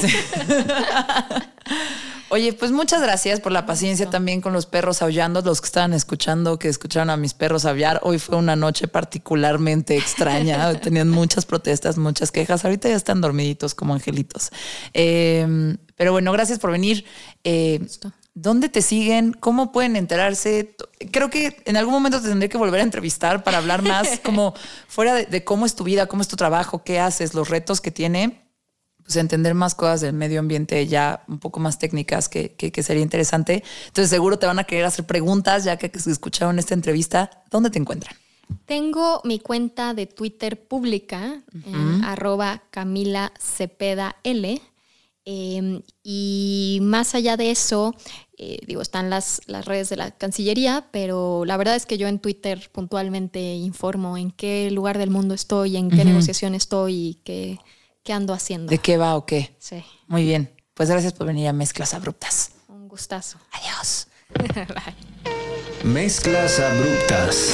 Oye, 2.31 2.53
pues 2.53 2.71
muchas 2.71 3.01
gracias 3.01 3.39
por 3.39 3.51
la 3.51 3.65
paciencia 3.65 4.07
también 4.07 4.39
con 4.39 4.53
los 4.53 4.67
perros 4.67 5.01
aullando, 5.01 5.41
los 5.41 5.61
que 5.61 5.65
estaban 5.65 5.93
escuchando, 5.93 6.59
que 6.59 6.67
escucharon 6.69 7.09
a 7.09 7.17
mis 7.17 7.33
perros 7.33 7.65
aullar. 7.65 7.99
Hoy 8.03 8.19
fue 8.19 8.37
una 8.37 8.55
noche 8.55 8.87
particularmente 8.87 9.97
extraña. 9.97 10.73
Tenían 10.79 11.09
muchas 11.09 11.47
protestas, 11.47 11.97
muchas 11.97 12.31
quejas. 12.31 12.63
Ahorita 12.65 12.87
ya 12.87 12.95
están 12.95 13.19
dormiditos 13.19 13.73
como 13.73 13.95
angelitos. 13.95 14.51
Em, 14.93 15.77
pero 15.95 16.11
bueno, 16.11 16.31
gracias 16.31 16.59
por 16.59 16.71
venir. 16.71 17.03
Eh, 17.43 17.79
¿Dónde 18.35 18.69
te 18.69 18.83
siguen? 18.83 19.33
¿Cómo 19.33 19.71
pueden 19.71 19.95
enterarse? 19.95 20.75
Creo 21.11 21.31
que 21.31 21.63
en 21.65 21.77
algún 21.77 21.95
momento 21.95 22.21
te 22.21 22.29
tendré 22.29 22.47
que 22.47 22.57
volver 22.59 22.81
a 22.81 22.83
entrevistar 22.83 23.43
para 23.43 23.57
hablar 23.57 23.81
más 23.81 24.19
como 24.23 24.53
fuera 24.87 25.15
de, 25.15 25.25
de 25.25 25.43
cómo 25.43 25.65
es 25.65 25.75
tu 25.75 25.83
vida, 25.83 26.05
cómo 26.05 26.21
es 26.21 26.27
tu 26.27 26.35
trabajo, 26.35 26.83
qué 26.83 26.99
haces, 26.99 27.33
los 27.33 27.49
retos 27.49 27.81
que 27.81 27.89
tiene 27.89 28.48
pues, 29.09 29.17
entender 29.17 29.55
más 29.55 29.73
cosas 29.73 30.01
del 30.01 30.13
medio 30.13 30.39
ambiente 30.39 30.85
ya 30.85 31.23
un 31.27 31.39
poco 31.39 31.59
más 31.59 31.79
técnicas 31.79 32.29
que, 32.29 32.53
sería 32.83 33.01
interesante. 33.01 33.63
Entonces 33.87 34.11
seguro 34.11 34.37
te 34.37 34.45
van 34.45 34.59
a 34.59 34.65
querer 34.65 34.85
hacer 34.85 35.03
preguntas 35.07 35.63
ya 35.63 35.77
que, 35.77 35.91
escucharon 35.91 36.59
esta 36.59 36.75
entrevista. 36.75 37.31
¿Dónde 37.49 37.71
te 37.71 37.79
encuentran? 37.79 38.15
Tengo 38.67 39.21
mi 39.23 39.39
cuenta 39.39 39.95
de 39.95 40.05
Twitter 40.05 40.61
pública 40.61 41.41
en 41.65 42.03
arroba 42.03 42.61
Camila 42.69 43.33
Cepeda 43.39 44.15
L. 44.23 44.61
Em, 45.25 45.81
y 46.03 46.77
más 46.83 47.15
allá 47.15 47.35
de 47.35 47.49
eso, 47.49 47.95
eh, 48.37 48.59
digo, 48.67 48.83
están 48.83 49.09
las, 49.09 49.41
las 49.47 49.65
redes 49.65 49.89
de 49.89 49.95
la 49.95 50.11
Cancillería, 50.11 50.85
pero 50.91 51.45
la 51.45 51.57
verdad 51.57 51.75
es 51.75 51.87
que 51.87 51.97
yo 51.97 52.07
en 52.07 52.19
Twitter 52.19 52.69
puntualmente 52.71 53.55
informo 53.55 54.19
en 54.19 54.29
qué 54.29 54.69
lugar 54.69 54.99
del 54.99 55.09
mundo 55.09 55.33
estoy, 55.33 55.77
en 55.77 55.89
qué 55.89 56.05
negociación 56.05 56.53
estoy 56.53 56.93
y 56.93 57.13
qué 57.23 57.59
qué 58.09 58.13
ando 58.13 58.33
haciendo. 58.33 58.71
¿De 58.71 58.79
qué 58.79 58.97
va 58.97 59.15
o 59.15 59.27
qué? 59.27 59.55
Sí. 59.59 59.85
Muy 60.07 60.23
bien. 60.23 60.51
Pues 60.73 60.89
gracias 60.89 61.13
por 61.13 61.27
venir 61.27 61.47
a 61.47 61.53
Mezclas 61.53 61.93
Abruptas. 61.93 62.53
Un 62.67 62.87
gustazo. 62.87 63.37
Adiós. 63.51 64.07
Mezclas 65.83 66.59
Abruptas 66.59 67.53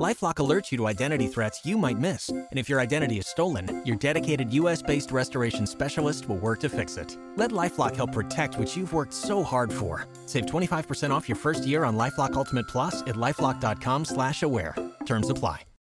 Lifelock 0.00 0.36
alerts 0.36 0.72
you 0.72 0.78
to 0.78 0.86
identity 0.86 1.26
threats 1.26 1.66
you 1.66 1.76
might 1.76 1.98
miss. 1.98 2.30
And 2.30 2.46
if 2.58 2.70
your 2.70 2.80
identity 2.80 3.18
is 3.18 3.26
stolen, 3.26 3.82
your 3.84 3.96
dedicated 3.96 4.52
US 4.54 4.80
based 4.80 5.12
restoration 5.12 5.66
specialist 5.66 6.26
will 6.26 6.38
work 6.38 6.60
to 6.60 6.70
fix 6.70 6.96
it. 6.96 7.18
Let 7.36 7.50
Lifelock 7.50 7.94
help 7.96 8.12
protect 8.12 8.58
what 8.58 8.74
you've 8.74 8.94
worked 8.94 9.12
so 9.12 9.42
hard 9.42 9.70
for. 9.70 10.06
Save 10.24 10.46
25% 10.46 11.10
off 11.10 11.28
your 11.28 11.36
first 11.36 11.66
year 11.66 11.84
on 11.84 11.98
Lifelock 11.98 12.32
Ultimate 12.32 12.66
Plus 12.66 13.02
at 13.02 13.16
lifelock.com 13.16 14.06
slash 14.06 14.42
aware. 14.42 14.74
Terms 15.04 15.28
apply. 15.28 15.69